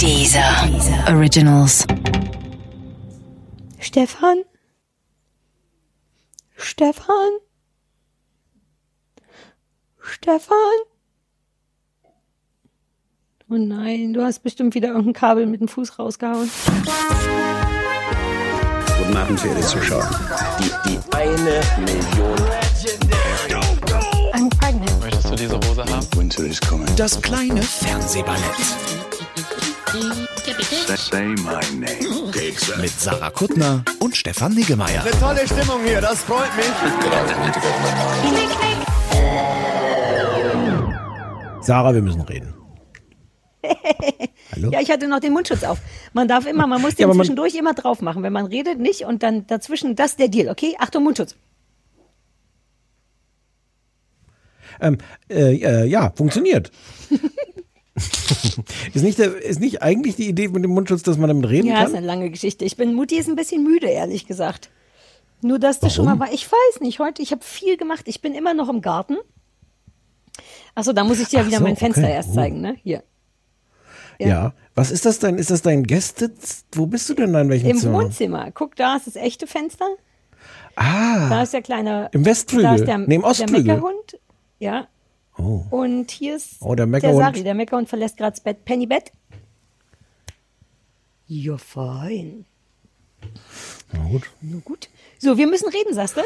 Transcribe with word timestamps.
Dieser 0.00 0.68
Originals. 1.08 1.86
Stefan? 3.78 4.44
Stefan? 6.56 7.30
Stefan? 10.00 10.56
Oh 13.50 13.56
nein, 13.56 14.14
du 14.14 14.22
hast 14.22 14.42
bestimmt 14.42 14.74
wieder 14.74 14.88
irgendein 14.88 15.12
Kabel 15.12 15.46
mit 15.46 15.60
dem 15.60 15.68
Fuß 15.68 15.98
rausgehauen. 15.98 16.50
Guten 18.98 19.16
Abend, 19.16 19.38
verehrte 19.38 19.60
Zuschauer. 19.60 20.10
Die, 20.58 20.90
die 20.90 20.98
eine 21.14 21.60
Million. 21.84 22.36
I'm 24.32 24.48
pregnant. 24.58 25.00
Möchtest 25.00 25.30
du 25.30 25.36
diese 25.36 25.56
Hose 25.56 25.84
haben? 25.84 26.06
Winter 26.16 26.44
is 26.44 26.60
coming. 26.60 26.88
Das 26.96 27.20
kleine 27.20 27.62
Fernsehballett. 27.62 29.03
Mit 32.80 32.90
Sarah 32.90 33.30
Kuttner 33.30 33.84
und 34.00 34.16
Stefan 34.16 34.54
Niggemeier. 34.54 35.04
Tolle 35.20 35.46
Stimmung 35.46 35.84
hier, 35.84 36.00
das 36.00 36.22
freut 36.22 36.54
mich. 36.56 36.66
Sarah, 41.60 41.94
wir 41.94 42.02
müssen 42.02 42.20
reden. 42.22 42.54
Hallo? 44.52 44.70
Ja, 44.70 44.80
ich 44.80 44.90
hatte 44.90 45.08
noch 45.08 45.20
den 45.20 45.32
Mundschutz 45.32 45.62
auf. 45.62 45.78
Man 46.12 46.28
darf 46.28 46.46
immer, 46.46 46.66
man 46.66 46.82
muss 46.82 46.96
den 46.96 47.08
Ja, 47.08 47.14
zwischendurch 47.14 47.54
immer 47.54 47.74
drauf 47.74 48.02
machen. 48.02 48.22
Wenn 48.22 48.32
man 48.32 48.46
redet, 48.46 48.78
nicht 48.78 49.04
und 49.04 49.22
dann 49.22 49.46
dazwischen, 49.46 49.96
das 49.96 50.12
ist 50.12 50.20
der 50.20 50.28
Deal, 50.28 50.48
okay? 50.48 50.74
Achtung, 50.78 51.04
Mundschutz. 51.04 51.36
Ähm, 54.80 54.98
äh, 55.28 55.54
äh, 55.54 55.86
ja, 55.86 56.12
funktioniert. 56.14 56.70
ist, 57.94 59.02
nicht 59.02 59.18
der, 59.18 59.36
ist 59.42 59.60
nicht 59.60 59.82
eigentlich 59.82 60.16
die 60.16 60.28
Idee 60.28 60.48
mit 60.48 60.64
dem 60.64 60.72
Mundschutz, 60.72 61.02
dass 61.02 61.16
man 61.16 61.28
damit 61.28 61.48
reden 61.48 61.68
Ja, 61.68 61.80
ist 61.82 61.86
kann? 61.86 61.96
eine 61.96 62.06
lange 62.06 62.30
Geschichte. 62.30 62.64
Ich 62.64 62.76
bin, 62.76 62.94
Mutti 62.94 63.16
ist 63.16 63.28
ein 63.28 63.36
bisschen 63.36 63.62
müde, 63.62 63.86
ehrlich 63.86 64.26
gesagt. 64.26 64.70
Nur, 65.42 65.58
dass 65.58 65.78
das 65.78 65.94
schon 65.94 66.06
mal 66.06 66.18
war. 66.18 66.32
Ich 66.32 66.50
weiß 66.50 66.80
nicht, 66.80 66.98
heute, 67.00 67.22
ich 67.22 67.30
habe 67.30 67.44
viel 67.44 67.76
gemacht. 67.76 68.04
Ich 68.06 68.20
bin 68.22 68.34
immer 68.34 68.54
noch 68.54 68.68
im 68.68 68.80
Garten. 68.80 69.16
Achso, 70.74 70.92
da 70.92 71.04
muss 71.04 71.20
ich 71.20 71.28
dir 71.28 71.40
ja 71.40 71.46
wieder 71.46 71.58
so, 71.58 71.64
mein 71.64 71.76
Fenster 71.76 72.02
okay. 72.02 72.12
erst 72.12 72.34
zeigen, 72.34 72.60
ne? 72.60 72.76
Hier. 72.82 73.02
ja. 74.18 74.52
Was 74.74 74.90
ist 74.90 75.06
das 75.06 75.20
denn? 75.20 75.38
Ist 75.38 75.50
das 75.52 75.62
dein 75.62 75.84
Gäste? 75.84 76.32
Wo 76.72 76.86
bist 76.86 77.08
du 77.08 77.14
denn 77.14 77.32
da? 77.32 77.40
In 77.42 77.48
welchem 77.48 77.70
Im 77.70 77.76
Zimmer? 77.78 78.02
Wohnzimmer. 78.02 78.50
Guck, 78.50 78.74
da 78.74 78.96
ist 78.96 79.06
das 79.06 79.14
echte 79.14 79.46
Fenster. 79.46 79.86
Ah, 80.74 81.28
Da 81.28 81.42
ist 81.44 81.52
der 81.52 81.62
kleine. 81.62 82.08
Im 82.12 82.24
Westflügel. 82.24 82.64
Da 82.64 82.74
ist 82.74 82.84
der, 82.86 82.98
Nee, 82.98 83.14
im 83.14 83.22
Ostflügel. 83.22 83.62
Der 83.62 83.74
Meckerhund. 83.76 84.18
Ja. 84.58 84.88
Oh. 85.36 85.64
Und 85.70 86.10
hier 86.10 86.36
ist 86.36 86.56
Oh, 86.60 86.68
der 86.68 86.76
der 86.76 86.86
Meckerhund. 86.86 87.18
Sari. 87.18 87.42
Der 87.42 87.54
Meckerhund 87.54 87.88
verlässt 87.88 88.16
gerade 88.16 88.32
das 88.32 88.40
Bett. 88.40 88.64
Penny 88.64 88.86
Bett. 88.86 89.10
Ja, 91.26 91.56
fein. 91.56 92.44
na 93.92 94.08
gut. 94.08 94.30
Na 94.42 94.58
gut. 94.64 94.88
So, 95.18 95.36
wir 95.38 95.46
müssen 95.46 95.68
reden, 95.70 95.94
sagst 95.94 96.16
du? 96.16 96.20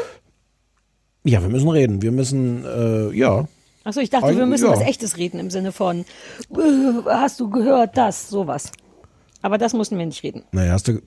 Ja, 1.23 1.41
wir 1.41 1.49
müssen 1.49 1.69
reden. 1.69 2.01
Wir 2.01 2.11
müssen, 2.11 2.65
äh, 2.65 3.09
ja. 3.15 3.47
Achso, 3.83 4.01
ich 4.01 4.09
dachte, 4.09 4.35
wir 4.37 4.45
müssen 4.45 4.65
ja. 4.65 4.71
was 4.71 4.81
Echtes 4.81 5.17
reden 5.17 5.39
im 5.39 5.49
Sinne 5.49 5.71
von, 5.71 6.01
äh, 6.01 7.03
hast 7.05 7.39
du 7.39 7.49
gehört 7.49 7.97
das, 7.97 8.29
sowas. 8.29 8.71
Aber 9.41 9.57
das 9.57 9.73
mussten 9.73 9.97
wir 9.97 10.05
nicht 10.05 10.21
reden. 10.23 10.43
Naja, 10.51 10.73
hast 10.73 10.89
du, 10.89 11.01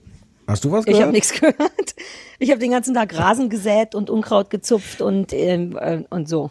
hast 0.47 0.63
du 0.65 0.71
was 0.71 0.81
Ich 0.81 0.87
gehört? 0.87 1.03
habe 1.03 1.11
nichts 1.13 1.31
gehört. 1.39 1.95
Ich 2.39 2.49
habe 2.49 2.59
den 2.59 2.71
ganzen 2.71 2.95
Tag 2.95 3.15
Rasen 3.17 3.49
gesät 3.49 3.93
und 3.95 4.09
Unkraut 4.09 4.49
gezupft 4.49 5.01
und, 5.01 5.31
ähm, 5.33 5.77
äh, 5.79 6.03
und 6.09 6.27
so. 6.27 6.49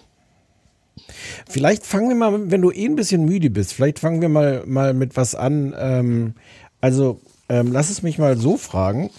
Vielleicht 1.48 1.86
fangen 1.86 2.08
wir 2.08 2.16
mal, 2.16 2.50
wenn 2.50 2.62
du 2.62 2.70
eh 2.70 2.86
ein 2.86 2.96
bisschen 2.96 3.24
müde 3.24 3.50
bist, 3.50 3.72
vielleicht 3.72 3.98
fangen 3.98 4.20
wir 4.20 4.28
mal, 4.28 4.64
mal 4.66 4.94
mit 4.94 5.16
was 5.16 5.34
an. 5.34 5.74
Ähm, 5.78 6.34
also, 6.80 7.20
ähm, 7.48 7.72
lass 7.72 7.90
es 7.90 8.02
mich 8.02 8.18
mal 8.18 8.36
so 8.36 8.56
fragen. 8.56 9.10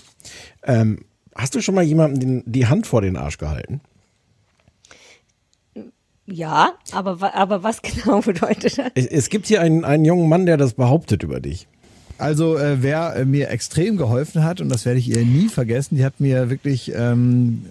Ähm, 0.64 1.06
hast 1.36 1.56
du 1.56 1.62
schon 1.62 1.76
mal 1.76 1.84
jemandem 1.84 2.20
den, 2.20 2.44
die 2.46 2.68
Hand 2.68 2.88
vor 2.88 3.02
den 3.02 3.18
Arsch 3.18 3.38
gehalten? 3.38 3.82
Ja, 6.25 6.74
aber, 6.92 7.36
aber 7.36 7.64
was 7.64 7.81
genau 7.81 8.22
bedeutet 8.22 8.78
das? 8.78 8.92
Es, 8.96 9.06
es 9.06 9.30
gibt 9.30 9.47
hier 9.47 9.62
einen, 9.62 9.84
einen 9.84 10.06
jungen 10.06 10.30
Mann, 10.30 10.46
der 10.46 10.58
das 10.58 10.74
behauptet 10.74 11.24
über 11.24 11.40
dich. 11.40 11.68
Also 12.18 12.58
äh, 12.58 12.81
wer 12.81 13.16
äh, 13.16 13.26
mir 13.26 13.50
extrem 13.50 13.97
geholfen 13.97 14.44
hat, 14.44 14.62
und 14.62 14.70
das 14.70 14.86
werde 14.86 15.00
ich 15.00 15.09
ihr 15.09 15.26
nie 15.26 15.50
vergessen, 15.50 15.97
die 15.97 16.06
hat 16.06 16.20
mir 16.20 16.50
wirklich, 16.50 16.94
ähm, 16.96 17.66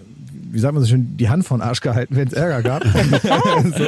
wie 0.53 0.59
sagt 0.59 0.75
man 0.75 0.83
so 0.83 0.89
schön, 0.89 1.17
die 1.17 1.29
Hand 1.29 1.45
von 1.45 1.61
Arsch 1.61 1.81
gehalten, 1.81 2.15
wenn 2.15 2.27
es 2.27 2.33
Ärger 2.33 2.61
gab. 2.61 2.83
so, 3.77 3.85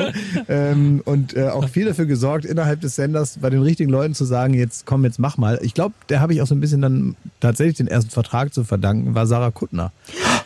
ähm, 0.50 1.02
und 1.06 1.36
äh, 1.36 1.50
auch 1.50 1.70
viel 1.70 1.86
dafür 1.86 2.08
gesorgt, 2.08 2.44
innerhalb 2.44 2.82
des 2.82 2.96
Senders 2.96 3.38
bei 3.40 3.52
den 3.52 3.62
richtigen 3.62 3.92
Leuten 3.92 4.16
zu 4.16 4.26
sagen, 4.26 4.56
jetzt 4.56 4.88
komm, 4.88 5.06
jetzt 5.06 5.20
mach 5.20 5.38
mal. 5.38 5.60
Ich 5.62 5.76
glaube, 5.76 5.94
der 6.10 6.22
habe 6.22 6.34
ich 6.34 6.42
auch 6.42 6.48
so 6.48 6.56
ein 6.56 6.60
bisschen 6.60 6.82
dann 6.82 7.16
tatsächlich 7.40 7.78
den 7.78 7.88
ersten 7.88 8.10
Vertrag 8.10 8.52
zu 8.54 8.64
verdanken, 8.64 9.14
war 9.14 9.28
Sarah 9.28 9.52
Kuttner. 9.52 9.92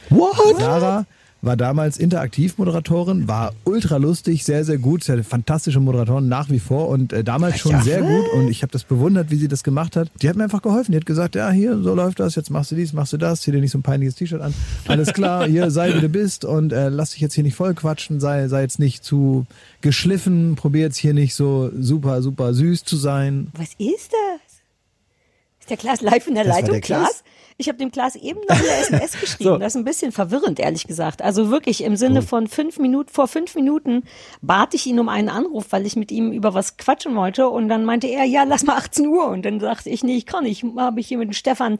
What? 0.10 0.60
Sarah 0.60 1.06
war 1.42 1.56
damals 1.56 1.98
Interaktivmoderatorin, 1.98 3.28
war 3.28 3.54
ultra 3.64 3.96
lustig, 3.98 4.44
sehr, 4.44 4.66
sehr 4.66 4.78
gut, 4.78 5.04
sehr 5.04 5.24
fantastische 5.24 5.80
Moderatorin 5.80 6.28
nach 6.28 6.50
wie 6.50 6.60
vor 6.60 6.90
und 6.90 7.14
äh, 7.14 7.24
damals 7.24 7.60
schon 7.60 7.72
Ja. 7.72 7.82
sehr 7.82 8.02
gut 8.02 8.26
und 8.36 8.50
ich 8.50 8.62
habe 8.62 8.72
das 8.74 8.84
bewundert, 8.84 9.32
wie 9.32 9.36
sie 9.38 9.48
das 9.48 9.64
gemacht 9.64 9.96
hat. 9.96 10.10
Die 10.22 10.28
hat 10.28 10.36
mir 10.36 10.44
einfach 10.44 10.62
geholfen, 10.62 10.92
die 10.92 10.98
hat 10.98 11.06
gesagt, 11.06 11.36
ja, 11.36 11.50
hier, 11.50 11.78
so 11.82 11.96
läuft 11.96 12.20
das, 12.20 12.36
jetzt 12.36 12.50
machst 12.50 12.72
du 12.72 12.76
dies, 12.76 12.92
machst 12.92 13.14
du 13.14 13.18
das, 13.18 13.42
zieh 13.42 13.52
dir 13.52 13.62
nicht 13.62 13.72
so 13.72 13.78
ein 13.78 13.84
peinliches 13.84 14.16
T-Shirt 14.16 14.42
an. 14.42 14.54
Alles 14.88 15.14
klar, 15.14 15.48
hier, 15.48 15.72
sei 15.72 15.94
wie 15.96 16.02
du 16.02 16.10
bist 16.10 16.44
und 16.44 16.74
äh, 16.74 16.90
lass 16.90 17.12
dich 17.12 17.22
jetzt 17.22 17.36
hier 17.36 17.44
nicht 17.46 17.56
voll 17.56 17.74
quatschen, 17.74 18.20
sei, 18.20 18.48
sei 18.50 18.62
jetzt 18.62 18.80
nicht 18.80 19.04
zu 19.06 19.46
geschliffen, 19.82 20.56
probier 20.56 20.82
jetzt 20.82 20.98
hier 20.98 21.14
nicht 21.14 21.36
so 21.36 21.72
super, 21.80 22.22
super 22.22 22.54
süß 22.54 22.84
zu 22.84 22.98
sein. 22.98 23.48
Was 23.56 23.70
ist 23.78 24.12
das? 24.12 24.42
Ist 25.62 25.70
der 25.70 25.78
Klaas 25.78 26.02
live 26.02 26.28
in 26.28 26.36
der 26.36 26.44
Das 26.44 26.54
war 26.54 26.60
Leitung? 26.62 26.74
der 26.74 26.82
Klaas? 26.82 27.02
Klaas? 27.10 27.24
Ich 27.62 27.68
habe 27.68 27.78
dem 27.78 27.92
Klaas 27.92 28.16
eben 28.16 28.40
noch 28.48 28.56
eine 28.58 28.68
SMS 28.82 29.20
geschrieben. 29.20 29.44
So. 29.44 29.58
Das 29.58 29.74
ist 29.74 29.76
ein 29.76 29.84
bisschen 29.84 30.12
verwirrend, 30.12 30.60
ehrlich 30.60 30.88
gesagt. 30.88 31.22
Also 31.22 31.52
wirklich 31.52 31.84
im 31.84 31.96
Sinne 31.98 32.22
von 32.22 32.48
fünf 32.48 32.80
Minuten, 32.80 33.10
vor 33.12 33.28
fünf 33.28 33.54
Minuten 33.54 34.04
bat 34.42 34.74
ich 34.74 34.88
ihn 34.88 34.98
um 35.00 35.10
einen 35.10 35.28
Anruf, 35.30 35.66
weil 35.72 35.86
ich 35.86 35.96
mit 35.98 36.12
ihm 36.12 36.32
über 36.32 36.54
was 36.54 36.78
quatschen 36.78 37.16
wollte. 37.16 37.50
Und 37.50 37.68
dann 37.70 37.84
meinte 37.84 38.08
er, 38.08 38.24
ja, 38.24 38.44
lass 38.44 38.64
mal 38.64 38.78
18 38.78 39.06
Uhr. 39.08 39.28
Und 39.28 39.44
dann 39.46 39.60
sagte 39.60 39.90
ich, 39.90 40.04
nee, 40.04 40.16
ich 40.16 40.26
kann 40.26 40.46
nicht. 40.46 40.64
Habe 40.78 41.00
ich 41.02 41.08
hier 41.08 41.18
mit 41.18 41.28
dem 41.30 41.34
Stefan 41.34 41.78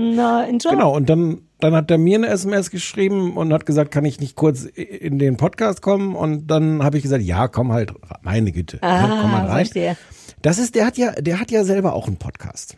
na, 0.00 0.42
einen 0.42 0.60
Job. 0.60 0.70
Genau, 0.74 0.94
und 0.94 1.10
dann, 1.10 1.42
dann 1.58 1.74
hat 1.74 1.90
er 1.90 1.98
mir 1.98 2.18
eine 2.18 2.28
SMS 2.28 2.70
geschrieben 2.70 3.36
und 3.36 3.52
hat 3.52 3.66
gesagt, 3.66 3.90
kann 3.90 4.04
ich 4.04 4.20
nicht 4.20 4.36
kurz 4.36 4.62
in 4.64 5.18
den 5.18 5.36
Podcast 5.36 5.82
kommen? 5.82 6.14
Und 6.14 6.46
dann 6.46 6.84
habe 6.84 6.96
ich 6.98 7.02
gesagt, 7.02 7.24
ja, 7.24 7.48
komm 7.48 7.72
halt, 7.72 7.92
meine 8.22 8.52
Güte, 8.52 8.76
ne, 8.76 8.82
Ah, 8.84 9.18
komm 9.20 9.32
mal 9.32 9.40
rein. 9.46 9.66
verstehe. 9.66 9.96
Das 10.40 10.58
ist, 10.60 10.76
der 10.76 10.86
hat 10.86 10.96
ja, 10.98 11.10
der 11.10 11.40
hat 11.40 11.50
ja 11.50 11.64
selber 11.64 11.94
auch 11.94 12.06
einen 12.06 12.16
Podcast. 12.16 12.76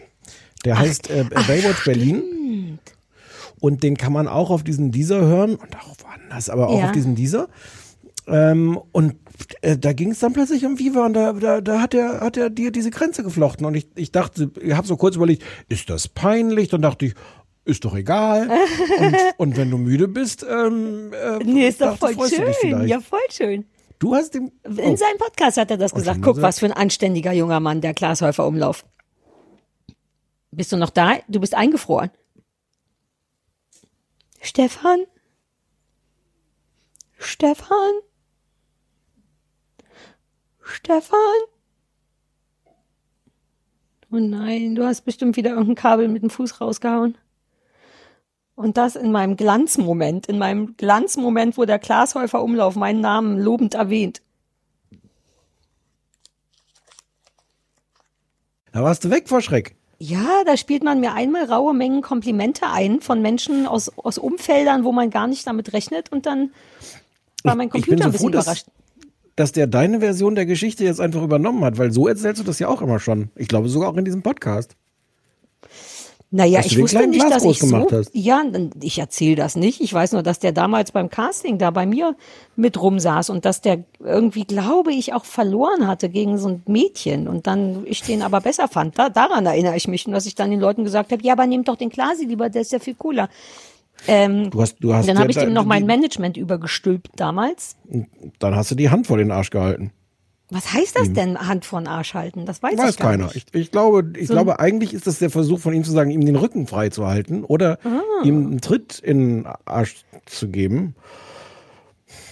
Der 0.65 0.79
heißt 0.79 1.11
äh, 1.11 1.25
Baywatch 1.25 1.85
Berlin. 1.85 2.79
Und 3.61 3.83
den 3.83 3.97
kann 3.97 4.13
man 4.13 4.27
auch 4.29 4.51
auf 4.51 4.63
diesen 4.65 4.91
Deezer 4.91 5.21
hören 5.21 5.55
und 5.57 5.77
auch 5.77 5.95
woanders, 6.03 6.49
aber 6.49 6.69
auch 6.69 6.79
Ja. 6.79 6.87
auf 6.87 6.93
diesen 6.93 7.15
Deezer. 7.15 7.49
Ähm, 8.27 8.79
und 8.93 9.17
äh, 9.63 9.77
da 9.77 9.93
ging 9.93 10.13
es 10.13 10.21
dann 10.21 10.33
plötzlich 10.33 10.65
um 10.65 10.79
Viva 10.79 11.05
und 11.07 11.15
da, 11.15 11.33
da, 11.33 11.61
da 11.61 11.81
hat 11.81 11.95
er 11.95 12.21
hat 12.21 12.37
er 12.37 12.49
dir 12.49 12.71
diese 12.71 12.91
Grenze 12.91 13.23
geflochten 13.23 13.67
und 13.67 13.75
ich, 13.75 13.89
ich 13.97 14.13
dachte, 14.13 14.51
ich 14.61 14.73
habe 14.75 14.87
so 14.87 14.97
kurz 14.97 15.17
überlegt, 15.17 15.43
ist 15.69 15.91
das 15.91 16.09
peinlich? 16.09 16.69
Dann 16.69 16.81
dachte 16.83 17.07
ich, 17.07 17.15
ist 17.65 17.85
doch 17.85 17.95
egal. 17.95 18.49
und, 18.99 19.17
und 19.39 19.57
wenn 19.57 19.71
du 19.71 19.79
müde 19.79 20.09
bist, 20.09 20.45
ähm, 20.49 21.13
äh, 21.13 21.43
Nee, 21.45 21.69
ist 21.69 21.81
doch 21.81 21.97
voll 21.99 22.15
schön. 22.31 22.87
Ja, 22.87 23.01
voll 23.01 23.19
schön. 23.31 23.65
Du 23.99 24.15
hast 24.15 24.35
den. 24.35 24.51
In 24.65 24.79
Oh. 24.79 24.97
seinem 24.97 25.19
Podcast 25.19 25.59
hat 25.59 25.71
er 25.71 25.77
das 25.77 25.93
gesagt. 25.93 26.23
Guck, 26.23 26.41
was 26.41 26.61
für 26.61 26.67
ein 26.67 26.73
anständiger 26.73 27.33
junger 27.33 27.61
Mann, 27.61 27.81
der 27.83 27.93
Glashäufer 27.93 28.47
Umlauf. 28.47 28.85
Bist 30.51 30.73
du 30.73 30.77
noch 30.77 30.91
da? 30.91 31.19
Du 31.29 31.41
bist 31.41 31.55
eingefroren. 31.55 32.11
Stefan? 34.41 35.05
Stefan? 37.19 37.93
Stefan? 40.63 41.19
Oh 44.13 44.17
nein, 44.17 44.75
du 44.75 44.85
hast 44.85 45.03
bestimmt 45.03 45.37
wieder 45.37 45.51
irgendein 45.51 45.77
Kabel 45.77 46.09
mit 46.09 46.23
dem 46.23 46.31
Fuß 46.31 46.61
rausgehauen. 46.61 47.17
Und 48.57 48.77
das 48.77 48.97
in 48.97 49.13
meinem 49.13 49.37
Glanzmoment, 49.37 50.27
in 50.27 50.39
meinem 50.39 50.77
Glanzmoment, 50.77 51.57
wo 51.57 51.65
der 51.65 51.79
Glashäufer 51.79 52.43
Umlauf 52.43 52.75
meinen 52.75 53.01
Namen 53.01 53.39
lobend 53.39 53.75
erwähnt. 53.75 54.21
Da 58.73 58.83
warst 58.83 59.05
du 59.05 59.11
weg 59.11 59.29
vor 59.29 59.41
Schreck. 59.41 59.77
Ja, 60.03 60.43
da 60.47 60.57
spielt 60.57 60.83
man 60.83 60.99
mir 61.01 61.13
einmal 61.13 61.45
raue 61.45 61.75
Mengen 61.75 62.01
Komplimente 62.01 62.67
ein 62.67 63.01
von 63.03 63.21
Menschen 63.21 63.67
aus, 63.67 63.91
aus 63.99 64.17
Umfeldern, 64.17 64.83
wo 64.85 64.93
man 64.93 65.11
gar 65.11 65.27
nicht 65.27 65.47
damit 65.47 65.75
rechnet 65.75 66.11
und 66.11 66.25
dann 66.25 66.53
war 67.45 67.55
mein 67.55 67.69
Computer 67.69 68.05
so 68.05 68.05
ein 68.05 68.13
bisschen 68.13 68.27
froh, 68.29 68.31
dass- 68.31 68.47
überrascht. 68.47 68.67
dass 69.37 69.53
der 69.53 69.67
deine 69.67 70.01
Version 70.01 70.35
der 70.35 70.47
Geschichte 70.47 70.85
jetzt 70.85 71.01
einfach 71.03 71.23
übernommen 71.23 71.63
hat, 71.65 71.77
weil 71.77 71.93
so 71.93 72.09
erzählst 72.09 72.41
du 72.41 72.45
das 72.45 72.59
ja 72.59 72.69
auch 72.69 72.81
immer 72.81 72.99
schon. 72.99 73.29
Ich 73.37 73.49
glaube 73.49 73.69
sogar 73.69 73.91
auch 73.91 73.97
in 73.99 74.05
diesem 74.07 74.23
Podcast. 74.23 74.75
Naja, 76.33 76.61
ich 76.65 76.79
wusste 76.79 77.09
nicht, 77.09 77.27
Klaas 77.27 77.43
dass 77.43 77.45
ich 77.45 77.59
so, 77.59 77.67
gemacht 77.67 77.93
hast. 77.93 78.11
ja, 78.15 78.41
ich 78.81 79.01
erzähle 79.01 79.35
das 79.35 79.57
nicht. 79.57 79.81
Ich 79.81 79.93
weiß 79.93 80.13
nur, 80.13 80.23
dass 80.23 80.39
der 80.39 80.53
damals 80.53 80.93
beim 80.93 81.11
Casting 81.11 81.59
da 81.59 81.73
bei 81.73 81.87
mir 81.87 82.15
mit 82.55 82.81
rumsaß 82.81 83.31
und 83.31 83.45
dass 83.45 83.63
der 83.63 83.83
irgendwie, 83.99 84.45
glaube 84.45 84.93
ich, 84.93 85.13
auch 85.13 85.25
verloren 85.25 85.89
hatte 85.89 86.09
gegen 86.09 86.39
so 86.39 86.49
ein 86.49 86.63
Mädchen 86.67 87.27
und 87.27 87.49
dann 87.49 87.85
ich 87.85 88.03
den 88.03 88.23
aber 88.23 88.41
besser 88.41 88.69
fand. 88.69 88.97
Da, 88.97 89.09
daran 89.09 89.45
erinnere 89.45 89.77
ich 89.77 89.89
mich 89.89 90.07
und 90.07 90.13
dass 90.13 90.25
ich 90.27 90.37
dann 90.37 90.51
den 90.53 90.61
Leuten 90.61 90.85
gesagt 90.85 91.11
habe, 91.11 91.23
ja, 91.25 91.33
aber 91.33 91.47
nehmt 91.49 91.67
doch 91.67 91.77
den 91.77 91.91
Klasi 91.91 92.27
lieber, 92.27 92.49
der 92.49 92.63
ist 92.63 92.71
ja 92.71 92.79
viel 92.79 92.95
cooler. 92.95 93.29
Ähm, 94.07 94.51
Du 94.51 94.63
hast, 94.63 94.77
du 94.81 94.95
hast 94.95 95.09
dann 95.09 95.19
habe 95.19 95.31
ich 95.31 95.37
dem 95.37 95.53
noch 95.53 95.65
mein 95.65 95.85
Management 95.85 96.37
übergestülpt 96.37 97.09
damals. 97.17 97.77
Dann 98.39 98.55
hast 98.55 98.71
du 98.71 98.77
die 98.77 98.89
Hand 98.89 99.09
vor 99.09 99.19
den 99.19 99.33
Arsch 99.33 99.51
gehalten. 99.51 99.93
Was 100.51 100.73
heißt 100.73 100.97
das 100.99 101.13
denn, 101.13 101.39
Hand 101.39 101.65
vor 101.65 101.81
den 101.81 101.87
Arsch 101.87 102.15
halten? 102.15 102.45
Das 102.47 102.63
weiß, 102.63 102.77
Weiß 102.77 102.91
ich 102.91 102.97
gar 102.97 103.11
keiner. 103.13 103.25
nicht. 103.27 103.37
Ich, 103.53 103.61
ich 103.61 103.71
glaube, 103.71 104.13
ich 104.19 104.29
glaube, 104.29 104.59
eigentlich 104.59 104.93
ist 104.95 105.07
das 105.07 105.19
der 105.21 105.31
Versuch 105.31 105.61
von 105.61 105.73
ihm 105.73 105.85
zu 105.85 105.93
sagen, 105.93 106.11
ihm 106.11 106.25
den 106.27 106.37
Rücken 106.37 106.67
frei 106.67 106.89
zu 106.89 107.07
halten 107.07 107.45
oder 107.45 107.79
Ah. 107.85 108.25
ihm 108.25 108.47
einen 108.47 108.61
Tritt 108.61 108.99
in 108.99 109.19
den 109.45 109.47
Arsch 109.65 110.05
zu 110.27 110.49
geben. 110.49 110.95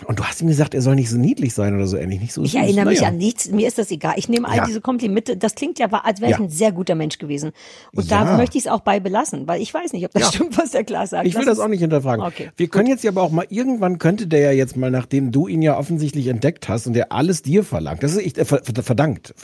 Und 0.07 0.19
du 0.19 0.25
hast 0.25 0.41
ihm 0.41 0.49
gesagt, 0.49 0.75
er 0.75 0.83
soll 0.83 0.95
nicht 0.95 1.11
so 1.11 1.17
niedlich 1.17 1.55
sein 1.55 1.75
oder 1.75 1.87
so 1.87 1.97
ähnlich, 1.97 2.21
nicht 2.21 2.33
so 2.33 2.43
Ich 2.43 2.53
süß. 2.53 2.61
erinnere 2.61 2.87
mich 2.87 3.01
Naja. 3.01 3.09
an 3.11 3.17
nichts, 3.19 3.51
mir 3.51 3.67
ist 3.69 3.79
das 3.79 3.91
egal. 3.91 4.15
Ich 4.17 4.29
nehme 4.29 4.49
all 4.49 4.57
Ja. 4.59 4.65
diese 4.67 4.81
Komplimente, 4.81 5.37
das 5.37 5.55
klingt 5.55 5.79
ja, 5.79 5.87
als 5.91 6.21
wäre 6.21 6.31
ich 6.33 6.39
Ja. 6.39 6.45
ein 6.45 6.51
sehr 6.51 6.73
guter 6.73 6.95
Mensch 6.95 7.19
gewesen. 7.19 7.53
Und 7.95 8.09
Ja. 8.11 8.25
da 8.25 8.37
möchte 8.37 8.59
ich 8.59 8.65
es 8.67 8.71
auch 8.71 8.81
bei 8.81 9.01
belassen, 9.01 9.47
weil 9.49 9.61
ich 9.61 9.73
weiß 9.75 9.93
nicht, 9.93 10.05
ob 10.05 10.13
das 10.13 10.29
stimmt, 10.35 10.57
was 10.59 10.71
der 10.71 10.85
Klaas 10.85 11.11
sagt. 11.11 11.27
Ich 11.27 11.35
will 11.35 11.45
das 11.45 11.59
es- 11.59 11.65
auch 11.65 11.69
nicht 11.69 11.81
hinterfragen. 11.81 12.25
Okay, 12.25 12.51
Wir 12.57 12.69
können 12.69 12.89
jetzt 12.89 13.05
ja 13.05 13.11
aber 13.11 13.23
auch 13.23 13.31
mal, 13.31 13.47
irgendwann 13.49 13.99
könnte 13.99 14.27
der 14.27 14.41
ja 14.41 14.53
jetzt 14.53 14.77
mal, 14.77 14.91
nachdem 14.91 15.33
du 15.33 15.49
ihn 15.49 15.63
ja 15.63 15.77
offensichtlich 15.79 16.27
entdeckt 16.29 16.69
hast 16.69 16.87
und 16.87 16.93
der 16.95 17.13
alles 17.13 17.43
dir 17.43 17.65
verlangt, 17.65 18.03
das 18.03 18.13
ist 18.13 18.23
ich, 18.27 18.39
äh, 18.39 18.45
ver, 18.45 18.61
ver, 18.63 18.83
verdankt. 18.83 19.35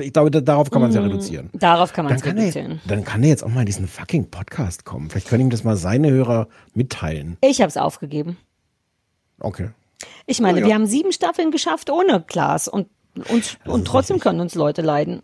Ich 0.00 0.12
glaube, 0.12 0.30
da, 0.30 0.40
darauf 0.40 0.70
kann 0.70 0.80
man 0.82 0.90
es 0.90 0.96
ja 0.96 1.02
reduzieren. 1.02 1.50
Darauf 1.52 1.92
kann 1.92 2.04
man 2.04 2.14
es 2.14 2.22
kann, 2.22 2.36
er, 2.36 2.42
reduzieren. 2.44 2.80
dann 2.86 3.04
kann 3.04 3.22
er 3.22 3.30
jetzt 3.30 3.44
auch 3.44 3.48
mal 3.48 3.60
in 3.60 3.66
diesen 3.66 3.86
fucking 3.88 4.30
Podcast 4.30 4.84
kommen. 4.84 5.10
Vielleicht 5.10 5.28
können 5.28 5.44
ihm 5.44 5.50
das 5.50 5.64
mal 5.64 5.76
seine 5.76 6.10
Hörer 6.10 6.48
mitteilen. 6.74 7.36
Ich 7.42 7.60
habe 7.60 7.68
es 7.68 7.76
aufgegeben. 7.76 8.36
Okay. 9.40 9.68
Ich 10.26 10.40
meine, 10.40 10.58
Ja, 10.58 10.62
ja. 10.64 10.68
wir 10.68 10.74
haben 10.74 10.86
sieben 10.86 11.12
Staffeln 11.12 11.50
geschafft 11.50 11.90
ohne 11.90 12.22
Klaas 12.26 12.68
und, 12.68 12.88
uns, 13.28 13.56
und 13.66 13.86
trotzdem 13.86 14.18
können 14.20 14.40
uns 14.40 14.54
Leute 14.54 14.82
leiden. 14.82 15.22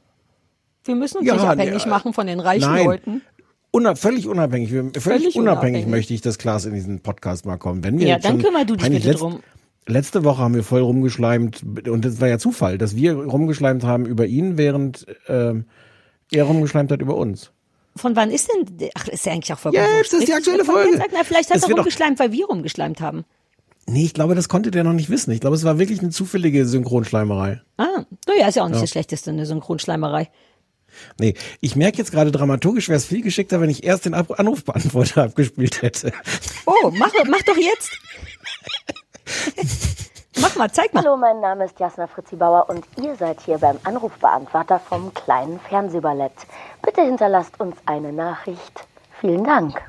Wir 0.85 0.95
müssen 0.95 1.19
uns 1.19 1.27
Ja, 1.27 1.35
nicht 1.35 1.45
abhängig 1.45 1.85
ja. 1.85 1.89
machen 1.89 2.13
von 2.13 2.27
den 2.27 2.41
reichen 2.41 2.71
Nein. 2.73 2.87
Leuten. 2.87 3.23
Unab 3.71 3.99
völlig 3.99 4.27
unabhängig. 4.27 4.71
Völlig, 4.71 5.03
Völlig 5.03 5.37
unabhängig, 5.37 5.37
unabhängig. 5.37 5.87
möchte 5.87 6.15
ich, 6.15 6.23
dass 6.23 6.39
Klaas 6.39 6.65
in 6.65 6.73
diesen 6.75 7.01
Podcast 7.01 7.45
mal 7.45 7.59
kommt. 7.59 7.85
Wenn 7.85 7.99
wir 7.99 8.07
Ja, 8.07 8.19
dann 8.19 8.33
schon 8.33 8.43
kümmer 8.43 8.65
du 8.65 8.77
dich 8.77 8.89
bitte 8.89 9.15
drum. 9.15 9.41
Letzte 9.87 10.25
Woche 10.25 10.43
haben 10.43 10.55
wir 10.55 10.65
voll 10.65 10.81
rumgeschleimt 10.83 11.63
und 11.89 12.05
das 12.05 12.21
war 12.21 12.29
ja 12.29 12.39
Zufall, 12.39 12.77
dass 12.79 12.95
wir 12.97 13.15
rumgeschleimt 13.15 13.85
haben 13.85 14.05
über 14.07 14.27
ihn, 14.27 14.59
während 14.59 15.07
ähm, 15.29 15.65
er 16.31 16.45
rumgeschleimt 16.45 16.91
hat 16.93 17.01
über 17.01 17.17
uns. 17.17 17.53
Von 17.97 18.15
wann 18.15 18.31
ist 18.31 18.49
denn, 18.53 18.91
ach, 18.95 19.09
ist 19.09 19.25
ja 19.27 19.33
eigentlich 19.33 19.53
auch 19.53 19.59
voll 19.59 19.75
Jetzt 19.75 20.13
ist 20.13 20.29
die 20.29 20.33
aktuelle 20.35 20.65
Folge. 20.65 21.03
Na, 21.13 21.25
vielleicht 21.25 21.51
hat 21.51 21.57
Es 21.57 21.69
er 21.69 21.75
rumgeschleimt, 21.75 22.19
weil 22.19 22.33
wir 22.33 22.47
rumgeschleimt 22.47 23.01
haben. 23.01 23.25
Nee, 23.89 24.05
ich 24.05 24.13
glaube, 24.13 24.35
das 24.35 24.51
konnte 24.51 24.71
der 24.71 24.85
noch 24.85 24.93
nicht 24.93 25.09
wissen. 25.09 25.31
Ich 25.31 25.41
glaube, 25.41 25.57
es 25.57 25.65
war 25.65 25.79
wirklich 25.79 26.01
eine 26.01 26.11
zufällige 26.11 26.67
Synchronschleimerei. 26.67 27.63
Ah, 27.79 28.05
naja, 28.27 28.49
ist 28.49 28.57
ja 28.57 28.63
auch 28.65 28.69
nicht 28.69 28.83
das 28.83 28.91
Schlechteste, 28.91 29.31
eine 29.31 29.47
Synchronschleimerei. 29.47 30.29
Nee, 31.19 31.35
ich 31.61 31.75
merke 31.75 31.97
jetzt 31.99 32.13
gerade 32.13 32.31
dramaturgisch, 32.31 32.89
wäre 32.89 32.99
es 32.99 33.07
viel 33.07 33.23
geschickter, 33.23 33.61
wenn 33.61 33.71
ich 33.71 33.85
erst 33.85 34.05
den 34.05 34.13
Ab 34.13 34.39
Anrufbeantworter 34.39 35.23
abgespielt 35.25 35.81
hätte. 35.81 36.13
Oh, 36.67 36.91
mach, 36.91 37.13
mach 37.29 37.43
doch 37.43 37.57
jetzt. 37.57 37.91
mach 40.41 40.55
mal, 40.57 40.71
zeig 40.71 40.93
mal. 40.93 41.03
Hallo, 41.03 41.17
mein 41.17 41.41
Name 41.41 41.65
ist 41.65 41.81
Jasna 41.81 42.07
Fritzi 42.07 42.37
Bauer 42.37 42.69
und 42.69 42.85
ihr 43.03 43.17
seid 43.17 43.41
hier 43.41 43.57
beim 43.57 43.79
Anrufbeantworter 43.85 44.81
vom 44.81 45.15
kleinen 45.15 45.61
Fernsehballett. 45.61 46.33
Bitte 46.83 47.03
hinterlasst 47.03 47.59
uns 47.59 47.77
eine 47.87 48.13
Nachricht. 48.13 48.87
Vielen 49.21 49.45
Dank. 49.45 49.81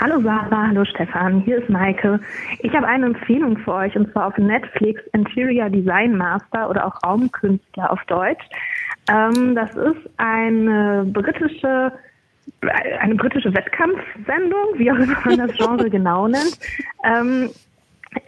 Hallo 0.00 0.22
Sarah, 0.22 0.68
hallo 0.68 0.84
Stefan, 0.84 1.40
hier 1.40 1.58
ist 1.58 1.68
Maike. 1.68 2.20
Ich 2.60 2.72
habe 2.72 2.86
eine 2.86 3.06
Empfehlung 3.06 3.58
für 3.58 3.74
euch 3.74 3.96
und 3.96 4.08
zwar 4.12 4.28
auf 4.28 4.38
Netflix 4.38 5.02
Interior 5.12 5.68
Design 5.68 6.16
Master 6.16 6.70
oder 6.70 6.86
auch 6.86 6.94
Raumkünstler 7.04 7.90
auf 7.90 7.98
Deutsch. 8.04 8.44
Ähm, 9.10 9.56
das 9.56 9.74
ist 9.74 10.08
eine 10.18 11.04
britische 11.12 11.90
eine 13.00 13.16
britische 13.16 13.52
Wettkampfsendung, 13.52 14.74
wie 14.76 14.92
auch 14.92 14.98
immer 14.98 15.16
man 15.24 15.48
das 15.48 15.52
Genre 15.58 15.90
genau 15.90 16.28
nennt, 16.28 16.60
ähm, 17.02 17.50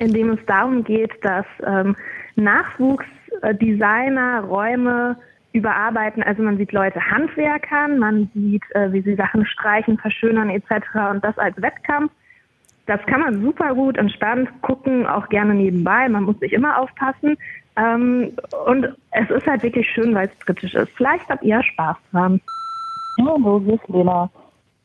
in 0.00 0.12
dem 0.12 0.30
es 0.30 0.44
darum 0.46 0.82
geht, 0.82 1.12
dass 1.22 1.46
ähm, 1.64 1.94
Nachwuchsdesigner 2.34 4.40
Räume 4.40 5.16
überarbeiten. 5.52 6.22
Also 6.22 6.42
man 6.42 6.56
sieht 6.56 6.72
Leute 6.72 7.00
handwerkern, 7.10 7.98
man 7.98 8.30
sieht, 8.34 8.62
äh, 8.74 8.92
wie 8.92 9.02
sie 9.02 9.14
Sachen 9.14 9.44
streichen, 9.46 9.98
verschönern 9.98 10.50
etc. 10.50 10.70
Und 11.10 11.24
das 11.24 11.36
als 11.38 11.60
Wettkampf. 11.60 12.12
Das 12.86 13.00
kann 13.06 13.20
man 13.20 13.40
super 13.40 13.74
gut 13.74 13.96
entspannt 13.96 14.48
gucken, 14.62 15.06
auch 15.06 15.28
gerne 15.28 15.54
nebenbei. 15.54 16.08
Man 16.08 16.24
muss 16.24 16.40
nicht 16.40 16.52
immer 16.52 16.78
aufpassen. 16.78 17.36
Ähm, 17.76 18.32
und 18.66 18.88
es 19.12 19.30
ist 19.30 19.46
halt 19.46 19.62
wirklich 19.62 19.88
schön, 19.88 20.14
weil 20.14 20.28
es 20.28 20.44
britisch 20.44 20.74
ist. 20.74 20.90
Vielleicht 20.96 21.28
habt 21.28 21.44
ihr 21.44 21.62
Spaß 21.62 21.96
dran. 22.10 22.40
Hallo, 23.18 23.60
hier 23.64 23.74
ist 23.74 23.88
Lena. 23.88 24.30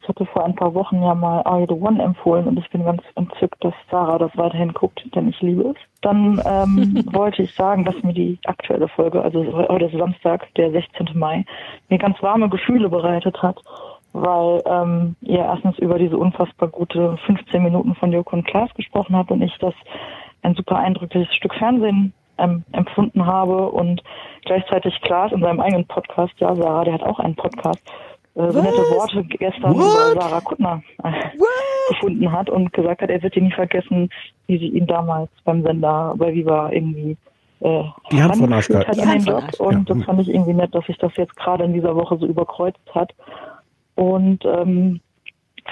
Ich 0.06 0.10
hatte 0.10 0.28
vor 0.28 0.46
ein 0.46 0.54
paar 0.54 0.75
Wochen 0.75 1.02
ja 1.02 1.16
mal 1.16 1.42
Are 1.46 1.66
The 1.68 1.74
One 1.74 2.02
empfohlen 2.02 2.46
und 2.46 2.60
ich 2.60 2.69
bin 2.69 2.86
ganz 2.86 3.02
entzückt, 3.16 3.63
dass 3.63 3.74
Sarah 3.90 4.19
das 4.19 4.30
weiterhin 4.38 4.72
guckt, 4.72 5.04
denn 5.16 5.30
ich 5.30 5.42
liebe 5.42 5.63
es. 5.63 5.75
Dann 6.02 6.40
ähm, 6.46 7.04
wollte 7.12 7.42
ich 7.42 7.56
sagen, 7.56 7.86
dass 7.86 7.96
mir 8.04 8.13
die 8.13 8.38
aktuelle 8.46 8.88
Folge, 8.88 9.24
also 9.24 9.44
heute 9.68 9.86
ist 9.86 9.98
Samstag, 9.98 10.48
der 10.57 10.69
16. 10.69 11.10
Mai, 11.16 11.44
mir 11.90 11.98
ganz 11.98 12.22
warme 12.22 12.50
Gefühle 12.50 12.88
bereitet 12.88 13.42
hat, 13.42 13.60
weil 14.13 14.62
ähm, 14.68 15.16
ihr 15.22 15.40
erstens 15.40 15.80
über 15.80 15.98
diese 15.98 16.18
unfassbar 16.18 16.69
gute 16.69 17.18
15 17.25 17.63
Minuten 17.63 17.96
von 17.96 18.12
Joko 18.12 18.36
und 18.36 18.46
Klaas 18.46 18.72
gesprochen 18.75 19.16
habt 19.16 19.31
und 19.31 19.42
ich 19.42 19.57
das 19.57 19.74
ein 20.44 20.54
super 20.54 20.78
eindrückliches 20.78 21.34
Stück 21.34 21.56
Fernsehen 21.56 22.13
ähm, 22.38 22.63
empfunden 22.74 23.25
habe 23.25 23.72
und 23.72 24.04
gleichzeitig 24.46 25.02
Klaas 25.02 25.31
in 25.31 25.42
seinem 25.42 25.62
eigenen 25.62 25.88
Podcast, 25.88 26.36
ja 26.38 26.54
Sarah, 26.54 26.84
der 26.84 26.94
hat 26.94 27.04
auch 27.04 27.18
einen 27.18 27.36
Podcast, 27.36 27.81
äh, 28.35 28.51
so 28.51 28.61
nette 28.61 28.77
Worte 28.77 29.23
gestern 29.23 29.75
What? 29.75 30.13
über 30.13 30.21
Sarah 30.21 30.41
Kuttner 30.41 30.83
äh, 31.03 31.11
gefunden 31.89 32.31
hat 32.31 32.49
und 32.49 32.73
gesagt 32.73 33.01
hat, 33.01 33.09
er 33.09 33.21
wird 33.21 33.35
die 33.35 33.41
nie 33.41 33.51
vergessen, 33.51 34.09
wie 34.47 34.57
sie 34.57 34.67
ihn 34.67 34.87
damals 34.87 35.29
beim 35.43 35.63
Sender 35.63 36.13
bei 36.17 36.33
Viva 36.33 36.71
irgendwie 36.71 37.17
äh, 37.61 37.83
Die 38.11 38.21
Hand 38.21 38.37
von 38.37 38.53
hat 38.53 38.67
Die 38.67 39.01
an 39.01 39.09
Hand 39.09 39.27
den 39.27 39.33
von 39.33 39.41
Job 39.41 39.59
und 39.59 39.89
das 39.89 40.03
fand 40.03 40.21
ich 40.21 40.29
irgendwie 40.29 40.53
nett, 40.53 40.73
dass 40.75 40.85
sich 40.85 40.97
das 40.97 41.15
jetzt 41.15 41.35
gerade 41.35 41.63
in 41.63 41.73
dieser 41.73 41.95
Woche 41.95 42.17
so 42.17 42.25
überkreuzt 42.25 42.79
hat. 42.93 43.13
Und 43.95 44.43
ähm, 44.45 44.99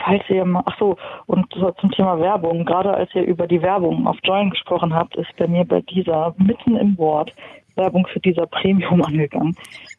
falls 0.05 0.23
ihr 0.29 0.45
mal, 0.45 0.63
ach 0.65 0.77
so, 0.79 0.97
und 1.25 1.45
zum 1.79 1.91
Thema 1.91 2.19
Werbung, 2.19 2.65
gerade 2.65 2.93
als 2.93 3.13
ihr 3.13 3.23
über 3.23 3.47
die 3.47 3.61
Werbung 3.61 4.07
auf 4.07 4.17
Join 4.23 4.49
gesprochen 4.49 4.93
habt, 4.93 5.15
ist 5.17 5.35
bei 5.37 5.47
mir 5.47 5.65
bei 5.65 5.81
dieser 5.81 6.33
mitten 6.37 6.77
im 6.77 6.97
Wort 6.97 7.33
Werbung 7.75 8.07
für 8.07 8.19
dieser 8.19 8.47
Premium 8.47 9.01
angegangen. 9.03 9.55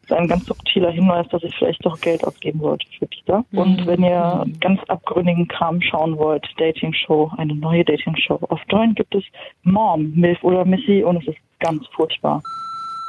Das 0.08 0.18
ist 0.18 0.22
ein 0.22 0.28
ganz 0.28 0.44
subtiler 0.44 0.90
Hinweis, 0.90 1.26
dass 1.28 1.42
ich 1.42 1.54
vielleicht 1.56 1.84
doch 1.84 1.98
Geld 2.00 2.24
ausgeben 2.24 2.60
sollte 2.60 2.86
für 2.98 3.06
dieser. 3.06 3.44
Und 3.52 3.86
wenn 3.86 4.02
ihr 4.02 4.44
ganz 4.60 4.80
abgründigen 4.88 5.48
Kram 5.48 5.80
schauen 5.80 6.18
wollt, 6.18 6.46
Dating 6.58 6.92
Show, 6.92 7.30
eine 7.38 7.54
neue 7.54 7.84
Dating 7.84 8.16
Show. 8.16 8.38
Auf 8.48 8.60
Join 8.68 8.94
gibt 8.94 9.14
es 9.14 9.24
Mom, 9.62 10.12
Milf 10.14 10.42
oder 10.44 10.64
Missy 10.64 11.02
und 11.02 11.16
es 11.16 11.28
ist 11.28 11.38
ganz 11.60 11.86
furchtbar. 11.94 12.42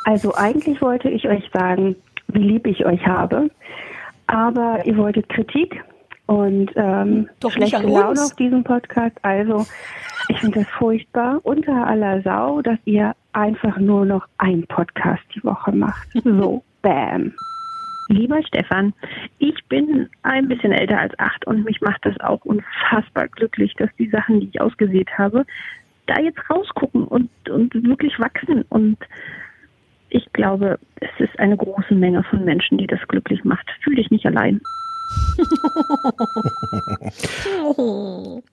Also 0.06 0.34
eigentlich 0.36 0.82
wollte 0.82 1.10
ich 1.10 1.28
euch 1.28 1.44
sagen, 1.52 1.96
wie 2.30 2.40
lieb 2.40 2.66
ich 2.66 2.86
euch 2.86 3.06
habe. 3.06 3.50
Aber 4.28 4.86
ihr 4.86 4.98
wolltet 4.98 5.28
Kritik 5.30 5.84
und 6.28 6.72
ähm, 6.76 7.30
Doch 7.40 7.56
nicht 7.58 7.70
schlechte 7.70 7.88
Laune 7.88 8.22
auf 8.22 8.36
diesem 8.36 8.64
Podcast. 8.64 9.18
Also 9.22 9.66
ich 10.30 10.40
finde 10.40 10.62
es 10.62 10.68
furchtbar, 10.70 11.40
unter 11.44 11.86
aller 11.86 12.22
Sau, 12.22 12.62
dass 12.62 12.80
ihr 12.86 13.14
einfach 13.34 13.78
nur 13.78 14.06
noch 14.06 14.26
einen 14.38 14.66
Podcast 14.68 15.24
die 15.36 15.44
Woche 15.44 15.72
macht. 15.72 16.08
So, 16.24 16.64
bam. 16.86 17.34
Lieber 18.10 18.44
Stefan, 18.44 18.94
ich 19.40 19.56
bin 19.68 20.08
ein 20.22 20.48
bisschen 20.48 20.72
älter 20.72 21.00
als 21.00 21.18
acht 21.18 21.48
und 21.48 21.66
mich 21.66 21.82
macht 21.82 22.06
das 22.06 22.18
auch 22.20 22.46
unfassbar 22.46 23.28
glücklich, 23.30 23.74
dass 23.74 23.90
die 23.98 24.10
Sachen, 24.10 24.40
die 24.40 24.50
ich 24.50 24.62
ausgesät 24.62 25.10
habe, 25.18 25.46
da 26.06 26.22
jetzt 26.22 26.40
rausgucken 26.48 27.06
und, 27.06 27.30
und 27.50 27.74
wirklich 27.74 28.20
wachsen. 28.20 28.62
Und 28.70 29.00
ich 30.10 30.32
glaube, 30.34 30.78
es 30.98 31.10
ist 31.18 31.40
eine 31.40 31.58
große 31.58 31.96
Menge 31.96 32.22
von 32.24 32.46
Menschen, 32.46 32.78
die 32.78 32.86
das 32.86 33.00
glücklich 33.08 33.44
macht. 33.44 33.68
Fühl 33.84 33.96
dich 33.96 34.12
nicht 34.12 34.28
allein. 34.28 34.62
Du, 37.44 38.44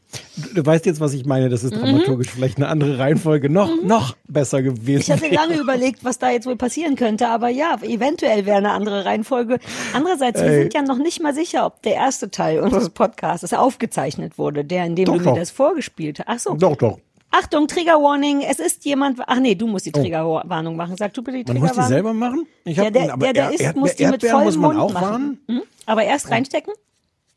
du 0.55 0.67
weißt 0.67 0.87
jetzt, 0.87 1.01
was 1.01 1.15
ich 1.15 1.25
meine. 1.27 1.49
Das 1.49 1.65
ist 1.65 1.75
dramaturgisch 1.75 2.31
vielleicht 2.31 2.57
eine 2.57 2.69
andere 2.69 2.99
Reihenfolge 2.99 3.51
noch, 3.51 3.71
noch 3.83 4.17
besser 4.29 4.63
gewesen. 4.63 4.93
Mhm. 4.93 4.99
Ich 4.99 5.11
hatte 5.11 5.35
lange 5.35 5.57
überlegt, 5.59 6.05
was 6.05 6.19
da 6.19 6.31
jetzt 6.31 6.47
wohl 6.47 6.57
passieren 6.57 6.97
könnte, 6.97 7.29
aber 7.29 7.49
ja, 7.49 7.77
eventuell 7.83 8.47
wäre 8.47 8.59
eine 8.59 8.71
andere 8.71 9.05
Reihenfolge. 9.05 9.59
Andererseits, 9.93 10.41
wir 10.41 10.49
Ey. 10.49 10.63
sind 10.63 10.75
ja 10.75 10.83
noch 10.83 10.99
nicht 10.99 11.23
mal 11.23 11.35
sicher, 11.35 11.67
ob 11.67 11.83
der 11.83 11.95
erste 11.95 12.31
Teil 12.31 12.61
unseres 12.61 12.91
Podcasts 12.91 13.53
aufgezeichnet 13.53 14.39
wurde, 14.39 14.65
der, 14.65 14.87
in 14.87 14.97
dem 14.97 15.07
Doch, 15.07 15.15
du 15.15 15.19
mir 15.21 15.25
doch. 15.27 15.37
das 15.37 15.51
vorgespielt 15.51 16.21
hast. 16.21 16.27
Ach 16.29 16.39
so. 16.39 16.55
Doch, 16.55 16.77
doch. 16.77 16.99
Achtung, 17.35 17.67
Trigger 17.67 17.95
Warning, 17.95 18.43
es 18.43 18.59
ist 18.61 18.85
jemand, 18.85 19.19
ach 19.27 19.41
nee, 19.41 19.55
du 19.55 19.67
musst 19.67 19.87
die 19.87 19.93
Triggerwarnung 19.93 20.77
machen. 20.77 20.97
Sag 20.99 21.15
du 21.15 21.23
bitte 21.23 21.43
die 21.43 21.51
Oh. 21.51 21.55
Man 21.55 21.63
muss 21.63 21.71
die 21.73 21.77
Triggerwarnung. 21.79 21.89
selber 21.89 22.13
machen? 22.13 22.47
Ich 22.65 22.77
Ja, 22.77 22.85
hab, 22.85 22.93
der, 22.93 23.13
aber 23.15 23.33
der, 23.33 23.51
der 23.51 23.69
ist, 23.69 23.77
muss 23.77 23.97
die 23.97 24.07
mit 24.07 24.23
vollem 24.25 24.45
muss 24.45 24.57
man 24.57 24.77
Mund 24.77 24.81
auch 24.81 24.93
machen. 24.93 25.11
warnen? 25.11 25.39
Hm? 25.49 25.63
Aber 25.87 26.05
erst 26.05 26.31
reinstecken? 26.31 26.75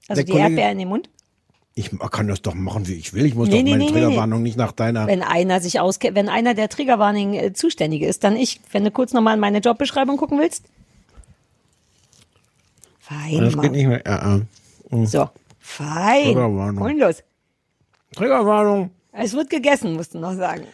Also 0.08 0.20
Der 0.22 0.26
die 0.26 0.32
Kollege- 0.34 0.50
Erdbeer 0.50 0.72
in 0.72 0.78
den 0.80 0.88
Mund? 0.90 1.10
Ich 1.78 1.90
kann 2.12 2.28
das 2.28 2.42
doch 2.42 2.54
machen, 2.54 2.88
wie 2.88 2.94
ich 2.94 3.14
will. 3.14 3.26
Ich 3.26 3.36
muss 3.36 3.48
Nee, 3.50 3.58
doch 3.58 3.64
nee, 3.64 3.72
meine 3.72 3.84
nee, 3.86 3.92
Triggerwarnung 3.92 4.44
nicht 4.44 4.58
nach 4.58 4.72
deiner. 4.74 5.08
Wenn 5.08 5.22
einer 5.24 5.60
sich 5.62 5.80
auskennt, 5.80 6.16
wenn 6.16 6.30
einer 6.30 6.54
der 6.54 6.70
Triggerwarning 6.70 7.34
äh, 7.34 7.54
Zuständige 7.54 8.06
ist, 8.08 8.24
dann 8.24 8.36
ich. 8.38 8.62
Wenn 8.72 8.84
du 8.86 8.92
kurz 8.92 9.12
nochmal 9.14 9.34
in 9.34 9.40
meine 9.42 9.58
Jobbeschreibung 9.60 10.16
gucken 10.18 10.40
willst. 10.40 10.64
Fein, 13.00 13.40
das 13.42 13.58
geht 13.60 13.72
nicht 13.72 13.88
mehr. 13.88 14.02
Ja, 14.06 14.38
äh. 14.38 15.06
So, 15.06 15.30
fein. 15.60 16.24
Triggerwarnung. 16.26 16.82
Und 16.84 16.98
los. 17.00 17.24
Triggerwarnung. 18.16 18.92
Es 19.18 19.34
wird 19.34 19.50
gegessen, 19.50 19.94
musst 19.94 20.14
du 20.14 20.20
noch 20.20 20.36
sagen. 20.36 20.66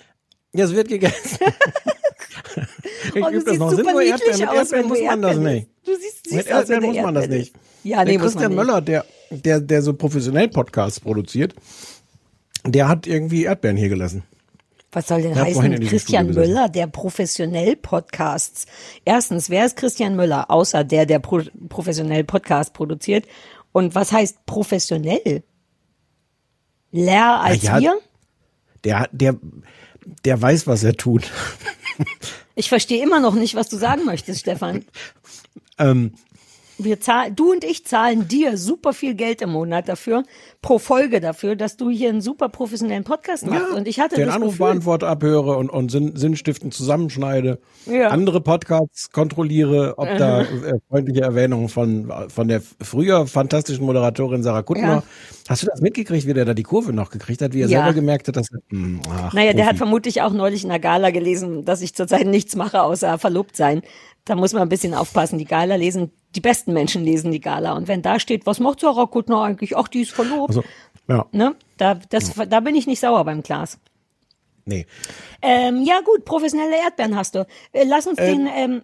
Ja, 0.53 0.65
es 0.65 0.74
wird 0.74 0.88
gegessen. 0.88 1.38
ich 3.15 3.24
Oh, 3.24 3.29
übe 3.29 3.43
das 3.43 3.57
noch. 3.57 3.69
super 3.71 3.83
Sind 3.83 3.91
nur 3.91 4.01
Erdbeeren. 4.01 4.39
Mit 4.39 4.50
aus, 4.50 4.55
Erdbeeren 4.55 4.88
muss 4.88 5.01
man 5.01 5.21
das 5.21 5.38
nicht. 5.38 5.69
Du 5.86 5.95
siehst 5.95 6.24
süß 6.25 6.33
Mit 6.33 6.48
Erdbeeren 6.48 6.83
muss 6.83 6.98
man 6.98 7.15
das 7.15 7.27
nicht. 7.27 7.53
Ja, 7.83 8.03
nee, 8.03 8.12
der 8.12 8.21
Christian. 8.21 8.55
Möller, 8.55 8.81
der, 8.81 9.05
der, 9.29 9.60
der 9.60 9.81
so 9.81 9.93
professionell 9.93 10.50
Podcasts 10.50 11.00
produziert, 11.00 11.53
der 12.65 12.88
hat 12.88 13.07
irgendwie 13.07 13.43
Erdbeeren 13.43 13.77
hier 13.77 13.89
gelassen. 13.89 14.24
Was 14.91 15.07
soll 15.07 15.21
denn 15.21 15.31
in 15.31 15.39
heißen, 15.39 15.79
Christian. 15.88 16.27
Müller, 16.27 16.67
der 16.67 16.88
professionell 16.88 17.77
Podcasts? 17.77 18.65
Erstens, 19.05 19.50
wer 19.50 19.65
ist 19.65 19.77
Christian 19.77 20.17
Müller, 20.17 20.51
außer 20.51 20.83
der, 20.83 21.05
der 21.05 21.19
pro 21.19 21.41
professionell 21.69 22.25
Podcast 22.25 22.74
produziert? 22.74 23.25
Und 23.71 23.95
was 23.95 24.12
heißt 24.12 24.45
professionell? 24.45 25.43
Leer 26.91 27.39
als 27.39 27.63
ja, 27.63 27.79
wir? 27.79 27.93
Der, 28.83 29.09
der, 29.11 29.38
der 30.25 30.41
weiß, 30.41 30.67
was 30.67 30.83
er 30.83 30.95
tut. 30.95 31.29
Ich 32.55 32.69
verstehe 32.69 33.01
immer 33.03 33.19
noch 33.19 33.35
nicht, 33.35 33.55
was 33.55 33.69
du 33.69 33.77
sagen 33.77 34.05
möchtest, 34.05 34.41
Stefan. 34.41 34.85
ähm, 35.77 36.13
Wir 36.83 37.00
zahlen, 37.00 37.35
du 37.35 37.51
und 37.51 37.63
ich 37.63 37.85
zahlen 37.85 38.27
dir 38.27 38.57
super 38.57 38.93
viel 38.93 39.13
Geld 39.15 39.41
im 39.41 39.51
Monat 39.51 39.88
dafür, 39.88 40.23
pro 40.61 40.79
Folge 40.79 41.19
dafür, 41.21 41.55
dass 41.55 41.77
du 41.77 41.89
hier 41.89 42.09
einen 42.09 42.21
super 42.21 42.50
professionellen 42.50 43.03
Podcast 43.03 43.45
machst. 43.45 43.73
und 43.75 43.88
ich 43.88 44.00
hatte 44.00 44.15
den 44.15 44.29
Anrufbeantworter 44.29 45.07
abhöre 45.07 45.57
und, 45.57 45.69
und 45.69 45.91
Sinn, 45.91 46.15
Sinnstiften 46.15 46.71
zusammenschneide, 46.71 47.59
Ja. 47.85 48.07
andere 48.09 48.41
Podcasts 48.41 49.11
kontrolliere, 49.11 49.95
ob 49.97 50.07
da 50.17 50.41
äh, 50.41 50.79
freundliche 50.89 51.21
Erwähnungen 51.21 51.69
von, 51.69 52.11
von 52.29 52.47
der 52.47 52.61
früher 52.81 53.27
fantastischen 53.27 53.85
Moderatorin 53.85 54.43
Sarah 54.43 54.63
Kuttner. 54.63 54.88
Ja. 54.88 55.03
Hast 55.50 55.63
du 55.63 55.67
das 55.67 55.81
mitgekriegt, 55.81 56.25
wie 56.27 56.33
der 56.33 56.45
da 56.45 56.53
die 56.53 56.63
Kurve 56.63 56.93
noch 56.93 57.09
gekriegt 57.09 57.41
hat, 57.41 57.53
wie 57.53 57.61
er 57.61 57.67
Ja. 57.67 57.79
selber 57.79 57.93
gemerkt 57.93 58.27
hat, 58.27 58.38
dass 58.38 58.47
er, 58.51 58.59
hm, 58.69 59.01
ach, 59.09 59.33
Naja, 59.33 59.53
der 59.53 59.65
hat 59.65 59.71
Profi. 59.73 59.77
vermutlich 59.79 60.21
auch 60.21 60.31
neulich 60.33 60.63
in 60.63 60.69
der 60.69 60.79
Gala 60.79 61.11
gelesen, 61.11 61.65
dass 61.65 61.81
ich 61.81 61.93
zurzeit 61.93 62.25
nichts 62.27 62.55
mache, 62.55 62.81
außer 62.81 63.17
verlobt 63.17 63.55
sein. 63.55 63.81
Da 64.25 64.36
muss 64.36 64.54
man 64.54 64.62
ein 64.62 64.70
bisschen 64.70 64.94
aufpassen. 64.94 65.40
Die 65.40 65.46
Gala 65.46 65.75
lesen, 65.75 66.12
die 66.36 66.42
besten 66.42 66.74
Menschen 66.74 67.04
lesen 67.04 67.32
die 67.32 67.40
Gala. 67.42 67.74
Und 67.74 67.88
wenn 67.88 68.01
da 68.01 68.20
steht, 68.20 68.46
was 68.46 68.60
macht 68.60 68.80
Sarah 68.80 69.08
Kuttner 69.08 69.42
eigentlich? 69.42 69.75
Ach, 69.75 69.88
die 69.88 70.01
ist 70.01 70.12
verlobt. 70.12 70.50
Also, 70.50 70.63
ja, 71.08 71.25
Ne? 71.32 71.56
Da, 71.78 71.96
das, 71.96 72.34
da 72.50 72.60
bin 72.60 72.75
ich 72.75 72.86
nicht 72.88 73.00
sauer 73.00 73.25
beim 73.25 73.42
Glas. 73.42 73.80
nee. 74.66 74.86
Ähm, 75.42 75.84
ja 75.84 76.00
gut, 76.06 76.24
professionelle 76.24 76.75
Erdbeeren 76.84 77.16
hast 77.16 77.34
du. 77.34 77.48
Äh, 77.72 77.86
lass 77.86 78.06
uns 78.06 78.18
den, 78.18 78.48
ähm, 78.56 78.84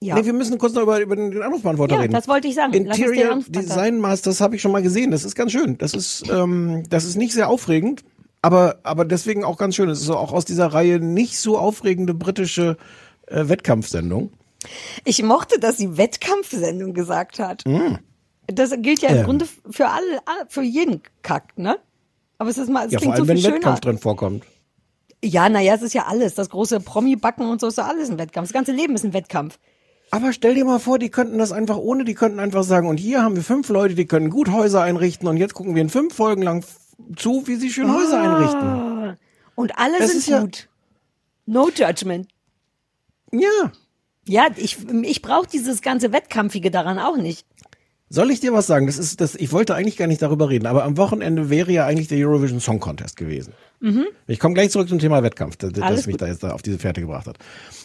ja. 0.00 0.14
Nee, 0.14 0.24
wir 0.24 0.32
müssen 0.32 0.58
kurz 0.58 0.72
noch 0.74 0.82
über, 0.82 1.00
über 1.00 1.16
den 1.16 1.42
Anrufbeantworter 1.42 1.94
Ja, 1.96 2.00
reden. 2.02 2.12
das 2.12 2.28
wollte 2.28 2.46
ich 2.48 2.54
sagen. 2.54 2.72
Interior 2.72 3.40
Design 3.48 3.98
Masters 3.98 4.40
habe 4.40 4.54
ich 4.56 4.62
schon 4.62 4.70
mal 4.72 4.82
gesehen. 4.82 5.10
Das 5.10 5.24
ist 5.24 5.34
ganz 5.34 5.50
schön. 5.52 5.76
Das 5.78 5.92
ist, 5.94 6.24
ähm, 6.30 6.84
das 6.88 7.04
ist 7.04 7.16
nicht 7.16 7.32
sehr 7.32 7.48
aufregend, 7.48 8.04
aber, 8.42 8.78
aber 8.84 9.04
deswegen 9.04 9.42
auch 9.44 9.56
ganz 9.58 9.74
schön. 9.74 9.88
Es 9.88 10.00
ist 10.00 10.10
auch 10.10 10.32
aus 10.32 10.44
dieser 10.44 10.66
Reihe 10.68 11.00
nicht 11.00 11.38
so 11.38 11.58
aufregende 11.58 12.14
britische 12.14 12.76
äh, 13.26 13.48
Wettkampfsendung. 13.48 14.30
Ich 15.04 15.22
mochte, 15.22 15.58
dass 15.58 15.76
sie 15.76 15.96
Wettkampfsendung 15.96 16.94
gesagt 16.94 17.38
hat. 17.38 17.64
Das 18.46 18.70
gilt 18.78 19.00
ja 19.02 19.10
im. 19.10 19.16
Ähm. 19.18 19.24
Grunde 19.24 19.46
für 19.70 19.88
alle, 19.88 20.20
für 20.48 20.62
jeden 20.62 21.02
Kack, 21.22 21.56
ne? 21.56 21.78
Aber 22.38 22.50
es 22.50 22.58
ist 22.58 22.68
mal, 22.70 22.86
es 22.86 22.92
Ja, 22.92 22.98
vor 22.98 23.12
klingt 23.12 23.16
so 23.16 23.22
allem, 23.22 23.26
viel 23.26 23.36
wenn 23.36 23.42
schöner. 23.42 23.54
Wettkampf 23.56 23.80
drin 23.80 23.98
vorkommt. 23.98 24.44
Ja, 25.24 25.48
naja, 25.48 25.74
es 25.74 25.82
ist 25.82 25.94
ja 25.94 26.06
alles. 26.06 26.34
Das 26.34 26.50
große 26.50 26.80
Promi-Backen 26.80 27.48
und 27.48 27.60
so 27.60 27.68
ist 27.68 27.78
ja 27.78 27.86
alles 27.86 28.10
ein 28.10 28.18
Wettkampf. 28.18 28.48
Das 28.48 28.52
ganze 28.52 28.72
Leben 28.72 28.94
ist 28.96 29.04
ein 29.04 29.12
Wettkampf. 29.12 29.58
Aber 30.10 30.32
stell 30.32 30.54
dir 30.54 30.64
mal 30.64 30.80
vor, 30.80 30.98
die 30.98 31.08
könnten 31.10 31.38
das 31.38 31.52
einfach 31.52 31.76
ohne, 31.78 32.04
die 32.04 32.14
könnten 32.14 32.40
einfach 32.40 32.64
sagen, 32.64 32.88
und 32.88 32.98
hier 32.98 33.22
haben 33.22 33.36
wir 33.36 33.42
fünf 33.42 33.68
Leute, 33.68 33.94
die 33.94 34.06
können 34.06 34.28
gut 34.30 34.50
Häuser 34.50 34.82
einrichten 34.82 35.28
und 35.28 35.36
jetzt 35.36 35.54
gucken 35.54 35.74
wir 35.74 35.80
in 35.82 35.88
fünf 35.88 36.14
Folgen 36.14 36.42
lang 36.42 36.64
zu, 37.16 37.46
wie 37.46 37.54
sie 37.56 37.70
schön 37.70 37.90
Häuser 37.94 38.20
einrichten. 38.20 38.60
Ah. 38.60 39.16
Und 39.54 39.78
alle 39.78 39.98
Das 39.98 40.10
sind 40.12 40.26
ja- 40.26 40.40
gut. 40.40 40.68
No 41.46 41.70
judgment. 41.70 42.28
Ja. 43.32 43.72
Ja, 44.28 44.46
ich, 44.56 44.78
ich 45.02 45.22
brauche 45.22 45.46
dieses 45.46 45.82
ganze 45.82 46.12
Wettkampfige 46.12 46.70
daran 46.70 46.98
auch 46.98 47.16
nicht. 47.16 47.46
Soll 48.08 48.30
ich 48.30 48.40
dir 48.40 48.52
was 48.52 48.66
sagen? 48.66 48.86
Das 48.86 48.98
ist, 48.98 49.22
das, 49.22 49.34
ich 49.34 49.52
wollte 49.52 49.74
eigentlich 49.74 49.96
gar 49.96 50.06
nicht 50.06 50.20
darüber 50.20 50.50
reden, 50.50 50.66
aber 50.66 50.84
am 50.84 50.98
Wochenende 50.98 51.48
wäre 51.48 51.72
ja 51.72 51.86
eigentlich 51.86 52.08
der 52.08 52.18
Eurovision 52.18 52.60
Song 52.60 52.78
Contest 52.78 53.16
gewesen. 53.16 53.54
Ich 54.28 54.38
komme 54.38 54.54
gleich 54.54 54.70
zurück 54.70 54.88
zum 54.88 55.00
Thema 55.00 55.24
Wettkampf, 55.24 55.56
das, 55.56 55.72
Mhm. 55.72 55.80
Das 55.80 56.06
mich 56.06 56.18
da 56.18 56.26
jetzt 56.28 56.44
da 56.44 56.50
auf 56.52 56.62
diese 56.62 56.78
Fährte 56.78 57.00
gebracht 57.00 57.26
hat. 57.26 57.38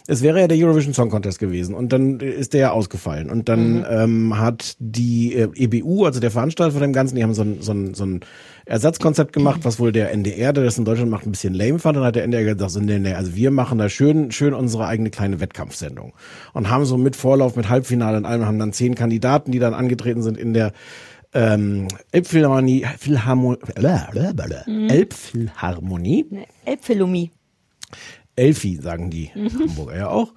Es 0.05 0.21
wäre 0.21 0.41
ja 0.41 0.47
der 0.47 0.57
Eurovision 0.57 0.93
Song 0.93 1.09
Contest 1.09 1.39
gewesen 1.39 1.73
und 1.73 1.91
dann 1.91 2.19
ist 2.19 2.53
der 2.53 2.59
ja 2.59 2.71
ausgefallen 2.71 3.31
und 3.31 3.49
dann 3.49 3.79
Mhm. 3.79 3.85
ähm, 3.89 4.37
hat 4.37 4.75
die 4.79 5.33
äh, 5.33 5.47
EBU, 5.55 6.05
also 6.05 6.19
der 6.19 6.29
Veranstalter 6.29 6.73
von 6.73 6.81
dem 6.81 6.93
Ganzen, 6.93 7.15
die 7.15 7.23
haben 7.23 7.33
so 7.33 7.41
ein, 7.43 7.61
so 7.61 7.71
ein, 7.71 7.93
so 7.95 8.05
ein 8.05 8.19
Ersatzkonzept 8.67 9.33
gemacht, 9.33 9.61
was 9.63 9.79
wohl 9.79 9.91
der 9.91 10.11
NDR, 10.11 10.51
der 10.53 10.63
das 10.63 10.77
in 10.77 10.85
Deutschland 10.85 11.09
macht, 11.09 11.25
ein 11.25 11.31
bisschen 11.31 11.53
lame 11.53 11.79
fand. 11.79 11.97
Dann 11.97 12.03
hat 12.03 12.15
der 12.15 12.23
NDR 12.23 12.43
gesagt, 12.43 12.71
so, 12.71 12.79
nee, 12.79 12.99
nee, 12.99 13.13
also 13.13 13.35
wir 13.35 13.51
machen 13.51 13.77
da 13.77 13.87
schön, 13.89 14.31
schön 14.31 14.53
unsere 14.53 14.87
eigene 14.87 15.09
kleine 15.09 15.39
Wettkampfsendung 15.39 16.13
und 16.53 16.69
haben 16.69 16.85
so 16.85 16.97
mit 16.97 17.15
Vorlauf, 17.15 17.55
mit 17.55 17.69
Halbfinale 17.69 18.17
und 18.17 18.25
allem, 18.25 18.45
haben 18.45 18.59
dann 18.59 18.73
zehn 18.73 18.95
Kandidaten, 18.95 19.51
die 19.51 19.59
dann 19.59 19.73
angetreten 19.73 20.21
sind 20.21 20.37
in 20.37 20.53
der 20.53 20.73
ähm, 21.33 21.87
Elbphilharmonie, 22.11 22.85
Philharmo 22.97 23.55
Mhm. 24.67 24.89
Elbphilharmonie. 26.65 27.31
Elfi, 28.37 28.75
sagen 28.77 29.09
die 29.09 29.31
Mhm. 29.35 29.49
Hamburger 29.69 29.97
ja 29.97 30.09
auch, 30.09 30.33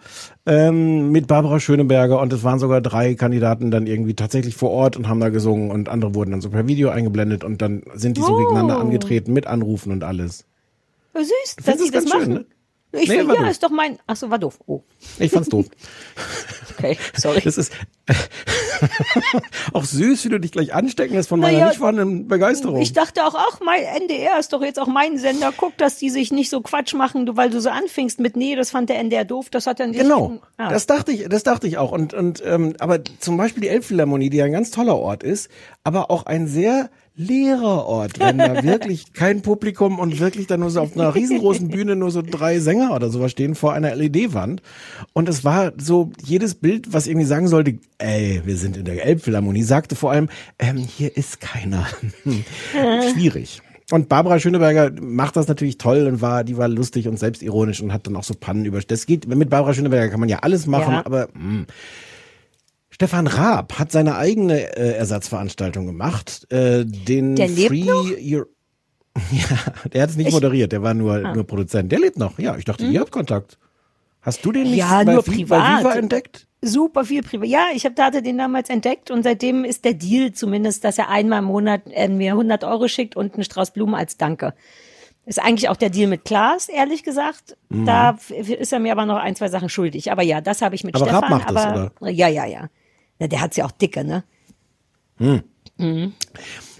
ähm, 0.46 1.12
mit 1.12 1.26
Barbara 1.28 1.60
Schöneberger 1.60 2.20
und 2.20 2.32
es 2.32 2.42
waren 2.42 2.58
sogar 2.58 2.80
drei 2.80 3.14
Kandidaten 3.14 3.70
dann 3.70 3.86
irgendwie 3.86 4.14
tatsächlich 4.14 4.56
vor 4.56 4.70
Ort 4.70 4.96
und 4.96 5.06
haben 5.08 5.20
da 5.20 5.28
gesungen 5.28 5.70
und 5.70 5.88
andere 5.88 6.14
wurden 6.14 6.32
dann 6.32 6.40
so 6.40 6.50
per 6.50 6.66
Video 6.66 6.88
eingeblendet 6.88 7.44
und 7.44 7.62
dann 7.62 7.82
sind 7.94 8.16
die 8.16 8.22
so 8.22 8.32
Oh. 8.34 8.36
gegeneinander 8.38 8.78
angetreten 8.80 9.32
mit 9.32 9.46
Anrufen 9.46 9.92
und 9.92 10.02
alles. 10.02 10.46
Ja, 11.14 11.20
süß, 11.22 11.56
dass 11.64 11.78
sie 11.78 11.90
das 11.90 11.92
ganz 11.92 12.08
machen. 12.08 12.22
schön, 12.24 12.32
ne? 12.32 12.44
Ich 12.92 13.08
Nee, 13.08 13.18
finde, 13.18 13.28
war 13.28 13.34
ja, 13.36 13.40
doof. 13.42 13.50
ist 13.50 13.62
doch 13.62 13.70
mein. 13.70 13.98
Ach 14.06 14.16
so, 14.16 14.30
war 14.30 14.38
doof. 14.38 14.58
Oh, 14.66 14.82
Ich 15.20 15.30
fand's 15.30 15.48
doof. 15.48 15.66
okay, 16.78 16.98
sorry. 17.16 17.40
Das 17.44 17.56
ist 17.56 17.72
auch 19.72 19.84
süß, 19.84 20.24
wie 20.24 20.28
du 20.28 20.40
dich 20.40 20.52
gleich 20.52 20.74
anstecken 20.74 21.14
lässt 21.14 21.28
von 21.28 21.40
meiner 21.40 21.52
Naja, 21.58 21.68
nicht 21.68 21.78
vorhandenen 21.78 22.26
Begeisterung. 22.28 22.80
Ich 22.80 22.92
dachte 22.92 23.24
auch, 23.24 23.34
ach, 23.36 23.60
mein 23.64 23.82
NDR 23.82 24.38
ist 24.38 24.52
doch 24.52 24.62
jetzt 24.62 24.78
auch 24.80 24.86
mein 24.86 25.18
Sender. 25.18 25.52
Guck, 25.56 25.76
dass 25.78 25.96
die 25.98 26.10
sich 26.10 26.32
nicht 26.32 26.50
so 26.50 26.60
Quatsch 26.60 26.94
machen, 26.94 27.26
du, 27.26 27.36
weil 27.36 27.50
du 27.50 27.60
so 27.60 27.70
anfingst 27.70 28.20
mit, 28.20 28.36
nee, 28.36 28.56
das 28.56 28.70
fand 28.70 28.88
der 28.88 28.98
NDR 28.98 29.24
doof, 29.24 29.50
das 29.50 29.66
hat 29.66 29.80
dann 29.80 29.90
nicht- 29.90 30.00
Genau, 30.00 30.40
Ah. 30.56 30.70
das 30.70 30.86
dachte 30.86 31.12
ich, 31.12 31.28
das 31.28 31.42
dachte 31.42 31.66
ich 31.66 31.78
auch. 31.78 31.92
Und 31.92 32.14
und 32.14 32.42
ähm, 32.44 32.74
aber 32.80 32.98
zum 33.20 33.36
Beispiel 33.36 33.62
die 33.62 33.68
Elbphilharmonie, 33.68 34.30
die 34.30 34.38
ja 34.38 34.44
ein 34.46 34.52
ganz 34.52 34.70
toller 34.70 34.96
Ort 34.96 35.22
ist, 35.22 35.48
aber 35.84 36.10
auch 36.10 36.26
ein 36.26 36.46
sehr 36.46 36.90
leerer 37.20 37.84
Ort, 37.86 38.18
wenn 38.18 38.38
da 38.38 38.62
wirklich 38.62 39.12
kein 39.12 39.42
Publikum 39.42 39.98
und 39.98 40.18
wirklich 40.20 40.46
da 40.46 40.56
nur 40.56 40.70
so 40.70 40.80
auf 40.80 40.96
einer 40.96 41.14
riesengroßen 41.14 41.68
Bühne 41.68 41.96
nur 41.96 42.10
so 42.10 42.22
drei 42.22 42.58
Sänger 42.60 42.94
oder 42.94 43.10
sowas 43.10 43.30
stehen 43.32 43.54
vor 43.54 43.72
einer 43.74 43.94
LED-Wand. 43.94 44.62
Und 45.12 45.28
es 45.28 45.44
war 45.44 45.72
so 45.78 46.10
jedes 46.24 46.54
Bild, 46.54 46.92
was 46.92 47.06
irgendwie 47.06 47.26
sagen 47.26 47.48
sollte, 47.48 47.78
ey, 47.98 48.40
wir 48.44 48.56
sind 48.56 48.76
in 48.76 48.84
der 48.86 49.04
Elbphilharmonie, 49.04 49.62
sagte 49.62 49.96
vor 49.96 50.10
allem, 50.12 50.28
ähm, 50.58 50.76
hier 50.78 51.16
ist 51.16 51.40
keiner. 51.40 51.86
Schwierig. 53.12 53.60
Und 53.90 54.08
Barbara 54.08 54.38
Schöneberger 54.38 54.92
macht 55.00 55.36
das 55.36 55.48
natürlich 55.48 55.76
toll 55.76 56.06
und 56.06 56.20
war, 56.22 56.44
die 56.44 56.56
war 56.56 56.68
lustig 56.68 57.08
und 57.08 57.18
selbstironisch 57.18 57.82
und 57.82 57.92
hat 57.92 58.06
dann 58.06 58.14
auch 58.16 58.22
so 58.22 58.34
Pannen 58.34 58.64
über. 58.64 58.80
Das 58.80 59.04
geht, 59.04 59.26
mit 59.26 59.50
Barbara 59.50 59.74
Schöneberger 59.74 60.08
kann 60.08 60.20
man 60.20 60.28
ja 60.28 60.38
alles 60.38 60.66
machen, 60.66 60.92
Ja. 60.94 61.06
aber 61.06 61.28
mh. 61.34 61.64
Stefan 63.00 63.26
Raab 63.26 63.78
hat 63.78 63.90
seine 63.92 64.16
eigene 64.16 64.76
äh, 64.76 64.92
Ersatzveranstaltung 64.92 65.86
gemacht, 65.86 66.46
äh, 66.52 66.84
den 66.84 67.34
Der 67.34 67.48
lebt 67.48 67.68
Free 67.68 67.84
noch? 67.84 68.04
Euro 68.04 68.46
Ja, 69.32 69.88
der 69.90 70.02
hat 70.02 70.10
es 70.10 70.16
nicht 70.18 70.26
Ich- 70.28 70.34
moderiert, 70.34 70.70
der 70.72 70.82
war 70.82 70.92
nur, 70.92 71.14
Ah. 71.24 71.34
nur 71.34 71.46
Produzent. 71.46 71.90
Der 71.90 71.98
lebt 71.98 72.18
noch. 72.18 72.38
Ja, 72.38 72.56
ich 72.58 72.66
dachte, 72.66 72.84
ihr 72.84 73.00
habt 73.00 73.10
Kontakt. 73.10 73.58
Hast 74.20 74.44
du 74.44 74.52
den 74.52 74.64
nicht 74.64 74.76
Ja, 74.76 75.02
bei, 75.02 75.14
nur 75.14 75.22
Vi- 75.22 75.30
privat. 75.34 75.80
Viva 75.80 75.94
entdeckt? 75.94 76.46
Super 76.60 77.06
viel 77.06 77.22
privat. 77.22 77.48
Ja, 77.48 77.68
ich 77.74 77.86
hab, 77.86 77.96
da 77.96 78.04
hatte 78.04 78.20
den 78.20 78.36
damals 78.36 78.68
entdeckt 78.68 79.10
und 79.10 79.22
seitdem 79.22 79.64
ist 79.64 79.86
der 79.86 79.94
Deal 79.94 80.32
zumindest, 80.32 80.84
dass 80.84 80.98
er 80.98 81.08
einmal 81.08 81.38
im 81.38 81.46
Monat 81.46 81.80
äh, 81.92 82.06
mir 82.06 82.32
100 82.32 82.64
Euro 82.64 82.86
schickt 82.86 83.16
und 83.16 83.32
einen 83.32 83.44
Strauß 83.44 83.70
Blumen 83.70 83.94
als 83.94 84.18
Danke. 84.18 84.52
Ist 85.24 85.38
eigentlich 85.42 85.70
auch 85.70 85.76
der 85.76 85.88
Deal 85.88 86.06
mit 86.10 86.26
Klaas, 86.26 86.68
ehrlich 86.68 87.02
gesagt. 87.02 87.56
Mhm. 87.70 87.86
Da 87.86 88.18
ist 88.28 88.74
er 88.74 88.78
mir 88.78 88.92
aber 88.92 89.06
noch 89.06 89.16
ein, 89.16 89.36
zwei 89.36 89.48
Sachen 89.48 89.70
schuldig. 89.70 90.12
Aber 90.12 90.20
ja, 90.22 90.42
das 90.42 90.60
habe 90.60 90.74
ich 90.74 90.84
mit 90.84 90.94
Aber 90.96 91.06
Raab 91.06 91.24
Stefan. 91.24 91.38
macht 91.38 91.50
das, 91.50 91.64
aber 91.96 92.10
ja, 92.10 92.28
ja, 92.28 92.44
ja. 92.44 92.68
Ja 93.20 93.28
der 93.28 93.40
hat's 93.40 93.56
ja 93.56 93.64
auch 93.64 93.70
dicke, 93.70 94.04
ne? 94.04 94.24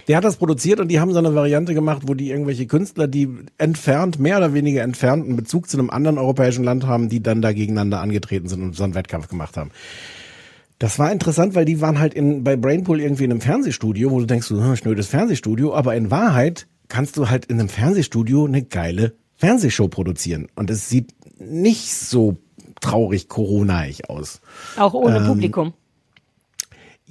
Der 0.09 0.17
hat 0.17 0.25
das 0.25 0.37
produziert 0.37 0.81
und 0.81 0.89
die 0.89 0.99
haben 0.99 1.13
so 1.13 1.19
eine 1.19 1.35
Variante 1.35 1.73
gemacht, 1.75 2.03
wo 2.07 2.15
die 2.15 2.31
irgendwelche 2.31 2.67
Künstler, 2.67 3.07
die 3.07 3.29
entfernt, 3.59 4.19
mehr 4.19 4.39
oder 4.39 4.53
weniger 4.55 4.83
entfernt 4.83 5.25
einen 5.25 5.37
Bezug 5.37 5.71
zu 5.71 5.79
einem 5.79 5.91
anderen 5.91 6.19
europäischen 6.19 6.65
Land 6.65 6.87
haben, 6.87 7.09
die 7.09 7.23
dann 7.23 7.43
da 7.43 7.53
gegeneinander 7.53 8.01
angetreten 8.01 8.49
sind 8.49 8.63
und 8.63 8.75
so 8.75 8.83
einen 8.83 8.95
Wettkampf 8.95 9.29
gemacht 9.29 9.57
haben. 9.57 9.71
Das 10.79 10.99
war 10.99 11.13
interessant, 11.13 11.55
weil 11.55 11.67
die 11.67 11.81
waren 11.81 11.99
halt 11.99 12.15
in, 12.15 12.43
bei 12.43 12.57
Brainpool 12.57 13.01
irgendwie 13.01 13.25
in 13.25 13.31
einem 13.31 13.43
Fernsehstudio, 13.43 14.11
wo 14.11 14.19
du 14.19 14.27
denkst, 14.27 14.47
so, 14.47 14.61
hm, 14.61 14.77
schnödes 14.77 15.07
Fernsehstudio, 15.09 15.75
aber 15.75 15.95
in 15.95 16.11
Wahrheit 16.11 16.67
kannst 16.89 17.17
du 17.17 17.29
halt 17.29 17.45
in 17.45 17.61
einem 17.61 17.69
Fernsehstudio 17.69 18.47
eine 18.47 18.63
geile 18.63 19.15
Fernsehshow 19.37 19.89
produzieren. 19.89 20.49
Und 20.57 20.71
es 20.71 20.89
sieht 20.89 21.15
nicht 21.39 21.95
so 21.95 22.39
traurig 22.81 23.29
coronaig 23.29 24.09
aus. 24.09 24.41
Auch 24.77 24.95
ohne 24.95 25.19
Ähm, 25.19 25.27
Publikum. 25.27 25.75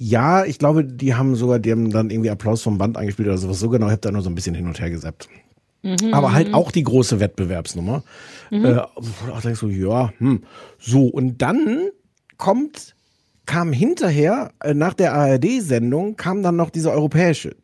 Ja, 0.02 0.46
ich 0.46 0.58
glaube, 0.58 0.82
die 0.82 1.14
haben 1.14 1.36
sogar, 1.36 1.58
haben 1.58 1.90
dann 1.90 2.08
irgendwie 2.08 2.30
Applaus 2.30 2.62
vom 2.62 2.78
Band 2.78 2.96
eingespielt 2.96 3.28
oder 3.28 3.36
sowas. 3.36 3.60
So 3.60 3.68
genau, 3.68 3.84
ich 3.84 3.92
habe 3.92 4.00
da 4.00 4.10
nur 4.10 4.22
so 4.22 4.30
ein 4.30 4.34
bisschen 4.34 4.54
hin 4.54 4.66
und 4.66 4.80
her 4.80 4.88
gesappt. 4.88 5.28
Mhm. 5.82 6.14
Aber 6.14 6.32
halt 6.32 6.54
auch 6.54 6.70
die 6.70 6.84
große 6.84 7.20
Wettbewerbsnummer. 7.20 8.02
Mhm. 8.50 8.64
Äh, 8.64 8.74
da 8.76 8.90
denkst 9.44 9.60
du, 9.60 9.68
ja, 9.68 10.10
hm. 10.16 10.42
So, 10.78 11.04
und 11.04 11.42
dann 11.42 11.90
kommt, 12.38 12.94
kam 13.44 13.74
hinterher, 13.74 14.52
äh, 14.60 14.72
nach 14.72 14.94
der 14.94 15.12
ARD-Sendung, 15.12 16.16
kam 16.16 16.42
dann 16.42 16.56
noch 16.56 16.70
diese 16.70 16.90
europäische. 16.90 17.54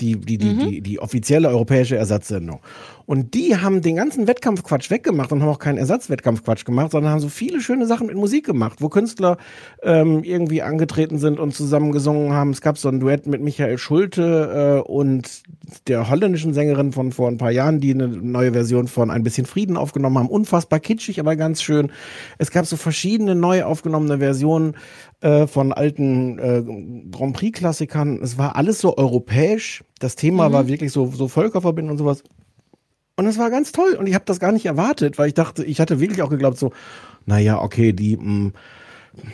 Die, 0.00 0.16
die, 0.16 0.38
die, 0.38 0.56
die, 0.56 0.80
die 0.80 1.00
offizielle 1.00 1.48
europäische 1.48 1.96
Ersatzsendung. 1.96 2.60
Und 3.08 3.32
die 3.32 3.56
haben 3.56 3.80
den 3.80 3.96
ganzen 3.96 4.26
Wettkampfquatsch 4.26 4.90
weggemacht 4.90 5.32
und 5.32 5.40
haben 5.40 5.48
auch 5.48 5.58
keinen 5.58 5.78
Ersatzwettkampfquatsch 5.78 6.66
gemacht, 6.66 6.90
sondern 6.90 7.10
haben 7.10 7.20
so 7.20 7.30
viele 7.30 7.62
schöne 7.62 7.86
Sachen 7.86 8.08
mit 8.08 8.16
Musik 8.16 8.44
gemacht, 8.44 8.82
wo 8.82 8.90
Künstler 8.90 9.38
ähm, 9.82 10.22
irgendwie 10.24 10.60
angetreten 10.60 11.16
sind 11.16 11.40
und 11.40 11.54
zusammen 11.54 11.90
gesungen 11.90 12.34
haben. 12.34 12.50
Es 12.50 12.60
gab 12.60 12.76
so 12.76 12.90
ein 12.90 13.00
Duett 13.00 13.26
mit 13.26 13.40
Michael 13.40 13.78
Schulte 13.78 14.82
äh, 14.84 14.86
und 14.86 15.42
der 15.86 16.10
holländischen 16.10 16.52
Sängerin 16.52 16.92
von 16.92 17.10
vor 17.10 17.28
ein 17.28 17.38
paar 17.38 17.50
Jahren, 17.50 17.80
die 17.80 17.94
eine 17.94 18.08
neue 18.08 18.52
Version 18.52 18.88
von 18.88 19.10
Ein 19.10 19.22
bisschen 19.22 19.46
Frieden 19.46 19.78
aufgenommen 19.78 20.18
haben. 20.18 20.28
Unfassbar 20.28 20.78
kitschig, 20.78 21.18
aber 21.18 21.34
ganz 21.34 21.62
schön. 21.62 21.90
Es 22.36 22.50
gab 22.50 22.66
so 22.66 22.76
verschiedene 22.76 23.34
neu 23.34 23.64
aufgenommene 23.64 24.18
Versionen 24.18 24.76
äh, 25.22 25.46
von 25.46 25.72
alten 25.72 26.38
äh, 26.38 26.62
Grand 27.10 27.34
Prix-Klassikern. 27.34 28.20
Es 28.22 28.36
war 28.36 28.54
alles 28.54 28.82
so 28.82 28.98
europäisch. 28.98 29.82
Das 29.98 30.14
Thema 30.14 30.50
Mhm. 30.50 30.52
war 30.52 30.68
wirklich 30.68 30.92
so, 30.92 31.06
so 31.06 31.26
Völkerverbindung 31.26 31.92
und 31.92 31.98
sowas. 31.98 32.22
Und 33.18 33.26
es 33.26 33.36
war 33.36 33.50
ganz 33.50 33.72
toll. 33.72 33.94
Und 33.98 34.06
ich 34.06 34.14
habe 34.14 34.24
das 34.26 34.38
gar 34.38 34.52
nicht 34.52 34.64
erwartet, 34.64 35.18
weil 35.18 35.26
ich 35.26 35.34
dachte, 35.34 35.64
ich 35.64 35.80
hatte 35.80 35.98
wirklich 35.98 36.22
auch 36.22 36.30
geglaubt, 36.30 36.56
so, 36.56 36.70
naja, 37.26 37.60
okay, 37.60 37.92
die 37.92 38.16
mh, 38.16 38.52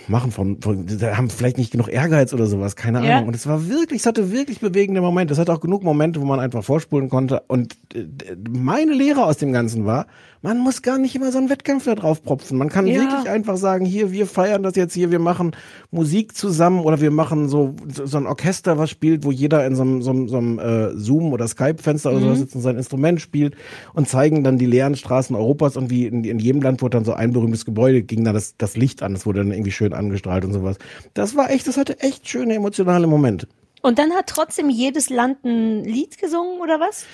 machen 0.09 0.31
von, 0.33 0.63
von 0.63 0.87
haben 1.03 1.29
vielleicht 1.29 1.59
nicht 1.59 1.71
genug 1.71 1.89
Ehrgeiz 1.89 2.33
oder 2.33 2.47
sowas, 2.47 2.77
keine 2.77 3.07
Ja. 3.07 3.17
Ahnung. 3.17 3.29
Und 3.29 3.37
es 3.37 3.47
war 3.47 3.69
wirklich, 3.69 4.01
es 4.01 4.07
hatte 4.07 4.33
wirklich 4.33 4.61
bewegende 4.61 5.03
Momente. 5.03 5.35
Es 5.35 5.39
hatte 5.39 5.53
auch 5.53 5.61
genug 5.61 5.83
Momente, 5.83 6.23
wo 6.23 6.25
man 6.25 6.41
einfach 6.41 6.65
vorspulen 6.65 7.11
konnte. 7.11 7.43
Und 7.47 7.77
äh, 7.95 8.07
meine 8.49 8.95
Lehre 8.95 9.27
aus 9.27 9.37
dem 9.37 9.53
Ganzen 9.53 9.85
war, 9.85 10.07
man 10.45 10.59
muss 10.59 10.83
gar 10.83 10.99
nicht 10.99 11.17
immer 11.17 11.33
so 11.33 11.39
einen 11.39 11.49
Wettkampf 11.49 11.87
da 11.87 11.95
drauf 11.95 12.23
propfen. 12.23 12.59
Man 12.59 12.69
kann 12.69 12.87
Ja. 12.87 13.01
wirklich 13.01 13.31
einfach 13.31 13.57
sagen, 13.57 13.87
hier, 13.87 14.13
wir 14.13 14.27
feiern 14.27 14.63
das 14.63 14.77
jetzt 14.77 14.93
hier, 14.93 15.11
wir 15.11 15.19
machen 15.19 15.53
Musik 15.91 16.37
zusammen 16.37 16.81
oder 16.81 17.01
wir 17.01 17.11
machen 17.11 17.49
so, 17.49 17.75
so, 17.91 18.19
ein 18.19 18.27
Orchester, 18.27 18.77
was 18.77 18.91
spielt, 18.91 19.25
wo 19.25 19.33
jeder 19.33 19.67
in 19.67 19.75
so 19.75 19.81
einem, 19.83 20.03
so 20.03 20.11
einem, 20.11 20.29
so 20.29 20.37
einem 20.37 20.59
äh, 20.59 20.91
Zoom- 20.99 21.33
oder 21.33 21.49
Skype-Fenster 21.49 22.11
oder 22.11 22.19
Mhm. 22.21 22.25
sowas 22.25 22.39
sitzt 22.41 22.55
und 22.57 22.61
sein 22.61 22.77
Instrument 22.77 23.23
spielt 23.23 23.57
und 23.95 24.07
zeigen 24.07 24.45
dann 24.45 24.59
die 24.59 24.67
leeren 24.67 24.97
Straßen 24.97 25.35
Europas 25.35 25.79
und 25.79 25.89
wie 25.89 26.07
in, 26.07 26.23
in 26.25 26.39
jedem 26.39 26.61
Land 26.61 26.83
wurde 26.83 26.99
dann 26.99 27.07
so 27.07 27.15
ein 27.15 27.33
berühmtes 27.33 27.65
Gebäude, 27.65 28.03
ging 28.03 28.23
dann 28.23 28.35
das, 28.35 28.55
das 28.59 28.77
Licht 28.77 29.03
an, 29.03 29.15
das 29.15 29.25
wurde 29.25 29.39
dann 29.39 29.51
irgendwie 29.51 29.73
schön 29.73 29.95
angestrahlt 29.95 30.45
und 30.45 30.53
sowas. 30.53 30.77
Das 31.15 31.37
war 31.37 31.51
echt, 31.51 31.67
das 31.67 31.79
hatte 31.79 32.01
echt 32.01 32.29
schöne 32.29 32.55
emotionale 32.55 33.07
Momente. 33.07 33.49
Und 33.81 33.99
dann 33.99 34.13
hat 34.13 34.27
trotzdem 34.29 34.71
jedes 34.71 35.11
Land 35.11 35.45
ein 35.45 35.85
Lied 35.85 36.17
gesungen 36.19 36.61
oder 36.63 36.81
was? 36.81 37.05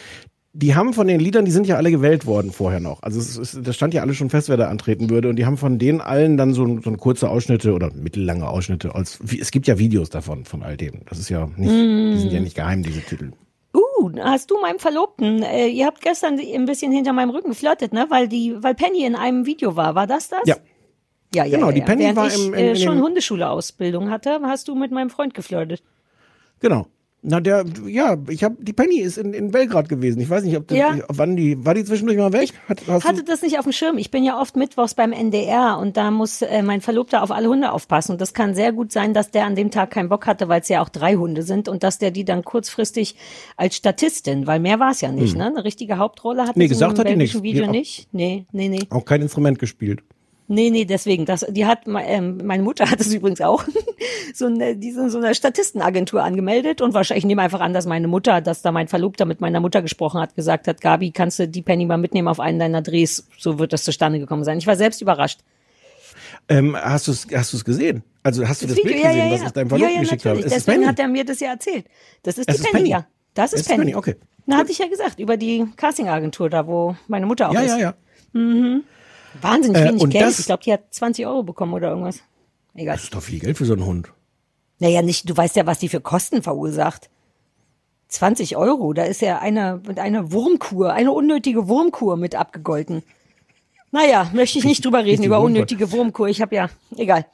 Die 0.52 0.74
haben 0.74 0.92
von 0.94 1.06
den 1.06 1.20
Liedern, 1.20 1.44
die 1.44 1.52
sind 1.52 1.68
ja 1.68 1.76
alle 1.76 1.92
gewählt 1.92 2.26
worden 2.26 2.50
vorher 2.50 2.80
noch. 2.80 3.02
Also 3.04 3.20
es 3.20 3.36
ist, 3.36 3.60
das 3.62 3.76
stand 3.76 3.94
ja 3.94 4.02
alles 4.02 4.16
schon 4.16 4.30
fest, 4.30 4.48
wer 4.48 4.56
da 4.56 4.68
antreten 4.68 5.08
würde. 5.08 5.28
Und 5.28 5.36
die 5.36 5.46
haben 5.46 5.56
von 5.56 5.78
denen 5.78 6.00
allen 6.00 6.36
dann 6.36 6.54
so, 6.54 6.80
so 6.80 6.90
kurze 6.92 7.28
Ausschnitte 7.30 7.72
oder 7.72 7.92
mittellange 7.94 8.48
Ausschnitte. 8.48 8.94
Als, 8.94 9.20
es 9.40 9.52
gibt 9.52 9.68
ja 9.68 9.78
Videos 9.78 10.10
davon, 10.10 10.44
von 10.44 10.64
all 10.64 10.76
dem. 10.76 11.02
Das 11.08 11.18
ist 11.20 11.28
ja 11.28 11.46
nicht, 11.56 11.70
die 11.70 12.18
sind 12.18 12.32
ja 12.32 12.40
nicht 12.40 12.56
geheim, 12.56 12.82
diese 12.82 13.00
Titel. 13.00 13.30
Uh, 13.72 14.10
hast 14.18 14.50
du 14.50 14.60
meinem 14.60 14.80
Verlobten, 14.80 15.44
äh, 15.44 15.68
ihr 15.68 15.86
habt 15.86 16.00
gestern 16.00 16.40
ein 16.40 16.64
bisschen 16.64 16.90
hinter 16.90 17.12
meinem 17.12 17.30
Rücken 17.30 17.50
geflirtet, 17.50 17.92
ne? 17.92 18.06
Weil 18.08 18.26
die, 18.26 18.56
weil 18.60 18.74
Penny 18.74 19.04
in 19.04 19.14
einem 19.14 19.46
Video 19.46 19.76
war. 19.76 19.94
War 19.94 20.08
das 20.08 20.30
das? 20.30 20.40
Ja. 20.46 20.56
Ja, 21.32 21.44
ja, 21.44 21.58
Genau, 21.58 21.68
ja, 21.68 21.74
die. 21.74 21.80
Penny 21.82 22.02
Während 22.02 22.16
war 22.16 22.26
ich 22.26 22.46
im- 22.48 22.54
in- 22.54 22.58
äh, 22.60 22.76
schon 22.76 23.00
Hundeschule-Ausbildung 23.00 24.10
hatte, 24.10 24.40
hast 24.42 24.66
du 24.66 24.74
mit 24.74 24.90
meinem 24.90 25.10
Freund 25.10 25.32
geflirtet. 25.34 25.84
Genau. 26.58 26.88
Na, 27.22 27.38
der, 27.38 27.66
ja, 27.86 28.16
ich 28.28 28.42
habe, 28.44 28.56
die 28.60 28.72
Penny 28.72 29.00
ist 29.00 29.18
in, 29.18 29.34
in 29.34 29.50
Belgrad 29.50 29.90
gewesen. 29.90 30.20
Ich 30.22 30.30
weiß 30.30 30.42
nicht, 30.42 30.56
ob 30.56 30.66
die, 30.68 30.76
Ja. 30.76 30.96
wann 31.08 31.36
die, 31.36 31.62
war 31.66 31.74
die 31.74 31.84
zwischendurch 31.84 32.16
mal 32.16 32.32
weg? 32.32 32.50
Hat, 32.66 32.80
hast 32.88 33.04
hatte 33.04 33.22
das 33.24 33.42
nicht 33.42 33.58
auf 33.58 33.64
dem 33.64 33.72
Schirm. 33.72 33.98
Ich 33.98 34.10
bin 34.10 34.24
ja 34.24 34.40
oft 34.40 34.56
mittwochs 34.56 34.94
beim 34.94 35.12
NDR 35.12 35.76
und 35.78 35.98
da 35.98 36.10
muss 36.10 36.40
äh, 36.40 36.62
mein 36.62 36.80
Verlobter 36.80 37.22
auf 37.22 37.30
alle 37.30 37.48
Hunde 37.50 37.72
aufpassen. 37.72 38.12
Und 38.12 38.22
das 38.22 38.32
kann 38.32 38.54
sehr 38.54 38.72
gut 38.72 38.90
sein, 38.90 39.12
dass 39.12 39.30
der 39.30 39.44
an 39.44 39.54
dem 39.54 39.70
Tag 39.70 39.90
keinen 39.90 40.08
Bock 40.08 40.26
hatte, 40.26 40.48
weil 40.48 40.62
es 40.62 40.68
ja 40.68 40.80
auch 40.82 40.88
drei 40.88 41.16
Hunde 41.16 41.42
sind 41.42 41.68
und 41.68 41.82
dass 41.82 41.98
der 41.98 42.10
die 42.10 42.24
dann 42.24 42.42
kurzfristig 42.42 43.16
als 43.58 43.76
Statistin, 43.76 44.46
weil 44.46 44.58
mehr 44.58 44.80
war 44.80 44.92
es 44.92 45.02
ja 45.02 45.12
nicht, 45.12 45.32
Hm. 45.32 45.38
ne? 45.40 45.46
Eine 45.48 45.64
richtige 45.64 45.98
Hauptrolle 45.98 46.46
hat 46.46 46.56
Nee, 46.56 46.64
es 46.64 46.70
gesagt 46.70 46.94
im 46.94 46.98
hat 47.00 47.08
die 47.10 47.16
nicht. 47.16 47.42
Video 47.42 47.64
hat 47.64 47.68
auch- 47.68 47.72
nicht. 47.74 48.08
Nee, 48.12 48.46
nee, 48.52 48.68
nee. 48.70 48.80
auch 48.88 49.04
kein 49.04 49.20
Instrument 49.20 49.58
gespielt. 49.58 50.02
Nee, 50.52 50.70
nee, 50.70 50.84
deswegen. 50.84 51.26
Das, 51.26 51.46
die 51.48 51.64
hat, 51.64 51.82
ähm, 51.86 52.38
meine 52.42 52.64
Mutter 52.64 52.90
hat 52.90 53.00
es 53.00 53.14
übrigens 53.14 53.40
auch, 53.40 53.64
so 54.34 54.46
eine, 54.46 54.74
die 54.74 54.90
sind 54.90 55.10
so 55.10 55.18
eine 55.18 55.32
Statistenagentur 55.32 56.24
angemeldet 56.24 56.80
und 56.80 56.92
wahrscheinlich, 56.92 57.22
ich 57.24 57.28
nehme 57.28 57.42
einfach 57.42 57.60
an, 57.60 57.72
dass 57.72 57.86
meine 57.86 58.08
Mutter, 58.08 58.40
dass 58.40 58.60
da 58.60 58.72
mein 58.72 58.88
Verlobter 58.88 59.26
mit 59.26 59.40
meiner 59.40 59.60
Mutter 59.60 59.80
gesprochen 59.80 60.20
hat, 60.20 60.34
gesagt 60.34 60.66
hat, 60.66 60.80
Gabi, 60.80 61.12
kannst 61.12 61.38
du 61.38 61.46
die 61.46 61.62
Penny 61.62 61.86
mal 61.86 61.98
mitnehmen 61.98 62.26
auf 62.26 62.40
einen 62.40 62.58
deiner 62.58 62.82
Drehs? 62.82 63.28
So 63.38 63.60
wird 63.60 63.72
das 63.72 63.84
zustande 63.84 64.18
gekommen 64.18 64.42
sein. 64.42 64.58
Ich 64.58 64.66
war 64.66 64.74
selbst 64.74 65.00
überrascht. 65.00 65.38
Ähm, 66.48 66.76
hast 66.76 67.06
du 67.06 67.12
es 67.12 67.28
hast 67.32 67.52
du's 67.52 67.64
gesehen? 67.64 68.02
Also 68.24 68.46
hast 68.46 68.62
du 68.62 68.66
das, 68.66 68.74
Bild 68.74 68.88
Video, 68.88 69.06
gesehen, 69.06 69.30
was 69.30 69.42
ich 69.42 69.50
deinem 69.50 69.68
Verlobten 69.68 69.94
ja, 69.94 70.00
ja, 70.00 70.02
geschickt 70.02 70.26
habe? 70.26 70.42
Deswegen 70.42 70.86
hat 70.86 70.98
er 70.98 71.06
mir 71.06 71.24
das 71.24 71.38
ja 71.38 71.50
erzählt. 71.50 71.86
Das 72.24 72.38
ist 72.38 72.48
Es 72.48 72.56
die 72.56 72.62
ist 72.62 72.66
Penny, 72.72 72.82
Penny. 72.82 72.90
ja. 72.90 73.06
Das 73.34 73.52
ist 73.52 73.60
Es 73.60 73.66
ist 73.66 73.68
Penny. 73.68 73.84
Penny, 73.84 73.94
okay. 73.94 74.16
Na, 74.46 74.56
hatte 74.56 74.72
ich 74.72 74.78
ja 74.78 74.88
gesagt, 74.88 75.20
über 75.20 75.36
die 75.36 75.64
Castingagentur 75.76 76.50
da, 76.50 76.66
wo 76.66 76.96
meine 77.06 77.26
Mutter 77.26 77.50
auch 77.50 77.54
Ja, 77.54 77.60
ist. 77.60 77.68
ja, 77.70 77.78
ja. 77.78 77.94
Mhm. 78.32 78.82
Wahnsinnig 79.40 79.80
Äh, 79.82 79.88
wenig 79.88 80.02
und 80.02 80.10
Geld. 80.10 80.24
das- 80.24 80.38
Ich 80.40 80.46
glaube, 80.46 80.62
die 80.64 80.72
hat 80.72 80.82
20 80.92 81.26
Euro 81.26 81.42
bekommen 81.42 81.72
oder 81.74 81.88
irgendwas. 81.90 82.20
Egal. 82.74 82.96
Das 82.96 83.04
ist 83.04 83.14
doch 83.14 83.22
viel 83.22 83.38
Geld 83.40 83.56
für 83.58 83.64
so 83.64 83.72
einen 83.74 83.84
Hund. 83.84 84.12
Naja, 84.78 85.02
nicht, 85.02 85.28
du 85.28 85.36
weißt 85.36 85.56
ja, 85.56 85.66
was 85.66 85.78
die 85.78 85.88
für 85.88 86.00
Kosten 86.00 86.42
verursacht. 86.42 87.10
20 88.08 88.56
Euro, 88.56 88.92
da 88.92 89.04
ist 89.04 89.20
ja 89.20 89.38
eine, 89.38 89.80
eine 89.96 90.32
Wurmkur, 90.32 90.92
eine 90.92 91.12
unnötige 91.12 91.68
Wurmkur 91.68 92.16
mit 92.16 92.34
abgegolten. 92.34 93.02
Naja, 93.92 94.30
möchte 94.32 94.58
ich 94.58 94.64
nicht 94.64 94.84
drüber 94.84 95.04
reden, 95.04 95.22
über 95.24 95.40
unnötige 95.40 95.92
Wurmkur. 95.92 96.28
Ich 96.28 96.40
habe 96.40 96.54
ja, 96.54 96.70
egal. 96.96 97.26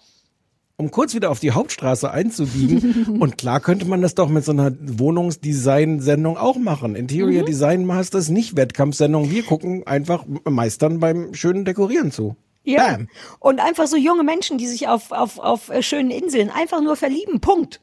Um 0.78 0.90
kurz 0.90 1.14
wieder 1.14 1.30
auf 1.30 1.40
die 1.40 1.52
Hauptstraße 1.52 2.10
einzubiegen. 2.10 3.16
und 3.20 3.38
klar 3.38 3.60
könnte 3.60 3.86
man 3.86 4.02
das 4.02 4.14
doch 4.14 4.28
mit 4.28 4.44
so 4.44 4.52
einer 4.52 4.72
Wohnungsdesign-Sendung 4.78 6.36
auch 6.36 6.56
machen. 6.58 6.94
Interior 6.94 7.42
Mhm. 7.42 7.46
Design 7.46 7.86
Masters, 7.86 8.28
nicht 8.28 8.56
Wettkampfsendung. 8.56 9.30
Wir 9.30 9.42
gucken 9.42 9.86
einfach 9.86 10.24
Meistern 10.44 11.00
beim 11.00 11.32
schönen 11.34 11.64
Dekorieren 11.64 12.12
zu. 12.12 12.36
Ja. 12.62 12.84
Bam. 12.96 13.08
Und 13.38 13.60
einfach 13.60 13.86
so 13.86 13.96
junge 13.96 14.22
Menschen, 14.24 14.58
die 14.58 14.66
sich 14.66 14.88
auf, 14.88 15.12
auf, 15.12 15.38
auf 15.38 15.70
äh, 15.70 15.82
schönen 15.82 16.10
Inseln 16.10 16.50
einfach 16.50 16.82
nur 16.82 16.96
verlieben. 16.96 17.40
Punkt. 17.40 17.80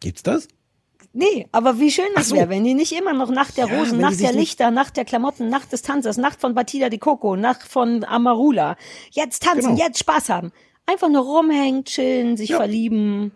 Gibt's 0.00 0.22
das? 0.22 0.48
Nee, 1.14 1.46
aber 1.50 1.78
wie 1.80 1.90
schön 1.90 2.04
das 2.14 2.28
so. 2.28 2.36
wäre, 2.36 2.50
wenn 2.50 2.62
die 2.64 2.74
nicht 2.74 2.92
immer 2.92 3.14
noch 3.14 3.30
Nacht 3.30 3.56
der 3.56 3.68
Ja, 3.68 3.78
Rosen, 3.78 3.96
die 3.96 4.02
Nacht 4.04 4.20
der 4.20 4.32
Lichter, 4.32 4.70
Nacht 4.70 4.98
der 4.98 5.06
Klamotten, 5.06 5.48
Nacht 5.48 5.72
des 5.72 5.80
Tanzes, 5.80 6.18
Nacht 6.18 6.42
von 6.42 6.54
Batida 6.54 6.90
di 6.90 6.98
Coco, 6.98 7.36
Nacht 7.36 7.62
von 7.62 8.04
Amarula. 8.04 8.76
Jetzt 9.12 9.42
tanzen, 9.44 9.76
Genau. 9.76 9.82
jetzt 9.82 9.98
Spaß 10.00 10.28
haben. 10.28 10.52
Einfach 10.86 11.08
nur 11.08 11.22
rumhängen, 11.24 11.84
chillen, 11.84 12.36
sich 12.36 12.54
verlieben. 12.54 13.32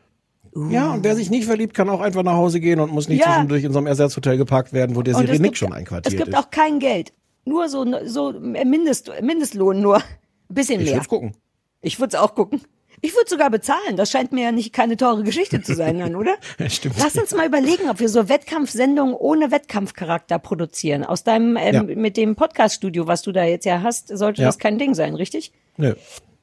Ja, 0.70 0.92
und 0.94 1.04
wer 1.04 1.14
sich 1.14 1.30
nicht 1.30 1.44
verliebt, 1.44 1.74
kann 1.74 1.88
auch 1.88 2.00
einfach 2.00 2.22
nach 2.24 2.34
Hause 2.34 2.58
gehen 2.60 2.80
und 2.80 2.92
muss 2.92 3.08
nicht 3.08 3.20
Ja. 3.20 3.26
zwischendurch 3.26 3.64
in 3.64 3.72
so 3.72 3.78
einem 3.78 3.86
Ersatzhotel 3.86 4.36
geparkt 4.36 4.72
werden, 4.72 4.96
wo 4.96 5.02
der 5.02 5.14
Und 5.16 5.22
es 5.24 5.30
Sirenik 5.30 5.50
gibt- 5.52 5.58
schon 5.58 5.70
Es 5.72 5.76
einquartiert 5.78 6.16
gibt 6.16 6.28
ist. 6.30 6.34
auch 6.36 6.50
kein 6.50 6.78
Geld. 6.80 7.12
Nur 7.44 7.68
so, 7.68 7.84
so 8.04 8.32
Mindest, 8.32 9.10
Mindestlohn 9.22 9.80
nur. 9.80 9.96
Ein 9.96 10.02
bisschen 10.48 10.80
ich 10.80 10.86
mehr. 10.86 10.96
würde 10.96 11.08
gucken. 11.08 11.36
Ich 11.82 11.98
würde 12.00 12.16
es 12.16 12.20
auch 12.22 12.34
gucken. 12.34 12.60
Ich 13.00 13.14
würde 13.14 13.30
sogar 13.30 13.48
bezahlen. 13.48 13.96
Das 13.96 14.10
scheint 14.10 14.32
mir 14.32 14.42
ja 14.44 14.52
nicht 14.52 14.72
keine 14.74 14.96
teure 14.96 15.22
Geschichte 15.22 15.62
zu 15.62 15.74
sein, 15.74 15.98
dann, 16.00 16.16
oder? 16.16 16.34
Stimmt. 16.68 16.96
Lass 16.98 17.16
uns 17.16 17.32
mal 17.34 17.46
überlegen, 17.46 17.88
ob 17.88 17.98
wir 18.00 18.08
so 18.10 18.28
Wettkampfsendungen 18.28 19.14
ohne 19.14 19.50
Wettkampfcharakter 19.50 20.38
produzieren. 20.38 21.04
Aus 21.04 21.24
deinem, 21.24 21.56
ähm, 21.56 21.74
Ja. 21.74 21.82
mit 21.82 22.16
dem 22.16 22.36
Podcaststudio, 22.36 23.06
was 23.06 23.22
du 23.22 23.32
da 23.32 23.44
jetzt 23.44 23.64
ja 23.64 23.82
hast, 23.82 24.08
sollte 24.16 24.42
Ja. 24.42 24.48
das 24.48 24.58
kein 24.58 24.78
Ding 24.78 24.94
sein, 24.94 25.14
richtig? 25.14 25.52
Nö. 25.78 25.94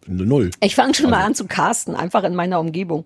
Null. 0.08 0.52
Ich 0.62 0.76
fange 0.76 0.94
schon 0.96 1.08
Also 1.08 1.16
mal 1.18 1.24
an 1.26 1.36
zu 1.36 1.46
casten, 1.46 1.96
einfach 1.96 2.24
in 2.24 2.34
meiner 2.36 2.60
Umgebung. 2.60 3.06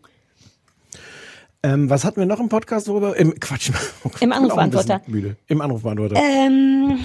Ähm, 1.64 1.90
was 1.90 2.06
hatten 2.06 2.20
wir 2.20 2.26
noch 2.26 2.40
im 2.40 2.50
Podcast 2.50 2.88
worüber? 2.88 3.16
Im 3.18 3.40
Quatsch. 3.40 3.72
Im 4.20 4.32
Anrufbeantworter. 4.32 5.02
Müde. 5.08 5.36
Im 5.48 5.62
Anrufbeantworter. 5.62 6.16
Ähm, 6.16 7.00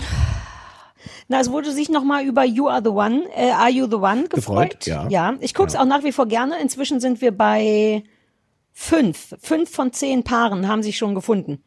na, 1.29 1.41
es 1.41 1.51
wurde 1.51 1.73
sich 1.73 1.89
nochmal 1.91 2.25
über 2.25 2.45
You 2.45 2.69
Are 2.69 2.81
the 2.83 2.89
One, 2.91 3.25
äh, 3.37 3.51
Are 3.51 3.69
You 3.71 3.87
the 3.87 3.97
One 3.97 4.29
gefreut. 4.29 4.81
Gefreut, 4.81 4.87
ja. 4.87 5.09
Ja, 5.09 5.35
ich 5.41 5.53
guck's 5.55 5.75
Ja. 5.75 5.81
auch 5.81 5.85
nach 5.87 6.05
wie 6.05 6.13
vor 6.13 6.27
gerne. 6.27 6.59
Inzwischen 6.61 7.01
sind 7.01 7.21
wir 7.21 7.37
bei 7.37 8.03
fünf. 8.73 9.35
Fünf 9.41 9.71
von 9.71 9.93
zehn 9.93 10.23
Paaren 10.25 10.69
haben 10.69 10.83
sich 10.83 10.97
schon 10.97 11.15
gefunden. 11.15 11.63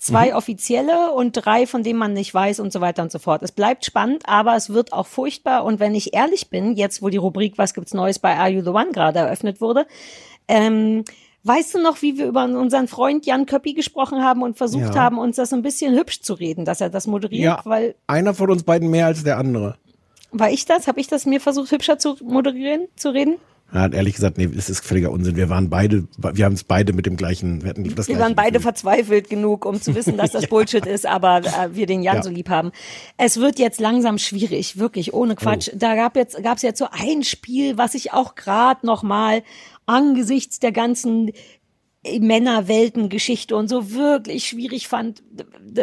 Zwei 0.00 0.34
offizielle 0.34 1.12
und 1.12 1.32
drei, 1.32 1.66
von 1.66 1.82
denen 1.82 1.98
man 1.98 2.14
nicht 2.14 2.32
weiß 2.32 2.58
und 2.60 2.72
so 2.72 2.80
weiter 2.80 3.02
und 3.02 3.12
so 3.12 3.18
fort. 3.18 3.42
Es 3.42 3.52
bleibt 3.52 3.84
spannend, 3.84 4.22
aber 4.26 4.56
es 4.56 4.70
wird 4.70 4.92
auch 4.94 5.06
furchtbar. 5.06 5.64
Und 5.64 5.78
wenn 5.78 5.94
ich 5.94 6.14
ehrlich 6.14 6.48
bin, 6.48 6.74
jetzt 6.74 7.02
wo 7.02 7.10
die 7.10 7.18
Rubrik 7.18 7.58
Was 7.58 7.74
gibt's 7.74 7.92
Neues 7.92 8.18
bei 8.18 8.36
Are 8.36 8.48
You 8.48 8.62
the 8.62 8.70
One 8.70 8.92
gerade 8.92 9.18
eröffnet 9.18 9.60
wurde, 9.60 9.86
Ähm, 10.48 11.04
weißt 11.44 11.74
du 11.74 11.78
noch, 11.82 12.02
wie 12.02 12.18
wir 12.18 12.26
über 12.26 12.44
unseren 12.44 12.88
Freund 12.88 13.24
Jan 13.26 13.46
Köppi 13.46 13.72
gesprochen 13.74 14.22
haben 14.24 14.42
und 14.42 14.56
versucht 14.58 14.94
Ja. 14.94 15.00
haben, 15.02 15.18
uns 15.18 15.36
das 15.36 15.50
so 15.50 15.56
ein 15.56 15.62
bisschen 15.62 15.94
hübsch 15.96 16.22
zu 16.22 16.34
reden, 16.34 16.64
dass 16.64 16.80
er 16.80 16.90
das 16.90 17.06
moderiert? 17.06 17.44
Ja, 17.44 17.60
Weil, 17.64 17.94
einer 18.06 18.34
von 18.34 18.50
uns 18.50 18.62
beiden 18.64 18.90
mehr 18.90 19.06
als 19.06 19.22
der 19.22 19.38
andere. 19.38 19.76
war 20.32 20.50
ich 20.50 20.64
das? 20.64 20.88
Habe 20.88 20.98
ich 21.00 21.06
das 21.08 21.26
mir 21.26 21.40
versucht, 21.40 21.70
hübscher 21.72 21.98
zu 21.98 22.16
moderieren, 22.22 22.88
zu 22.96 23.10
reden? 23.10 23.36
Er 23.72 23.82
hat 23.82 23.94
ehrlich 23.94 24.14
gesagt, 24.14 24.36
nee, 24.38 24.46
das 24.48 24.68
ist 24.68 24.84
völliger 24.84 25.10
Unsinn. 25.12 25.36
Wir 25.36 25.48
waren 25.48 25.70
beide, 25.70 26.04
wir 26.18 26.44
haben 26.44 26.54
es 26.54 26.64
beide 26.64 26.92
mit 26.92 27.06
dem 27.06 27.16
gleichen, 27.16 27.62
wir 27.62 27.70
hatten 27.70 27.94
das 27.94 28.08
Wir 28.08 28.18
waren 28.18 28.34
beide 28.34 28.52
Gefühl. 28.58 28.62
verzweifelt 28.62 29.30
genug, 29.30 29.64
um 29.64 29.80
zu 29.80 29.94
wissen, 29.94 30.16
dass 30.16 30.30
das 30.32 30.46
Bullshit 30.48 30.86
ist, 30.86 31.06
aber 31.06 31.38
äh, 31.38 31.74
wir 31.74 31.86
den 31.86 32.02
Jan 32.02 32.16
Ja. 32.16 32.22
so 32.22 32.30
lieb 32.30 32.48
haben. 32.48 32.72
Es 33.16 33.36
wird 33.36 33.58
jetzt 33.58 33.80
langsam 33.80 34.18
schwierig, 34.18 34.78
wirklich, 34.78 35.14
ohne 35.14 35.36
Quatsch. 35.36 35.70
Oh. 35.72 35.76
Da 35.78 35.94
gab 35.94 36.16
jetzt, 36.16 36.42
gab's 36.42 36.62
jetzt 36.62 36.78
so 36.78 36.86
ein 36.90 37.22
Spiel, 37.22 37.78
was 37.78 37.94
ich 37.94 38.12
auch 38.12 38.34
gerade 38.34 38.84
noch 38.86 39.02
mal 39.02 39.42
angesichts 39.86 40.58
der 40.58 40.72
ganzen 40.72 41.30
Männerweltengeschichte 42.02 43.54
und 43.54 43.68
so 43.68 43.92
wirklich 43.92 44.46
schwierig 44.46 44.88
fand. 44.88 45.22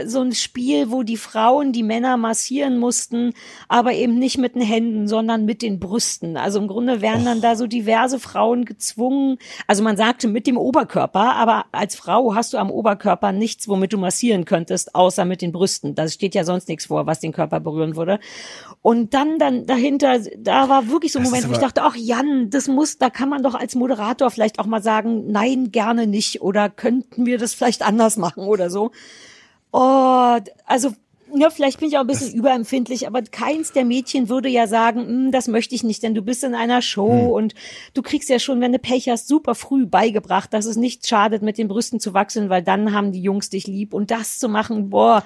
So 0.08 0.22
ein 0.22 0.32
Spiel, 0.32 0.90
wo 0.90 1.04
die 1.04 1.16
Frauen 1.16 1.74
die 1.74 1.84
Männer 1.84 2.18
massieren 2.18 2.80
mussten, 2.80 3.34
aber 3.68 3.94
eben 3.94 4.18
nicht 4.18 4.40
mit 4.40 4.56
den 4.56 4.64
Händen, 4.64 5.08
sondern 5.08 5.46
mit 5.46 5.62
den 5.62 5.80
Brüsten. 5.80 6.36
Also 6.36 6.60
im 6.60 6.68
Grunde 6.68 7.02
werden 7.02 7.26
dann 7.26 7.40
da 7.40 7.56
so 7.56 7.68
diverse 7.68 8.20
Frauen 8.20 8.66
gezwungen. 8.66 9.38
Also 9.68 9.84
man 9.84 9.96
sagte 9.96 10.28
mit 10.28 10.48
dem 10.48 10.58
Oberkörper, 10.58 11.36
aber 11.36 11.66
als 11.72 11.96
Frau 11.96 12.34
hast 12.34 12.54
du 12.54 12.58
am 12.58 12.72
Oberkörper 12.72 13.32
nichts, 13.32 13.68
womit 13.68 13.94
du 13.94 14.00
massieren 14.00 14.46
könntest, 14.46 14.96
außer 14.96 15.24
mit 15.24 15.44
den 15.44 15.52
Brüsten. 15.52 15.94
Da 15.94 16.08
steht 16.08 16.34
ja 16.34 16.44
sonst 16.44 16.68
nichts 16.68 16.88
vor, 16.88 17.06
was 17.06 17.20
den 17.20 17.32
Körper 17.32 17.60
berühren 17.60 17.96
würde. 17.96 18.20
Und 18.82 19.14
dann, 19.14 19.38
dann 19.38 19.66
dahinter, 19.66 20.20
da 20.38 20.70
war 20.70 20.88
wirklich 20.90 21.12
so 21.12 21.20
ein 21.20 21.24
Das 21.24 21.32
Moment, 21.32 21.50
wo 21.50 21.54
ich 21.54 21.58
dachte, 21.58 21.82
ach 21.84 21.96
Jan, 21.98 22.50
das 22.50 22.68
muss, 22.68 22.98
da 22.98 23.10
kann 23.10 23.28
man 23.28 23.44
doch 23.44 23.56
als 23.56 23.76
Moderator 23.76 24.32
vielleicht 24.32 24.60
auch 24.60 24.66
mal 24.66 24.82
sagen, 24.82 25.30
nein, 25.32 25.72
gerne 25.72 26.08
nicht 26.08 26.42
oder 26.42 26.70
könnten 26.70 27.26
wir 27.26 27.38
das 27.38 27.54
vielleicht 27.54 27.82
anders 27.82 28.16
machen 28.18 28.44
oder 28.44 28.70
so. 28.70 28.92
Oh, 29.72 30.38
also 30.66 30.94
ja, 31.36 31.50
vielleicht 31.50 31.80
bin 31.80 31.90
ich 31.90 31.98
auch 31.98 32.02
ein 32.02 32.08
bisschen 32.08 32.34
überempfindlich, 32.34 33.06
aber 33.06 33.22
keins 33.22 33.74
der 33.74 33.84
Mädchen 33.84 34.30
würde 34.30 34.48
ja 34.48 34.66
sagen, 34.66 35.02
"Hm, 35.06 35.32
das 35.34 35.50
möchte 35.50 35.76
ich 35.76 35.84
nicht, 35.84 36.02
denn 36.02 36.16
du 36.16 36.22
bist 36.22 36.44
in 36.46 36.56
einer 36.56 36.82
Show 36.82 37.26
Hm. 37.26 37.32
und 37.32 37.54
du 37.94 38.02
kriegst 38.02 38.30
ja 38.30 38.40
schon, 38.40 38.62
wenn 38.62 38.72
du 38.72 38.80
Pech 38.80 39.10
hast, 39.10 39.28
super 39.28 39.54
früh 39.54 39.86
beigebracht, 39.86 40.54
dass 40.54 40.66
es 40.66 40.78
nicht 40.78 41.06
schadet, 41.06 41.42
mit 41.42 41.58
den 41.58 41.68
Brüsten 41.68 42.00
zu 42.00 42.14
wachsen, 42.14 42.50
weil 42.50 42.64
dann 42.64 42.94
haben 42.94 43.12
die 43.12 43.22
Jungs 43.22 43.50
dich 43.50 43.68
lieb 43.68 43.94
und 43.94 44.10
das 44.10 44.40
zu 44.40 44.48
machen, 44.48 44.90
boah, 44.90 45.22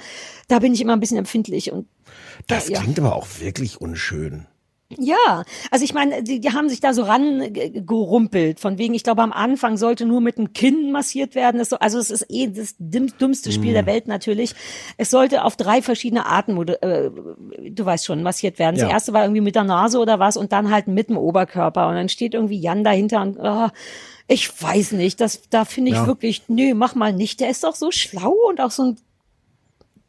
da 0.48 0.58
bin 0.58 0.74
ich 0.74 0.82
immer 0.82 0.94
ein 0.94 1.00
bisschen 1.00 1.18
empfindlich 1.18 1.72
und 1.72 1.88
Das 2.48 2.70
ja. 2.70 2.80
klingt 2.80 3.00
aber 3.00 3.16
auch 3.16 3.28
wirklich 3.40 3.80
unschön. 3.82 4.48
Ja, 5.00 5.44
also 5.72 5.86
ich 5.86 5.94
meine, 5.94 6.22
die, 6.22 6.42
die 6.42 6.50
haben 6.52 6.68
sich 6.68 6.82
da 6.82 6.94
so 6.94 7.04
rangerumpelt. 7.04 8.60
Von 8.60 8.78
wegen, 8.78 8.94
ich 8.94 9.04
glaube, 9.04 9.22
am 9.22 9.32
Anfang 9.32 9.78
sollte 9.78 10.06
nur 10.06 10.20
mit 10.20 10.38
dem 10.38 10.52
Kinn 10.52 10.92
massiert 10.92 11.34
werden. 11.34 11.60
Das 11.60 11.70
so, 11.70 11.78
also 11.80 11.98
es 11.98 12.12
ist 12.12 12.26
eh 12.30 12.48
das 12.48 12.76
dümm- 12.78 13.16
dümmste 13.18 13.54
Spiel 13.54 13.70
Mhm. 13.70 13.76
der 13.76 13.86
Welt 13.86 14.08
natürlich. 14.08 14.54
Es 14.98 15.10
sollte 15.10 15.46
auf 15.46 15.56
drei 15.56 15.82
verschiedene 15.82 16.26
Arten, 16.26 16.58
äh, 16.68 17.10
du 17.72 17.86
weißt 17.86 18.06
schon, 18.06 18.22
massiert 18.22 18.60
werden. 18.60 18.76
Das 18.76 18.84
Ja. 18.84 18.90
erste 18.90 19.14
war 19.14 19.24
irgendwie 19.24 19.40
mit 19.42 19.56
der 19.56 19.64
Nase 19.64 19.98
oder 20.00 20.20
was 20.20 20.36
und 20.36 20.52
dann 20.52 20.72
halt 20.72 20.88
mit 20.88 21.08
dem 21.10 21.18
Oberkörper. 21.18 21.88
Und 21.88 21.96
dann 21.96 22.10
steht 22.10 22.34
irgendwie 22.34 22.60
Jan 22.60 22.84
dahinter 22.84 23.22
und 23.22 23.38
oh, 23.40 23.70
ich 24.28 24.62
weiß 24.62 24.92
nicht, 24.94 25.22
das, 25.22 25.44
da 25.50 25.64
finde 25.66 25.92
ich 25.92 25.98
Ja. 25.98 26.08
wirklich, 26.08 26.44
nö, 26.50 26.74
mach 26.74 26.96
mal 26.96 27.14
nicht. 27.14 27.40
Der 27.40 27.50
ist 27.50 27.64
doch 27.64 27.76
so 27.76 27.92
schlau 27.92 28.36
und 28.50 28.60
auch 28.60 28.72
so 28.72 28.84
ein 28.84 28.98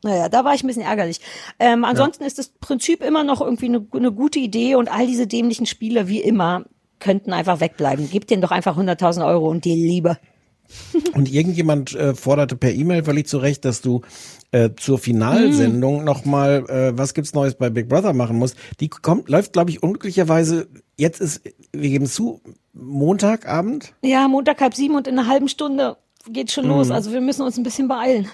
naja, 0.02 0.28
da 0.28 0.44
war 0.44 0.54
ich 0.54 0.62
ein 0.62 0.66
bisschen 0.66 0.82
ärgerlich. 0.82 1.20
Ähm, 1.58 1.84
ansonsten 1.84 2.24
ist 2.24 2.38
das 2.38 2.48
Prinzip 2.48 3.02
immer 3.02 3.24
noch 3.24 3.40
irgendwie 3.40 3.66
eine, 3.66 3.86
eine 3.92 4.12
gute 4.12 4.38
Idee 4.38 4.74
und 4.74 4.90
all 4.90 5.06
diese 5.06 5.26
dämlichen 5.26 5.66
Spiele, 5.66 6.08
wie 6.08 6.20
immer, 6.20 6.64
könnten 6.98 7.32
einfach 7.32 7.60
wegbleiben. 7.60 8.08
Gib 8.10 8.26
denen 8.26 8.42
doch 8.42 8.50
einfach 8.50 8.76
100.000 8.78 9.26
Euro 9.26 9.48
und 9.48 9.64
die 9.64 9.74
Liebe. 9.74 10.18
Und 11.12 11.30
irgendjemand 11.30 11.94
äh, 11.94 12.14
forderte 12.14 12.56
per 12.56 12.72
E-Mail 12.72 13.04
völlig 13.04 13.28
zu 13.28 13.36
Recht, 13.36 13.66
dass 13.66 13.82
du 13.82 14.00
äh, 14.52 14.70
zur 14.74 14.98
Finalsendung 14.98 15.98
Hm. 15.98 16.04
nochmal, 16.04 16.64
äh, 16.68 16.96
was 16.96 17.12
gibt's 17.12 17.34
Neues 17.34 17.56
bei 17.56 17.68
Big 17.68 17.90
Brother 17.90 18.14
machen 18.14 18.38
musst. 18.38 18.56
Die 18.80 18.88
kommt, 18.88 19.28
läuft, 19.28 19.52
glaube 19.52 19.70
ich, 19.70 19.82
unglücklicherweise, 19.82 20.68
jetzt 20.96 21.20
ist, 21.20 21.42
wir 21.72 21.90
geben 21.90 22.06
zu, 22.06 22.40
Montagabend. 22.72 23.92
Ja, 24.02 24.28
Montag 24.28 24.62
halb 24.62 24.74
sieben 24.74 24.94
und 24.94 25.06
in 25.06 25.18
einer 25.18 25.28
halben 25.28 25.48
Stunde 25.48 25.98
geht 26.30 26.50
schon 26.50 26.66
los. 26.66 26.90
Also 26.90 27.12
wir 27.12 27.20
müssen 27.20 27.42
uns 27.42 27.58
ein 27.58 27.64
bisschen 27.64 27.88
beeilen, 27.88 28.28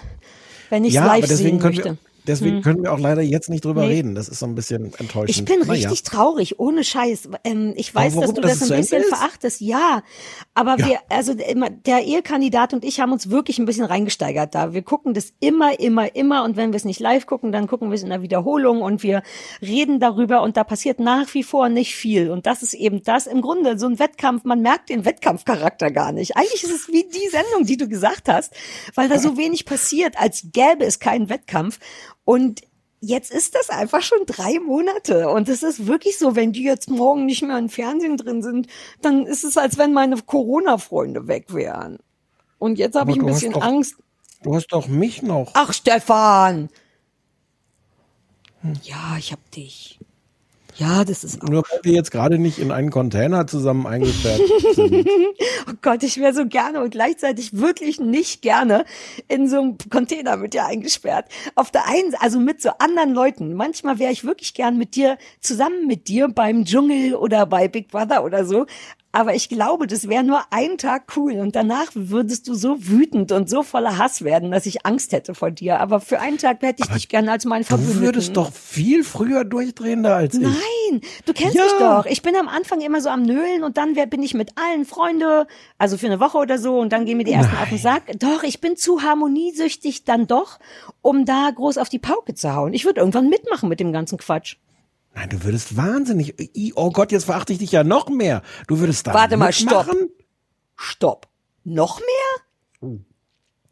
wenn 0.69 0.85
ich 0.85 0.93
ja, 0.93 1.05
live 1.05 1.23
aber 1.23 1.27
deswegen 1.27 1.59
sehen 1.59 1.59
können 1.59 1.75
möchte. 1.75 1.97
Deswegen 2.27 2.61
können 2.61 2.83
wir 2.83 2.93
auch 2.93 2.99
leider 2.99 3.21
jetzt 3.21 3.49
nicht 3.49 3.65
drüber 3.65 3.81
Nee. 3.81 3.95
reden. 3.95 4.15
Das 4.15 4.29
ist 4.29 4.39
so 4.39 4.45
ein 4.45 4.55
bisschen 4.55 4.93
enttäuschend. 4.97 5.29
Ich 5.29 5.45
bin 5.45 5.59
Naja. 5.59 5.71
richtig 5.73 6.03
traurig, 6.03 6.59
ohne 6.59 6.83
Scheiß. 6.83 7.29
Ähm, 7.43 7.73
ich 7.75 7.93
weiß, 7.93 8.15
warum? 8.15 8.25
dass 8.27 8.33
du 8.35 8.41
Dass 8.41 8.59
das 8.59 8.71
ein 8.71 8.77
bisschen 8.77 9.01
ist? 9.01 9.09
verachtest. 9.09 9.61
Ja, 9.61 10.03
aber 10.53 10.77
Ja. 10.79 10.87
wir, 10.87 10.99
also 11.09 11.33
immer, 11.33 11.69
der 11.69 12.03
Ehekandidat 12.05 12.73
und 12.73 12.83
ich 12.85 12.99
haben 12.99 13.11
uns 13.11 13.29
wirklich 13.29 13.59
ein 13.59 13.65
bisschen 13.65 13.85
reingesteigert 13.85 14.55
da. 14.55 14.73
Wir 14.73 14.81
gucken 14.81 15.13
das 15.13 15.33
immer, 15.39 15.79
immer, 15.79 16.15
immer 16.15 16.43
und 16.43 16.55
wenn 16.57 16.71
wir 16.71 16.77
es 16.77 16.85
nicht 16.85 16.99
live 16.99 17.25
gucken, 17.25 17.51
dann 17.51 17.67
gucken 17.67 17.89
wir 17.89 17.95
es 17.95 18.03
in 18.03 18.09
der 18.09 18.21
Wiederholung 18.21 18.81
und 18.81 19.03
wir 19.03 19.23
reden 19.61 19.99
darüber 19.99 20.41
und 20.41 20.57
da 20.57 20.63
passiert 20.63 20.99
nach 20.99 21.33
wie 21.33 21.43
vor 21.43 21.69
nicht 21.69 21.95
viel. 21.95 22.29
Und 22.31 22.45
das 22.45 22.63
ist 22.63 22.73
eben 22.73 23.03
das 23.03 23.27
im 23.27 23.41
Grunde 23.41 23.77
so 23.79 23.87
ein 23.87 23.99
Wettkampf. 23.99 24.43
Man 24.43 24.61
merkt 24.61 24.89
den 24.89 25.05
Wettkampfcharakter 25.05 25.91
gar 25.91 26.11
nicht. 26.11 26.35
Eigentlich 26.37 26.63
ist 26.63 26.71
es 26.73 26.87
wie 26.87 27.03
die 27.03 27.29
Sendung, 27.29 27.65
die 27.65 27.77
du 27.77 27.87
gesagt 27.87 28.27
hast, 28.29 28.53
weil 28.95 29.09
da 29.09 29.17
so 29.19 29.37
wenig 29.37 29.65
passiert, 29.65 30.19
als 30.19 30.47
gäbe 30.53 30.85
es 30.85 30.99
keinen 30.99 31.29
Wettkampf. 31.29 31.79
Und 32.29 32.61
Jetzt 33.01 33.31
ist 33.31 33.55
das 33.55 33.69
einfach 33.69 34.01
schon 34.01 34.25
drei 34.25 34.59
Monate 34.59 35.29
und 35.29 35.47
es 35.47 35.63
ist 35.63 35.87
wirklich 35.87 36.17
so, 36.19 36.35
wenn 36.35 36.51
die 36.51 36.63
jetzt 36.63 36.89
morgen 36.89 37.25
nicht 37.25 37.41
mehr 37.41 37.57
im 37.57 37.69
Fernsehen 37.69 38.17
drin 38.17 38.41
sind, 38.41 38.67
dann 39.01 39.25
ist 39.25 39.45
es, 39.45 39.55
als 39.55 39.77
wenn 39.77 39.93
meine 39.93 40.17
Corona-Freunde 40.21 41.29
weg 41.29 41.53
wären. 41.53 41.99
Und 42.57 42.77
jetzt 42.77 42.97
habe 42.97 43.11
ich 43.11 43.17
ein 43.17 43.25
bisschen 43.25 43.53
doch- 43.53 43.61
Angst. 43.61 43.95
Du 44.43 44.53
hast 44.53 44.67
doch 44.67 44.87
mich 44.89 45.21
noch. 45.21 45.51
Ach, 45.53 45.71
Stefan! 45.71 46.67
Ja, 48.83 49.15
ich 49.17 49.31
hab 49.31 49.49
dich. 49.51 49.97
Ja, 50.79 51.03
das 51.03 51.25
ist 51.25 51.41
auch. 51.41 51.49
Nur 51.49 51.63
weil 51.69 51.79
wir 51.83 51.93
jetzt 51.93 52.09
gerade 52.09 52.39
nicht 52.39 52.57
in 52.57 52.71
einen 52.71 52.89
Container 52.89 53.45
zusammen 53.47 53.85
eingesperrt 53.85 54.41
sind. 54.73 55.07
Oh 55.67 55.73
Gott, 55.81 56.03
ich 56.03 56.17
wäre 56.17 56.33
so 56.33 56.45
gerne 56.45 56.81
und 56.81 56.91
gleichzeitig 56.91 57.57
wirklich 57.57 57.99
nicht 57.99 58.41
gerne 58.41 58.85
in 59.27 59.47
so 59.47 59.59
einem 59.59 59.77
Container 59.89 60.37
mit 60.37 60.53
dir 60.53 60.65
eingesperrt. 60.65 61.25
Auf 61.55 61.69
der 61.71 61.87
einen, 61.87 62.15
also 62.19 62.39
mit 62.39 62.61
so 62.61 62.71
anderen 62.79 63.13
Leuten. 63.13 63.53
Manchmal 63.53 63.99
wäre 63.99 64.11
ich 64.11 64.23
wirklich 64.23 64.53
gern 64.53 64.77
mit 64.77 64.95
dir, 64.95 65.17
zusammen 65.41 65.85
mit 65.85 66.07
dir 66.07 66.27
beim 66.27 66.65
Dschungel 66.65 67.15
oder 67.15 67.45
bei 67.45 67.67
Big 67.67 67.89
Brother 67.89 68.23
oder 68.23 68.45
so. 68.45 68.65
Aber 69.11 69.33
ich 69.33 69.49
glaube, 69.49 69.87
das 69.87 70.07
wäre 70.07 70.23
nur 70.23 70.39
ein 70.51 70.77
Tag 70.77 71.13
cool 71.17 71.33
und 71.39 71.55
danach 71.55 71.87
würdest 71.95 72.47
du 72.47 72.53
so 72.53 72.75
wütend 72.87 73.31
und 73.31 73.49
so 73.49 73.63
voller 73.63 73.97
Hass 73.97 74.23
werden, 74.23 74.51
dass 74.51 74.67
ich 74.67 74.85
Angst 74.85 75.13
hätte 75.13 75.33
vor 75.33 75.49
dir. 75.49 75.79
Aber 75.79 75.99
für 75.99 76.19
einen 76.19 76.37
Tag 76.37 76.61
hätte 76.61 76.83
ich 76.85 76.91
dich 76.93 77.09
gerne 77.09 77.31
als 77.31 77.43
meinen 77.45 77.63
Du 77.63 77.69
Verbündeten. 77.69 78.01
würdest 78.01 78.37
doch 78.37 78.53
viel 78.53 79.03
früher 79.03 79.45
durchdrehen 79.45 80.03
da 80.03 80.17
als 80.17 80.35
ich. 80.35 80.41
Nein, 80.41 81.01
du 81.25 81.33
kennst 81.33 81.55
Ja. 81.55 81.63
mich 81.63 81.73
doch. 81.79 82.05
Ich 82.05 82.21
bin 82.21 82.35
am 82.35 82.47
Anfang 82.47 82.81
immer 82.81 83.01
so 83.01 83.09
am 83.09 83.23
Nölen 83.23 83.63
und 83.63 83.77
dann 83.77 83.95
bin 83.95 84.21
ich 84.21 84.35
mit 84.35 84.51
allen 84.59 84.85
Freunde, 84.85 85.47
also 85.79 85.97
für 85.97 86.05
eine 86.05 86.19
Woche 86.19 86.37
oder 86.37 86.59
so 86.59 86.77
und 86.77 86.93
dann 86.93 87.05
gehen 87.05 87.17
mir 87.17 87.23
die 87.23 87.33
ersten 87.33 87.57
auf 87.57 87.69
den 87.69 87.79
Sack. 87.79 88.03
Doch, 88.19 88.43
ich 88.43 88.61
bin 88.61 88.77
zu 88.77 89.01
harmoniesüchtig 89.01 90.03
dann 90.03 90.27
doch, 90.27 90.59
um 91.01 91.25
da 91.25 91.49
groß 91.49 91.79
auf 91.79 91.89
die 91.89 91.99
Pauke 91.99 92.35
zu 92.35 92.53
hauen. 92.53 92.73
Ich 92.73 92.85
würde 92.85 92.99
irgendwann 92.99 93.27
mitmachen 93.29 93.69
mit 93.69 93.79
dem 93.79 93.91
ganzen 93.91 94.19
Quatsch. 94.19 94.57
Nein, 95.15 95.29
du 95.29 95.43
würdest 95.43 95.75
wahnsinnig. 95.75 96.35
Oh 96.75 96.91
Gott, 96.91 97.11
jetzt 97.11 97.25
verachte 97.25 97.53
ich 97.53 97.59
dich 97.59 97.71
ja 97.71 97.83
noch 97.83 98.09
mehr. 98.09 98.41
Du 98.67 98.79
würdest 98.79 99.07
da 99.07 99.13
Warte 99.13 99.37
mal, 99.37 99.51
stopp. 99.51 99.87
Stopp. 100.75 101.27
Noch 101.63 101.99
mehr? 101.99 102.91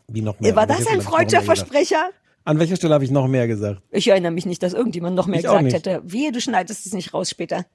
Wie 0.07 0.21
noch 0.21 0.39
mehr? 0.39 0.55
War 0.55 0.67
das 0.67 0.87
ein 0.87 0.99
ich 0.99 1.03
freudscher? 1.05 1.41
Versprecher? 1.41 2.09
An 2.43 2.59
welcher 2.59 2.77
Stelle 2.77 2.93
habe 2.93 3.03
ich 3.03 3.11
noch 3.11 3.27
mehr 3.27 3.47
gesagt? 3.47 3.81
Ich 3.91 4.07
erinnere 4.07 4.31
mich 4.31 4.45
nicht, 4.45 4.63
dass 4.63 4.73
irgendjemand 4.73 5.15
noch 5.15 5.27
mehr 5.27 5.39
Ich 5.39 5.45
gesagt 5.45 5.73
hätte. 5.73 6.01
Wehe, 6.05 6.31
du 6.31 6.39
schneidest 6.39 6.85
es 6.85 6.93
nicht 6.93 7.13
raus 7.13 7.29
später. 7.29 7.65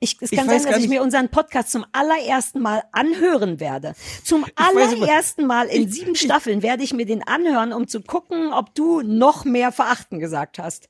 Ich, 0.00 0.16
es 0.20 0.32
Ich 0.32 0.38
kann 0.38 0.48
weiß 0.48 0.62
sein, 0.62 0.72
dass 0.72 0.82
ich 0.82 0.88
mir 0.88 1.02
unseren 1.02 1.28
Podcast 1.28 1.70
zum 1.70 1.84
allerersten 1.92 2.60
Mal 2.60 2.82
anhören 2.92 3.60
werde. 3.60 3.94
Zum 4.24 4.46
allerersten 4.56 5.46
Mal 5.46 5.66
in 5.66 5.90
sieben 5.90 6.14
Staffeln 6.14 6.62
werde 6.62 6.82
ich 6.82 6.94
mir 6.94 7.04
den 7.04 7.22
anhören, 7.22 7.74
um 7.74 7.88
zu 7.88 8.00
gucken, 8.00 8.52
ob 8.52 8.74
du 8.74 9.02
noch 9.02 9.44
mehr 9.44 9.70
verachten 9.70 10.18
gesagt 10.18 10.58
hast. 10.58 10.88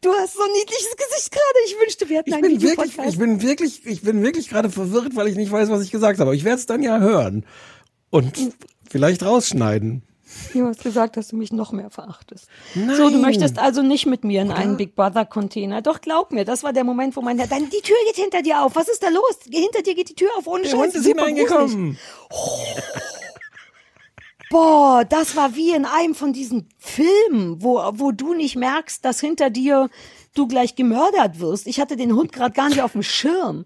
Du 0.00 0.10
hast 0.12 0.34
so 0.34 0.42
ein 0.42 0.52
niedliches 0.52 0.96
Gesicht 0.96 1.32
gerade. 1.32 1.58
Ich 1.66 1.76
wünschte, 1.80 2.08
wir 2.08 2.18
hätten 2.18 2.30
Ich 2.30 2.34
einen 2.36 2.58
bin 2.58 2.62
wirklich, 2.62 2.98
ich 3.06 3.18
bin 3.18 3.42
wirklich, 3.42 3.86
ich 3.86 4.02
bin 4.02 4.22
wirklich 4.22 4.48
gerade 4.48 4.70
verwirrt, 4.70 5.16
weil 5.16 5.28
ich 5.28 5.36
nicht 5.36 5.50
weiß, 5.52 5.68
was 5.70 5.82
ich 5.82 5.90
gesagt 5.90 6.18
habe. 6.18 6.28
Aber 6.30 6.34
ich 6.36 6.44
werde 6.44 6.58
es 6.58 6.66
dann 6.66 6.82
ja 6.82 6.98
hören 6.98 7.44
und 8.10 8.38
vielleicht 8.88 9.24
rausschneiden. 9.24 10.02
Du 10.52 10.66
hast 10.66 10.82
gesagt, 10.82 11.16
dass 11.16 11.28
du 11.28 11.36
mich 11.36 11.52
noch 11.52 11.72
mehr 11.72 11.90
verachtest. 11.90 12.48
Nein. 12.74 12.96
So, 12.96 13.10
du 13.10 13.18
möchtest 13.18 13.58
also 13.58 13.82
nicht 13.82 14.06
mit 14.06 14.24
mir 14.24 14.42
in 14.42 14.50
einen 14.50 14.76
Big 14.76 14.96
Brother 14.96 15.24
Container. 15.24 15.82
Doch 15.82 16.00
glaub 16.00 16.32
mir, 16.32 16.44
das 16.44 16.62
war 16.62 16.72
der 16.72 16.84
Moment, 16.84 17.14
wo 17.16 17.20
mein 17.20 17.38
Herr, 17.38 17.46
dann 17.46 17.70
die 17.70 17.80
Tür 17.82 17.96
geht 18.06 18.16
hinter 18.16 18.42
dir 18.42 18.62
auf. 18.62 18.74
Was 18.74 18.88
ist 18.88 19.02
da 19.02 19.10
los? 19.10 19.38
Hinter 19.48 19.82
dir 19.82 19.94
geht 19.94 20.08
die 20.08 20.14
Tür 20.14 20.30
auf 20.38 20.46
ohne 20.46 20.62
Der 20.62 20.70
Scheiß. 20.70 20.78
Hund 20.80 20.94
ist 20.94 21.04
Super 21.04 21.30
gruselig. 21.30 21.98
Boah, 24.50 25.04
das 25.08 25.36
war 25.36 25.54
wie 25.56 25.70
in 25.74 25.84
einem 25.84 26.14
von 26.14 26.32
diesen 26.32 26.68
Filmen, 26.78 27.62
wo, 27.62 27.80
wo 27.94 28.12
du 28.12 28.34
nicht 28.34 28.56
merkst, 28.56 29.04
dass 29.04 29.20
hinter 29.20 29.50
dir 29.50 29.88
du 30.34 30.46
gleich 30.46 30.74
gemördert 30.76 31.40
wirst. 31.40 31.66
Ich 31.66 31.80
hatte 31.80 31.96
den 31.96 32.14
Hund 32.14 32.32
gerade 32.32 32.52
gar 32.54 32.68
nicht 32.68 32.82
auf 32.82 32.92
dem 32.92 33.02
Schirm. 33.02 33.64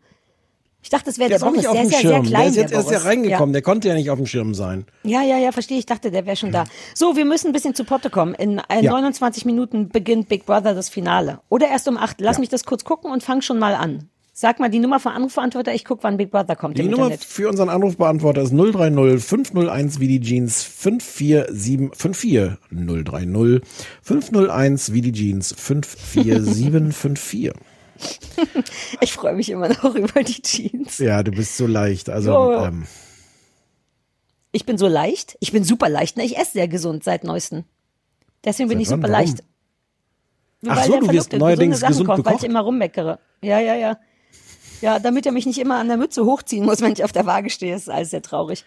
Ich 0.81 0.91
dachte, 0.91 1.07
das 1.07 1.19
wäre 1.19 1.29
Der 1.29 1.51
nicht 1.51 1.67
auf 1.67 1.75
sehr, 1.75 1.83
dem 1.83 1.91
sehr, 1.91 2.01
Schirm. 2.01 2.11
sehr 2.13 2.23
klein. 2.23 2.41
der 2.43 2.51
ist 2.51 2.57
jetzt 2.57 2.73
erst 2.73 2.91
ja 2.93 2.99
reingekommen. 2.99 3.53
Der 3.53 3.63
konnte 3.63 3.89
ja 3.89 3.95
nicht 3.95 4.11
auf 4.11 4.17
dem 4.19 4.27
Schirm 4.27 4.55
sein. 4.55 4.87
Ja, 5.03 5.23
ja, 5.23 5.37
ja, 5.37 5.51
verstehe. 5.51 5.77
Ich 5.79 5.87
dachte, 5.87 6.11
der 6.11 6.25
wäre 6.25 6.37
schon 6.37 6.53
da. 6.53 6.65
So, 6.95 7.17
wir 7.17 7.25
müssen 7.25 7.49
ein 7.49 7.53
bisschen 7.53 7.75
zu 7.75 7.85
Potte 7.85 8.11
kommen. 8.11 8.33
In 8.35 8.59
äh, 8.71 8.83
Ja. 8.83 8.93
29 8.93 9.45
Minuten 9.45 9.89
beginnt 9.89 10.29
Big 10.29 10.47
Brother 10.47 10.75
das 10.75 10.89
Finale. 10.89 11.41
Oder 11.49 11.69
erst 11.69 11.89
um 11.89 11.97
8. 11.99 12.21
Lass 12.21 12.37
Ja. 12.37 12.41
mich 12.41 12.49
das 12.49 12.65
kurz 12.65 12.85
gucken 12.85 13.11
und 13.11 13.23
fang 13.25 13.41
schon 13.43 13.59
mal 13.59 13.75
an. 13.75 14.09
Sag 14.41 14.61
mal 14.61 14.69
die 14.69 14.79
Nummer 14.79 15.01
von 15.01 15.11
Anrufbeantworter. 15.11 15.75
Ich 15.75 15.85
guck, 15.85 16.05
wann 16.05 16.17
Big 16.17 16.31
Brother 16.31 16.55
kommt 16.55 16.79
Die 16.79 16.85
Nummer 16.85 17.07
Internet. 17.07 17.25
für 17.25 17.49
unseren 17.49 17.69
Anrufbeantworter 17.69 18.41
ist 18.43 18.53
030 18.53 19.21
501 19.21 19.99
wie 19.99 20.07
die 20.07 20.21
Jeans 20.21 20.63
547 20.63 21.91
54 21.97 22.57
030 22.71 23.61
501 24.01 24.93
wie 24.93 25.01
die 25.01 25.11
Jeans 25.11 25.53
54754. 25.59 27.51
Ich 29.01 29.13
freue 29.13 29.35
mich 29.35 29.51
immer 29.51 29.71
noch 29.71 29.93
über 29.97 30.23
die 30.23 30.41
Jeans. 30.41 30.99
Ja, 30.99 31.25
du 31.25 31.33
bist 31.33 31.57
so 31.57 31.67
leicht. 31.67 32.09
Also 32.09 32.31
Jo. 32.31 32.65
ähm, 32.65 32.87
Ich 34.53 34.65
bin 34.65 34.79
so 34.79 34.87
leicht. 34.87 35.37
Ich 35.41 35.51
bin 35.51 35.65
super 35.65 35.89
leicht. 35.89 36.17
Ne? 36.17 36.23
Ich 36.25 36.39
esse 36.39 36.53
sehr 36.53 36.69
gesund 36.69 37.03
seit 37.03 37.25
neuestem. 37.25 37.65
Deswegen 38.45 38.69
bin 38.69 38.79
Seit 38.79 38.83
ich 38.85 38.91
wann? 38.93 39.01
super 39.01 39.09
leicht. 39.09 39.43
Ach 40.65 40.85
so, 40.85 41.01
du 41.01 41.11
wirst 41.11 41.33
neuerdings 41.33 41.81
gesund 41.81 42.07
kocht, 42.07 42.25
weil 42.25 42.37
ich 42.37 42.45
immer 42.45 42.61
rummeckere. 42.61 43.19
Ja, 43.43 43.59
ja, 43.59 43.75
ja. 43.75 43.99
Ja, 44.81 44.99
damit 44.99 45.27
er 45.27 45.33
mich 45.33 45.47
nicht 45.47 45.59
immer 45.59 45.77
an 45.77 45.89
der 45.89 45.97
Mütze 45.97 46.25
hochziehen 46.25 46.65
muss, 46.65 46.81
wenn 46.83 46.93
ich 46.93 47.05
auf 47.05 47.13
der 47.13 47.27
Waage 47.27 47.51
stehe. 47.51 47.75
Ist 47.75 47.91
alles 47.91 48.11
sehr 48.11 48.23
traurig. 48.23 48.65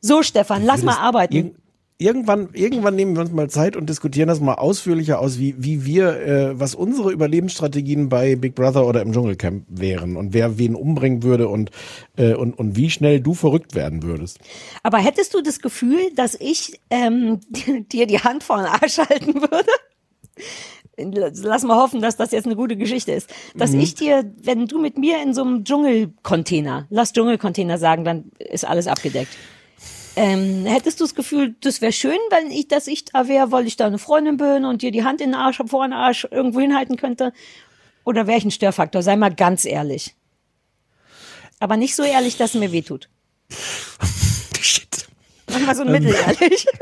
So, 0.00 0.22
Stefan, 0.22 0.64
lass 0.64 0.82
mal 0.82 0.96
arbeiten. 0.96 1.34
irg- 1.36 1.54
Irgendwann, 2.02 2.48
irgendwann 2.54 2.96
nehmen 2.96 3.14
wir 3.14 3.20
uns 3.20 3.30
mal 3.30 3.50
Zeit 3.50 3.76
und 3.76 3.90
diskutieren 3.90 4.28
das 4.28 4.40
mal 4.40 4.54
ausführlicher 4.54 5.18
aus, 5.20 5.38
wie, 5.38 5.54
wie 5.58 5.84
wir, 5.84 6.18
äh, 6.26 6.58
was 6.58 6.74
unsere 6.74 7.12
Überlebensstrategien 7.12 8.08
bei 8.08 8.36
Big 8.36 8.54
Brother 8.54 8.86
oder 8.86 9.02
im 9.02 9.12
Dschungelcamp 9.12 9.64
wären 9.68 10.16
und 10.16 10.32
wer 10.32 10.56
wen 10.56 10.74
umbringen 10.74 11.22
würde 11.22 11.48
und, 11.48 11.70
äh, 12.16 12.32
und, 12.32 12.58
und 12.58 12.74
wie 12.74 12.88
schnell 12.88 13.20
du 13.20 13.34
verrückt 13.34 13.74
werden 13.74 14.02
würdest. 14.02 14.38
Aber 14.82 14.96
hättest 14.96 15.34
du 15.34 15.42
das 15.42 15.60
Gefühl, 15.60 16.00
dass 16.16 16.34
ich 16.40 16.80
ähm, 16.88 17.40
dir 17.92 18.06
die 18.06 18.20
Hand 18.20 18.44
vor 18.44 18.56
den 18.56 18.64
Arsch 18.64 18.96
halten 18.96 19.34
würde? 19.42 19.68
Lass 21.42 21.62
mal 21.64 21.76
hoffen, 21.76 22.00
dass 22.00 22.16
das 22.16 22.30
jetzt 22.32 22.46
eine 22.46 22.56
gute 22.56 22.76
Geschichte 22.76 23.12
ist. 23.12 23.30
Dass 23.54 23.72
Mhm. 23.72 23.80
ich 23.80 23.94
dir, 23.94 24.30
wenn 24.42 24.66
du 24.66 24.78
mit 24.78 24.98
mir 24.98 25.22
in 25.22 25.34
so 25.34 25.42
einem 25.42 25.64
Dschungelcontainer, 25.64 26.86
lass 26.90 27.12
Dschungelcontainer 27.12 27.78
sagen, 27.78 28.04
dann 28.04 28.30
ist 28.38 28.64
alles 28.66 28.86
abgedeckt. 28.86 29.32
Ähm, 30.16 30.66
hättest 30.66 30.98
du 31.00 31.04
das 31.04 31.14
Gefühl, 31.14 31.54
das 31.60 31.80
wäre 31.80 31.92
schön, 31.92 32.18
wenn 32.30 32.50
ich, 32.50 32.66
dass 32.68 32.86
ich 32.88 33.04
da 33.06 33.28
wäre, 33.28 33.52
weil 33.52 33.66
ich 33.66 33.76
da 33.76 33.86
eine 33.86 33.98
Freundin 33.98 34.36
bin 34.36 34.64
und 34.64 34.82
dir 34.82 34.90
die 34.90 35.04
Hand 35.04 35.20
in 35.20 35.30
den 35.30 35.34
Arsch, 35.36 35.60
vor 35.66 35.86
den 35.86 35.92
Arsch 35.92 36.26
irgendwo 36.30 36.60
hinhalten 36.60 36.96
könnte? 36.96 37.32
Oder 38.04 38.26
wäre 38.26 38.36
ich 38.38 38.44
ein 38.44 38.50
Störfaktor? 38.50 39.02
Sei 39.02 39.16
mal 39.16 39.32
ganz 39.34 39.64
ehrlich. 39.64 40.14
Aber 41.60 41.76
nicht 41.76 41.94
so 41.94 42.02
ehrlich, 42.02 42.36
dass 42.36 42.54
es 42.54 42.60
mir 42.60 42.72
wehtut. 42.72 43.08
Shit. 44.60 45.06
Mach 45.50 45.60
mal 45.60 45.74
so 45.76 45.82
ein 45.82 45.92
Mittelehrlich. 45.92 46.66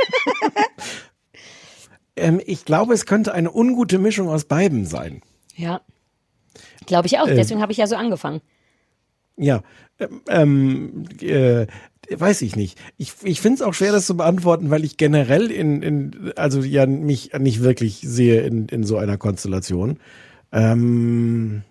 Ähm, 2.19 2.41
ich 2.45 2.65
glaube, 2.65 2.95
es 2.95 3.07
könnte 3.07 3.33
eine 3.33 3.53
ungute 3.53 3.99
Mischung 3.99 4.29
aus 4.29 4.45
beiden 4.45 4.85
sein. 4.87 5.23
Ja. 5.57 5.81
Glaube 6.87 7.07
ich 7.07 7.19
auch. 7.19 7.29
Ähm. 7.29 7.37
Deswegen 7.37 7.61
habe 7.61 7.73
ich 7.73 7.79
ja 7.79 7.87
so 7.87 7.97
angefangen. 7.97 8.41
Ja, 9.37 9.63
ähm, 10.01 10.21
ähm, 10.29 11.05
äh, 11.21 11.67
weiß 12.11 12.43
ich 12.43 12.57
nicht. 12.57 12.79
Ich, 12.97 13.13
ich 13.23 13.41
finde 13.41 13.57
es 13.57 13.63
auch 13.63 13.75
schwer, 13.75 13.93
das 13.93 14.07
zu 14.07 14.17
beantworten, 14.17 14.71
weil 14.71 14.85
ich 14.85 14.97
generell 14.97 15.51
in, 15.51 15.83
in 15.83 16.33
also 16.37 16.61
ja 16.63 16.87
mich 16.87 17.33
nicht 17.39 17.63
wirklich 17.63 18.01
sehe 18.03 18.41
in, 18.41 18.67
in 18.67 18.83
so 18.83 18.97
einer 18.97 19.17
Konstellation. 19.17 19.99
Ähm, 20.51 21.63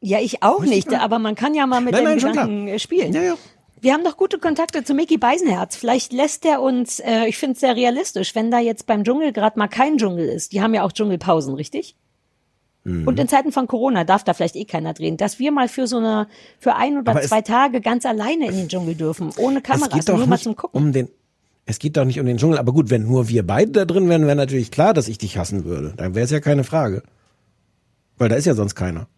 Ja, 0.00 0.20
ich 0.20 0.42
auch 0.42 0.62
nicht, 0.62 0.92
aber 0.94 1.18
man 1.18 1.34
kann 1.34 1.54
ja 1.54 1.66
mal 1.66 1.80
mit 1.80 1.92
Nein, 1.92 2.04
dem 2.04 2.18
nein, 2.18 2.18
Gedanken 2.18 2.68
äh, 2.68 2.78
spielen. 2.78 3.12
ja, 3.12 3.22
ja. 3.22 3.34
Wir 3.80 3.92
haben 3.92 4.04
doch 4.04 4.16
gute 4.16 4.38
Kontakte 4.38 4.84
zu 4.84 4.94
Mickey 4.94 5.18
Beisenherz. 5.18 5.76
Vielleicht 5.76 6.12
lässt 6.12 6.44
er 6.46 6.62
uns, 6.62 6.98
äh, 7.00 7.26
ich 7.26 7.36
finde 7.36 7.54
es 7.54 7.60
sehr 7.60 7.76
realistisch, 7.76 8.34
wenn 8.34 8.50
da 8.50 8.58
jetzt 8.58 8.86
beim 8.86 9.04
Dschungel 9.04 9.32
gerade 9.32 9.58
mal 9.58 9.68
kein 9.68 9.98
Dschungel 9.98 10.28
ist. 10.28 10.52
Die 10.52 10.62
haben 10.62 10.74
ja 10.74 10.82
auch 10.82 10.92
Dschungelpausen, 10.92 11.54
richtig? 11.54 11.94
Mhm. 12.84 13.06
Und 13.06 13.18
in 13.18 13.28
Zeiten 13.28 13.52
von 13.52 13.66
Corona 13.66 14.04
darf 14.04 14.24
da 14.24 14.32
vielleicht 14.32 14.56
eh 14.56 14.64
keiner 14.64 14.94
drehen, 14.94 15.16
dass 15.16 15.38
wir 15.38 15.52
mal 15.52 15.68
für 15.68 15.86
so 15.86 15.98
eine, 15.98 16.28
für 16.58 16.76
ein 16.76 16.98
oder 16.98 17.10
Aber 17.10 17.22
zwei 17.22 17.42
Tage 17.42 17.80
ganz 17.80 18.06
alleine 18.06 18.48
in 18.48 18.56
den 18.56 18.68
Dschungel 18.68 18.94
dürfen, 18.94 19.30
ohne 19.36 19.60
geht 19.60 20.08
doch 20.08 20.16
nur 20.16 20.26
mal 20.26 20.36
nicht 20.36 20.44
zum 20.44 20.56
Gucken. 20.56 20.80
um 20.80 20.92
den. 20.92 21.08
Es 21.66 21.80
geht 21.80 21.96
doch 21.96 22.04
nicht 22.04 22.20
um 22.20 22.26
den 22.26 22.36
Dschungel, 22.36 22.58
aber 22.58 22.72
gut, 22.72 22.90
wenn 22.90 23.08
nur 23.08 23.28
wir 23.28 23.44
beide 23.44 23.72
da 23.72 23.84
drin 23.84 24.08
wären, 24.08 24.26
wäre 24.26 24.36
natürlich 24.36 24.70
klar, 24.70 24.94
dass 24.94 25.08
ich 25.08 25.18
dich 25.18 25.36
hassen 25.36 25.64
würde. 25.64 25.94
Dann 25.96 26.14
wäre 26.14 26.24
es 26.24 26.30
ja 26.30 26.38
keine 26.38 26.62
Frage. 26.62 27.02
Weil 28.18 28.28
da 28.28 28.36
ist 28.36 28.44
ja 28.44 28.54
sonst 28.54 28.76
keiner. 28.76 29.08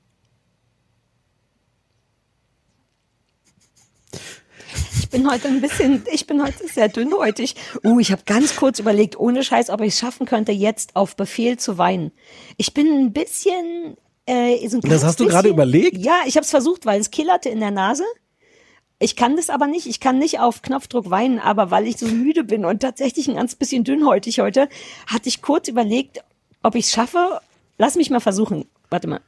Ich 5.11 5.13
bin 5.13 5.31
heute 5.31 5.49
ein 5.49 5.63
bisschen, 5.63 6.03
ich 6.13 6.27
bin 6.27 6.43
heute 6.45 6.69
sehr 6.69 6.89
dünnhäutig. 6.91 7.55
Uh, 7.83 7.99
ich 7.99 8.13
habe 8.13 8.21
ganz 8.27 8.57
kurz 8.57 8.79
überlegt, 8.79 9.19
ohne 9.19 9.43
Scheiß, 9.43 9.71
ob 9.71 9.81
ich 9.81 9.95
es 9.95 9.99
schaffen 9.99 10.27
könnte, 10.27 10.53
jetzt 10.53 10.97
auf 10.97 11.17
Befehl 11.17 11.57
zu 11.59 11.79
weinen. 11.79 12.13
Ich 12.59 12.75
bin 12.75 12.87
ein 12.93 13.13
bisschen. 13.15 13.97
Äh, 14.27 14.69
so 14.69 14.77
ein 14.77 14.81
Das 14.83 15.05
hast 15.05 15.19
du 15.19 15.25
bisschen- 15.25 15.31
gerade 15.35 15.49
überlegt? 15.49 15.97
Ja, 15.97 16.17
ich 16.27 16.37
habe 16.37 16.45
es 16.45 16.51
versucht, 16.51 16.85
weil 16.85 17.01
es 17.01 17.11
killerte 17.11 17.49
in 17.49 17.61
der 17.61 17.71
Nase. 17.71 18.05
Ich 18.99 19.17
kann 19.17 19.37
das 19.37 19.49
aber 19.49 19.67
nicht. 19.67 19.87
Ich 19.87 19.99
kann 19.99 20.19
nicht 20.19 20.41
auf 20.41 20.61
Knopfdruck 20.61 21.09
weinen, 21.09 21.39
aber 21.39 21.71
weil 21.71 21.87
ich 21.87 21.97
so 21.97 22.07
müde 22.07 22.45
bin 22.45 22.67
und 22.67 22.81
tatsächlich 22.83 23.29
ein 23.29 23.37
ganz 23.37 23.55
bisschen 23.55 23.85
dünnhäutig 23.85 24.41
heute, 24.41 24.69
hatte 25.07 25.31
ich 25.31 25.41
kurz 25.41 25.69
überlegt, 25.69 26.19
ob 26.63 26.75
ich 26.75 26.85
es 26.85 26.91
schaffe. 26.91 27.41
Lass 27.79 27.95
mich 27.95 28.11
mal 28.11 28.21
versuchen. 28.21 28.67
Warte 28.91 29.09
mal. 29.09 29.21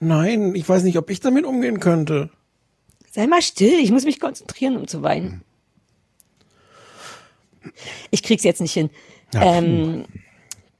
Nein, 0.00 0.54
ich 0.54 0.66
weiß 0.66 0.84
nicht, 0.84 0.96
ob 0.96 1.10
ich 1.10 1.20
damit 1.20 1.44
umgehen 1.44 1.80
könnte. 1.80 2.30
Sei 3.10 3.26
mal 3.26 3.42
still, 3.42 3.78
ich 3.80 3.90
muss 3.90 4.04
mich 4.04 4.20
konzentrieren, 4.20 4.76
um 4.76 4.86
zu 4.86 5.02
weinen. 5.02 5.42
Ich 8.10 8.22
krieg's 8.22 8.44
jetzt 8.44 8.60
nicht 8.60 8.72
hin. 8.72 8.90
ähm, 9.34 10.04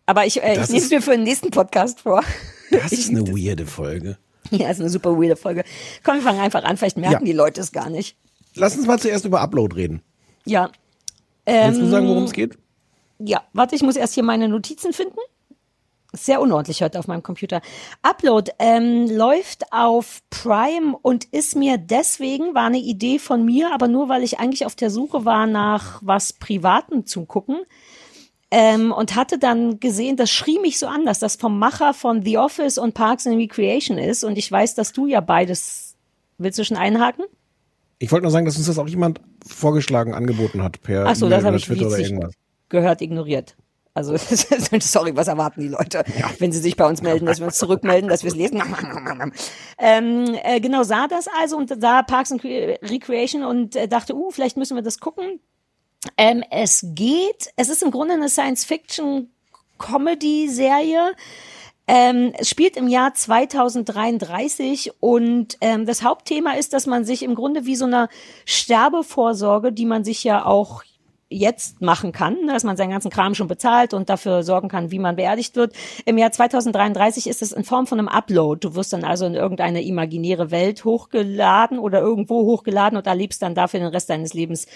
aber 0.06 0.24
ich, 0.26 0.42
äh, 0.42 0.60
ich 0.62 0.68
nehme 0.68 0.78
es 0.82 0.90
mir 0.90 1.02
für 1.02 1.10
den 1.12 1.22
nächsten 1.24 1.50
Podcast 1.50 2.00
vor. 2.00 2.22
Das 2.70 2.92
ist 2.92 3.08
eine 3.10 3.26
weirde 3.28 3.66
Folge. 3.66 4.18
Ja, 4.50 4.70
ist 4.70 4.80
eine 4.80 4.88
super 4.88 5.12
weirde 5.20 5.36
Folge. 5.36 5.64
Komm, 6.04 6.16
wir 6.16 6.22
fangen 6.22 6.40
einfach 6.40 6.64
an, 6.64 6.76
vielleicht 6.76 6.96
merken 6.96 7.24
Ja. 7.26 7.32
die 7.32 7.32
Leute 7.36 7.60
es 7.60 7.72
gar 7.72 7.90
nicht. 7.90 8.16
Lass 8.54 8.76
uns 8.76 8.86
mal 8.86 8.98
zuerst 8.98 9.24
über 9.26 9.40
Upload 9.40 9.74
reden. 9.76 10.02
Ja. 10.46 10.70
Willst 11.44 11.78
du 11.80 11.84
Ähm, 11.84 11.90
sagen, 11.90 12.08
worum 12.08 12.24
es 12.24 12.32
geht? 12.32 12.56
Ja, 13.18 13.42
warte, 13.52 13.74
ich 13.74 13.82
muss 13.82 13.96
erst 13.96 14.14
hier 14.14 14.22
meine 14.22 14.48
Notizen 14.48 14.92
finden. 14.92 15.18
Sehr 16.14 16.40
unordentlich 16.40 16.82
heute 16.82 16.98
auf 16.98 17.06
meinem 17.06 17.22
Computer. 17.22 17.60
Upload 18.02 18.50
ähm, 18.58 19.10
läuft 19.10 19.72
auf 19.72 20.20
Prime 20.30 20.96
und 21.02 21.24
ist 21.26 21.54
mir 21.54 21.76
deswegen, 21.76 22.54
war 22.54 22.64
eine 22.64 22.78
Idee 22.78 23.18
von 23.18 23.44
mir, 23.44 23.74
aber 23.74 23.88
nur 23.88 24.08
weil 24.08 24.22
ich 24.22 24.38
eigentlich 24.38 24.64
auf 24.64 24.74
der 24.74 24.88
Suche 24.88 25.26
war 25.26 25.46
nach 25.46 26.00
was 26.02 26.32
Privaten 26.32 27.04
zu 27.04 27.26
gucken. 27.26 27.58
Ähm, 28.50 28.92
und 28.92 29.14
hatte 29.14 29.38
dann 29.38 29.78
gesehen, 29.78 30.16
das 30.16 30.30
schrie 30.30 30.58
mich 30.58 30.78
so 30.78 30.86
an, 30.86 31.04
dass 31.04 31.18
das 31.18 31.36
vom 31.36 31.58
Macher 31.58 31.92
von 31.92 32.22
The 32.24 32.38
Office 32.38 32.78
und 32.78 32.94
Parks 32.94 33.26
and 33.26 33.36
Recreation 33.36 33.98
ist. 33.98 34.24
Und 34.24 34.38
ich 34.38 34.50
weiß, 34.50 34.74
dass 34.74 34.92
du 34.92 35.06
ja 35.06 35.20
beides. 35.20 35.96
Willst 36.38 36.58
du 36.58 36.64
schon 36.64 36.78
einhaken? 36.78 37.26
Ich 37.98 38.10
wollte 38.10 38.22
nur 38.22 38.30
sagen, 38.30 38.46
dass 38.46 38.56
uns 38.56 38.66
das 38.66 38.78
auch 38.78 38.88
jemand 38.88 39.20
vorgeschlagen, 39.46 40.14
angeboten 40.14 40.62
hat 40.62 40.80
per 40.80 41.04
Ach 41.06 41.14
so, 41.16 41.28
das 41.28 41.44
habe 41.44 41.58
ich 41.58 41.66
Twitter 41.66 41.88
oder 41.88 41.98
irgendwas. 41.98 42.32
gehört, 42.70 43.02
ignoriert. 43.02 43.54
Also, 43.98 44.16
sorry, 44.80 45.14
was 45.16 45.26
erwarten 45.26 45.60
die 45.60 45.66
Leute, 45.66 46.04
wenn 46.38 46.52
sie 46.52 46.60
sich 46.60 46.76
bei 46.76 46.86
uns 46.86 47.02
melden, 47.02 47.26
dass 47.26 47.40
wir 47.40 47.46
uns 47.46 47.58
zurückmelden, 47.58 48.08
dass 48.08 48.22
wir 48.22 48.28
es 48.28 48.36
lesen? 48.36 48.62
ähm, 49.78 50.38
äh, 50.44 50.60
genau, 50.60 50.84
sah 50.84 51.08
das 51.08 51.26
also 51.40 51.56
und 51.56 51.68
sah 51.80 52.04
Parks 52.04 52.30
and 52.30 52.40
Cre- 52.40 52.78
Recreation 52.88 53.42
und 53.42 53.74
äh, 53.74 53.88
dachte, 53.88 54.14
uh, 54.14 54.30
vielleicht 54.30 54.56
müssen 54.56 54.76
wir 54.76 54.84
das 54.84 55.00
gucken. 55.00 55.40
Ähm, 56.16 56.44
es 56.48 56.86
geht, 56.90 57.50
es 57.56 57.70
ist 57.70 57.82
im 57.82 57.90
Grunde 57.90 58.14
eine 58.14 58.28
Science-Fiction-Comedy-Serie. 58.28 61.16
Ähm, 61.88 62.32
es 62.38 62.48
spielt 62.48 62.76
im 62.76 62.86
Jahr 62.86 63.14
2033 63.14 64.92
und 65.00 65.58
ähm, 65.60 65.86
das 65.86 66.04
Hauptthema 66.04 66.52
ist, 66.52 66.72
dass 66.72 66.86
man 66.86 67.04
sich 67.04 67.24
im 67.24 67.34
Grunde 67.34 67.66
wie 67.66 67.74
so 67.74 67.86
eine 67.86 68.08
Sterbevorsorge, 68.44 69.72
die 69.72 69.86
man 69.86 70.04
sich 70.04 70.22
ja 70.22 70.46
auch 70.46 70.84
jetzt 71.30 71.82
machen 71.82 72.12
kann, 72.12 72.44
ne, 72.46 72.52
dass 72.52 72.64
man 72.64 72.76
seinen 72.76 72.90
ganzen 72.90 73.10
Kram 73.10 73.34
schon 73.34 73.48
bezahlt 73.48 73.92
und 73.92 74.08
dafür 74.08 74.42
sorgen 74.42 74.68
kann, 74.68 74.90
wie 74.90 74.98
man 74.98 75.16
beerdigt 75.16 75.56
wird. 75.56 75.74
Im 76.06 76.16
Jahr 76.16 76.32
2033 76.32 77.26
ist 77.26 77.42
es 77.42 77.52
in 77.52 77.64
Form 77.64 77.86
von 77.86 77.98
einem 77.98 78.08
Upload. 78.08 78.60
Du 78.66 78.74
wirst 78.74 78.94
dann 78.94 79.04
also 79.04 79.26
in 79.26 79.34
irgendeine 79.34 79.82
imaginäre 79.82 80.50
Welt 80.50 80.84
hochgeladen 80.84 81.78
oder 81.78 82.00
irgendwo 82.00 82.46
hochgeladen 82.46 82.96
und 82.96 83.06
erlebst 83.06 83.42
dann 83.42 83.54
dafür 83.54 83.80
den 83.80 83.90
Rest 83.90 84.08
deines 84.08 84.32
Lebens 84.32 84.66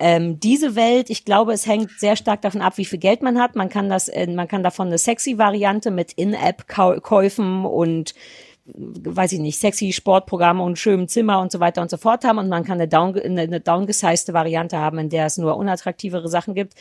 ähm, 0.00 0.40
diese 0.40 0.74
Welt. 0.74 1.10
Ich 1.10 1.24
glaube, 1.24 1.52
es 1.52 1.66
hängt 1.66 1.90
sehr 1.98 2.16
stark 2.16 2.42
davon 2.42 2.60
ab, 2.60 2.76
wie 2.76 2.84
viel 2.84 2.98
Geld 2.98 3.22
man 3.22 3.40
hat. 3.40 3.54
Man 3.54 3.68
kann 3.68 3.88
das, 3.88 4.10
man 4.28 4.48
kann 4.48 4.64
davon 4.64 4.88
eine 4.88 4.98
sexy 4.98 5.38
Variante 5.38 5.92
mit 5.92 6.12
In-App-Käufen 6.12 7.64
und 7.64 8.14
weiß 8.76 9.32
ich 9.32 9.40
nicht, 9.40 9.58
sexy 9.58 9.92
Sportprogramme 9.92 10.62
und 10.62 10.78
schönem 10.78 11.08
Zimmer 11.08 11.40
und 11.40 11.52
so 11.52 11.60
weiter 11.60 11.82
und 11.82 11.90
so 11.90 11.96
fort 11.96 12.24
haben 12.24 12.38
und 12.38 12.48
man 12.48 12.64
kann 12.64 12.78
eine, 12.78 12.88
down, 12.88 13.18
eine, 13.18 13.42
eine 13.42 13.60
downgesizte 13.60 14.32
Variante 14.32 14.78
haben, 14.78 14.98
in 14.98 15.08
der 15.08 15.26
es 15.26 15.38
nur 15.38 15.56
unattraktivere 15.56 16.28
Sachen 16.28 16.54
gibt. 16.54 16.74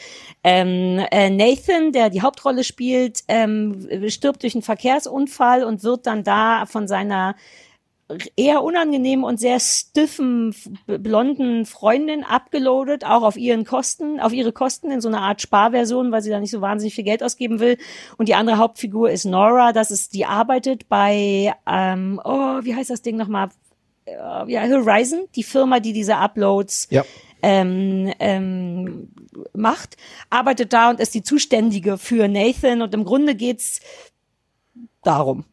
Ähm, 0.44 1.06
äh, 1.12 1.30
Nathan, 1.30 1.92
der 1.92 2.10
die 2.10 2.22
Hauptrolle 2.22 2.64
spielt, 2.64 3.24
ähm, 3.28 3.88
stirbt 4.10 4.44
durch 4.44 4.56
einen 4.56 4.62
Verkehrsunfall 4.62 5.64
und 5.64 5.84
wird 5.84 6.08
dann 6.08 6.24
da 6.24 6.66
von 6.66 6.88
seiner 6.88 7.36
eher 8.36 8.64
unangenehmen 8.64 9.24
und 9.24 9.40
sehr 9.40 9.60
stiffen 9.60 10.56
blonden 10.88 11.66
Freundin 11.66 12.24
abgeloadet, 12.24 13.06
auch 13.06 13.22
auf 13.24 13.38
ihren 13.38 13.66
Kosten, 13.66 14.20
auf 14.20 14.34
ihre 14.34 14.52
Kosten 14.52 14.90
in 14.90 15.00
so 15.02 15.08
einer 15.10 15.22
Art 15.22 15.42
Sparversion, 15.42 16.12
weil 16.12 16.22
sie 16.22 16.32
da 16.32 16.40
nicht 16.40 16.52
so 16.52 16.62
wahnsinnig 16.62 16.96
viel 16.96 17.04
Geld 17.04 17.22
ausgeben 17.24 17.60
will. 17.60 17.78
Und 18.18 18.28
die 18.28 18.36
andere 18.36 18.58
Hauptfigur 18.58 19.12
ist 19.12 19.26
Nora, 19.26 19.74
das 19.74 19.92
ist, 19.92 20.14
die 20.14 20.26
arbeitet 20.26 20.90
bei, 20.90 21.54
ähm, 21.68 22.20
oh, 22.24 22.60
wie 22.64 22.76
heißt 22.76 22.90
das 22.90 23.02
Ding 23.02 23.16
nochmal? 23.18 23.50
Äh, 24.06 24.52
Ja, 24.52 24.64
Horizon, 24.64 25.26
die 25.36 25.44
Firma, 25.44 25.80
die 25.80 25.94
diese 25.94 26.16
Uploads 26.18 26.88
Ja. 26.90 27.06
ähm, 27.44 28.12
ähm, 28.20 29.10
macht, 29.54 29.98
arbeitet 30.32 30.74
da 30.74 30.90
und 30.90 31.00
ist 31.00 31.14
die 31.14 31.22
Zuständige 31.24 31.98
für 32.00 32.28
Nathan 32.28 32.82
und 32.82 32.94
im 32.96 33.06
Grunde 33.06 33.36
geht's 33.36 33.82
darum. 35.04 35.46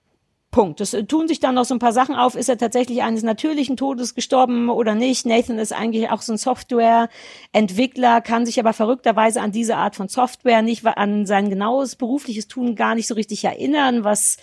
Punkt. 0.57 0.81
Es 0.81 0.95
äh, 0.95 1.05
tun 1.05 1.29
sich 1.29 1.39
dann 1.39 1.55
noch 1.55 1.67
so 1.67 1.75
ein 1.75 1.79
paar 1.81 1.93
Sachen 1.93 2.15
auf. 2.15 2.35
Ist 2.35 2.49
er 2.49 2.57
tatsächlich 2.57 3.03
eines 3.03 3.23
natürlichen 3.23 3.77
Todes 3.77 4.15
gestorben 4.15 4.71
oder 4.71 4.95
nicht? 4.95 5.27
Nathan 5.27 5.59
ist 5.59 5.75
eigentlich 5.75 6.09
auch 6.09 6.23
so 6.23 6.33
ein 6.33 6.39
Softwareentwickler, 6.39 8.23
kann 8.23 8.47
sich 8.47 8.59
aber 8.59 8.73
verrückterweise 8.73 9.43
an 9.43 9.53
diese 9.53 9.77
Art 9.77 9.97
von 9.97 10.09
Software 10.09 10.63
nicht 10.63 10.87
an 10.87 11.27
sein 11.27 11.51
genaues 11.51 11.95
berufliches 11.95 12.49
Tun 12.49 12.75
gar 12.75 12.95
nicht 12.95 13.07
so 13.07 13.13
richtig 13.13 13.45
erinnern, 13.45 14.03
was 14.03 14.39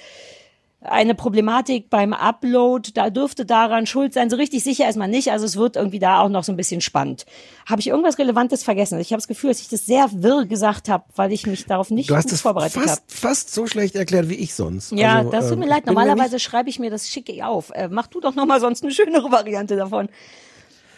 eine 0.83 1.15
Problematik 1.15 1.89
beim 1.89 2.13
Upload, 2.13 2.91
da 2.93 3.09
dürfte 3.09 3.45
daran 3.45 3.85
schuld 3.85 4.13
sein. 4.13 4.29
So 4.29 4.35
richtig 4.35 4.63
sicher 4.63 4.87
ist 4.89 4.95
man 4.97 5.09
nicht. 5.09 5.31
Also 5.31 5.45
es 5.45 5.55
wird 5.55 5.75
irgendwie 5.75 5.99
da 5.99 6.19
auch 6.19 6.29
noch 6.29 6.43
so 6.43 6.51
ein 6.51 6.57
bisschen 6.57 6.81
spannend. 6.81 7.25
Habe 7.65 7.81
ich 7.81 7.87
irgendwas 7.87 8.17
Relevantes 8.19 8.63
vergessen? 8.63 8.99
Ich 8.99 9.11
habe 9.11 9.19
das 9.19 9.27
Gefühl, 9.27 9.49
dass 9.49 9.61
ich 9.61 9.69
das 9.69 9.85
sehr 9.85 10.09
wirr 10.11 10.45
gesagt 10.45 10.89
habe, 10.89 11.05
weil 11.15 11.31
ich 11.31 11.47
mich 11.47 11.65
darauf 11.65 11.89
nicht 11.89 12.09
Du 12.09 12.15
hast 12.15 12.25
gut 12.25 12.33
es 12.33 12.41
vorbereitet 12.41 12.75
habe. 12.77 12.87
fast, 12.87 13.03
fast 13.07 13.53
so 13.53 13.67
schlecht 13.67 13.95
erklärt 13.95 14.29
wie 14.29 14.35
ich 14.35 14.53
sonst. 14.53 14.91
Ja, 14.91 15.19
Also, 15.19 15.31
das 15.31 15.45
tut 15.45 15.53
ähm, 15.53 15.59
mir 15.59 15.65
ich 15.65 15.71
leid. 15.71 15.85
Normalerweise 15.85 16.39
schreibe 16.39 16.69
ich 16.69 16.79
mir 16.79 16.89
das 16.91 17.07
schicke 17.09 17.45
auf. 17.45 17.71
Äh, 17.71 17.87
mach 17.89 18.07
du 18.07 18.19
doch 18.19 18.35
noch 18.35 18.45
mal 18.45 18.59
sonst 18.59 18.83
eine 18.83 18.91
schönere 18.91 19.31
Variante 19.31 19.75
davon. 19.75 20.09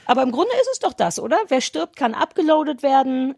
Aber 0.07 0.23
im 0.23 0.31
Grunde 0.31 0.51
ist 0.61 0.69
es 0.73 0.79
doch 0.79 0.93
das, 0.93 1.19
oder? 1.19 1.37
Wer 1.47 1.61
stirbt, 1.61 1.95
kann 1.95 2.13
abgeloadet 2.13 2.83
werden. 2.83 3.35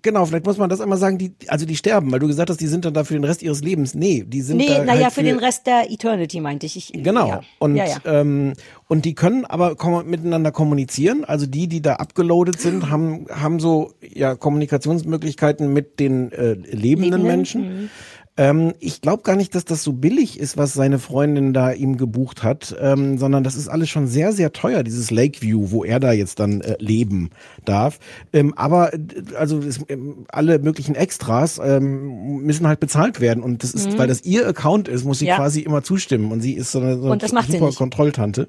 Genau, 0.00 0.24
vielleicht 0.24 0.46
muss 0.46 0.56
man 0.56 0.70
das 0.70 0.80
einmal 0.80 0.96
sagen, 0.96 1.18
die, 1.18 1.34
also 1.48 1.66
die 1.66 1.76
sterben, 1.76 2.10
weil 2.12 2.18
du 2.18 2.26
gesagt 2.26 2.48
hast, 2.48 2.60
die 2.60 2.66
sind 2.66 2.86
dann 2.86 2.94
da 2.94 3.04
für 3.04 3.12
den 3.12 3.24
Rest 3.24 3.42
ihres 3.42 3.60
Lebens. 3.60 3.94
Nee, 3.94 4.24
die 4.26 4.40
sind 4.40 4.56
Nee, 4.56 4.68
da 4.68 4.84
naja, 4.84 5.04
halt 5.04 5.12
für 5.12 5.22
den 5.22 5.38
Rest 5.38 5.66
der 5.66 5.90
Eternity 5.90 6.40
meinte 6.40 6.64
ich. 6.64 6.76
ich 6.76 7.02
Genau. 7.04 7.28
Ja. 7.28 7.40
Und, 7.58 7.76
ja, 7.76 7.84
ja. 7.84 7.98
Ähm, 8.06 8.54
und 8.88 9.04
die 9.04 9.14
können 9.14 9.44
aber 9.44 9.76
kom 9.76 10.08
miteinander 10.08 10.50
kommunizieren. 10.50 11.24
Also 11.26 11.44
die, 11.44 11.68
die 11.68 11.82
da 11.82 11.96
abgeloadet 11.96 12.58
sind, 12.58 12.88
haben, 12.88 13.26
haben 13.30 13.60
so 13.60 13.92
ja, 14.00 14.34
Kommunikationsmöglichkeiten 14.34 15.70
mit 15.70 16.00
den 16.00 16.32
äh, 16.32 16.52
lebenden, 16.54 16.80
Lebenden, 16.80 17.22
Menschen. 17.22 17.90
Ähm, 18.38 18.72
ich 18.80 19.02
glaube 19.02 19.22
gar 19.24 19.36
nicht, 19.36 19.54
dass 19.54 19.66
das 19.66 19.82
so 19.82 19.92
billig 19.92 20.40
ist, 20.40 20.56
was 20.56 20.72
seine 20.72 20.98
Freundin 20.98 21.52
da 21.52 21.70
ihm 21.72 21.98
gebucht 21.98 22.42
hat, 22.42 22.74
ähm, 22.80 23.18
sondern 23.18 23.44
das 23.44 23.56
ist 23.56 23.68
alles 23.68 23.90
schon 23.90 24.06
sehr, 24.06 24.32
sehr 24.32 24.54
teuer, 24.54 24.82
dieses 24.82 25.10
Lakeview, 25.10 25.70
wo 25.70 25.84
er 25.84 26.00
da 26.00 26.12
jetzt 26.12 26.40
dann 26.40 26.62
äh, 26.62 26.76
leben 26.78 27.28
darf. 27.66 27.98
Ähm, 28.32 28.54
aber 28.56 28.94
äh, 28.94 28.98
also 29.36 29.58
es, 29.58 29.80
ähm, 29.90 30.24
alle 30.30 30.58
möglichen 30.60 30.94
Extras 30.94 31.60
ähm, 31.62 32.38
müssen 32.42 32.66
halt 32.66 32.80
bezahlt 32.80 33.20
werden. 33.20 33.42
Und 33.42 33.62
das 33.62 33.74
ist, 33.74 33.90
Mhm. 33.92 33.98
weil 33.98 34.08
das 34.08 34.22
ihr 34.24 34.46
Account 34.48 34.88
ist, 34.88 35.04
muss 35.04 35.18
sie 35.18 35.26
Ja. 35.26 35.36
quasi 35.36 35.60
immer 35.60 35.82
zustimmen. 35.82 36.32
Und 36.32 36.40
sie 36.40 36.54
ist 36.54 36.72
so 36.72 36.80
eine, 36.80 36.98
so 36.98 37.10
eine 37.10 37.18
das 37.18 37.32
super. 37.46 37.70
Kontrolltante. 37.72 38.48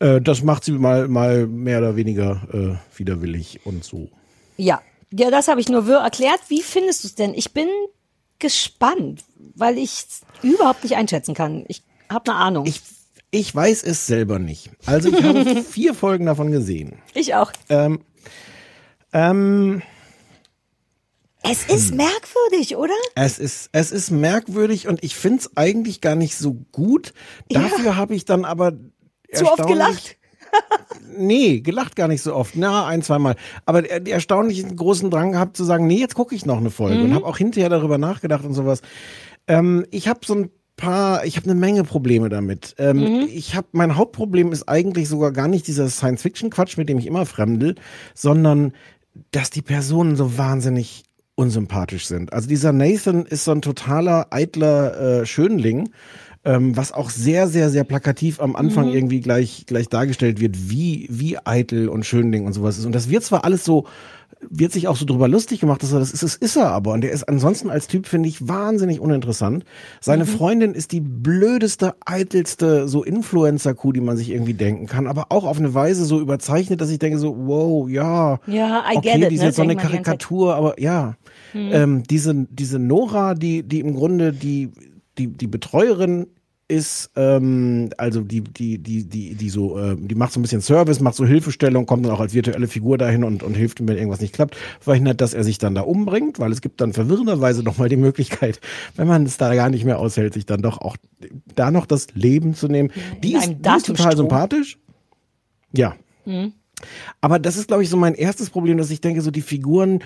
Äh, 0.00 0.20
das 0.20 0.42
macht 0.42 0.64
sie 0.64 0.72
mal, 0.72 1.08
mal 1.08 1.46
mehr 1.46 1.78
oder 1.78 1.96
weniger 1.96 2.42
äh, 2.52 2.98
widerwillig 2.98 3.60
und 3.64 3.84
so. 3.84 4.10
Ja, 4.58 4.82
ja, 5.14 5.30
das 5.30 5.48
habe 5.48 5.60
ich 5.62 5.70
nur 5.70 5.86
wirr 5.86 6.00
erklärt. 6.00 6.40
Wie 6.48 6.60
findest 6.60 7.04
du 7.04 7.08
es 7.08 7.14
denn? 7.14 7.32
Ich 7.32 7.52
bin 7.54 7.68
gespannt, 8.42 9.24
weil 9.54 9.78
ich 9.78 10.04
überhaupt 10.42 10.82
nicht 10.82 10.96
einschätzen 10.96 11.34
kann. 11.34 11.64
Ich 11.68 11.82
habe 12.10 12.30
eine 12.32 12.40
Ahnung. 12.40 12.66
Ich, 12.66 12.82
ich 13.30 13.54
weiß 13.54 13.82
es 13.84 14.06
selber 14.06 14.38
nicht. 14.38 14.70
Also 14.84 15.08
ich 15.08 15.22
habe 15.22 15.62
vier 15.70 15.94
Folgen 15.94 16.26
davon 16.26 16.50
gesehen. 16.50 16.98
Ich 17.14 17.34
auch. 17.34 17.52
Ähm, 17.70 18.00
ähm, 19.14 19.82
Es 21.42 21.64
ist 21.64 21.90
Hm. 21.90 21.96
merkwürdig, 21.98 22.76
oder? 22.76 22.92
es 23.14 23.38
ist, 23.38 23.70
es 23.72 23.90
ist 23.92 24.10
merkwürdig 24.10 24.88
und 24.88 25.02
ich 25.02 25.14
find's 25.16 25.56
eigentlich 25.56 26.00
gar 26.00 26.14
nicht 26.16 26.36
so 26.36 26.54
gut. 26.72 27.14
Dafür 27.48 27.96
habe 27.96 28.14
ich 28.14 28.24
dann 28.24 28.44
aber 28.44 28.72
Zu 29.32 29.46
oft 29.50 29.66
gelacht? 29.66 30.16
Nee, 31.16 31.60
gelacht 31.60 31.96
gar 31.96 32.08
nicht 32.08 32.22
so 32.22 32.34
oft. 32.34 32.56
Na, 32.56 32.86
ein, 32.86 33.02
zweimal. 33.02 33.36
Aber 33.66 33.82
der, 33.82 34.00
der 34.00 34.14
erstaunlich 34.14 34.64
großen 34.76 35.10
Drang 35.10 35.32
gehabt 35.32 35.56
zu 35.56 35.64
sagen, 35.64 35.86
nee, 35.86 35.98
jetzt 35.98 36.14
gucke 36.14 36.34
ich 36.34 36.46
noch 36.46 36.58
eine 36.58 36.70
Folge 36.70 36.96
Mhm. 36.98 37.04
und 37.04 37.14
habe 37.14 37.26
auch 37.26 37.36
hinterher 37.38 37.68
darüber 37.68 37.98
nachgedacht 37.98 38.44
und 38.44 38.54
sowas. 38.54 38.80
Ähm, 39.46 39.84
ich 39.90 40.08
habe 40.08 40.20
so 40.24 40.34
ein 40.34 40.50
paar, 40.76 41.24
ich 41.26 41.36
habe 41.36 41.50
eine 41.50 41.58
Menge 41.58 41.84
Probleme 41.84 42.28
damit. 42.28 42.74
Ähm, 42.78 42.96
Mhm. 42.98 43.28
Ich 43.30 43.54
habe 43.54 43.66
mein 43.72 43.96
Hauptproblem 43.96 44.52
ist 44.52 44.68
eigentlich 44.68 45.08
sogar 45.08 45.32
gar 45.32 45.48
nicht 45.48 45.66
dieser 45.66 45.88
Science-Fiction-Quatsch, 45.88 46.76
mit 46.78 46.88
dem 46.88 46.98
ich 46.98 47.06
immer 47.06 47.26
fremdel, 47.26 47.74
sondern 48.14 48.72
dass 49.32 49.50
die 49.50 49.62
Personen 49.62 50.16
so 50.16 50.38
wahnsinnig 50.38 51.04
unsympathisch 51.34 52.06
sind. 52.06 52.32
Also 52.32 52.48
dieser 52.48 52.72
Nathan 52.72 53.26
ist 53.26 53.44
so 53.44 53.52
ein 53.52 53.62
totaler 53.62 54.28
eitler 54.30 55.20
äh, 55.22 55.26
Schönling, 55.26 55.90
ähm, 56.44 56.76
was 56.76 56.92
auch 56.92 57.10
sehr, 57.10 57.46
sehr, 57.48 57.70
sehr 57.70 57.84
plakativ 57.84 58.40
am 58.40 58.56
Anfang 58.56 58.88
Mhm. 58.88 58.94
irgendwie 58.94 59.20
gleich, 59.20 59.64
gleich 59.66 59.88
dargestellt 59.88 60.40
wird, 60.40 60.70
wie, 60.70 61.06
wie 61.10 61.38
eitel 61.44 61.88
und 61.88 62.04
Schönling 62.04 62.46
und 62.46 62.52
sowas 62.52 62.78
ist. 62.78 62.84
Und 62.86 62.94
das 62.94 63.08
wird 63.08 63.22
zwar 63.22 63.44
alles 63.44 63.64
so, 63.64 63.84
wird 64.50 64.72
sich 64.72 64.88
auch 64.88 64.96
so 64.96 65.06
drüber 65.06 65.28
lustig 65.28 65.60
gemacht, 65.60 65.84
dass 65.84 65.92
er 65.92 66.00
das 66.00 66.10
ist, 66.10 66.24
das 66.24 66.34
ist 66.34 66.56
er 66.56 66.72
aber. 66.72 66.94
Und 66.94 67.02
der 67.02 67.12
ist 67.12 67.28
ansonsten 67.28 67.70
als 67.70 67.86
Typ, 67.86 68.08
finde 68.08 68.28
ich, 68.28 68.48
wahnsinnig 68.48 68.98
uninteressant. 68.98 69.64
Seine 70.00 70.26
Freundin 70.26 70.74
ist 70.74 70.90
die 70.90 71.00
blödeste, 71.00 71.94
eitelste, 72.04 72.88
so 72.88 73.04
Influencer-Kuh, 73.04 73.92
die 73.92 74.00
man 74.00 74.16
sich 74.16 74.30
irgendwie 74.30 74.54
denken 74.54 74.86
kann, 74.86 75.06
aber 75.06 75.26
auch 75.28 75.44
auf 75.44 75.58
eine 75.58 75.74
Weise 75.74 76.04
so 76.04 76.20
überzeichnet, 76.20 76.80
dass 76.80 76.90
ich 76.90 76.98
denke 76.98 77.18
so, 77.18 77.36
wow, 77.38 77.88
ja. 77.88 78.40
Ja, 78.48 78.82
I 78.92 78.96
okay, 78.96 79.12
get 79.12 79.22
it, 79.22 79.30
die 79.30 79.34
ist 79.36 79.40
ne, 79.42 79.46
jetzt 79.46 79.56
so 79.56 79.62
eine. 79.62 79.76
Karikatur, 79.76 80.56
aber 80.56 80.80
ja. 80.80 81.14
Mhm. 81.54 81.68
Ähm, 81.70 82.02
diese, 82.02 82.46
diese 82.50 82.80
Nora, 82.80 83.34
die, 83.34 83.62
die 83.62 83.78
im 83.78 83.94
Grunde 83.94 84.32
die, 84.32 84.70
die, 85.18 85.28
die 85.28 85.46
Betreuerin 85.46 86.26
ist, 86.68 87.10
ähm, 87.16 87.90
also 87.98 88.22
die, 88.22 88.40
die, 88.40 88.78
die, 88.78 89.04
die, 89.04 89.34
die 89.34 89.50
so, 89.50 89.78
äh, 89.78 89.94
die 89.96 90.14
macht 90.14 90.32
so 90.32 90.40
ein 90.40 90.42
bisschen 90.42 90.62
Service, 90.62 91.00
macht 91.00 91.16
so 91.16 91.26
Hilfestellung, 91.26 91.84
kommt 91.84 92.06
dann 92.06 92.12
auch 92.12 92.20
als 92.20 92.32
virtuelle 92.32 92.66
Figur 92.66 92.96
dahin 92.96 93.24
und, 93.24 93.42
und 93.42 93.54
hilft 93.54 93.80
ihm, 93.80 93.88
wenn 93.88 93.96
irgendwas 93.98 94.20
nicht 94.20 94.32
klappt, 94.32 94.56
verhindert, 94.80 95.20
dass 95.20 95.34
er 95.34 95.44
sich 95.44 95.58
dann 95.58 95.74
da 95.74 95.82
umbringt, 95.82 96.38
weil 96.38 96.50
es 96.50 96.62
gibt 96.62 96.80
dann 96.80 96.94
verwirrenderweise 96.94 97.62
nochmal 97.62 97.90
die 97.90 97.96
Möglichkeit, 97.96 98.60
wenn 98.96 99.06
man 99.06 99.26
es 99.26 99.36
da 99.36 99.54
gar 99.54 99.68
nicht 99.68 99.84
mehr 99.84 99.98
aushält, 99.98 100.32
sich 100.32 100.46
dann 100.46 100.62
doch 100.62 100.78
auch 100.80 100.96
da 101.54 101.70
noch 101.70 101.84
das 101.84 102.06
Leben 102.14 102.54
zu 102.54 102.68
nehmen. 102.68 102.90
Die 103.22 103.34
ist, 103.34 103.48
die 103.48 103.76
ist 103.76 103.86
total 103.86 104.16
sympathisch. 104.16 104.78
Ja. 105.74 105.96
Mhm. 106.24 106.52
Aber 107.20 107.38
das 107.38 107.56
ist, 107.56 107.68
glaube 107.68 107.82
ich, 107.82 107.90
so 107.90 107.96
mein 107.96 108.14
erstes 108.14 108.48
Problem, 108.48 108.78
dass 108.78 108.90
ich 108.90 109.00
denke, 109.00 109.20
so 109.20 109.30
die 109.30 109.42
Figuren, 109.42 110.00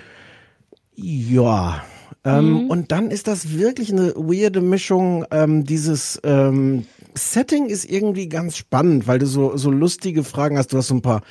ja. 0.95 1.83
Ähm, 2.27 2.63
Mhm. 2.63 2.69
Und 2.69 2.91
dann 2.91 3.09
ist 3.09 3.27
das 3.27 3.53
wirklich 3.53 3.91
eine 3.91 4.13
weirde 4.15 4.61
Mischung. 4.61 5.25
Ähm, 5.31 5.63
dieses 5.63 6.19
ähm, 6.23 6.85
Setting 7.15 7.67
ist 7.67 7.89
irgendwie 7.89 8.27
ganz 8.27 8.57
spannend, 8.57 9.07
weil 9.07 9.19
du 9.19 9.25
so, 9.25 9.55
so 9.55 9.71
lustige 9.71 10.23
Fragen 10.23 10.57
hast. 10.57 10.73
Du 10.73 10.77
hast 10.77 10.87
so 10.87 10.95
ein 10.95 11.01
paar 11.01 11.21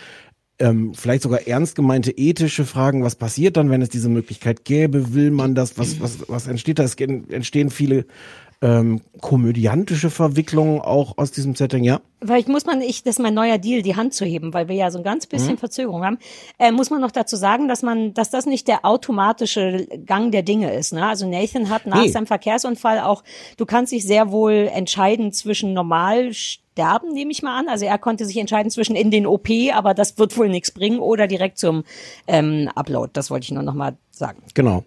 ähm, 0.59 0.95
vielleicht 0.95 1.23
sogar 1.23 1.47
ernst 1.47 1.77
gemeinte 1.77 2.13
ethische 2.13 2.65
Fragen. 2.65 3.05
Was 3.05 3.15
passiert 3.15 3.59
dann, 3.59 3.69
wenn 3.69 3.83
es 3.83 3.91
diese 3.91 4.09
Möglichkeit 4.09 4.65
gäbe? 4.65 5.13
Will 5.13 5.31
man 5.31 5.55
das? 5.55 5.77
Was, 5.77 6.01
was, 6.01 6.29
was 6.29 6.47
entsteht 6.47 6.79
da? 6.79 6.83
Es 6.83 6.95
entstehen 6.95 7.69
viele 7.69 8.07
ähm, 8.63 9.03
komödiantische 9.21 10.09
Verwicklungen 10.09 10.81
auch 10.81 11.19
aus 11.19 11.31
diesem 11.31 11.55
Setting, 11.55 11.85
ja. 11.85 12.01
Weil 12.21 12.41
ich 12.41 12.47
muss 12.49 12.65
man, 12.65 12.81
ich, 12.81 13.03
das 13.03 13.17
ist 13.17 13.23
mein 13.23 13.35
neuer 13.35 13.59
Deal, 13.59 13.83
die 13.83 13.97
Hand 13.97 14.15
zu 14.15 14.25
heben, 14.25 14.55
weil 14.55 14.69
wir 14.69 14.75
ja 14.77 14.91
so 14.91 14.97
ein 14.99 15.05
ganz 15.05 15.27
bisschen 15.27 15.53
Mhm. 15.53 15.59
Verzögerung 15.59 16.05
haben, 16.05 16.19
äh, 16.59 16.73
muss 16.73 16.89
man 16.89 17.01
noch 17.03 17.11
dazu 17.11 17.37
sagen, 17.37 17.69
dass 17.69 17.83
man, 17.83 18.15
dass 18.15 18.31
das 18.31 18.47
nicht 18.47 18.67
der 18.67 18.85
automatische 18.87 19.87
Gang 20.07 20.33
der 20.33 20.43
Dinge 20.43 20.73
ist. 20.73 20.95
Ne? 20.95 21.07
Also 21.07 21.29
Nathan 21.29 21.69
hat 21.69 21.87
nach 21.87 22.03
Nee. 22.03 22.09
seinem 22.09 22.27
Verkehrsunfall 22.27 23.01
auch, 23.01 23.23
du 23.59 23.67
kannst 23.67 23.93
dich 23.93 24.05
sehr 24.07 24.31
wohl 24.33 24.71
entscheiden 24.73 25.33
zwischen 25.33 25.75
normal 25.75 26.33
sterben, 26.33 27.13
nehme 27.13 27.33
ich 27.33 27.43
mal 27.43 27.59
an. 27.59 27.69
Also 27.69 27.85
er 27.85 27.99
konnte 27.99 28.25
sich 28.25 28.39
entscheiden 28.39 28.71
zwischen 28.71 28.97
in 28.97 29.11
den 29.11 29.27
OP, 29.27 29.49
aber 29.75 29.93
das 29.93 30.17
wird 30.19 30.37
wohl 30.39 30.49
nichts 30.49 30.71
bringen, 30.71 30.99
oder 31.01 31.27
direkt 31.27 31.59
zum 31.59 31.85
ähm, 32.27 32.71
Upload. 32.75 33.11
Das 33.13 33.31
wollte 33.31 33.45
ich 33.45 33.53
nur 33.53 33.63
noch 33.63 33.75
mal 33.75 33.97
sagen. 34.11 34.43
Genau. 34.55 34.83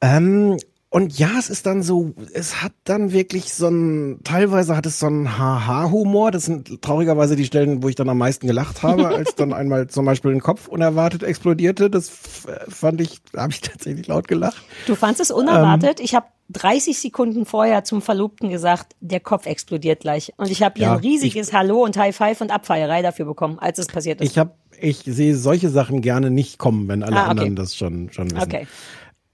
Ähm, 0.00 0.56
und 0.92 1.18
ja, 1.18 1.30
es 1.38 1.48
ist 1.48 1.64
dann 1.64 1.82
so, 1.82 2.12
es 2.34 2.62
hat 2.62 2.72
dann 2.84 3.12
wirklich 3.12 3.54
so 3.54 3.66
ein, 3.68 4.20
teilweise 4.24 4.76
hat 4.76 4.84
es 4.84 4.98
so 5.00 5.06
einen 5.06 5.38
Haha-Humor. 5.38 6.30
Das 6.30 6.44
sind 6.44 6.82
traurigerweise 6.82 7.34
die 7.34 7.46
Stellen, 7.46 7.82
wo 7.82 7.88
ich 7.88 7.94
dann 7.94 8.10
am 8.10 8.18
meisten 8.18 8.46
gelacht 8.46 8.82
habe, 8.82 9.08
als 9.16 9.34
dann 9.34 9.54
einmal 9.54 9.86
zum 9.88 10.04
Beispiel 10.04 10.32
ein 10.32 10.40
Kopf 10.40 10.68
unerwartet 10.68 11.22
explodierte. 11.22 11.88
Das 11.88 12.08
f- 12.08 12.46
fand 12.68 13.00
ich, 13.00 13.20
da 13.32 13.42
habe 13.42 13.52
ich 13.52 13.60
tatsächlich 13.62 14.06
laut 14.06 14.28
gelacht. 14.28 14.62
Du 14.86 14.94
fandst 14.94 15.20
es 15.22 15.30
unerwartet. 15.30 15.98
Ähm. 15.98 16.04
ich 16.04 16.14
habe 16.14 16.26
30 16.50 16.98
Sekunden 16.98 17.46
vorher 17.46 17.84
zum 17.84 18.02
Verlobten 18.02 18.50
gesagt, 18.50 18.94
der 19.00 19.20
Kopf 19.20 19.46
explodiert 19.46 20.00
gleich. 20.00 20.34
Und 20.36 20.50
ich 20.50 20.62
habe 20.62 20.74
hier 20.76 20.88
Ja, 20.88 20.92
ein 20.92 20.98
riesiges 21.00 21.54
Hallo 21.54 21.82
und 21.82 21.96
High 21.96 22.14
Five 22.14 22.42
und 22.42 22.50
Abfeierei 22.50 23.00
dafür 23.00 23.24
bekommen, 23.24 23.58
als 23.58 23.78
es 23.78 23.86
passiert 23.86 24.20
ist. 24.20 24.30
Ich 24.30 24.36
habe, 24.36 24.50
ich 24.78 24.98
sehe 25.06 25.34
solche 25.36 25.70
Sachen 25.70 26.02
gerne 26.02 26.30
nicht 26.30 26.58
kommen, 26.58 26.86
wenn 26.88 27.02
alle 27.02 27.16
Ah, 27.16 27.20
okay. 27.22 27.30
anderen 27.30 27.56
das 27.56 27.74
schon, 27.74 28.12
schon 28.12 28.30
wissen. 28.32 28.42
okay. 28.42 28.66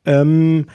Ähm, 0.05 0.67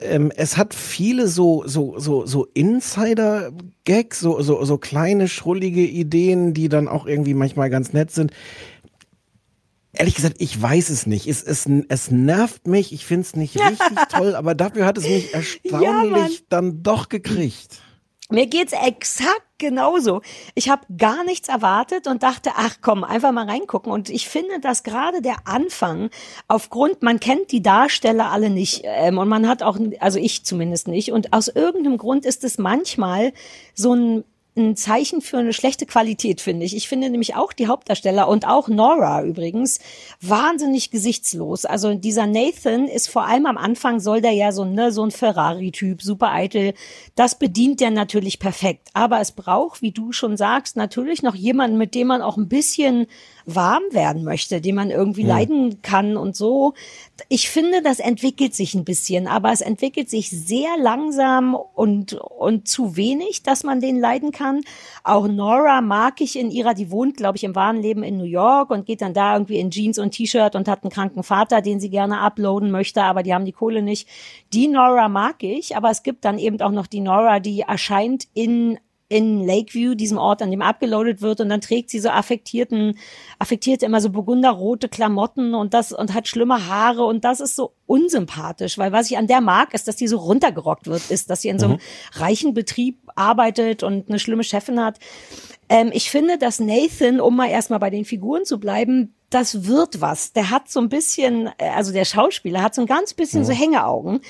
ähm, 0.00 0.32
es 0.34 0.56
hat 0.56 0.74
viele 0.74 1.28
so, 1.28 1.64
so, 1.66 1.98
so, 1.98 2.26
so 2.26 2.46
Insider-Gags, 2.54 4.20
so, 4.20 4.40
so, 4.42 4.64
so 4.64 4.78
kleine, 4.78 5.28
schrullige 5.28 5.82
Ideen, 5.82 6.54
die 6.54 6.68
dann 6.68 6.88
auch 6.88 7.06
irgendwie 7.06 7.34
manchmal 7.34 7.70
ganz 7.70 7.92
nett 7.92 8.10
sind. 8.10 8.32
Ehrlich 9.92 10.14
gesagt, 10.14 10.36
ich 10.38 10.60
weiß 10.60 10.88
es 10.88 11.06
nicht. 11.06 11.26
Es, 11.26 11.42
es, 11.42 11.68
es 11.88 12.10
nervt 12.10 12.66
mich. 12.66 12.92
Ich 12.92 13.04
finde 13.04 13.22
es 13.22 13.36
nicht 13.36 13.56
richtig 13.56 13.98
toll, 14.08 14.34
aber 14.34 14.54
dafür 14.54 14.86
hat 14.86 14.96
es 14.96 15.04
mich 15.04 15.34
erstaunlich 15.34 16.44
dann 16.48 16.82
doch 16.82 17.08
gekriegt. 17.10 17.82
Mir 18.32 18.46
geht's 18.46 18.72
exakt 18.72 19.42
genauso. 19.58 20.22
Ich 20.54 20.70
habe 20.70 20.86
gar 20.96 21.22
nichts 21.22 21.48
erwartet 21.48 22.06
und 22.06 22.22
dachte, 22.22 22.52
ach 22.56 22.78
komm, 22.80 23.04
einfach 23.04 23.30
mal 23.30 23.46
reingucken. 23.46 23.92
Und 23.92 24.08
ich 24.08 24.26
finde, 24.26 24.58
dass 24.58 24.84
gerade 24.84 25.20
der 25.20 25.36
Anfang, 25.44 26.08
aufgrund, 26.48 27.02
man 27.02 27.20
kennt 27.20 27.52
die 27.52 27.62
Darsteller 27.62 28.30
alle 28.30 28.48
nicht 28.48 28.84
ähm, 28.84 29.18
und 29.18 29.28
man 29.28 29.46
hat 29.46 29.62
auch, 29.62 29.78
also 30.00 30.18
ich 30.18 30.44
zumindest 30.46 30.88
nicht. 30.88 31.12
Und 31.12 31.34
aus 31.34 31.48
irgendeinem 31.48 31.98
Grund 31.98 32.24
ist 32.24 32.42
es 32.42 32.56
manchmal 32.56 33.34
so 33.74 33.94
ein 33.94 34.24
ein 34.54 34.76
Zeichen 34.76 35.22
für 35.22 35.38
eine 35.38 35.52
schlechte 35.54 35.86
Qualität, 35.86 36.40
finde 36.42 36.66
ich. 36.66 36.76
Ich 36.76 36.86
finde 36.86 37.08
nämlich 37.08 37.34
auch 37.34 37.52
die 37.52 37.68
Hauptdarsteller 37.68 38.28
und 38.28 38.46
auch 38.46 38.68
Nora 38.68 39.22
übrigens 39.24 39.80
wahnsinnig 40.20 40.90
gesichtslos. 40.90 41.64
Also 41.64 41.94
dieser 41.94 42.26
Nathan 42.26 42.86
ist 42.86 43.08
vor 43.08 43.26
allem 43.26 43.46
am 43.46 43.56
Anfang 43.56 43.98
soll 43.98 44.20
der 44.20 44.32
ja 44.32 44.52
so, 44.52 44.64
ne, 44.64 44.92
so 44.92 45.04
ein 45.04 45.10
Ferrari-Typ, 45.10 46.02
super 46.02 46.32
eitel. 46.32 46.74
Das 47.14 47.38
bedient 47.38 47.80
der 47.80 47.90
natürlich 47.90 48.38
perfekt. 48.38 48.88
Aber 48.92 49.20
es 49.20 49.32
braucht, 49.32 49.80
wie 49.80 49.92
du 49.92 50.12
schon 50.12 50.36
sagst, 50.36 50.76
natürlich 50.76 51.22
noch 51.22 51.34
jemanden, 51.34 51.78
mit 51.78 51.94
dem 51.94 52.08
man 52.08 52.20
auch 52.20 52.36
ein 52.36 52.48
bisschen 52.48 53.06
warm 53.46 53.82
werden 53.90 54.24
möchte, 54.24 54.60
den 54.60 54.74
man 54.74 54.90
irgendwie 54.90 55.22
ja. 55.22 55.36
leiden 55.36 55.82
kann 55.82 56.16
und 56.16 56.36
so. 56.36 56.74
Ich 57.28 57.50
finde, 57.50 57.82
das 57.82 57.98
entwickelt 58.00 58.54
sich 58.54 58.74
ein 58.74 58.84
bisschen, 58.84 59.26
aber 59.26 59.52
es 59.52 59.60
entwickelt 59.60 60.10
sich 60.10 60.30
sehr 60.30 60.70
langsam 60.78 61.54
und, 61.54 62.14
und 62.14 62.68
zu 62.68 62.96
wenig, 62.96 63.42
dass 63.42 63.64
man 63.64 63.80
den 63.80 63.98
leiden 63.98 64.32
kann. 64.32 64.62
Auch 65.04 65.28
Nora 65.28 65.80
mag 65.80 66.20
ich 66.20 66.38
in 66.38 66.50
ihrer, 66.50 66.74
die 66.74 66.90
wohnt, 66.90 67.16
glaube 67.16 67.36
ich, 67.36 67.44
im 67.44 67.54
wahren 67.54 67.80
Leben 67.80 68.02
in 68.02 68.18
New 68.18 68.24
York 68.24 68.70
und 68.70 68.86
geht 68.86 69.02
dann 69.02 69.14
da 69.14 69.34
irgendwie 69.34 69.58
in 69.58 69.70
Jeans 69.70 69.98
und 69.98 70.12
T-Shirt 70.12 70.54
und 70.54 70.68
hat 70.68 70.82
einen 70.82 70.90
kranken 70.90 71.22
Vater, 71.22 71.60
den 71.60 71.80
sie 71.80 71.90
gerne 71.90 72.20
uploaden 72.20 72.70
möchte, 72.70 73.02
aber 73.02 73.22
die 73.22 73.34
haben 73.34 73.44
die 73.44 73.52
Kohle 73.52 73.82
nicht. 73.82 74.08
Die 74.52 74.68
Nora 74.68 75.08
mag 75.08 75.42
ich, 75.42 75.76
aber 75.76 75.90
es 75.90 76.02
gibt 76.02 76.24
dann 76.24 76.38
eben 76.38 76.60
auch 76.60 76.70
noch 76.70 76.86
die 76.86 77.00
Nora, 77.00 77.40
die 77.40 77.60
erscheint 77.60 78.26
in 78.34 78.78
in 79.12 79.46
Lakeview, 79.46 79.94
diesem 79.94 80.16
Ort, 80.16 80.40
an 80.40 80.50
dem 80.50 80.62
abgeloadet 80.62 81.20
wird, 81.20 81.40
und 81.40 81.48
dann 81.50 81.60
trägt 81.60 81.90
sie 81.90 81.98
so 81.98 82.08
affektierten, 82.08 82.98
affektierte 83.38 83.84
immer 83.84 84.00
so 84.00 84.10
burgunderrote 84.10 84.88
Klamotten 84.88 85.54
und 85.54 85.74
das 85.74 85.92
und 85.92 86.14
hat 86.14 86.28
schlimme 86.28 86.66
Haare 86.66 87.04
und 87.04 87.24
das 87.24 87.40
ist 87.40 87.56
so 87.56 87.72
unsympathisch, 87.86 88.78
weil 88.78 88.92
was 88.92 89.10
ich 89.10 89.18
an 89.18 89.26
der 89.26 89.40
mag, 89.40 89.74
ist, 89.74 89.86
dass 89.86 89.96
die 89.96 90.08
so 90.08 90.16
runtergerockt 90.16 90.86
wird, 90.86 91.10
ist, 91.10 91.28
dass 91.28 91.42
sie 91.42 91.48
in 91.48 91.58
so 91.58 91.66
einem 91.66 91.74
mhm. 91.74 92.20
reichen 92.20 92.54
Betrieb 92.54 92.98
arbeitet 93.14 93.82
und 93.82 94.08
eine 94.08 94.18
schlimme 94.18 94.44
Chefin 94.44 94.80
hat. 94.80 94.98
Ähm, 95.68 95.90
ich 95.92 96.10
finde, 96.10 96.38
dass 96.38 96.58
Nathan, 96.58 97.20
um 97.20 97.36
mal 97.36 97.50
erstmal 97.50 97.78
bei 97.78 97.90
den 97.90 98.04
Figuren 98.04 98.44
zu 98.44 98.58
bleiben, 98.58 99.14
das 99.34 99.66
wird 99.66 100.00
was. 100.00 100.32
Der 100.32 100.50
hat 100.50 100.70
so 100.70 100.80
ein 100.80 100.88
bisschen, 100.88 101.48
äh, 101.58 101.70
also 101.74 101.92
der 101.92 102.04
Schauspieler 102.04 102.62
hat 102.62 102.74
so 102.74 102.82
ein 102.82 102.86
ganz 102.86 103.14
bisschen 103.14 103.40
ja. 103.40 103.46
so 103.46 103.52
Hängeaugen, 103.52 104.20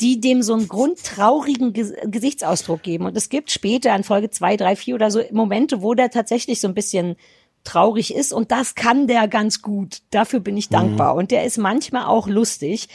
die 0.00 0.20
dem 0.20 0.42
so 0.42 0.54
einen 0.54 0.68
grundtraurigen 0.68 1.72
Gesichtsausdruck 1.72 2.82
geben. 2.82 3.06
Und 3.06 3.16
es 3.16 3.28
gibt 3.28 3.50
später 3.50 3.94
in 3.94 4.04
Folge 4.04 4.30
zwei, 4.30 4.56
drei, 4.56 4.76
vier 4.76 4.94
oder 4.94 5.10
so 5.10 5.22
Momente, 5.32 5.82
wo 5.82 5.94
der 5.94 6.10
tatsächlich 6.10 6.60
so 6.60 6.68
ein 6.68 6.74
bisschen 6.74 7.16
traurig 7.64 8.14
ist 8.14 8.32
und 8.32 8.50
das 8.50 8.74
kann 8.74 9.06
der 9.06 9.28
ganz 9.28 9.60
gut. 9.60 9.98
Dafür 10.10 10.40
bin 10.40 10.56
ich 10.56 10.68
dankbar. 10.68 11.12
Mhm. 11.12 11.18
Und 11.18 11.30
der 11.30 11.44
ist 11.44 11.58
manchmal 11.58 12.06
auch 12.06 12.26
lustig. 12.26 12.88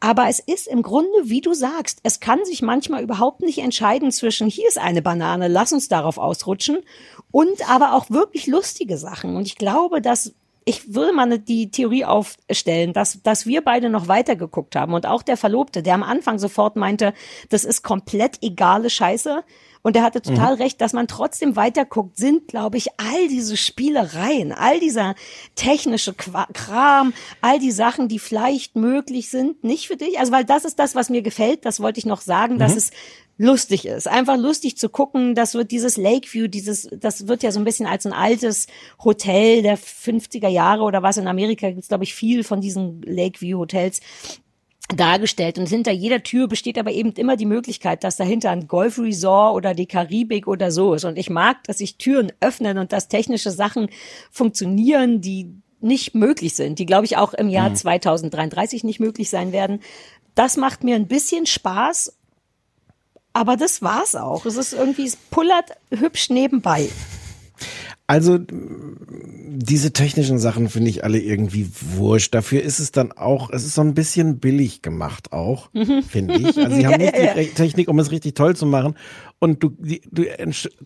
Aber 0.00 0.28
es 0.28 0.38
ist 0.38 0.68
im 0.68 0.82
Grunde, 0.82 1.08
wie 1.24 1.40
du 1.40 1.54
sagst, 1.54 2.00
es 2.04 2.20
kann 2.20 2.44
sich 2.44 2.62
manchmal 2.62 3.02
überhaupt 3.02 3.40
nicht 3.40 3.58
entscheiden 3.58 4.12
zwischen 4.12 4.48
hier 4.48 4.68
ist 4.68 4.78
eine 4.78 5.02
Banane, 5.02 5.48
lass 5.48 5.72
uns 5.72 5.88
darauf 5.88 6.18
ausrutschen 6.18 6.78
und 7.32 7.68
aber 7.68 7.94
auch 7.94 8.08
wirklich 8.08 8.46
lustige 8.46 8.96
Sachen. 8.96 9.34
Und 9.36 9.46
ich 9.46 9.56
glaube, 9.56 10.00
dass 10.00 10.34
ich 10.68 10.94
würde 10.94 11.14
mal 11.14 11.38
die 11.38 11.70
Theorie 11.70 12.04
aufstellen, 12.04 12.92
dass, 12.92 13.22
dass 13.22 13.46
wir 13.46 13.62
beide 13.62 13.88
noch 13.88 14.06
weiter 14.06 14.36
geguckt 14.36 14.76
haben 14.76 14.92
und 14.92 15.06
auch 15.06 15.22
der 15.22 15.38
Verlobte, 15.38 15.82
der 15.82 15.94
am 15.94 16.02
Anfang 16.02 16.38
sofort 16.38 16.76
meinte, 16.76 17.14
das 17.48 17.64
ist 17.64 17.82
komplett 17.82 18.42
egale 18.42 18.90
Scheiße. 18.90 19.44
Und 19.80 19.96
er 19.96 20.02
hatte 20.02 20.20
total 20.20 20.56
mhm. 20.56 20.62
recht, 20.62 20.80
dass 20.80 20.92
man 20.92 21.06
trotzdem 21.06 21.56
weiterguckt, 21.56 22.18
sind, 22.18 22.48
glaube 22.48 22.76
ich, 22.76 22.88
all 22.98 23.28
diese 23.28 23.56
Spielereien, 23.56 24.52
all 24.52 24.80
dieser 24.80 25.14
technische 25.54 26.12
Kram, 26.12 27.14
all 27.40 27.60
die 27.60 27.70
Sachen, 27.70 28.08
die 28.08 28.18
vielleicht 28.18 28.76
möglich 28.76 29.30
sind, 29.30 29.62
nicht 29.64 29.86
für 29.86 29.96
dich. 29.96 30.18
Also, 30.18 30.32
weil 30.32 30.44
das 30.44 30.64
ist 30.66 30.78
das, 30.80 30.96
was 30.96 31.08
mir 31.08 31.22
gefällt, 31.22 31.64
das 31.64 31.80
wollte 31.80 32.00
ich 32.00 32.06
noch 32.06 32.20
sagen, 32.20 32.54
mhm. 32.54 32.58
dass 32.58 32.76
es 32.76 32.90
lustig 33.38 33.86
ist. 33.86 34.08
Einfach 34.08 34.36
lustig 34.36 34.76
zu 34.76 34.88
gucken. 34.88 35.34
Das 35.34 35.54
wird 35.54 35.70
dieses 35.70 35.96
Lakeview, 35.96 36.48
dieses, 36.48 36.88
das 36.92 37.28
wird 37.28 37.42
ja 37.42 37.52
so 37.52 37.60
ein 37.60 37.64
bisschen 37.64 37.86
als 37.86 38.04
ein 38.04 38.12
altes 38.12 38.66
Hotel 39.02 39.62
der 39.62 39.78
50er 39.78 40.48
Jahre 40.48 40.82
oder 40.82 41.02
was. 41.02 41.16
In 41.16 41.28
Amerika 41.28 41.68
gibt 41.68 41.82
es, 41.82 41.88
glaube 41.88 42.04
ich, 42.04 42.14
viel 42.14 42.42
von 42.44 42.60
diesen 42.60 43.00
Lakeview-Hotels 43.02 44.00
dargestellt. 44.94 45.58
Und 45.58 45.68
hinter 45.68 45.92
jeder 45.92 46.22
Tür 46.22 46.48
besteht 46.48 46.78
aber 46.78 46.90
eben 46.90 47.12
immer 47.12 47.36
die 47.36 47.46
Möglichkeit, 47.46 48.04
dass 48.04 48.16
dahinter 48.16 48.50
ein 48.50 48.66
Golfresort 48.66 49.54
oder 49.54 49.74
die 49.74 49.86
Karibik 49.86 50.48
oder 50.48 50.70
so 50.70 50.94
ist. 50.94 51.04
Und 51.04 51.18
ich 51.18 51.30
mag, 51.30 51.62
dass 51.64 51.78
sich 51.78 51.96
Türen 51.96 52.32
öffnen 52.40 52.78
und 52.78 52.92
dass 52.92 53.08
technische 53.08 53.50
Sachen 53.50 53.88
funktionieren, 54.30 55.20
die 55.20 55.52
nicht 55.80 56.14
möglich 56.14 56.54
sind, 56.54 56.78
die, 56.80 56.86
glaube 56.86 57.04
ich, 57.04 57.16
auch 57.16 57.34
im 57.34 57.48
Jahr 57.48 57.70
mhm. 57.70 57.76
2033 57.76 58.82
nicht 58.82 58.98
möglich 58.98 59.30
sein 59.30 59.52
werden. 59.52 59.80
Das 60.34 60.56
macht 60.56 60.82
mir 60.82 60.96
ein 60.96 61.06
bisschen 61.06 61.46
Spaß 61.46 62.17
aber 63.38 63.56
das 63.56 63.82
war's 63.82 64.16
auch. 64.16 64.46
Es 64.46 64.56
ist 64.56 64.72
irgendwie, 64.72 65.06
es 65.06 65.14
pullert 65.14 65.70
hübsch 65.90 66.28
nebenbei. 66.28 66.88
Also 68.08 68.38
diese 68.40 69.92
technischen 69.92 70.38
Sachen 70.38 70.68
finde 70.68 70.90
ich 70.90 71.04
alle 71.04 71.20
irgendwie 71.20 71.70
wurscht. 71.94 72.34
Dafür 72.34 72.62
ist 72.62 72.80
es 72.80 72.90
dann 72.90 73.12
auch, 73.12 73.50
es 73.50 73.64
ist 73.64 73.74
so 73.74 73.82
ein 73.82 73.94
bisschen 73.94 74.40
billig 74.40 74.82
gemacht 74.82 75.32
auch, 75.32 75.68
mhm. 75.72 76.02
finde 76.02 76.34
ich. 76.36 76.58
Also 76.58 76.74
sie 76.74 76.86
haben 76.88 76.96
nicht 76.96 77.14
die 77.14 77.54
Technik, 77.54 77.88
um 77.88 77.98
es 78.00 78.10
richtig 78.10 78.34
toll 78.34 78.56
zu 78.56 78.66
machen. 78.66 78.96
Und 79.40 79.62
du, 79.62 79.70
du 80.10 80.24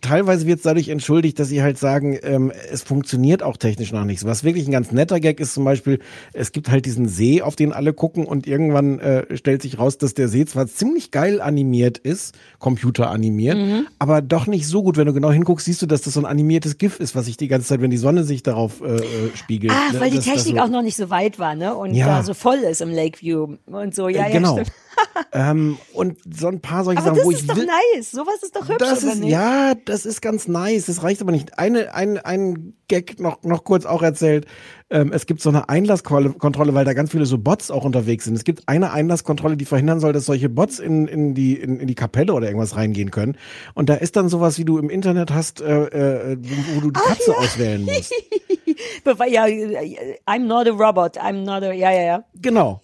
teilweise 0.01 0.45
wird 0.45 0.57
es 0.57 0.63
dadurch 0.63 0.89
entschuldigt, 0.89 1.39
dass 1.39 1.47
sie 1.47 1.63
halt 1.63 1.79
sagen, 1.79 2.19
ähm, 2.21 2.51
es 2.71 2.83
funktioniert 2.83 3.41
auch 3.41 3.57
technisch 3.57 3.91
noch 3.91 4.05
nicht 4.05 4.19
so. 4.19 4.27
Was 4.27 4.43
wirklich 4.43 4.67
ein 4.67 4.71
ganz 4.71 4.91
netter 4.91 5.19
Gag 5.19 5.39
ist 5.39 5.55
zum 5.55 5.63
Beispiel, 5.63 5.99
es 6.33 6.51
gibt 6.51 6.69
halt 6.69 6.85
diesen 6.85 7.07
See, 7.07 7.41
auf 7.41 7.55
den 7.55 7.73
alle 7.73 7.93
gucken 7.93 8.25
und 8.25 8.45
irgendwann 8.45 8.99
äh, 8.99 9.37
stellt 9.37 9.63
sich 9.63 9.79
raus, 9.79 9.97
dass 9.97 10.13
der 10.13 10.27
See 10.27 10.45
zwar 10.45 10.67
ziemlich 10.67 11.09
geil 11.09 11.41
animiert 11.41 11.97
ist, 11.97 12.35
computeranimiert, 12.59 13.57
mhm. 13.57 13.87
aber 13.97 14.21
doch 14.21 14.45
nicht 14.45 14.67
so 14.67 14.83
gut. 14.83 14.97
Wenn 14.97 15.07
du 15.07 15.13
genau 15.13 15.31
hinguckst, 15.31 15.65
siehst 15.65 15.81
du, 15.81 15.87
dass 15.87 16.01
das 16.01 16.13
so 16.13 16.19
ein 16.19 16.27
animiertes 16.27 16.77
GIF 16.77 16.99
ist, 16.99 17.15
was 17.15 17.25
sich 17.25 17.37
die 17.37 17.47
ganze 17.47 17.67
Zeit, 17.67 17.81
wenn 17.81 17.89
die 17.89 17.97
Sonne 17.97 18.23
sich 18.23 18.43
darauf 18.43 18.81
äh, 18.81 18.97
äh 18.97 19.01
spiegelt. 19.33 19.73
Ah, 19.73 19.93
ne? 19.93 19.99
weil 19.99 20.11
die 20.11 20.19
Technik 20.19 20.57
so 20.57 20.61
auch 20.61 20.69
noch 20.69 20.83
nicht 20.83 20.95
so 20.95 21.09
weit 21.09 21.39
war, 21.39 21.55
ne? 21.55 21.73
Und 21.73 21.95
ja. 21.95 22.05
da 22.05 22.23
so 22.23 22.35
voll 22.35 22.57
ist 22.57 22.81
im 22.81 22.91
Lakeview 22.91 23.55
und 23.65 23.95
so. 23.95 24.09
Ja, 24.09 24.27
äh, 24.27 24.31
genau. 24.31 24.57
ja, 24.57 24.65
stimmt. 24.65 24.82
Ähm, 25.31 25.77
und 25.93 26.17
so 26.37 26.47
ein 26.47 26.61
paar 26.61 26.83
solche 26.83 26.99
aber 26.99 27.15
Sachen, 27.15 27.17
das 27.17 27.25
wo 27.25 27.31
ist 27.31 27.41
ich 27.41 27.47
doch 27.47 27.55
will, 27.55 27.67
nice. 27.95 28.11
Sowas 28.11 28.41
ist 28.41 28.55
doch 28.55 28.67
hübsch, 28.67 28.77
das 28.79 29.03
oder 29.03 29.13
ist, 29.13 29.19
nicht? 29.19 29.31
Ja, 29.31 29.73
das 29.85 30.05
ist 30.05 30.21
ganz 30.21 30.47
nice. 30.47 30.85
Das 30.85 31.03
reicht 31.03 31.21
aber 31.21 31.31
nicht. 31.31 31.57
Eine, 31.57 31.93
ein, 31.93 32.17
ein 32.17 32.73
Gag 32.87 33.19
noch, 33.19 33.43
noch 33.43 33.63
kurz 33.63 33.85
auch 33.85 34.03
erzählt. 34.03 34.45
Ähm, 34.93 35.11
es 35.11 35.25
gibt 35.25 35.41
so 35.41 35.49
eine 35.49 35.69
Einlasskontrolle, 35.69 36.73
weil 36.75 36.85
da 36.85 36.93
ganz 36.93 37.09
viele 37.09 37.25
so 37.25 37.39
Bots 37.39 37.71
auch 37.71 37.83
unterwegs 37.83 38.25
sind. 38.25 38.35
Es 38.35 38.43
gibt 38.43 38.69
eine 38.69 38.91
Einlasskontrolle, 38.91 39.57
die 39.57 39.65
verhindern 39.65 39.99
soll, 39.99 40.13
dass 40.13 40.25
solche 40.25 40.49
Bots 40.49 40.77
in, 40.77 41.07
in, 41.07 41.33
die, 41.33 41.55
in, 41.55 41.79
in 41.79 41.87
die 41.87 41.95
Kapelle 41.95 42.31
oder 42.33 42.45
irgendwas 42.45 42.75
reingehen 42.75 43.09
können. 43.09 43.35
Und 43.73 43.89
da 43.89 43.95
ist 43.95 44.15
dann 44.15 44.29
sowas, 44.29 44.59
wie 44.59 44.65
du 44.65 44.77
im 44.77 44.91
Internet 44.91 45.31
hast, 45.31 45.61
äh, 45.61 46.33
äh, 46.33 46.37
wo 46.75 46.81
du 46.81 46.91
die 46.91 46.99
Katze 46.99 47.31
ja. 47.31 47.37
auswählen 47.37 47.83
musst. 47.83 48.13
ja, 49.27 49.45
I'm 50.27 50.45
not 50.45 50.67
a 50.67 50.71
robot. 50.71 51.17
I'm 51.17 51.43
not 51.43 51.63
a, 51.63 51.73
ja, 51.73 51.91
ja, 51.91 52.03
ja. 52.03 52.23
Genau. 52.35 52.82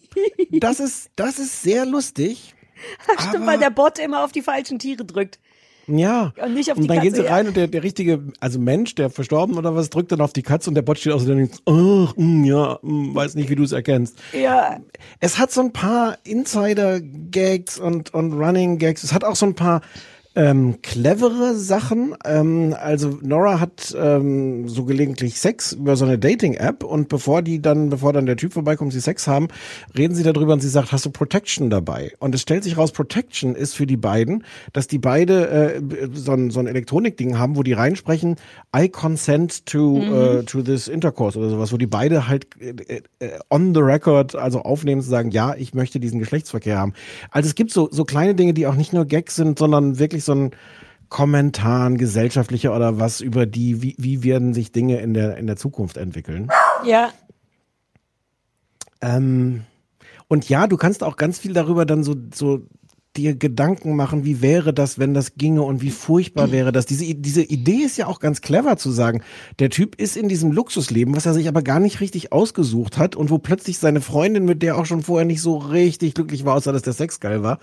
Das 0.51 0.79
ist, 0.79 1.11
das 1.15 1.39
ist 1.39 1.61
sehr 1.61 1.85
lustig. 1.85 2.55
Stimmt, 3.29 3.45
weil 3.45 3.59
der 3.59 3.69
Bot 3.69 3.99
immer 3.99 4.23
auf 4.23 4.31
die 4.31 4.41
falschen 4.41 4.79
Tiere 4.79 5.05
drückt. 5.05 5.39
Ja. 5.87 6.33
Und 6.41 6.53
nicht 6.53 6.71
auf 6.71 6.77
und 6.77 6.83
die 6.83 6.87
dann 6.87 6.97
Katze, 6.97 7.11
gehen 7.11 7.15
sie 7.15 7.27
rein 7.27 7.47
und 7.47 7.57
der, 7.57 7.67
der 7.67 7.83
richtige, 7.83 8.21
also 8.39 8.59
Mensch, 8.59 8.95
der 8.95 9.09
verstorben 9.09 9.57
oder 9.57 9.75
was, 9.75 9.89
drückt 9.89 10.11
dann 10.11 10.21
auf 10.21 10.33
die 10.33 10.43
Katze 10.43 10.69
und 10.69 10.75
der 10.75 10.81
Bot 10.81 10.99
steht 10.99 11.13
aus 11.13 11.23
und 11.23 11.35
denkt, 11.35 11.61
oh, 11.65 12.07
mm, 12.15 12.43
ja, 12.43 12.79
mm, 12.81 13.15
weiß 13.15 13.35
nicht, 13.35 13.49
wie 13.49 13.55
du 13.55 13.63
es 13.63 13.71
erkennst. 13.71 14.17
Ja. 14.33 14.79
Es 15.19 15.39
hat 15.39 15.51
so 15.51 15.61
ein 15.61 15.73
paar 15.73 16.17
Insider-Gags 16.23 17.79
und, 17.79 18.13
und 18.13 18.33
Running-Gags. 18.33 19.03
Es 19.03 19.13
hat 19.13 19.23
auch 19.23 19.35
so 19.35 19.45
ein 19.45 19.55
paar 19.55 19.81
ähm, 20.39 20.81
clevere 20.81 21.55
Sachen. 21.55 22.15
Ähm, 22.23 22.73
also 22.79 23.19
Nora 23.21 23.59
hat 23.59 23.93
ähm, 23.99 24.69
so 24.69 24.85
gelegentlich 24.85 25.37
Sex 25.39 25.73
über 25.73 25.97
so 25.97 26.05
eine 26.05 26.17
Dating-App 26.17 26.85
und 26.85 27.09
bevor 27.09 27.41
die 27.41 27.61
dann, 27.61 27.89
bevor 27.89 28.13
dann 28.13 28.25
der 28.25 28.37
Typ 28.37 28.53
vorbeikommt, 28.53 28.93
sie 28.93 29.01
Sex 29.01 29.27
haben, 29.27 29.49
reden 29.97 30.15
sie 30.15 30.23
darüber 30.23 30.53
und 30.53 30.61
sie 30.61 30.69
sagt, 30.69 30.93
hast 30.93 31.05
du 31.05 31.09
Protection 31.09 31.69
dabei? 31.69 32.13
Und 32.19 32.33
es 32.33 32.41
stellt 32.41 32.63
sich 32.63 32.77
raus, 32.77 32.93
Protection 32.93 33.53
ist 33.53 33.75
für 33.75 33.85
die 33.85 33.97
beiden, 33.97 34.45
dass 34.71 34.87
die 34.87 34.97
beide 34.97 35.49
äh, 35.49 35.81
so 36.13 36.31
ein, 36.31 36.51
so 36.51 36.61
ein 36.61 36.67
Elektronikding 36.67 37.37
haben, 37.37 37.57
wo 37.57 37.63
die 37.63 37.73
reinsprechen, 37.73 38.37
I 38.73 38.87
consent 38.87 39.65
to, 39.65 39.99
Mhm. 39.99 40.13
äh, 40.13 40.43
to 40.43 40.61
this 40.61 40.87
intercourse 40.87 41.37
oder 41.37 41.49
sowas, 41.49 41.73
wo 41.73 41.77
die 41.77 41.87
beide 41.87 42.29
halt 42.29 42.47
äh, 42.61 43.01
äh, 43.19 43.39
on 43.49 43.73
the 43.73 43.81
record, 43.81 44.35
also 44.35 44.61
aufnehmen 44.61 45.01
zu 45.01 45.09
sagen, 45.09 45.31
ja, 45.31 45.53
ich 45.55 45.73
möchte 45.73 45.99
diesen 45.99 46.19
Geschlechtsverkehr 46.19 46.77
haben. 46.77 46.93
Also 47.29 47.47
es 47.47 47.55
gibt 47.55 47.71
so, 47.71 47.89
so 47.91 48.05
kleine 48.05 48.35
Dinge, 48.35 48.53
die 48.53 48.67
auch 48.67 48.75
nicht 48.75 48.93
nur 48.93 49.03
Gags 49.05 49.35
sind, 49.35 49.59
sondern 49.59 49.99
wirklich 49.99 50.23
so 50.23 50.28
ein 50.33 50.51
Kommentar, 51.09 51.89
ein 51.89 51.97
gesellschaftlicher 51.97 52.75
oder 52.75 52.99
was 52.99 53.21
über 53.21 53.45
die, 53.45 53.81
wie, 53.81 53.95
wie 53.97 54.23
werden 54.23 54.53
sich 54.53 54.71
Dinge 54.71 54.99
in 55.01 55.13
der, 55.13 55.37
in 55.37 55.47
der 55.47 55.55
Zukunft 55.55 55.97
entwickeln. 55.97 56.49
Ja, 56.85 57.11
Ähm, 59.01 59.63
und 60.27 60.47
ja, 60.49 60.67
du 60.67 60.77
kannst 60.77 61.03
auch 61.03 61.15
ganz 61.15 61.39
viel 61.39 61.53
darüber 61.53 61.85
dann 61.85 62.03
so, 62.03 62.15
so 62.33 62.61
dir 63.17 63.35
Gedanken 63.35 63.95
machen, 63.95 64.23
wie 64.23 64.41
wäre 64.41 64.73
das, 64.73 64.99
wenn 64.99 65.13
das 65.13 65.35
ginge 65.35 65.63
und 65.63 65.81
wie 65.81 65.89
furchtbar 65.89 66.51
wäre 66.51 66.71
das. 66.71 66.85
Diese, 66.85 67.15
diese 67.15 67.43
Idee 67.43 67.83
ist 67.83 67.97
ja 67.97 68.07
auch 68.07 68.19
ganz 68.19 68.41
clever 68.41 68.77
zu 68.77 68.91
sagen, 68.91 69.21
der 69.59 69.69
Typ 69.69 69.99
ist 69.99 70.15
in 70.15 70.29
diesem 70.29 70.51
Luxusleben, 70.51 71.15
was 71.15 71.25
er 71.25 71.33
sich 71.33 71.47
aber 71.47 71.61
gar 71.61 71.79
nicht 71.79 72.01
richtig 72.01 72.31
ausgesucht 72.31 72.97
hat 72.97 73.15
und 73.15 73.29
wo 73.29 73.37
plötzlich 73.37 73.79
seine 73.79 74.01
Freundin, 74.01 74.45
mit 74.45 74.61
der 74.61 74.77
auch 74.77 74.85
schon 74.85 75.01
vorher 75.01 75.25
nicht 75.25 75.41
so 75.41 75.57
richtig 75.57 76.13
glücklich 76.13 76.45
war, 76.45 76.55
außer 76.55 76.71
dass 76.71 76.83
der 76.83 76.93
Sex 76.93 77.19
geil 77.19 77.43
war, 77.43 77.59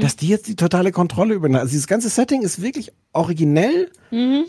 dass 0.00 0.16
die 0.16 0.28
jetzt 0.28 0.46
die 0.48 0.56
totale 0.56 0.92
Kontrolle 0.92 1.34
übernimmt. 1.34 1.60
Also 1.60 1.72
dieses 1.72 1.86
ganze 1.86 2.08
Setting 2.08 2.42
ist 2.42 2.62
wirklich 2.62 2.92
originell 3.12 3.90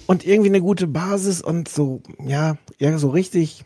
und 0.08 0.26
irgendwie 0.26 0.50
eine 0.50 0.62
gute 0.62 0.88
Basis 0.88 1.41
und 1.41 1.68
so, 1.68 2.02
ja, 2.24 2.58
ja, 2.78 2.98
so 2.98 3.10
richtig 3.10 3.66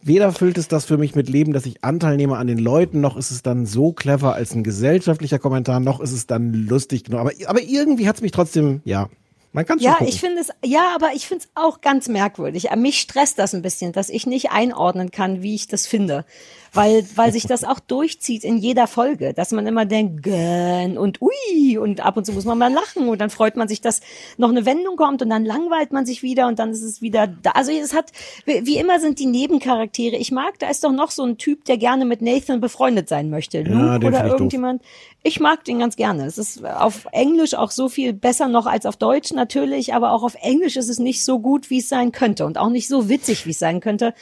Weder 0.00 0.32
füllt 0.32 0.58
es 0.58 0.68
das 0.68 0.84
für 0.84 0.96
mich 0.96 1.14
mit 1.14 1.28
Leben, 1.28 1.52
dass 1.52 1.66
ich 1.66 1.82
Anteil 1.84 2.16
nehme 2.16 2.36
an 2.36 2.46
den 2.46 2.58
Leuten, 2.58 3.00
noch 3.00 3.16
ist 3.16 3.30
es 3.30 3.42
dann 3.42 3.66
so 3.66 3.92
clever 3.92 4.34
als 4.34 4.54
ein 4.54 4.62
gesellschaftlicher 4.62 5.38
Kommentar, 5.38 5.80
noch 5.80 6.00
ist 6.00 6.12
es 6.12 6.26
dann 6.26 6.52
lustig 6.52 7.04
genug. 7.04 7.20
Aber, 7.20 7.32
aber 7.46 7.62
irgendwie 7.62 8.08
hat 8.08 8.16
es 8.16 8.22
mich 8.22 8.30
trotzdem, 8.32 8.80
ja, 8.84 9.08
man 9.52 9.66
kann 9.66 9.78
Ja, 9.80 9.94
gucken. 9.94 10.08
ich 10.08 10.20
finde 10.20 10.40
es, 10.40 10.50
ja, 10.64 10.92
aber 10.94 11.10
ich 11.14 11.26
finde 11.26 11.44
es 11.44 11.50
auch 11.54 11.80
ganz 11.80 12.08
merkwürdig. 12.08 12.70
Äh, 12.70 12.76
Mich 12.76 13.00
stresst 13.00 13.38
das 13.38 13.54
ein 13.54 13.62
bisschen, 13.62 13.92
dass 13.92 14.08
ich 14.08 14.26
nicht 14.26 14.50
einordnen 14.52 15.10
kann, 15.10 15.42
wie 15.42 15.54
ich 15.54 15.66
das 15.66 15.86
finde. 15.86 16.24
Weil, 16.72 17.04
weil 17.14 17.32
sich 17.32 17.46
das 17.46 17.64
auch 17.64 17.80
durchzieht 17.80 18.44
in 18.44 18.58
jeder 18.58 18.86
Folge, 18.86 19.34
dass 19.34 19.52
man 19.52 19.66
immer 19.66 19.84
denkt, 19.84 20.22
gön 20.22 20.98
und 20.98 21.20
ui, 21.22 21.78
und 21.78 22.00
ab 22.00 22.16
und 22.16 22.24
zu 22.24 22.32
muss 22.32 22.44
man 22.44 22.58
mal 22.58 22.72
lachen 22.72 23.08
und 23.08 23.20
dann 23.20 23.30
freut 23.30 23.56
man 23.56 23.68
sich, 23.68 23.80
dass 23.80 24.00
noch 24.36 24.50
eine 24.50 24.66
Wendung 24.66 24.96
kommt 24.96 25.22
und 25.22 25.30
dann 25.30 25.44
langweilt 25.44 25.92
man 25.92 26.06
sich 26.06 26.22
wieder 26.22 26.46
und 26.48 26.58
dann 26.58 26.70
ist 26.70 26.82
es 26.82 27.00
wieder 27.00 27.26
da. 27.26 27.50
Also 27.52 27.72
es 27.72 27.94
hat, 27.94 28.12
wie 28.44 28.76
immer 28.76 29.00
sind 29.00 29.18
die 29.18 29.26
Nebencharaktere. 29.26 30.16
Ich 30.16 30.30
mag, 30.30 30.58
da 30.58 30.68
ist 30.68 30.84
doch 30.84 30.92
noch 30.92 31.10
so 31.10 31.24
ein 31.24 31.38
Typ, 31.38 31.64
der 31.64 31.78
gerne 31.78 32.04
mit 32.04 32.22
Nathan 32.22 32.60
befreundet 32.60 33.08
sein 33.08 33.30
möchte. 33.30 33.62
Luke 33.62 33.98
den 33.98 34.08
oder 34.08 34.18
ich 34.18 34.22
doof. 34.22 34.32
irgendjemand. 34.32 34.82
Ich 35.22 35.40
mag 35.40 35.64
den 35.64 35.80
ganz 35.80 35.96
gerne. 35.96 36.26
Es 36.26 36.38
ist 36.38 36.64
auf 36.64 37.06
Englisch 37.12 37.54
auch 37.54 37.70
so 37.70 37.88
viel 37.88 38.12
besser 38.12 38.48
noch 38.48 38.66
als 38.66 38.86
auf 38.86 38.96
Deutsch 38.96 39.32
natürlich, 39.32 39.94
aber 39.94 40.12
auch 40.12 40.22
auf 40.22 40.36
Englisch 40.40 40.76
ist 40.76 40.88
es 40.88 40.98
nicht 40.98 41.24
so 41.24 41.40
gut, 41.40 41.70
wie 41.70 41.78
es 41.78 41.88
sein 41.88 42.12
könnte 42.12 42.46
und 42.46 42.56
auch 42.56 42.70
nicht 42.70 42.88
so 42.88 43.08
witzig, 43.08 43.46
wie 43.46 43.50
es 43.50 43.58
sein 43.58 43.80
könnte. 43.80 44.14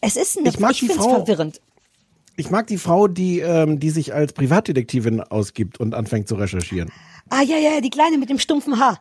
Es 0.00 0.16
ist 0.16 0.38
eine, 0.38 0.48
Ich 0.48 0.60
mag 0.60 0.72
ich 0.72 0.80
die 0.80 0.88
Frau. 0.88 1.24
verwirrend. 1.24 1.60
Ich 2.36 2.50
mag 2.50 2.68
die 2.68 2.78
Frau, 2.78 3.08
die, 3.08 3.40
ähm, 3.40 3.80
die 3.80 3.90
sich 3.90 4.14
als 4.14 4.32
Privatdetektivin 4.32 5.20
ausgibt 5.20 5.80
und 5.80 5.94
anfängt 5.94 6.28
zu 6.28 6.36
recherchieren. 6.36 6.90
Ah 7.30 7.42
ja, 7.42 7.56
ja, 7.56 7.80
die 7.80 7.90
Kleine 7.90 8.16
mit 8.16 8.30
dem 8.30 8.38
stumpfen 8.38 8.78
Haar. 8.78 9.00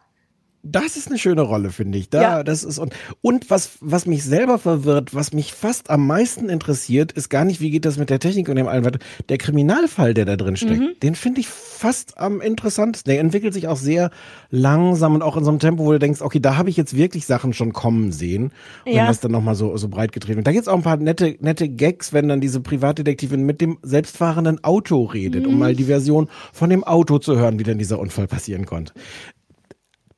Das 0.63 0.97
ist 0.97 1.07
eine 1.07 1.17
schöne 1.17 1.41
Rolle, 1.43 1.69
finde 1.69 1.97
ich. 1.97 2.09
Da, 2.09 2.21
Ja. 2.21 2.43
das 2.43 2.63
ist 2.63 2.77
und, 2.77 2.93
und 3.21 3.49
was, 3.49 3.77
was 3.79 4.05
mich 4.05 4.23
selber 4.23 4.57
verwirrt, 4.59 5.15
was 5.15 5.31
mich 5.31 5.53
fast 5.53 5.89
am 5.89 6.05
meisten 6.07 6.49
interessiert, 6.49 7.11
ist 7.13 7.29
gar 7.29 7.45
nicht, 7.45 7.61
wie 7.61 7.69
geht 7.69 7.85
das 7.85 7.97
mit 7.97 8.09
der 8.09 8.19
Technik 8.19 8.49
und 8.49 8.55
dem 8.57 8.67
allen 8.67 8.83
weiter. 8.83 8.99
Der 9.29 9.37
Kriminalfall, 9.37 10.13
der 10.13 10.25
da 10.25 10.35
drin 10.35 10.57
steckt, 10.57 10.79
Mhm. 10.81 10.99
den 11.01 11.15
finde 11.15 11.39
ich 11.41 11.47
fast 11.47 12.17
am 12.17 12.41
interessantesten. 12.41 13.11
Der 13.11 13.21
entwickelt 13.21 13.53
sich 13.53 13.67
auch 13.67 13.77
sehr 13.77 14.09
langsam 14.49 15.15
und 15.15 15.21
auch 15.21 15.37
in 15.37 15.43
so 15.43 15.51
einem 15.51 15.59
Tempo, 15.59 15.85
wo 15.85 15.91
du 15.93 15.99
denkst, 15.99 16.21
okay, 16.21 16.39
da 16.39 16.57
habe 16.57 16.69
ich 16.69 16.75
jetzt 16.75 16.95
wirklich 16.97 17.25
Sachen 17.25 17.53
schon 17.53 17.71
kommen 17.71 18.11
sehen. 18.11 18.51
Und 18.85 18.91
Ja. 18.93 19.01
wenn 19.01 19.07
das 19.07 19.19
dann 19.21 19.31
nochmal 19.31 19.55
so, 19.55 19.77
so 19.77 19.87
breit 19.87 20.11
getreten 20.11 20.37
wird. 20.37 20.47
Da 20.47 20.51
gibt's 20.51 20.67
auch 20.67 20.75
ein 20.75 20.83
paar 20.83 20.97
nette, 20.97 21.37
nette 21.39 21.69
Gags, 21.69 22.11
wenn 22.13 22.27
dann 22.27 22.41
diese 22.41 22.59
Privatdetektivin 22.61 23.43
mit 23.43 23.61
dem 23.61 23.77
selbstfahrenden 23.83 24.63
Auto 24.63 25.03
redet, 25.05 25.43
Mhm. 25.43 25.49
um 25.49 25.59
mal 25.59 25.75
die 25.75 25.85
Version 25.85 26.27
von 26.51 26.69
dem 26.69 26.83
Auto 26.83 27.19
zu 27.19 27.37
hören, 27.37 27.57
wie 27.59 27.63
denn 27.63 27.77
dieser 27.77 27.99
Unfall 27.99 28.27
passieren 28.27 28.65
konnte. 28.65 28.93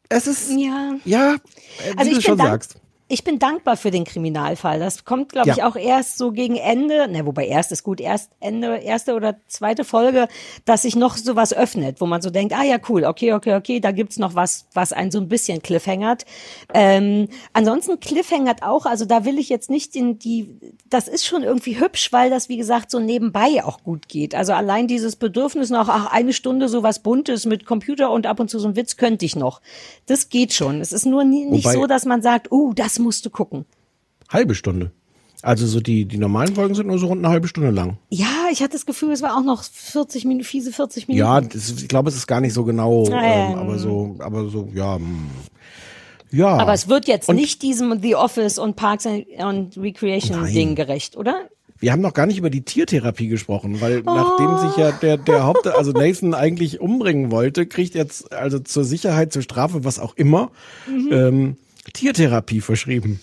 Es 0.09 0.25
ist, 0.27 0.49
Ja. 0.51 0.95
ja, 1.05 1.35
wie 1.93 1.97
Also 1.97 2.11
du 2.11 2.17
ich 2.17 2.25
schon 2.25 2.37
bin, 2.37 2.47
sagst. 2.47 2.75
Ich 3.11 3.23
bin 3.23 3.39
dankbar 3.39 3.75
für 3.75 3.89
den 3.91 4.03
Kriminalfall. 4.05 4.79
Das 4.79 5.03
kommt, 5.03 5.31
glaube 5.33 5.49
ich, 5.49 5.57
Ja. 5.57 5.67
auch 5.67 5.75
erst 5.75 6.17
so 6.19 6.31
gegen 6.31 6.55
Ende, 6.55 7.07
ne, 7.09 7.25
wobei 7.25 7.47
erst 7.47 7.71
ist 7.71 7.83
gut, 7.83 7.99
erst 7.99 8.29
Ende, 8.39 8.77
erste 8.77 9.15
oder 9.15 9.35
zweite 9.47 9.83
Folge, 9.83 10.27
dass 10.65 10.83
sich 10.83 10.95
noch 10.95 11.17
sowas 11.17 11.51
öffnet, 11.51 11.99
wo 12.01 12.05
man 12.05 12.21
so 12.21 12.29
denkt, 12.29 12.53
ah 12.55 12.63
ja, 12.63 12.77
cool, 12.87 13.03
okay, 13.05 13.33
okay, 13.33 13.55
okay, 13.55 13.79
da 13.79 13.91
gibt's 13.91 14.19
noch 14.19 14.35
was, 14.35 14.67
was 14.75 14.93
einen 14.93 15.09
so 15.09 15.19
ein 15.19 15.27
bisschen 15.27 15.61
cliffhangert. 15.63 16.23
Ähm, 16.73 17.27
ansonsten 17.51 17.99
cliffhangert 17.99 18.61
auch, 18.61 18.85
also 18.85 19.05
da 19.05 19.25
will 19.25 19.39
ich 19.39 19.49
jetzt 19.49 19.71
nicht 19.71 19.95
in 19.95 20.19
die, 20.19 20.47
das 20.87 21.07
ist 21.07 21.25
schon 21.25 21.41
irgendwie 21.41 21.79
hübsch, 21.79 22.13
weil 22.13 22.29
das, 22.29 22.47
wie 22.47 22.57
gesagt, 22.57 22.91
so 22.91 22.99
nebenbei 22.99 23.63
auch 23.63 23.83
gut 23.83 24.07
geht. 24.07 24.35
Also 24.35 24.53
allein 24.53 24.87
dieses 24.87 25.15
Bedürfnis 25.15 25.71
noch, 25.71 25.89
ach, 25.89 26.11
eine 26.11 26.31
Stunde 26.31 26.69
sowas 26.69 26.99
Buntes 26.99 27.47
mit 27.47 27.65
Computer 27.65 28.11
und 28.11 28.27
ab 28.27 28.39
und 28.39 28.51
zu 28.51 28.59
so 28.59 28.67
ein 28.67 28.75
Witz 28.75 28.97
könnte 28.97 29.25
ich 29.25 29.35
noch. 29.35 29.61
Das 30.05 30.29
geht 30.29 30.53
schon. 30.53 30.79
Es 30.79 30.91
ist 30.91 31.07
nur 31.07 31.23
nie, 31.23 31.45
nicht 31.45 31.65
Wobei- 31.65 31.73
so, 31.73 31.87
dass 31.87 32.05
man 32.05 32.21
sagt, 32.21 32.51
uh, 32.51 32.73
das 32.75 32.98
musst 32.99 33.25
du 33.25 33.29
gucken. 33.29 33.65
Halbe 34.29 34.55
Stunde. 34.55 34.91
Also 35.41 35.65
so 35.67 35.79
die, 35.79 36.03
die 36.05 36.17
normalen 36.17 36.53
Folgen 36.55 36.75
sind 36.75 36.87
nur 36.87 36.99
so 36.99 37.07
rund 37.07 37.23
eine 37.23 37.31
halbe 37.33 37.47
Stunde 37.47 37.69
lang. 37.71 37.97
Ja, 38.09 38.27
ich 38.51 38.59
hatte 38.61 38.73
das 38.73 38.85
Gefühl, 38.85 39.11
es 39.13 39.21
war 39.21 39.37
auch 39.37 39.43
noch 39.43 39.63
40 39.63 40.25
Minuten, 40.25 40.43
fiese 40.43 40.71
40 40.73 41.07
Minuten. 41.07 41.25
Ja, 41.25 41.39
das, 41.39 41.69
ich 41.71 41.87
glaube, 41.87 42.09
es 42.09 42.15
ist 42.17 42.27
gar 42.27 42.41
nicht 42.41 42.53
so 42.53 42.65
genau, 42.65 43.07
Ah, 43.09 43.21
ähm, 43.51 43.57
aber 43.57 43.79
so, 43.79 44.17
aber 44.19 44.49
so, 44.49 44.67
ja. 44.73 44.95
hm. 44.97 45.27
Ja. 46.31 46.57
Aber 46.57 46.73
es 46.73 46.87
wird 46.89 47.07
jetzt 47.07 47.27
Und 47.29 47.37
nicht 47.37 47.61
diesem 47.63 48.01
The 48.01 48.15
Office 48.15 48.59
und 48.59 48.75
Parks 48.75 49.07
and, 49.07 49.77
Recreation 49.77 50.41
Nein. 50.41 50.53
Ding 50.53 50.75
gerecht, 50.75 51.15
oder? 51.17 51.47
Wir 51.79 51.93
haben 51.93 52.01
noch 52.01 52.13
gar 52.13 52.25
nicht 52.25 52.37
über 52.37 52.49
die 52.49 52.61
Tiertherapie 52.63 53.29
gesprochen, 53.29 53.75
Oh. 53.77 53.81
weil 53.81 54.01
nachdem 54.03 54.57
sich 54.57 54.77
ja 54.77 54.91
der, 54.91 55.15
der 55.17 55.45
Haupt, 55.45 55.65
also 55.75 55.91
Nathan 55.93 56.33
eigentlich 56.33 56.81
umbringen 56.81 57.31
wollte, 57.31 57.65
kriegt 57.65 57.95
jetzt 57.95 58.31
also 58.33 58.59
zur 58.59 58.83
Sicherheit, 58.83 59.31
zur 59.31 59.41
Strafe, 59.41 59.85
was 59.85 59.97
auch 59.99 60.15
immer, 60.17 60.51
Mhm. 60.87 61.09
ähm, 61.13 61.57
Tiertherapie 61.91 62.61
verschrieben. 62.61 63.19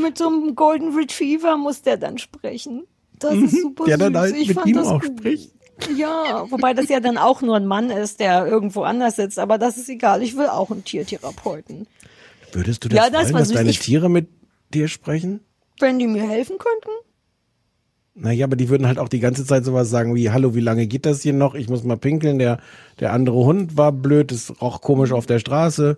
Mit 0.00 0.18
so 0.18 0.28
einem 0.28 0.54
Golden 0.54 0.94
Retriever 0.96 1.56
muss 1.56 1.82
der 1.82 1.96
dann 1.96 2.18
sprechen. 2.18 2.84
Das 3.18 3.34
ist 3.34 3.60
super 3.60 3.84
Mhm. 3.84 3.86
Der 3.88 3.96
süß. 3.96 4.04
dann 4.04 4.16
halt 4.18 4.36
ich 4.36 4.48
mit 4.48 4.56
fand 4.56 4.66
ihm 4.68 4.76
das 4.76 4.86
auch 4.86 5.00
gut. 5.02 5.18
spricht. 5.18 5.50
Ja, 5.96 6.44
wobei 6.50 6.74
das 6.74 6.88
ja 6.88 7.00
dann 7.00 7.16
auch 7.18 7.40
nur 7.42 7.56
ein 7.56 7.66
Mann 7.66 7.90
ist, 7.90 8.20
der 8.20 8.46
irgendwo 8.46 8.82
anders 8.82 9.16
sitzt. 9.16 9.38
Aber 9.38 9.56
das 9.58 9.78
ist 9.78 9.88
egal. 9.88 10.22
Ich 10.22 10.36
will 10.36 10.46
auch 10.46 10.70
einen 10.70 10.84
Tiertherapeuten. 10.84 11.86
Würdest 12.52 12.84
du 12.84 12.88
das 12.88 12.96
Ja, 12.98 13.10
das 13.10 13.24
wollen, 13.32 13.34
dass 13.38 13.48
süß. 13.48 13.56
deine 13.56 13.70
Ich- 13.70 13.78
Tiere 13.80 14.08
mit 14.10 14.28
dir 14.74 14.88
sprechen? 14.88 15.40
Wenn 15.78 15.98
die 15.98 16.06
mir 16.06 16.28
helfen 16.28 16.56
könnten? 16.58 16.90
Naja, 18.14 18.44
aber 18.44 18.56
die 18.56 18.68
würden 18.68 18.86
halt 18.86 18.98
auch 18.98 19.08
die 19.08 19.20
ganze 19.20 19.46
Zeit 19.46 19.64
sowas 19.64 19.88
sagen 19.88 20.14
wie, 20.14 20.30
hallo, 20.30 20.54
wie 20.54 20.60
lange 20.60 20.86
geht 20.86 21.06
das 21.06 21.22
hier 21.22 21.32
noch? 21.32 21.54
Ich 21.54 21.68
muss 21.68 21.84
mal 21.84 21.96
pinkeln, 21.96 22.38
der, 22.38 22.58
der 22.98 23.12
andere 23.12 23.36
Hund 23.44 23.76
war 23.76 23.92
blöd, 23.92 24.32
es 24.32 24.52
roch 24.60 24.80
komisch 24.82 25.12
auf 25.12 25.26
der 25.26 25.38
Straße. 25.38 25.96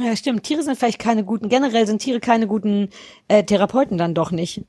Ja, 0.00 0.16
stimmt. 0.16 0.42
Tiere 0.42 0.62
sind 0.62 0.76
vielleicht 0.76 0.98
keine 0.98 1.24
guten, 1.24 1.48
generell 1.48 1.86
sind 1.86 2.00
Tiere 2.00 2.20
keine 2.20 2.46
guten 2.46 2.88
äh, 3.28 3.44
Therapeuten 3.44 3.98
dann 3.98 4.14
doch 4.14 4.30
nicht. 4.30 4.62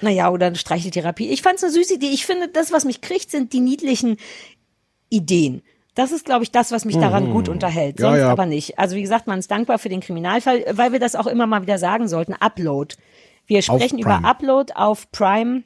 Naja, 0.00 0.30
oder 0.30 0.46
eine 0.46 0.56
Streicheltherapie. 0.56 1.28
Ich 1.28 1.42
fand's 1.42 1.62
eine 1.62 1.72
süße 1.72 1.94
Idee. 1.94 2.10
Ich 2.10 2.26
finde, 2.26 2.48
das, 2.48 2.72
was 2.72 2.84
mich 2.84 3.00
kriegt, 3.00 3.30
sind 3.30 3.52
die 3.52 3.60
niedlichen 3.60 4.16
Ideen. 5.08 5.62
Das 5.94 6.12
ist, 6.12 6.24
glaube 6.24 6.44
ich, 6.44 6.50
das, 6.50 6.70
was 6.70 6.84
mich 6.84 6.96
daran 6.96 7.32
gut 7.32 7.48
unterhält. 7.48 7.98
Ja, 7.98 8.08
Sonst 8.08 8.20
ja. 8.20 8.30
aber 8.30 8.46
nicht. 8.46 8.78
Also 8.78 8.96
wie 8.96 9.02
gesagt, 9.02 9.26
man 9.26 9.38
ist 9.38 9.50
dankbar 9.50 9.78
für 9.78 9.88
den 9.88 10.00
Kriminalfall, 10.00 10.64
weil 10.70 10.92
wir 10.92 11.00
das 11.00 11.16
auch 11.16 11.26
immer 11.26 11.46
mal 11.46 11.62
wieder 11.62 11.78
sagen 11.78 12.08
sollten. 12.08 12.34
Upload. 12.34 12.94
Wir 13.46 13.62
sprechen 13.62 13.98
über. 13.98 14.24
Upload 14.24 14.72
auf 14.74 15.10
Prime. 15.10 15.64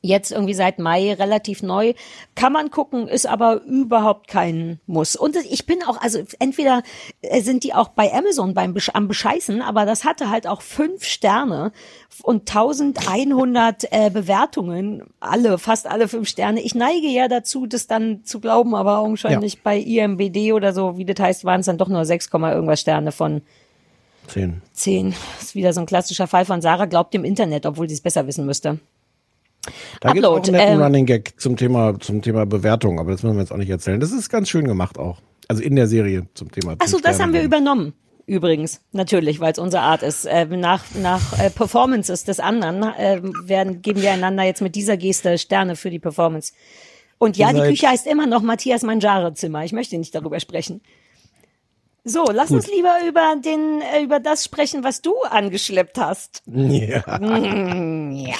Jetzt 0.00 0.32
irgendwie 0.32 0.54
seit 0.54 0.78
Mai 0.78 1.12
relativ 1.14 1.62
neu. 1.62 1.94
Kann 2.34 2.52
man 2.52 2.70
gucken, 2.70 3.08
ist 3.08 3.26
aber 3.26 3.62
überhaupt 3.62 4.28
kein 4.28 4.80
Muss. 4.86 5.16
Und 5.16 5.36
ich 5.36 5.66
bin 5.66 5.82
auch, 5.82 6.00
also 6.00 6.22
entweder 6.38 6.82
äh, 7.20 7.40
sind 7.40 7.64
die 7.64 7.74
auch 7.74 7.88
bei 7.88 8.12
Amazon 8.12 8.54
beim 8.54 8.74
Besch 8.74 8.90
am 8.94 9.08
Bescheißen, 9.08 9.62
aber 9.62 9.84
das 9.84 10.04
hatte 10.04 10.30
halt 10.30 10.46
auch 10.46 10.62
fünf 10.62 11.04
Sterne 11.04 11.72
und 12.22 12.48
1100 12.48 13.92
äh, 13.92 14.10
Bewertungen. 14.10 15.04
Alle, 15.20 15.58
fast 15.58 15.86
alle 15.86 16.08
fünf 16.08 16.28
Sterne. 16.28 16.60
Ich 16.60 16.74
neige 16.74 17.08
ja 17.08 17.28
dazu, 17.28 17.66
das 17.66 17.86
dann 17.86 18.24
zu 18.24 18.40
glauben, 18.40 18.74
aber 18.74 18.98
augenscheinlich 18.98 19.62
bei 19.62 19.78
IMBD 19.78 20.52
oder 20.52 20.72
so, 20.72 20.96
wie 20.96 21.04
das 21.04 21.18
heißt, 21.20 21.44
waren 21.44 21.60
es 21.60 21.66
dann 21.66 21.78
doch 21.78 21.88
nur 21.88 22.04
6, 22.04 22.30
irgendwas 22.32 22.80
Sterne 22.80 23.12
von 23.12 23.42
Zehn. 24.28 24.62
10. 24.72 25.10
Das 25.10 25.48
ist 25.48 25.54
wieder 25.54 25.72
so 25.72 25.80
ein 25.80 25.86
klassischer 25.86 26.26
Fall 26.26 26.44
von 26.44 26.62
Sarah 26.62 26.86
glaubt 26.86 27.12
dem 27.12 27.24
Internet, 27.24 27.66
obwohl 27.66 27.88
sie 27.88 27.94
es 27.94 28.00
besser 28.00 28.26
wissen 28.26 28.46
müsste. 28.46 28.78
Da 30.00 30.12
gibt 30.12 30.24
es 30.24 30.30
auch 30.30 30.42
einen 30.42 30.52
netten 30.52 30.74
ähm, 30.74 30.82
Running 30.82 31.06
Gag 31.06 31.34
zum 31.40 31.56
Thema, 31.56 31.98
zum 32.00 32.22
Thema 32.22 32.46
Bewertung, 32.46 32.98
aber 32.98 33.12
das 33.12 33.22
müssen 33.22 33.36
wir 33.36 33.42
jetzt 33.42 33.52
auch 33.52 33.58
nicht 33.58 33.70
erzählen. 33.70 34.00
Das 34.00 34.12
ist 34.12 34.28
ganz 34.28 34.48
schön 34.48 34.66
gemacht 34.66 34.98
auch. 34.98 35.20
Also 35.48 35.62
in 35.62 35.76
der 35.76 35.86
Serie 35.86 36.26
zum 36.34 36.50
Thema. 36.50 36.76
Achso, 36.78 36.98
das 37.02 37.20
haben 37.20 37.32
wir 37.32 37.42
übernommen. 37.42 37.94
Übrigens, 38.26 38.80
natürlich, 38.92 39.40
weil 39.40 39.52
es 39.52 39.58
unsere 39.58 39.82
Art 39.82 40.02
ist. 40.02 40.24
Äh, 40.26 40.46
nach 40.46 40.84
nach 40.94 41.38
äh, 41.38 41.50
Performances 41.50 42.24
des 42.24 42.40
anderen 42.40 42.82
äh, 42.82 43.20
werden, 43.44 43.82
geben 43.82 44.00
wir 44.00 44.12
einander 44.12 44.44
jetzt 44.44 44.62
mit 44.62 44.74
dieser 44.74 44.96
Geste 44.96 45.38
Sterne 45.38 45.76
für 45.76 45.90
die 45.90 45.98
Performance. 45.98 46.52
Und 47.18 47.36
ja, 47.36 47.52
die 47.52 47.60
Küche 47.60 47.88
heißt 47.88 48.06
immer 48.06 48.26
noch 48.26 48.42
Matthias 48.42 48.82
Mangiare 48.82 49.34
Zimmer. 49.34 49.64
Ich 49.64 49.72
möchte 49.72 49.96
nicht 49.96 50.14
darüber 50.14 50.40
sprechen. 50.40 50.80
So, 52.04 52.24
lass 52.32 52.48
Gut. 52.48 52.56
uns 52.58 52.66
lieber 52.68 52.96
über 53.08 53.34
den 53.44 53.80
äh, 53.80 54.02
über 54.02 54.18
das 54.18 54.44
sprechen, 54.44 54.82
was 54.82 55.02
du 55.02 55.14
angeschleppt 55.30 55.98
hast. 55.98 56.42
Ja. 56.46 57.18
Mm, 57.20 58.12
ja. 58.16 58.34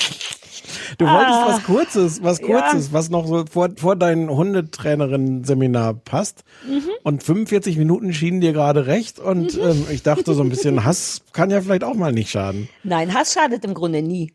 Du 0.99 1.07
wolltest 1.07 1.39
Ah. 1.39 1.47
was 1.49 1.63
Kurzes, 1.65 2.23
was 2.23 2.41
Ja. 2.41 2.47
Kurzes, 2.47 2.93
was 2.93 3.09
noch 3.11 3.27
so 3.27 3.45
vor, 3.51 3.69
vor 3.77 3.95
dein 3.97 4.29
Hundetrainerin-Seminar 4.29 5.95
passt. 5.95 6.43
Mhm. 6.69 6.83
Und 7.05 7.23
45 7.23 7.79
Minuten 7.79 8.13
schienen 8.13 8.41
dir 8.41 8.53
gerade 8.53 8.87
recht. 8.87 9.19
Und 9.19 9.57
ähm, 9.59 9.87
ich 9.91 10.03
dachte 10.03 10.35
so 10.35 10.43
ein 10.43 10.49
bisschen, 10.49 10.85
Hass 10.85 11.23
kann 11.33 11.51
ja 11.51 11.61
vielleicht 11.61 11.85
auch 11.85 11.95
mal 11.95 12.13
nicht 12.13 12.31
schaden. 12.31 12.69
Nein, 12.83 13.15
Hass 13.15 13.33
schadet 13.35 13.65
im 13.65 13.75
Grunde 13.75 14.03
nie. 14.03 14.33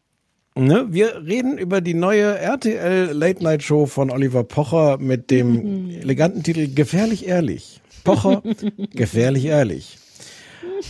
Ne? 0.56 0.88
Wir 0.90 1.24
reden 1.26 1.58
über 1.58 1.82
die 1.82 1.94
neue 1.94 2.38
RTL 2.40 3.12
Late 3.12 3.44
Night 3.44 3.62
Show 3.62 3.86
von 3.86 4.10
Oliver 4.10 4.44
Pocher 4.44 4.98
mit 4.98 5.30
dem 5.32 5.52
Mhm. 5.52 5.90
eleganten 6.02 6.44
Titel 6.44 6.74
Gefährlich 6.74 7.28
ehrlich. 7.28 7.82
Pocher, 8.08 8.41
gefährlich 8.91 9.45
ehrlich. 9.45 9.99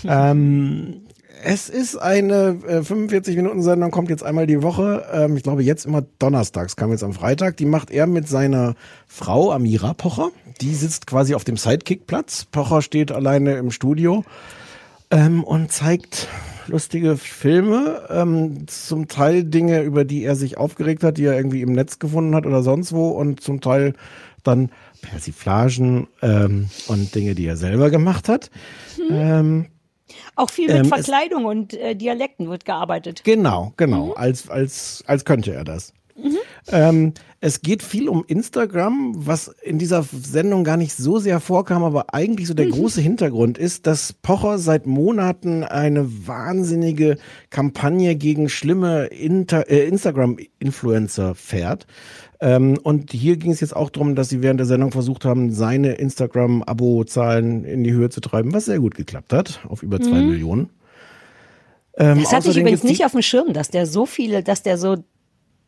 ähm, 0.05 1.01
es 1.43 1.69
ist 1.69 1.97
eine 1.97 2.59
äh, 2.67 2.79
45-Minuten-Sendung, 2.79 3.91
kommt 3.91 4.09
jetzt 4.09 4.23
einmal 4.23 4.47
die 4.47 4.63
Woche. 4.63 5.05
Ähm, 5.11 5.37
ich 5.37 5.43
glaube, 5.43 5.63
jetzt 5.63 5.85
immer 5.85 6.03
donnerstags, 6.19 6.75
kam 6.75 6.91
jetzt 6.91 7.03
am 7.03 7.13
Freitag. 7.13 7.57
Die 7.57 7.65
macht 7.65 7.91
er 7.91 8.07
mit 8.07 8.27
seiner 8.27 8.75
Frau 9.07 9.51
Amira 9.51 9.93
Pocher. 9.93 10.29
Die 10.61 10.73
sitzt 10.73 11.07
quasi 11.07 11.35
auf 11.35 11.43
dem 11.43 11.57
Sidekick-Platz. 11.57 12.45
Pocher 12.51 12.81
steht 12.81 13.11
alleine 13.11 13.57
im 13.57 13.71
Studio 13.71 14.23
ähm, 15.11 15.43
und 15.43 15.71
zeigt 15.71 16.27
lustige 16.67 17.17
Filme, 17.17 18.01
ähm, 18.09 18.67
zum 18.67 19.07
Teil 19.07 19.43
Dinge, 19.43 19.81
über 19.81 20.05
die 20.05 20.23
er 20.23 20.35
sich 20.35 20.57
aufgeregt 20.57 21.03
hat, 21.03 21.17
die 21.17 21.25
er 21.25 21.37
irgendwie 21.37 21.61
im 21.61 21.71
Netz 21.71 21.99
gefunden 21.99 22.35
hat 22.35 22.45
oder 22.45 22.61
sonst 22.61 22.93
wo 22.93 23.09
und 23.09 23.41
zum 23.41 23.61
Teil 23.61 23.93
dann 24.43 24.69
Persiflagen 25.01 26.07
ähm, 26.21 26.69
und 26.87 27.13
Dinge, 27.15 27.35
die 27.35 27.45
er 27.45 27.57
selber 27.57 27.89
gemacht 27.89 28.29
hat. 28.29 28.49
Ähm, 29.09 29.67
Auch 30.35 30.49
viel 30.49 30.67
mit 30.67 30.75
Ähm, 30.77 30.81
es- 30.83 30.89
Verkleidung 30.89 31.45
und 31.45 31.73
äh, 31.73 31.95
Dialekten 31.95 32.49
wird 32.49 32.65
gearbeitet. 32.65 33.23
Genau, 33.23 33.73
genau, 33.77 34.13
als, 34.13 34.49
als, 34.49 35.03
als 35.07 35.25
könnte 35.25 35.53
er 35.53 35.63
das. 35.63 35.93
Ähm, 36.71 37.13
es 37.41 37.61
geht 37.61 37.83
viel 37.83 38.09
um 38.09 38.25
Instagram, 38.27 39.13
was 39.15 39.49
in 39.61 39.77
dieser 39.77 40.01
Sendung 40.01 40.63
gar 40.63 40.75
nicht 40.75 40.95
so 40.95 41.19
sehr 41.19 41.39
vorkam, 41.39 41.83
aber 41.83 42.11
eigentlich 42.15 42.47
so 42.47 42.55
der 42.55 42.65
große 42.65 43.01
Hintergrund 43.01 43.59
ist, 43.59 43.85
dass 43.85 44.13
Pocher 44.13 44.57
seit 44.57 44.87
Monaten 44.87 45.63
eine 45.63 46.27
wahnsinnige 46.27 47.17
Kampagne 47.51 48.15
gegen 48.15 48.49
schlimme 48.49 49.11
äh, 49.11 49.87
Instagram-Influencer 49.87 51.35
fährt. 51.35 51.85
Ähm, 52.39 52.77
und 52.83 53.11
hier 53.11 53.37
ging 53.37 53.51
es 53.51 53.61
jetzt 53.61 53.75
auch 53.75 53.89
darum, 53.89 54.13
dass 54.15 54.29
sie 54.29 54.41
während 54.43 54.59
der 54.59 54.67
Sendung 54.67 54.91
versucht 54.91 55.25
haben, 55.25 55.51
seine 55.51 55.93
Instagram-Abo-Zahlen 55.93 57.63
in 57.65 57.83
die 57.83 57.91
Höhe 57.93 58.09
zu 58.09 58.21
treiben, 58.21 58.53
was 58.53 58.65
sehr 58.65 58.79
gut 58.79 58.95
geklappt 58.95 59.33
hat, 59.33 59.61
auf 59.67 59.81
über 59.83 59.99
zwei 59.99 60.21
Mhm. 60.21 60.29
Millionen. 60.29 60.69
Ähm, 61.97 62.19
Das 62.21 62.33
hatte 62.33 62.49
ich 62.51 62.57
übrigens 62.57 62.83
nicht 62.83 63.03
auf 63.05 63.13
dem 63.13 63.23
Schirm, 63.23 63.53
dass 63.53 63.69
der 63.69 63.87
so 63.87 64.05
viele, 64.05 64.43
dass 64.43 64.61
der 64.61 64.77
so 64.77 64.97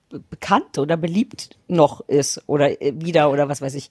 be- 0.09 0.21
bekannt 0.29 0.77
oder 0.77 0.95
beliebt 0.95 1.57
noch 1.67 2.07
ist 2.07 2.43
oder 2.45 2.79
äh, 2.81 2.93
wieder 2.95 3.31
oder 3.31 3.49
was 3.49 3.61
weiß 3.61 3.73
ich. 3.73 3.89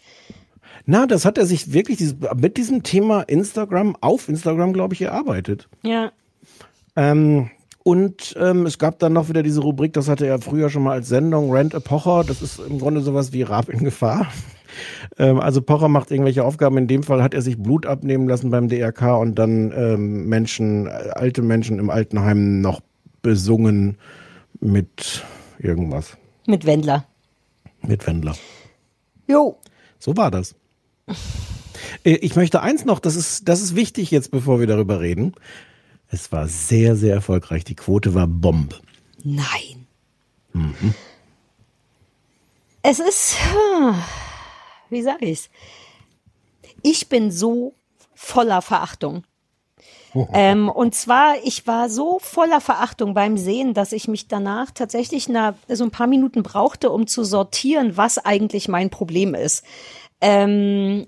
Na, 0.87 1.07
das 1.07 1.25
hat 1.25 1.37
er 1.37 1.47
sich 1.47 1.73
wirklich 1.73 1.97
dieses, 1.99 2.15
mit 2.37 2.57
diesem 2.57 2.85
Thema 2.85 3.23
Instagram 3.23 3.97
auf 4.01 4.29
Instagram, 4.29 4.73
glaube 4.73 4.95
ich, 4.95 5.03
erarbeitet. 5.03 5.69
Ja. 5.83 6.13
Ähm, 6.95 7.51
und 7.89 8.37
ähm, 8.39 8.67
es 8.67 8.77
gab 8.77 8.99
dann 8.99 9.15
noch 9.15 9.31
wieder 9.31 9.43
diese 9.43 9.63
Rubrik, 9.63 9.95
das 9.95 10.11
hatte 10.11 10.27
er 10.27 10.43
früher 10.43 10.69
schon 10.69 10.83
mal 10.83 10.93
als 10.93 11.09
Sendung, 11.09 11.51
Rent 11.51 11.75
a 11.75 11.81
Pocher. 11.81 12.23
Das 12.23 12.43
ist 12.43 12.59
im 12.59 12.79
Grunde 12.79 13.01
sowas 13.01 13.33
wie 13.33 13.41
Rab 13.41 13.71
in 13.71 13.79
Gefahr. 13.79 14.27
ähm, 15.19 15.41
also 15.41 15.63
Pocher 15.63 15.89
macht 15.89 16.11
irgendwelche 16.11 16.45
Aufgaben. 16.45 16.77
In 16.77 16.87
dem 16.87 17.03
Fall 17.03 17.23
hat 17.23 17.33
er 17.33 17.41
sich 17.41 17.57
Blut 17.57 17.87
abnehmen 17.87 18.29
lassen 18.29 18.51
beim 18.51 18.69
DRK 18.69 19.17
und 19.19 19.37
dann 19.37 19.73
ähm, 19.75 20.27
Menschen, 20.29 20.87
äh, 20.87 20.91
alte 21.15 21.41
Menschen 21.41 21.79
im 21.79 21.89
Altenheim 21.89 22.61
noch 22.61 22.83
besungen 23.23 23.97
mit 24.61 25.25
irgendwas. 25.59 26.19
Mit 26.47 26.67
Wendler. 26.67 27.07
Mit 27.81 28.07
Wendler. 28.07 28.37
Jo. 29.27 29.57
So 29.99 30.15
war 30.15 30.31
das. 30.31 30.57
Äh, 32.05 32.17
Ich 32.17 32.37
möchte 32.37 32.61
eins 32.61 32.85
noch, 32.85 32.99
das 32.99 33.17
ist, 33.17 33.49
das 33.49 33.63
ist 33.63 33.77
wichtig 33.77 34.11
jetzt, 34.11 34.31
bevor 34.31 34.59
wir 34.61 34.67
darüber 34.67 35.01
reden. 35.01 35.33
Es 36.11 36.33
war 36.33 36.49
sehr, 36.49 36.97
sehr 36.97 37.15
erfolgreich. 37.15 37.65
Die 37.65 37.77
Quote 37.77 38.15
war 38.15 38.27
Bombe. 38.27 38.77
Nein. 39.23 39.87
Mhm. 40.53 40.95
Es 42.83 42.99
ist, 42.99 43.37
hm, 43.39 43.95
wie 44.89 45.03
sage 45.03 45.27
ich's? 45.27 45.51
Ich 46.83 47.09
bin 47.09 47.31
so 47.31 47.75
voller 48.15 48.63
Verachtung. 48.63 49.25
Ähm, 50.33 50.69
und 50.69 50.95
zwar, 50.95 51.37
ich 51.45 51.67
war 51.67 51.91
so 51.91 52.19
voller 52.19 52.61
Verachtung 52.61 53.15
beim 53.15 53.37
Sehen, 53.37 53.75
dass 53.75 53.93
ich 53.93 54.09
mich 54.09 54.27
danach 54.27 54.71
tatsächlich 54.71 55.29
na, 55.29 55.55
so 55.69 55.85
ein 55.85 55.91
paar 55.91 56.07
Minuten 56.07 56.43
brauchte, 56.43 56.91
um 56.91 57.07
zu 57.07 57.25
sortieren, 57.25 57.97
was 57.97 58.19
eigentlich 58.19 58.69
mein 58.69 58.91
Problem 58.91 59.35
ist. 59.35 59.65
Ähm, 60.21 61.07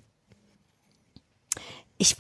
ich 1.99 2.17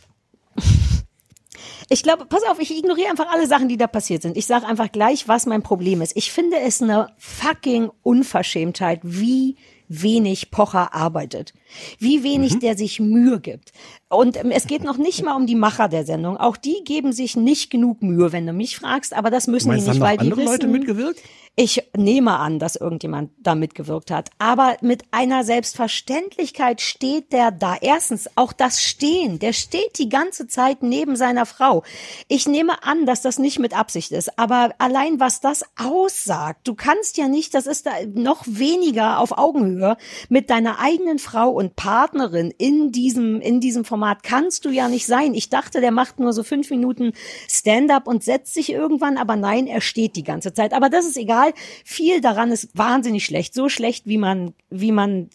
ich 1.92 2.04
glaube, 2.04 2.24
pass 2.24 2.44
auf, 2.44 2.60
ich 2.60 2.70
ignoriere 2.70 3.10
einfach 3.10 3.30
alle 3.32 3.48
Sachen, 3.48 3.68
die 3.68 3.76
da 3.76 3.88
passiert 3.88 4.22
sind. 4.22 4.36
Ich 4.36 4.46
sage 4.46 4.64
einfach 4.64 4.92
gleich, 4.92 5.26
was 5.26 5.44
mein 5.46 5.62
Problem 5.62 6.00
ist. 6.02 6.16
Ich 6.16 6.30
finde 6.30 6.56
es 6.58 6.80
eine 6.80 7.08
fucking 7.18 7.90
Unverschämtheit, 8.04 9.00
wie 9.02 9.56
wenig 9.88 10.52
Pocher 10.52 10.94
arbeitet. 10.94 11.52
Wie 11.98 12.22
wenig 12.22 12.60
der 12.60 12.76
sich 12.76 13.00
Mühe 13.00 13.40
gibt. 13.40 13.72
Und 14.08 14.36
ähm, 14.36 14.52
es 14.52 14.68
geht 14.68 14.84
noch 14.84 14.98
nicht 14.98 15.24
mal 15.24 15.34
um 15.34 15.46
die 15.46 15.56
Macher 15.56 15.88
der 15.88 16.04
Sendung. 16.04 16.36
Auch 16.36 16.56
die 16.56 16.84
geben 16.84 17.12
sich 17.12 17.34
nicht 17.34 17.70
genug 17.70 18.00
Mühe, 18.00 18.30
wenn 18.30 18.46
du 18.46 18.52
mich 18.52 18.76
fragst. 18.76 19.12
Aber 19.12 19.30
das 19.30 19.48
müssen 19.48 19.68
Meinst 19.68 19.88
die 19.88 19.90
nicht, 19.90 20.00
haben 20.00 20.08
weil 20.08 20.16
die 20.16 20.30
andere 20.30 20.42
wissen, 20.42 20.52
Leute 20.52 20.66
mitgewirkt? 20.68 21.20
Ich 21.56 21.82
nehme 21.94 22.38
an, 22.38 22.58
dass 22.58 22.76
irgendjemand 22.76 23.32
da 23.38 23.54
mitgewirkt 23.54 24.10
hat. 24.10 24.30
Aber 24.38 24.76
mit 24.80 25.02
einer 25.10 25.44
Selbstverständlichkeit 25.44 26.80
steht 26.80 27.32
der 27.32 27.50
da. 27.50 27.76
Erstens 27.78 28.30
auch 28.36 28.54
das 28.54 28.82
Stehen. 28.82 29.38
Der 29.40 29.52
steht 29.52 29.98
die 29.98 30.08
ganze 30.08 30.46
Zeit 30.46 30.82
neben 30.82 31.16
seiner 31.16 31.44
Frau. 31.44 31.82
Ich 32.28 32.46
nehme 32.46 32.82
an, 32.84 33.04
dass 33.04 33.20
das 33.20 33.38
nicht 33.38 33.58
mit 33.58 33.76
Absicht 33.76 34.12
ist. 34.12 34.38
Aber 34.38 34.70
allein 34.78 35.20
was 35.20 35.40
das 35.40 35.64
aussagt, 35.76 36.66
du 36.66 36.74
kannst 36.74 37.18
ja 37.18 37.28
nicht, 37.28 37.52
das 37.52 37.66
ist 37.66 37.84
da 37.84 37.92
noch 38.14 38.44
weniger 38.46 39.18
auf 39.18 39.36
Augenhöhe 39.36 39.96
mit 40.28 40.48
deiner 40.48 40.78
eigenen 40.78 41.18
Frau 41.18 41.50
und 41.50 41.76
Partnerin 41.76 42.54
in 42.56 42.90
diesem, 42.92 43.40
in 43.40 43.60
diesem 43.60 43.84
Format 43.84 44.22
kannst 44.22 44.64
du 44.64 44.70
ja 44.70 44.88
nicht 44.88 45.04
sein. 45.04 45.34
Ich 45.34 45.50
dachte, 45.50 45.80
der 45.80 45.90
macht 45.90 46.20
nur 46.20 46.32
so 46.32 46.42
fünf 46.42 46.70
Minuten 46.70 47.12
Stand-up 47.48 48.06
und 48.06 48.24
setzt 48.24 48.54
sich 48.54 48.72
irgendwann, 48.72 49.18
aber 49.18 49.36
nein, 49.36 49.66
er 49.66 49.80
steht 49.80 50.16
die 50.16 50.24
ganze 50.24 50.54
Zeit. 50.54 50.72
Aber 50.72 50.88
das 50.88 51.04
ist 51.04 51.18
egal. 51.18 51.39
Viel 51.84 52.20
daran 52.20 52.50
ist 52.50 52.76
wahnsinnig 52.76 53.24
schlecht. 53.24 53.54
So 53.54 53.68
schlecht, 53.68 54.06
wie 54.06 54.18
man, 54.18 54.54
wie 54.70 54.92
man 54.92 55.30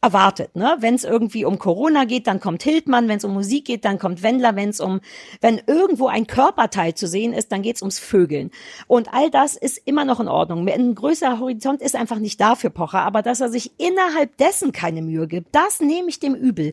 erwartet. 0.00 0.54
Ne? 0.56 0.76
Wenn 0.80 0.94
es 0.94 1.04
irgendwie 1.04 1.44
um 1.44 1.58
Corona 1.58 2.04
geht, 2.04 2.26
dann 2.26 2.40
kommt 2.40 2.62
Hildmann. 2.62 3.08
Wenn 3.08 3.18
es 3.18 3.24
um 3.24 3.32
Musik 3.32 3.66
geht, 3.66 3.84
dann 3.84 3.98
kommt 3.98 4.22
Wendler. 4.22 4.56
Wenn 4.56 4.68
es 4.68 4.80
um, 4.80 5.00
wenn 5.40 5.60
irgendwo 5.66 6.08
ein 6.08 6.26
Körperteil 6.26 6.94
zu 6.94 7.06
sehen 7.06 7.32
ist, 7.32 7.52
dann 7.52 7.62
geht 7.62 7.76
es 7.76 7.82
ums 7.82 7.98
Vögeln. 7.98 8.50
Und 8.86 9.12
all 9.12 9.30
das 9.30 9.56
ist 9.56 9.80
immer 9.84 10.04
noch 10.04 10.20
in 10.20 10.28
Ordnung. 10.28 10.68
Ein 10.68 10.94
größerer 10.94 11.38
Horizont 11.38 11.82
ist 11.82 11.96
einfach 11.96 12.18
nicht 12.18 12.40
da 12.40 12.54
für 12.54 12.70
Pocher. 12.70 13.02
Aber 13.02 13.22
dass 13.22 13.40
er 13.40 13.48
sich 13.48 13.72
innerhalb 13.78 14.36
dessen 14.38 14.72
keine 14.72 15.02
Mühe 15.02 15.26
gibt, 15.28 15.54
das 15.54 15.80
nehme 15.80 16.08
ich 16.08 16.20
dem 16.20 16.34
übel. 16.34 16.72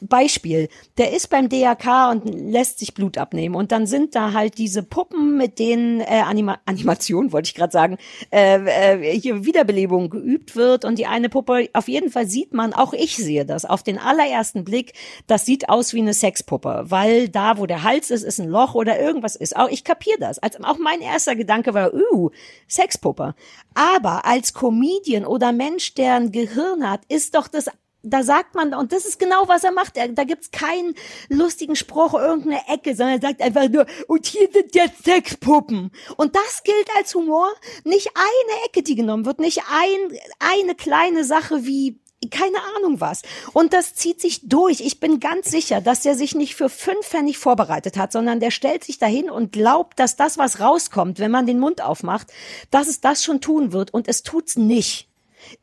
Beispiel, 0.00 0.68
der 0.98 1.12
ist 1.12 1.28
beim 1.30 1.48
DRK 1.48 2.10
und 2.10 2.24
lässt 2.24 2.78
sich 2.78 2.94
Blut 2.94 3.18
abnehmen 3.18 3.54
und 3.54 3.72
dann 3.72 3.86
sind 3.86 4.14
da 4.14 4.32
halt 4.32 4.58
diese 4.58 4.82
Puppen, 4.82 5.36
mit 5.36 5.58
denen 5.58 6.00
äh, 6.00 6.22
Anima 6.24 6.58
Animation, 6.66 7.32
wollte 7.32 7.48
ich 7.48 7.54
gerade 7.54 7.72
sagen, 7.72 7.98
äh, 8.30 8.98
äh, 8.98 9.20
hier 9.20 9.44
Wiederbelebung 9.44 10.10
geübt 10.10 10.56
wird 10.56 10.84
und 10.84 10.98
die 10.98 11.06
eine 11.06 11.28
Puppe, 11.28 11.68
auf 11.72 11.88
jeden 11.88 12.10
Fall 12.10 12.26
sieht 12.26 12.52
man, 12.52 12.72
auch 12.72 12.92
ich 12.92 13.16
sehe 13.16 13.44
das, 13.44 13.64
auf 13.64 13.82
den 13.82 13.98
allerersten 13.98 14.64
Blick, 14.64 14.92
das 15.26 15.46
sieht 15.46 15.68
aus 15.68 15.94
wie 15.94 16.00
eine 16.00 16.14
Sexpuppe, 16.14 16.84
weil 16.88 17.28
da, 17.28 17.58
wo 17.58 17.66
der 17.66 17.82
Hals 17.82 18.10
ist, 18.10 18.22
ist 18.22 18.40
ein 18.40 18.48
Loch 18.48 18.74
oder 18.74 18.98
irgendwas 18.98 19.36
ist. 19.36 19.56
Auch 19.56 19.68
ich 19.68 19.84
kapiere 19.84 20.18
das. 20.18 20.38
Als, 20.38 20.62
auch 20.62 20.78
mein 20.78 21.00
erster 21.00 21.36
Gedanke 21.36 21.74
war, 21.74 21.92
uh, 21.94 22.30
Sexpuppe. 22.68 23.34
Aber 23.74 24.24
als 24.24 24.54
Comedian 24.54 25.24
oder 25.24 25.52
Mensch, 25.52 25.94
der 25.94 26.14
ein 26.14 26.32
Gehirn 26.32 26.88
hat, 26.88 27.00
ist 27.08 27.34
doch 27.34 27.48
das 27.48 27.70
da 28.02 28.22
sagt 28.22 28.54
man, 28.54 28.74
und 28.74 28.92
das 28.92 29.06
ist 29.06 29.18
genau, 29.18 29.48
was 29.48 29.64
er 29.64 29.72
macht. 29.72 29.96
Er, 29.96 30.08
da 30.08 30.24
gibt's 30.24 30.50
keinen 30.50 30.94
lustigen 31.28 31.76
Spruch, 31.76 32.14
irgendeine 32.14 32.60
Ecke, 32.68 32.94
sondern 32.94 33.16
er 33.16 33.28
sagt 33.28 33.42
einfach 33.42 33.68
nur, 33.68 33.86
und 34.06 34.26
hier 34.26 34.48
sind 34.52 34.74
jetzt 34.74 35.04
Sexpuppen. 35.04 35.90
Und 36.16 36.36
das 36.36 36.62
gilt 36.62 36.88
als 36.96 37.14
Humor. 37.14 37.48
Nicht 37.84 38.10
eine 38.14 38.66
Ecke, 38.66 38.82
die 38.82 38.94
genommen 38.94 39.26
wird, 39.26 39.40
nicht 39.40 39.62
ein, 39.70 40.18
eine 40.38 40.74
kleine 40.74 41.24
Sache 41.24 41.66
wie 41.66 42.00
keine 42.30 42.58
Ahnung 42.76 43.00
was. 43.00 43.22
Und 43.52 43.72
das 43.72 43.94
zieht 43.94 44.20
sich 44.20 44.48
durch. 44.48 44.80
Ich 44.80 44.98
bin 44.98 45.20
ganz 45.20 45.50
sicher, 45.50 45.80
dass 45.80 46.02
der 46.02 46.16
sich 46.16 46.34
nicht 46.34 46.56
für 46.56 46.68
fünf 46.68 47.06
Pfennig 47.06 47.38
vorbereitet 47.38 47.96
hat, 47.96 48.10
sondern 48.10 48.40
der 48.40 48.50
stellt 48.50 48.82
sich 48.82 48.98
dahin 48.98 49.30
und 49.30 49.52
glaubt, 49.52 50.00
dass 50.00 50.16
das, 50.16 50.36
was 50.36 50.58
rauskommt, 50.58 51.20
wenn 51.20 51.30
man 51.30 51.46
den 51.46 51.60
Mund 51.60 51.80
aufmacht, 51.80 52.32
dass 52.72 52.88
es 52.88 53.00
das 53.00 53.22
schon 53.22 53.40
tun 53.40 53.72
wird. 53.72 53.94
Und 53.94 54.08
es 54.08 54.24
tut's 54.24 54.56
nicht. 54.56 55.08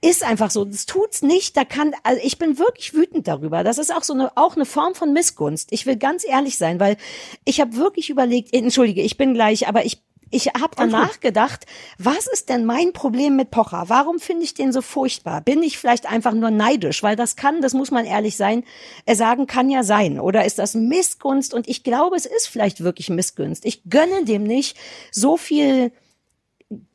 Ist 0.02 0.24
einfach 0.24 0.52
so. 0.52 0.66
Das 0.66 0.86
tut's 0.86 1.22
nicht. 1.22 1.56
Da 1.58 1.66
kann, 1.66 1.94
also 2.04 2.22
ich 2.24 2.38
bin 2.38 2.60
wirklich 2.60 2.94
wütend 2.94 3.28
darüber. 3.28 3.64
Das 3.64 3.78
ist 3.78 3.94
auch 3.94 4.04
so 4.04 4.14
eine, 4.14 4.36
auch 4.36 4.56
eine 4.56 4.66
Form 4.66 4.96
von 4.96 5.14
Missgunst. 5.14 5.72
Ich 5.72 5.86
will 5.86 5.98
ganz 5.98 6.26
ehrlich 6.26 6.58
sein, 6.58 6.80
weil 6.80 6.98
ich 7.44 7.62
habe 7.62 7.76
wirklich 7.76 8.10
überlegt, 8.10 8.54
entschuldige, 8.54 9.02
ich 9.02 9.18
bin 9.18 9.34
gleich, 9.34 9.68
aber 9.68 9.86
ich 9.86 10.02
ich 10.32 10.48
habe 10.48 10.76
danach 10.76 11.20
gedacht, 11.20 11.66
was 11.98 12.28
ist 12.28 12.50
denn 12.50 12.66
mein 12.66 12.94
Problem 12.94 13.36
mit 13.36 13.52
Pocher? 13.52 13.86
Warum 13.88 14.20
finde 14.20 14.44
ich 14.44 14.54
den 14.54 14.74
so 14.74 14.82
furchtbar? 14.82 15.42
Bin 15.42 15.62
ich 15.64 15.78
vielleicht 15.78 16.12
einfach 16.12 16.34
nur 16.34 16.52
neidisch? 16.52 17.04
Weil 17.04 17.16
das 17.16 17.36
kann, 17.36 17.62
das 17.62 17.74
muss 17.74 17.92
man 17.92 18.06
ehrlich 18.06 18.36
sein, 18.36 18.64
äh, 19.06 19.16
sagen 19.16 19.48
kann 19.48 19.70
ja 19.70 19.84
sein. 19.84 20.20
Oder 20.20 20.44
ist 20.46 20.60
das 20.60 20.74
Missgunst? 20.74 21.54
Und 21.54 21.68
ich 21.70 21.84
glaube, 21.84 22.16
es 22.16 22.26
ist 22.26 22.48
vielleicht 22.48 22.84
wirklich 22.84 23.10
Missgunst. 23.10 23.66
Ich 23.66 23.84
gönne 23.90 24.26
dem 24.26 24.44
nicht 24.44 24.78
so 25.12 25.38
viel 25.38 25.92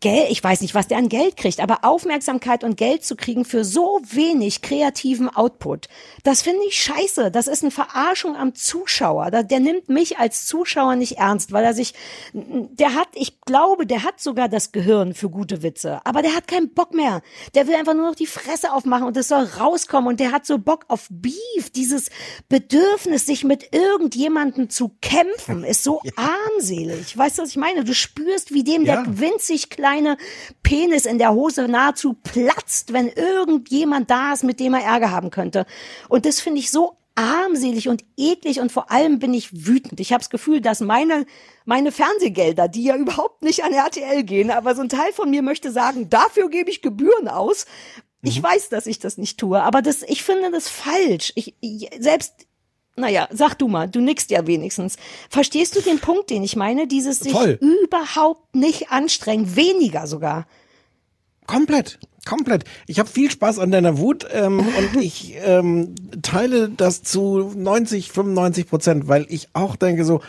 Geld, 0.00 0.30
ich 0.30 0.42
weiß 0.42 0.60
nicht, 0.62 0.74
was 0.74 0.88
der 0.88 0.98
an 0.98 1.08
Geld 1.08 1.36
kriegt, 1.36 1.60
aber 1.60 1.84
Aufmerksamkeit 1.84 2.64
und 2.64 2.76
Geld 2.76 3.04
zu 3.04 3.16
kriegen 3.16 3.44
für 3.44 3.64
so 3.64 4.00
wenig 4.10 4.62
kreativen 4.62 5.28
Output, 5.28 5.88
das 6.24 6.42
finde 6.42 6.60
ich 6.66 6.82
scheiße. 6.82 7.30
Das 7.30 7.46
ist 7.46 7.62
eine 7.62 7.70
Verarschung 7.70 8.36
am 8.36 8.54
Zuschauer. 8.54 9.30
Der 9.30 9.60
nimmt 9.60 9.88
mich 9.88 10.18
als 10.18 10.46
Zuschauer 10.46 10.96
nicht 10.96 11.18
ernst, 11.18 11.52
weil 11.52 11.64
er 11.64 11.74
sich, 11.74 11.94
der 12.32 12.94
hat, 12.94 13.08
ich 13.14 13.40
glaube, 13.42 13.86
der 13.86 14.02
hat 14.02 14.20
sogar 14.20 14.48
das 14.48 14.72
Gehirn 14.72 15.14
für 15.14 15.30
gute 15.30 15.62
Witze, 15.62 16.00
aber 16.04 16.22
der 16.22 16.34
hat 16.34 16.48
keinen 16.48 16.72
Bock 16.74 16.94
mehr. 16.94 17.22
Der 17.54 17.66
will 17.66 17.74
einfach 17.74 17.94
nur 17.94 18.06
noch 18.06 18.14
die 18.14 18.26
Fresse 18.26 18.72
aufmachen 18.72 19.06
und 19.06 19.16
es 19.16 19.28
soll 19.28 19.44
rauskommen 19.44 20.08
und 20.08 20.20
der 20.20 20.32
hat 20.32 20.46
so 20.46 20.58
Bock 20.58 20.84
auf 20.88 21.06
Beef. 21.10 21.70
Dieses 21.74 22.10
Bedürfnis, 22.48 23.26
sich 23.26 23.44
mit 23.44 23.72
irgendjemandem 23.74 24.70
zu 24.70 24.90
kämpfen, 25.00 25.64
ist 25.70 25.84
so 25.84 26.00
armselig. 26.16 27.16
Weißt 27.16 27.38
du, 27.38 27.42
was 27.42 27.50
ich 27.50 27.56
meine? 27.56 27.84
Du 27.84 27.94
spürst, 27.94 28.52
wie 28.52 28.64
dem 28.64 28.84
Ja. 28.84 29.02
der 29.02 29.20
winzig 29.20 29.69
kleine 29.70 30.16
Penis 30.62 31.06
in 31.06 31.18
der 31.18 31.32
Hose 31.32 31.68
nahezu 31.68 32.14
platzt, 32.14 32.92
wenn 32.92 33.08
irgendjemand 33.08 34.10
da 34.10 34.32
ist, 34.32 34.44
mit 34.44 34.60
dem 34.60 34.74
er 34.74 34.84
Ärger 34.84 35.10
haben 35.10 35.30
könnte. 35.30 35.66
Und 36.08 36.26
das 36.26 36.40
finde 36.40 36.60
ich 36.60 36.70
so 36.70 36.96
armselig 37.14 37.88
und 37.88 38.04
eklig 38.16 38.60
und 38.60 38.72
vor 38.72 38.90
allem 38.90 39.18
bin 39.18 39.34
ich 39.34 39.66
wütend. 39.66 40.00
Ich 40.00 40.12
habe 40.12 40.20
das 40.20 40.30
Gefühl, 40.30 40.60
dass 40.60 40.80
meine 40.80 41.26
meine 41.64 41.92
Fernsehgelder, 41.92 42.68
die 42.68 42.84
ja 42.84 42.96
überhaupt 42.96 43.42
nicht 43.42 43.64
an 43.64 43.72
RTL 43.72 44.22
gehen, 44.24 44.50
aber 44.50 44.74
so 44.74 44.82
ein 44.82 44.88
Teil 44.88 45.12
von 45.12 45.30
mir 45.30 45.42
möchte 45.42 45.70
sagen, 45.70 46.08
dafür 46.08 46.48
gebe 46.48 46.70
ich 46.70 46.82
Gebühren 46.82 47.28
aus. 47.28 47.66
Ich 48.22 48.42
weiß, 48.42 48.68
dass 48.68 48.86
ich 48.86 48.98
das 48.98 49.18
nicht 49.18 49.38
tue, 49.38 49.62
aber 49.62 49.82
das 49.82 50.02
ich 50.02 50.22
finde 50.22 50.50
das 50.50 50.68
falsch. 50.68 51.32
Ich, 51.36 51.54
ich 51.60 51.90
selbst 51.98 52.46
naja, 53.00 53.28
sag 53.30 53.54
du 53.54 53.68
mal, 53.68 53.88
du 53.88 54.00
nickst 54.00 54.30
ja 54.30 54.46
wenigstens. 54.46 54.96
Verstehst 55.28 55.76
du 55.76 55.80
den 55.80 55.98
Punkt, 55.98 56.30
den 56.30 56.42
ich 56.42 56.56
meine? 56.56 56.86
Dieses 56.86 57.20
sich 57.20 57.32
Voll. 57.32 57.58
überhaupt 57.60 58.54
nicht 58.54 58.90
anstrengen, 58.90 59.56
weniger 59.56 60.06
sogar. 60.06 60.46
Komplett, 61.46 61.98
komplett. 62.26 62.64
Ich 62.86 63.00
habe 63.00 63.08
viel 63.08 63.30
Spaß 63.30 63.58
an 63.58 63.72
deiner 63.72 63.98
Wut 63.98 64.26
ähm, 64.32 64.60
und 64.60 64.96
ich 65.02 65.34
ähm, 65.44 65.94
teile 66.22 66.68
das 66.68 67.02
zu 67.02 67.52
90, 67.56 68.12
95 68.12 68.68
Prozent, 68.68 69.08
weil 69.08 69.26
ich 69.28 69.48
auch 69.52 69.76
denke 69.76 70.04
so, 70.04 70.20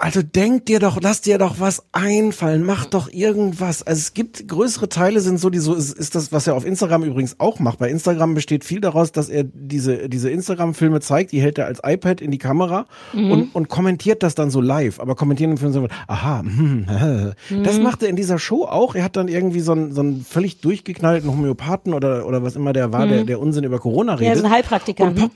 also 0.00 0.22
denk 0.22 0.66
dir 0.66 0.78
doch, 0.78 0.98
lass 1.02 1.22
dir 1.22 1.38
doch 1.38 1.58
was 1.58 1.82
einfallen, 1.90 2.64
mach 2.64 2.86
doch 2.86 3.12
irgendwas. 3.12 3.82
Also 3.84 3.98
es 3.98 4.14
gibt 4.14 4.46
größere 4.46 4.88
Teile 4.88 5.20
sind 5.20 5.40
so, 5.40 5.50
die 5.50 5.58
so 5.58 5.74
ist, 5.74 5.92
ist 5.98 6.14
das, 6.14 6.30
was 6.30 6.46
er 6.46 6.54
auf 6.54 6.64
Instagram 6.64 7.02
übrigens 7.02 7.40
auch 7.40 7.58
macht. 7.58 7.80
Bei 7.80 7.90
Instagram 7.90 8.34
besteht 8.34 8.62
viel 8.64 8.80
daraus, 8.80 9.10
dass 9.10 9.28
er 9.28 9.42
diese 9.42 10.08
diese 10.08 10.30
Instagram-Filme 10.30 11.00
zeigt, 11.00 11.32
die 11.32 11.40
hält 11.42 11.58
er 11.58 11.66
als 11.66 11.80
iPad 11.84 12.20
in 12.20 12.30
die 12.30 12.38
Kamera 12.38 12.86
Mhm. 13.12 13.30
und, 13.32 13.54
und 13.56 13.68
kommentiert 13.68 14.22
das 14.22 14.36
dann 14.36 14.50
so 14.50 14.60
live. 14.60 15.00
Aber 15.00 15.16
kommentieren 15.16 15.50
im 15.50 15.56
Film 15.58 15.72
so, 15.72 15.88
aha, 16.06 16.40
hm, 16.42 16.86
äh. 16.88 17.62
das 17.64 17.78
Mhm. 17.78 17.82
macht 17.82 18.02
er 18.04 18.08
in 18.08 18.14
dieser 18.16 18.38
Show 18.38 18.66
auch. 18.66 18.94
Er 18.94 19.02
hat 19.02 19.16
dann 19.16 19.26
irgendwie 19.26 19.60
so 19.60 19.72
einen, 19.72 19.92
so 19.92 20.00
einen 20.02 20.24
völlig 20.24 20.60
durchgeknallten 20.60 21.28
Homöopathen 21.28 21.92
oder 21.92 22.24
oder 22.24 22.44
was 22.44 22.54
immer 22.54 22.72
der 22.72 22.92
war, 22.92 23.08
der, 23.08 23.24
der 23.24 23.40
Unsinn 23.40 23.64
über 23.64 23.80
Corona 23.80 24.12
Ja, 24.12 24.18
redet. 24.30 24.38
so 24.38 24.44
ein 24.44 24.52
Heilpraktiker. 24.52 25.10
Po- 25.10 25.30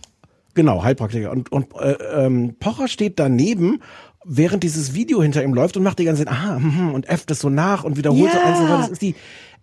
Genau, 0.54 0.84
Heilpraktiker. 0.84 1.30
Und, 1.32 1.50
und 1.50 1.68
äh, 1.80 1.92
ähm, 2.14 2.56
Pocher 2.60 2.86
steht 2.86 3.18
daneben, 3.18 3.80
während 4.24 4.62
dieses 4.62 4.94
Video 4.94 5.22
hinter 5.22 5.42
ihm 5.42 5.54
läuft 5.54 5.76
und 5.76 5.82
macht 5.82 5.98
die 5.98 6.04
ganze 6.04 6.24
Zeit, 6.24 6.32
aha, 6.32 6.56
hm, 6.56 6.76
hm, 6.78 6.94
und 6.94 7.08
äfft 7.08 7.30
es 7.30 7.40
so 7.40 7.48
nach 7.48 7.84
und 7.84 7.96
wiederholt 7.96 8.32
so 8.32 8.38
Ja. 8.38 8.54
so. 8.54 8.66
Das 8.66 8.88
ist 8.90 9.02
die, 9.02 9.14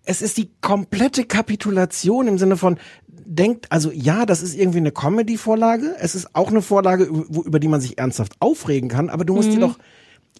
es 0.05 0.21
ist 0.21 0.37
die 0.37 0.49
komplette 0.61 1.25
Kapitulation 1.25 2.27
im 2.27 2.37
Sinne 2.37 2.57
von, 2.57 2.77
denkt, 3.07 3.67
also 3.71 3.91
ja, 3.91 4.25
das 4.25 4.41
ist 4.41 4.55
irgendwie 4.55 4.79
eine 4.79 4.91
Comedy-Vorlage. 4.91 5.95
Es 5.99 6.15
ist 6.15 6.35
auch 6.35 6.49
eine 6.49 6.61
Vorlage, 6.61 7.03
über, 7.03 7.45
über 7.45 7.59
die 7.59 7.67
man 7.67 7.79
sich 7.81 7.97
ernsthaft 7.97 8.33
aufregen 8.39 8.89
kann, 8.89 9.09
aber 9.09 9.23
du 9.25 9.33
musst 9.33 9.49
Mhm. 9.49 9.53
dir 9.55 9.59
doch 9.61 9.77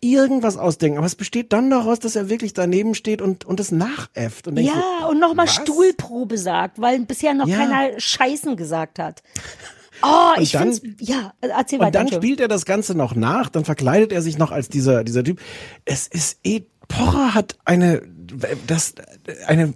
irgendwas 0.01 0.57
ausdenken. 0.57 0.97
Aber 0.97 1.07
es 1.07 1.15
besteht 1.15 1.51
dann 1.51 1.69
daraus, 1.69 1.99
dass 1.99 2.15
er 2.15 2.29
wirklich 2.29 2.53
daneben 2.53 2.95
steht 2.95 3.21
und, 3.21 3.45
und 3.45 3.59
es 3.59 3.71
nachäfft. 3.71 4.47
Und 4.47 4.55
denkt 4.55 4.71
so, 4.71 4.79
Ja, 4.79 5.07
und 5.07 5.19
nochmal? 5.19 5.47
Stuhlprobe 5.47 6.37
sagt, 6.37 6.79
weil 6.79 6.99
bisher 7.01 7.33
noch 7.33 7.47
Ja. 7.47 7.57
keiner 7.57 7.99
Scheißen 7.99 8.55
gesagt 8.55 8.97
hat. 8.97 9.21
Oh, 10.01 10.33
Und 10.37 10.43
ich 10.43 10.51
dann- 10.51 10.73
find's, 10.73 10.81
ja, 11.01 11.33
erzähl 11.41 11.79
Und 11.79 11.85
weiter. 11.85 11.91
dann 11.91 12.01
Entschuldigung. 12.03 12.21
spielt 12.21 12.39
er 12.39 12.47
das 12.47 12.65
Ganze 12.65 12.95
noch 12.95 13.15
nach, 13.15 13.49
dann 13.49 13.65
verkleidet 13.65 14.11
er 14.11 14.21
sich 14.21 14.37
noch 14.37 14.51
als 14.51 14.69
dieser, 14.69 15.03
dieser 15.03 15.23
Typ. 15.23 15.39
Es 15.85 16.07
ist 16.07 16.39
eh, 16.43 16.61
Pocher 16.87 17.33
hat 17.35 17.57
eine, 17.65 18.01
das, 18.67 18.93
eine, 19.47 19.73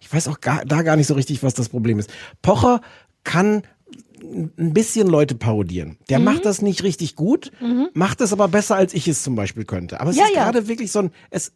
ich 0.00 0.12
weiß 0.12 0.28
auch 0.28 0.40
gar, 0.40 0.64
da 0.64 0.82
gar 0.82 0.96
nicht 0.96 1.06
so 1.06 1.14
richtig, 1.14 1.42
was 1.42 1.54
das 1.54 1.68
Problem 1.68 1.98
ist. 1.98 2.10
Pocher 2.42 2.80
kann 3.24 3.62
ein 4.22 4.72
bisschen 4.72 5.06
Leute 5.06 5.34
parodieren. 5.34 5.98
Der 6.08 6.18
Mhm. 6.18 6.24
macht 6.24 6.44
das 6.46 6.62
nicht 6.62 6.82
richtig 6.82 7.14
gut, 7.14 7.52
macht 7.92 8.20
es 8.22 8.32
aber 8.32 8.48
besser, 8.48 8.74
als 8.76 8.94
ich 8.94 9.06
es 9.06 9.22
zum 9.22 9.34
Beispiel 9.36 9.64
könnte. 9.64 10.00
Aber 10.00 10.10
es 10.10 10.16
Ja, 10.16 10.24
ist 10.24 10.34
ja. 10.34 10.44
gerade 10.44 10.66
wirklich 10.66 10.90
so 10.90 11.00
ein, 11.00 11.10
es, 11.30 11.52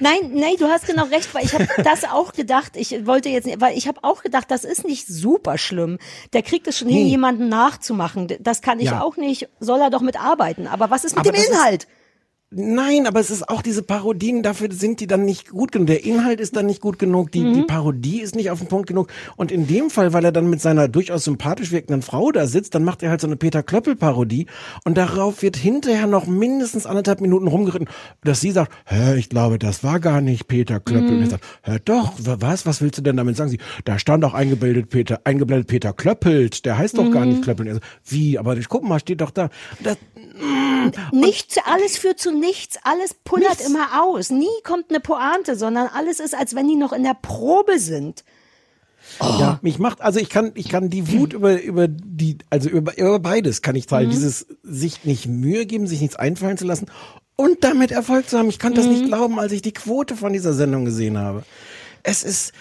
Nein, 0.00 0.30
nein, 0.34 0.54
du 0.58 0.66
hast 0.68 0.86
genau 0.86 1.04
recht, 1.04 1.34
weil 1.34 1.44
ich 1.44 1.52
habe 1.54 1.66
das 1.84 2.04
auch 2.04 2.32
gedacht. 2.32 2.72
Ich 2.76 3.06
wollte 3.06 3.28
jetzt, 3.28 3.46
nicht- 3.46 3.60
weil 3.60 3.76
ich 3.76 3.88
habe 3.88 4.00
auch 4.02 4.22
gedacht, 4.22 4.50
das 4.50 4.64
ist 4.64 4.84
nicht 4.84 5.06
super 5.06 5.58
schlimm. 5.58 5.98
Der 6.32 6.42
kriegt 6.42 6.66
es 6.66 6.78
schon 6.78 6.88
hin, 6.88 7.04
Nee. 7.04 7.10
jemanden 7.10 7.48
nachzumachen. 7.48 8.28
Das 8.40 8.62
kann 8.62 8.78
ich 8.80 8.86
Ja. 8.86 9.00
auch 9.02 9.16
nicht. 9.16 9.48
Soll 9.60 9.80
er 9.80 9.90
doch 9.90 10.00
mitarbeiten. 10.00 10.66
Aber 10.66 10.90
was 10.90 11.04
ist 11.04 11.16
mit 11.16 11.26
Aber 11.26 11.32
dem 11.32 11.36
das 11.36 11.44
ist- 11.50 11.50
Inhalt? 11.56 11.86
Nein, 12.54 13.06
aber 13.06 13.18
es 13.20 13.30
ist 13.30 13.48
auch 13.48 13.62
diese 13.62 13.82
Parodien, 13.82 14.42
dafür 14.42 14.68
sind 14.70 15.00
die 15.00 15.06
dann 15.06 15.24
nicht 15.24 15.48
gut 15.50 15.72
genug. 15.72 15.86
Der 15.86 16.04
Inhalt 16.04 16.38
ist 16.38 16.54
dann 16.54 16.66
nicht 16.66 16.80
gut 16.82 16.98
genug, 16.98 17.32
die, 17.32 17.40
Mhm. 17.40 17.54
die 17.54 17.62
Parodie 17.62 18.20
ist 18.20 18.34
nicht 18.36 18.50
auf 18.50 18.58
den 18.58 18.68
Punkt 18.68 18.86
genug. 18.88 19.08
Und 19.36 19.50
in 19.50 19.66
dem 19.66 19.88
Fall, 19.88 20.12
weil 20.12 20.24
er 20.24 20.32
dann 20.32 20.50
mit 20.50 20.60
seiner 20.60 20.86
durchaus 20.88 21.24
sympathisch 21.24 21.72
wirkenden 21.72 22.02
Frau 22.02 22.30
da 22.30 22.46
sitzt, 22.46 22.74
dann 22.74 22.84
macht 22.84 23.02
er 23.02 23.08
halt 23.10 23.20
so 23.22 23.26
eine 23.26 23.36
Peter 23.36 23.62
Klöppel-Parodie 23.62 24.46
und 24.84 24.96
darauf 24.98 25.40
wird 25.42 25.56
hinterher 25.56 26.06
noch 26.06 26.26
mindestens 26.26 26.84
anderthalb 26.84 27.20
Minuten 27.22 27.46
rumgeritten, 27.46 27.88
dass 28.22 28.40
sie 28.40 28.50
sagt, 28.50 28.70
hä, 28.84 29.14
ich 29.16 29.30
glaube, 29.30 29.58
das 29.58 29.82
war 29.82 29.98
gar 29.98 30.20
nicht 30.20 30.46
Peter 30.46 30.78
Klöppel. 30.78 31.10
Mhm. 31.12 31.16
Und 31.16 31.22
er 31.22 31.30
sagt, 31.30 31.44
hä, 31.62 31.76
doch, 31.84 32.12
wa- 32.18 32.36
was, 32.40 32.66
was 32.66 32.82
willst 32.82 32.98
du 32.98 33.02
denn 33.02 33.16
damit 33.16 33.36
sagen? 33.36 33.50
Sie, 33.50 33.58
da 33.84 33.98
stand 33.98 34.24
auch 34.26 34.34
eingebildet 34.34 34.90
Peter, 34.90 35.20
eingeblendet 35.24 35.68
Peter 35.68 35.92
Klöppelt, 35.94 36.66
der 36.66 36.76
heißt 36.76 36.98
doch 36.98 37.10
gar 37.10 37.24
Mhm. 37.24 37.30
nicht 37.30 37.42
Klöppel. 37.42 37.66
Er 37.66 37.74
so, 37.76 37.80
wie, 38.08 38.38
aber 38.38 38.56
ich 38.58 38.68
guck 38.68 38.84
mal, 38.84 39.00
steht 39.00 39.22
doch 39.22 39.30
da. 39.30 39.48
Das, 39.82 39.96
Nichts, 41.12 41.56
alles 41.64 41.96
führt 41.96 42.18
zu 42.18 42.32
nichts, 42.42 42.78
alles 42.82 43.14
pullert 43.14 43.58
Nichts. 43.58 43.66
immer 43.66 44.02
aus. 44.02 44.30
Nie 44.30 44.46
kommt 44.64 44.90
eine 44.90 45.00
Pointe, 45.00 45.56
sondern 45.56 45.88
alles 45.88 46.20
ist, 46.20 46.34
als 46.34 46.54
wenn 46.54 46.68
die 46.68 46.76
noch 46.76 46.92
in 46.92 47.02
der 47.02 47.16
Probe 47.20 47.78
sind. 47.78 48.24
Ja, 49.20 49.58
mich 49.62 49.78
macht, 49.78 50.00
also 50.00 50.20
ich 50.20 50.28
kann, 50.28 50.52
ich 50.54 50.68
kann 50.68 50.90
die 50.90 51.12
Wut 51.12 51.32
über, 51.32 51.60
über 51.62 51.88
die, 51.88 52.38
also 52.50 52.68
über, 52.68 52.96
über 52.98 53.18
beides 53.18 53.62
kann 53.62 53.74
ich 53.74 53.86
teilen. 53.86 54.10
Dieses 54.10 54.46
sich 54.62 55.04
nicht 55.04 55.26
Mühe 55.26 55.66
geben, 55.66 55.86
sich 55.86 56.00
nichts 56.00 56.16
einfallen 56.16 56.58
zu 56.58 56.66
lassen 56.66 56.86
und 57.36 57.64
damit 57.64 57.90
Erfolg 57.90 58.28
zu 58.28 58.38
haben. 58.38 58.48
Ich 58.48 58.58
konnte 58.58 58.80
das 58.80 58.90
nicht 58.90 59.06
glauben, 59.06 59.38
als 59.38 59.52
ich 59.52 59.62
die 59.62 59.72
Quote 59.72 60.16
von 60.16 60.32
dieser 60.32 60.52
Sendung 60.52 60.84
gesehen 60.84 61.18
habe. 61.18 61.44
Es 62.02 62.22
ist, 62.22 62.52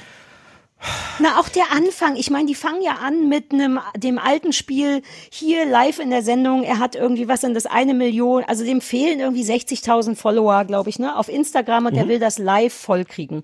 Na, 1.19 1.39
auch 1.39 1.49
der 1.49 1.71
Anfang. 1.71 2.15
Ich 2.15 2.31
meine, 2.31 2.47
die 2.47 2.55
fangen 2.55 2.81
ja 2.81 2.93
an 3.03 3.29
mit 3.29 3.51
einem, 3.51 3.79
dem 3.95 4.17
alten 4.17 4.53
Spiel 4.53 5.03
hier 5.29 5.65
live 5.65 5.99
in 5.99 6.09
der 6.09 6.23
Sendung. 6.23 6.63
Er 6.63 6.79
hat 6.79 6.95
irgendwie, 6.95 7.27
was 7.27 7.41
sind 7.41 7.53
das, 7.53 7.67
eine 7.67 7.93
Million, 7.93 8.43
also 8.45 8.63
dem 8.63 8.81
fehlen 8.81 9.19
irgendwie 9.19 9.43
60.000 9.43 10.15
Follower, 10.15 10.65
glaube 10.65 10.89
ich, 10.89 10.97
ne, 10.97 11.15
auf 11.15 11.29
Instagram 11.29 11.87
und 11.87 11.95
der 11.95 12.07
will 12.07 12.19
das 12.19 12.39
live 12.39 12.73
vollkriegen. 12.73 13.43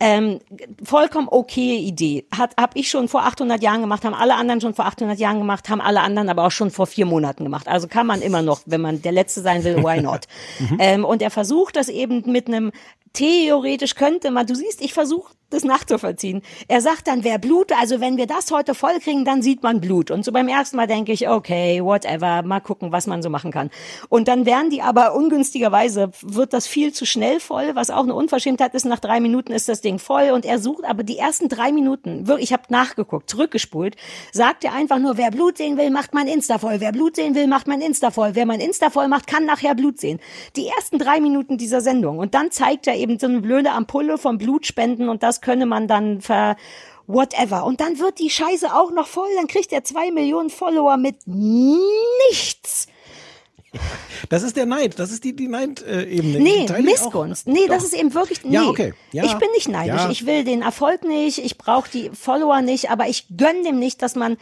Ähm, 0.00 0.40
vollkommen 0.82 1.28
okay 1.30 1.76
Idee. 1.76 2.26
Hat, 2.36 2.56
hab 2.56 2.74
ich 2.74 2.88
schon 2.88 3.06
vor 3.08 3.22
800 3.22 3.62
Jahren 3.62 3.82
gemacht, 3.82 4.04
haben 4.04 4.14
alle 4.14 4.34
anderen 4.34 4.60
schon 4.60 4.74
vor 4.74 4.86
800 4.86 5.18
Jahren 5.18 5.38
gemacht, 5.38 5.68
haben 5.68 5.80
alle 5.80 6.00
anderen 6.00 6.28
aber 6.28 6.44
auch 6.44 6.50
schon 6.50 6.72
vor 6.72 6.86
vier 6.86 7.06
Monaten 7.06 7.44
gemacht. 7.44 7.68
Also 7.68 7.86
kann 7.86 8.06
man 8.06 8.20
immer 8.20 8.42
noch, 8.42 8.62
wenn 8.66 8.80
man 8.80 9.00
der 9.02 9.12
Letzte 9.12 9.42
sein 9.42 9.62
will, 9.62 9.76
why 9.76 10.00
not? 10.00 10.22
ähm, 10.80 11.04
und 11.04 11.22
er 11.22 11.30
versucht 11.30 11.76
das 11.76 11.88
eben 11.88 12.22
mit 12.26 12.48
einem 12.48 12.72
Theoretisch 13.12 13.94
könnte 13.94 14.30
man, 14.30 14.46
du 14.46 14.54
siehst, 14.54 14.80
ich 14.80 14.94
versuche 14.94 15.34
das 15.52 15.64
nachzuvollziehen. 15.64 16.42
Er 16.68 16.80
sagt 16.80 17.08
dann, 17.08 17.24
wer 17.24 17.38
Blut, 17.38 17.72
also 17.80 18.00
wenn 18.00 18.16
wir 18.16 18.26
das 18.26 18.50
heute 18.50 18.74
voll 18.74 18.98
kriegen, 19.00 19.24
dann 19.24 19.42
sieht 19.42 19.62
man 19.62 19.80
Blut. 19.80 20.10
Und 20.10 20.24
so 20.24 20.32
beim 20.32 20.48
ersten 20.48 20.76
Mal 20.76 20.86
denke 20.86 21.12
ich, 21.12 21.28
okay, 21.28 21.82
whatever, 21.82 22.42
mal 22.42 22.60
gucken, 22.60 22.92
was 22.92 23.06
man 23.06 23.22
so 23.22 23.30
machen 23.30 23.50
kann. 23.50 23.70
Und 24.08 24.28
dann 24.28 24.46
werden 24.46 24.70
die 24.70 24.82
aber 24.82 25.14
ungünstigerweise, 25.14 26.10
wird 26.22 26.52
das 26.52 26.66
viel 26.66 26.92
zu 26.92 27.06
schnell 27.06 27.40
voll, 27.40 27.74
was 27.74 27.90
auch 27.90 28.02
eine 28.02 28.14
Unverschämtheit 28.14 28.74
ist. 28.74 28.84
Nach 28.84 29.00
drei 29.00 29.20
Minuten 29.20 29.52
ist 29.52 29.68
das 29.68 29.80
Ding 29.80 29.98
voll 29.98 30.30
und 30.30 30.44
er 30.44 30.58
sucht 30.58 30.84
aber 30.84 31.02
die 31.02 31.18
ersten 31.18 31.48
drei 31.48 31.72
Minuten, 31.72 32.26
wirklich, 32.26 32.48
ich 32.48 32.52
habe 32.52 32.64
nachgeguckt, 32.68 33.28
zurückgespult, 33.28 33.96
sagt 34.32 34.64
er 34.64 34.72
einfach 34.72 34.98
nur, 34.98 35.16
wer 35.16 35.30
Blut 35.30 35.58
sehen 35.58 35.76
will, 35.76 35.90
macht 35.90 36.14
mein 36.14 36.26
Insta 36.26 36.58
voll. 36.58 36.80
Wer 36.80 36.92
Blut 36.92 37.16
sehen 37.16 37.34
will, 37.34 37.46
macht 37.46 37.66
mein 37.66 37.80
Insta 37.80 38.10
voll. 38.10 38.30
Wer 38.34 38.46
mein 38.46 38.60
Insta 38.60 38.90
voll 38.90 39.08
macht, 39.08 39.26
kann 39.26 39.44
nachher 39.44 39.74
Blut 39.74 40.00
sehen. 40.00 40.18
Die 40.56 40.66
ersten 40.68 40.98
drei 40.98 41.20
Minuten 41.20 41.58
dieser 41.58 41.80
Sendung. 41.80 42.18
Und 42.18 42.34
dann 42.34 42.50
zeigt 42.50 42.86
er 42.86 42.96
eben 42.96 43.18
so 43.18 43.26
eine 43.26 43.40
blöde 43.40 43.72
Ampulle 43.72 44.18
vom 44.18 44.38
Blutspenden 44.38 45.08
und 45.08 45.22
das 45.22 45.41
könne 45.42 45.66
man 45.66 45.88
dann 45.88 46.20
ver 46.22 46.56
whatever. 47.06 47.64
Und 47.64 47.80
dann 47.80 47.98
wird 47.98 48.18
die 48.18 48.30
Scheiße 48.30 48.74
auch 48.74 48.90
noch 48.92 49.06
voll, 49.06 49.28
dann 49.36 49.46
kriegt 49.46 49.72
er 49.72 49.84
zwei 49.84 50.10
Millionen 50.10 50.50
Follower 50.50 50.96
mit 50.96 51.26
nichts. 51.26 52.86
Das 54.28 54.42
ist 54.42 54.56
der 54.56 54.66
Neid, 54.66 54.98
das 54.98 55.10
ist 55.10 55.24
die, 55.24 55.34
die 55.34 55.48
Neid-Ebene. 55.48 56.40
Nee, 56.40 56.66
Missgunst. 56.82 57.46
Nee, 57.46 57.66
das 57.68 57.84
ist 57.84 57.94
eben 57.94 58.12
wirklich, 58.12 58.44
nee. 58.44 58.54
Ja, 58.54 58.64
okay. 58.64 58.92
Ja. 59.12 59.24
Ich 59.24 59.34
bin 59.34 59.50
nicht 59.52 59.68
neidisch. 59.68 60.02
Ja. 60.02 60.10
Ich 60.10 60.26
will 60.26 60.44
den 60.44 60.60
Erfolg 60.60 61.04
nicht, 61.04 61.38
ich 61.38 61.56
brauche 61.56 61.90
die 61.90 62.10
Follower 62.10 62.60
nicht, 62.60 62.90
aber 62.90 63.08
ich 63.08 63.26
gönn 63.34 63.64
dem 63.64 63.78
nicht, 63.78 64.02
dass 64.02 64.14
man 64.14 64.36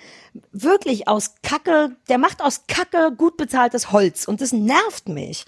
wirklich 0.50 1.06
aus 1.06 1.36
Kacke, 1.42 1.96
der 2.08 2.18
macht 2.18 2.42
aus 2.42 2.66
Kacke 2.66 3.12
gut 3.16 3.36
bezahltes 3.36 3.92
Holz 3.92 4.26
und 4.26 4.40
das 4.40 4.52
nervt 4.52 5.08
mich. 5.08 5.44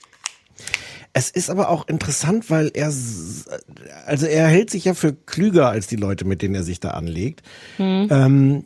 Es 1.14 1.28
ist 1.30 1.50
aber 1.50 1.68
auch 1.68 1.88
interessant, 1.88 2.48
weil 2.48 2.70
er, 2.72 2.86
also 2.86 4.26
er 4.26 4.46
hält 4.46 4.70
sich 4.70 4.86
ja 4.86 4.94
für 4.94 5.12
klüger 5.12 5.68
als 5.68 5.86
die 5.86 5.96
Leute, 5.96 6.24
mit 6.24 6.40
denen 6.40 6.54
er 6.54 6.62
sich 6.62 6.80
da 6.80 6.90
anlegt. 6.90 7.42
Ähm, 7.78 8.64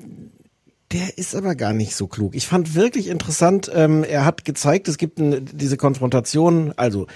der 0.93 1.19
ist 1.19 1.35
aber 1.35 1.57
gar 1.57 1.73
nicht 1.73 1.97
so 1.97 2.07
klug. 2.07 2.37
Ich 2.37 2.47
fand 2.47 2.77
wirklich 2.77 3.09
interessant, 3.09 3.71
ähm, 3.75 4.05
er 4.05 4.25
hat 4.25 4.45
gezeigt, 4.45 4.87
es 4.87 4.99
gibt 4.99 5.21
eine, 5.21 5.43
diese 5.43 5.77
Konfrontation, 5.77 6.73
also 6.77 7.07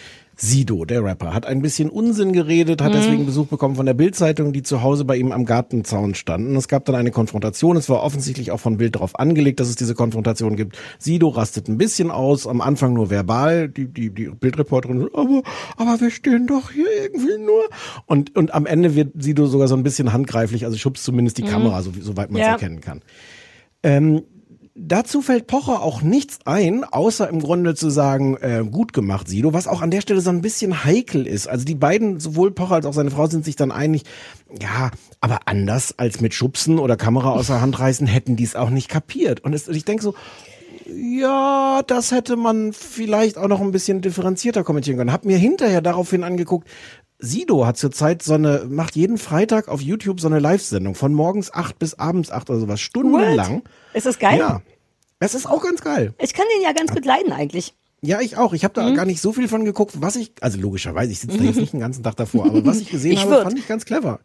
Sido, 0.43 0.87
der 0.87 1.05
Rapper, 1.05 1.35
hat 1.35 1.45
ein 1.45 1.61
bisschen 1.61 1.91
Unsinn 1.91 2.33
geredet, 2.33 2.81
hat 2.81 2.95
deswegen 2.95 3.27
Besuch 3.27 3.49
bekommen 3.49 3.77
von 3.77 3.85
der 3.85 3.93
Bildzeitung, 3.93 4.55
die 4.55 4.63
zu 4.63 4.83
Hause 4.83 5.05
bei 5.05 5.17
ihm 5.19 5.33
am 5.33 5.45
Gartenzaun 5.45 6.15
standen. 6.15 6.57
Es 6.57 6.67
gab 6.67 6.87
dann 6.87 6.95
eine 6.95 7.11
Konfrontation. 7.11 7.77
Es 7.77 7.91
war 7.91 8.03
offensichtlich 8.03 8.51
auch 8.51 8.59
von 8.59 8.79
Bild 8.79 8.95
darauf 8.95 9.19
angelegt, 9.19 9.61
dass 9.61 9.69
es 9.69 9.77
diese 9.77 9.95
Konfrontation 9.95 10.57
gibt. 10.57 10.79
Sido 10.99 11.29
rastet 11.29 11.69
ein 11.69 11.77
bisschen 11.77 12.11
aus, 12.11 12.47
am 12.47 12.63
Anfang 12.63 12.95
nur 12.95 13.11
verbal. 13.11 13.69
Die, 13.69 13.87
die, 13.87 14.09
die 14.09 14.29
Bildreporterin, 14.31 15.09
aber, 15.13 15.43
aber 15.77 16.01
wir 16.01 16.11
stehen 16.11 16.47
doch 16.47 16.71
hier 16.71 16.87
irgendwie 17.03 17.37
nur. 17.37 17.69
Und, 18.07 18.35
und 18.35 18.55
am 18.55 18.65
Ende 18.65 18.95
wird 18.95 19.23
Sido 19.23 19.47
sogar 19.47 19.69
so 19.69 19.77
ein 19.77 19.83
bisschen 19.83 20.15
handgreiflich, 20.15 20.65
also 20.65 20.79
schubst 20.79 21.05
zumindest 21.05 21.37
die 21.37 21.43
Kamera, 21.43 21.83
so, 21.83 21.93
soweit 22.01 22.31
man 22.31 22.41
es 22.41 22.47
Ja. 22.47 22.53
erkennen 22.53 22.81
kann. 22.81 23.03
Ähm, 23.83 24.23
dazu 24.81 25.23
fällt 25.23 25.47
Pocher 25.47 25.83
auch 25.83 26.03
nichts 26.03 26.39
ein, 26.45 26.85
außer 26.85 27.29
im 27.29 27.41
Grunde 27.41 27.75
zu 27.75 27.91
sagen, 27.91 28.37
äh, 28.39 28.65
gut 28.69 28.93
gemacht, 28.93 29.29
Sido, 29.29 29.53
was 29.53 29.69
auch 29.69 29.83
an 29.83 29.91
der 29.91 30.01
Stelle 30.01 30.21
so 30.21 30.31
ein 30.31 30.41
bisschen 30.41 30.85
heikel 30.85 31.27
ist. 31.27 31.49
Also 31.49 31.65
die 31.65 31.75
beiden, 31.75 32.21
sowohl 32.21 32.51
Pocher 32.51 32.77
als 32.77 32.87
auch 32.87 32.95
seine 32.95 33.11
Frau, 33.11 33.27
sind 33.27 33.45
sich 33.45 33.57
dann 33.57 33.71
einig, 33.71 34.05
ja, 34.61 34.91
aber 35.21 35.41
anders 35.47 35.99
als 35.99 36.21
mit 36.21 36.35
Schubsen 36.35 36.79
oder 36.79 36.97
Kamera 36.97 37.31
aus 37.33 37.49
der 37.49 37.61
Hand 37.61 37.79
reißen, 37.79 38.07
hätten 38.07 38.37
die 38.37 38.45
es 38.45 38.57
auch 38.57 38.71
nicht 38.71 38.89
kapiert. 38.89 39.41
Und 39.41 39.53
es, 39.53 39.69
ich 39.69 39.85
denke 39.85 40.03
so, 40.03 40.15
ja, 40.93 41.83
das 41.87 42.11
hätte 42.11 42.37
man 42.37 42.73
vielleicht 42.73 43.39
auch 43.39 43.49
noch 43.49 43.61
ein 43.61 43.71
bisschen 43.71 44.01
differenzierter 44.01 44.65
kommentieren 44.65 44.99
können. 44.99 45.13
Hab 45.13 45.25
mir 45.25 45.37
hinterher 45.37 45.81
daraufhin 45.83 46.25
angeguckt, 46.25 46.69
Sido 47.21 47.67
hat 47.67 47.77
zurzeit 47.77 48.23
so 48.23 48.35
eine, 48.35 48.67
macht 48.69 48.97
jeden 48.97 49.19
Freitag 49.19 49.69
auf 49.69 49.81
YouTube 49.81 50.21
so 50.21 50.29
eine 50.29 50.39
Live-Sendung 50.39 50.95
von 50.95 51.13
morgens 51.15 51.53
acht 51.53 51.79
bis 51.79 51.95
abends 51.99 52.31
acht 52.31 52.51
oder 52.51 52.61
sowas, 52.61 52.81
stundenlang. 52.81 53.63
Ist 53.95 54.07
das 54.07 54.19
geil? 54.19 54.39
Ja. 54.39 54.63
Es 55.19 55.35
ist 55.35 55.47
auch 55.47 55.63
ganz 55.63 55.83
geil. 55.83 56.15
Ich 56.19 56.33
kann 56.33 56.47
den 56.57 56.63
ja 56.63 56.73
ganz 56.73 56.93
gut 56.93 57.05
leiden 57.05 57.33
eigentlich. 57.33 57.75
Ja, 58.03 58.21
ich 58.23 58.39
auch. 58.39 58.55
Ich 58.55 58.65
habe 58.65 58.73
da 58.73 58.89
Mhm. 58.89 58.95
gar 58.95 59.05
nicht 59.05 59.21
so 59.21 59.33
viel 59.35 59.47
von 59.49 59.67
geguckt, 59.67 60.01
was 60.01 60.17
ich, 60.17 60.33
also 60.41 60.59
logischerweise, 60.59 61.13
ich 61.13 61.21
sitze 61.21 61.37
da 61.37 61.45
jetzt 61.45 61.57
nicht 61.61 61.75
den 61.75 61.81
ganzen 61.81 62.03
Tag 62.03 62.17
davor, 62.17 62.47
aber 62.47 62.65
was 62.65 62.81
ich 62.81 62.89
gesehen 62.91 63.13
Ich 63.13 63.21
habe, 63.21 63.33
würd. 63.33 63.43
fand 63.45 63.59
ich 63.59 63.69
ganz 63.69 63.85
clever. 63.85 64.21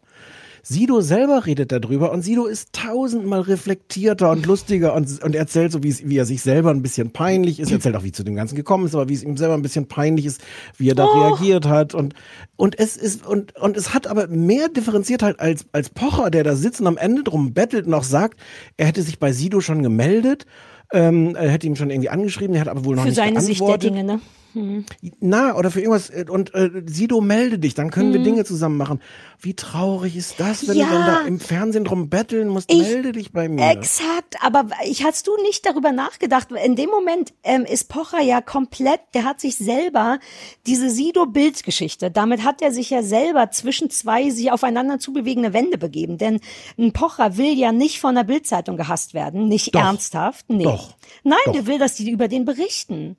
Sido 0.68 1.00
selber 1.00 1.46
redet 1.46 1.70
darüber 1.70 2.10
und 2.10 2.22
Sido 2.22 2.46
ist 2.46 2.72
tausendmal 2.72 3.42
reflektierter 3.42 4.32
und 4.32 4.46
lustiger 4.46 4.94
und, 4.94 5.22
und 5.22 5.36
erzählt 5.36 5.70
so, 5.70 5.84
wie, 5.84 6.16
er 6.16 6.24
sich 6.24 6.42
selber 6.42 6.70
ein 6.70 6.82
bisschen 6.82 7.12
peinlich 7.12 7.60
ist, 7.60 7.70
erzählt 7.70 7.94
auch, 7.94 8.02
wie 8.02 8.08
es 8.08 8.14
zu 8.14 8.24
dem 8.24 8.34
Ganzen 8.34 8.56
gekommen 8.56 8.84
ist, 8.84 8.96
aber 8.96 9.08
wie 9.08 9.14
es 9.14 9.22
ihm 9.22 9.36
selber 9.36 9.54
ein 9.54 9.62
bisschen 9.62 9.86
peinlich 9.86 10.26
ist, 10.26 10.40
wie 10.76 10.90
er 10.90 10.96
da 10.96 11.06
Oh. 11.06 11.20
reagiert 11.20 11.68
hat 11.68 11.94
und, 11.94 12.14
und 12.56 12.76
es 12.80 12.96
ist, 12.96 13.24
und, 13.24 13.54
und 13.54 13.76
es 13.76 13.94
hat 13.94 14.08
aber 14.08 14.26
mehr 14.26 14.68
Differenziertheit 14.68 15.38
als, 15.38 15.66
als 15.70 15.88
Pocher, 15.88 16.30
der 16.30 16.42
da 16.42 16.56
sitzt 16.56 16.80
und 16.80 16.88
am 16.88 16.96
Ende 16.96 17.22
drum 17.22 17.54
bettelt 17.54 17.86
und 17.86 17.94
auch 17.94 18.02
sagt, 18.02 18.40
er 18.76 18.86
hätte 18.86 19.02
sich 19.02 19.20
bei 19.20 19.30
Sido 19.30 19.60
schon 19.60 19.84
gemeldet, 19.84 20.46
ähm, 20.92 21.36
er 21.36 21.48
hätte 21.48 21.68
ihm 21.68 21.76
schon 21.76 21.90
irgendwie 21.90 22.10
angeschrieben, 22.10 22.56
er 22.56 22.62
hat 22.62 22.68
aber 22.68 22.84
wohl 22.84 22.96
noch 22.96 23.02
Für 23.02 23.10
nicht 23.10 23.16
seine 23.16 23.40
Sicht 23.40 23.60
der. 23.60 23.78
Dinge, 23.78 24.02
ne? 24.02 24.20
Hm. 24.56 24.84
Na, 25.20 25.54
oder 25.54 25.70
für 25.70 25.80
irgendwas. 25.80 26.08
äh, 26.10 26.24
Und 26.28 26.54
äh, 26.54 26.70
Sido, 26.86 27.20
melde 27.20 27.58
dich, 27.58 27.74
dann 27.74 27.90
können 27.90 28.12
wir 28.12 28.20
Mhm. 28.20 28.24
Dinge 28.24 28.44
zusammen 28.46 28.76
machen. 28.78 29.00
Wie 29.38 29.52
traurig 29.54 30.16
ist 30.16 30.40
das, 30.40 30.66
wenn 30.66 30.76
Ja. 30.78 30.86
du 30.86 30.92
dann 30.94 31.06
da 31.06 31.20
im 31.26 31.40
Fernsehen 31.40 31.84
drum 31.84 32.08
betteln 32.08 32.48
musst? 32.48 32.72
Ich- 32.72 32.78
melde 32.80 33.12
dich 33.12 33.32
bei 33.32 33.48
mir. 33.50 33.68
Exakt, 33.70 34.36
aber 34.40 34.66
ich 34.86 35.04
hast 35.04 35.26
du 35.26 35.32
nicht 35.42 35.66
darüber 35.66 35.92
nachgedacht? 35.92 36.48
In 36.64 36.74
dem 36.74 36.88
Moment 36.88 37.34
ähm, 37.44 37.64
ist 37.66 37.88
Pocher 37.90 38.22
ja 38.22 38.40
komplett, 38.40 39.00
der 39.14 39.24
hat 39.24 39.40
sich 39.40 39.56
selber 39.56 40.18
diese 40.66 40.88
Sido-Bildgeschichte, 40.88 42.10
damit 42.10 42.44
hat 42.44 42.62
er 42.62 42.72
sich 42.72 42.88
ja 42.90 43.02
selber 43.02 43.50
zwischen 43.50 43.90
zwei 43.90 44.30
sich 44.30 44.50
aufeinander 44.50 44.98
zubewegende 44.98 45.52
Wände 45.52 45.76
begeben. 45.76 46.16
Denn 46.18 46.40
ein 46.78 46.92
Pocher 46.92 47.36
will 47.36 47.52
ja 47.58 47.72
nicht 47.72 48.00
von 48.00 48.14
der 48.14 48.24
Bildzeitung 48.24 48.76
gehasst 48.78 49.12
werden, 49.12 49.48
nicht 49.48 49.74
Doch. 49.74 49.80
ernsthaft. 49.82 50.46
Nee. 50.48 50.64
Doch. 50.64 50.94
Nein, 51.24 51.38
Doch. 51.44 51.52
der 51.52 51.66
will, 51.66 51.78
dass 51.78 51.94
die 51.96 52.10
über 52.10 52.28
den 52.28 52.44
berichten. 52.46 53.16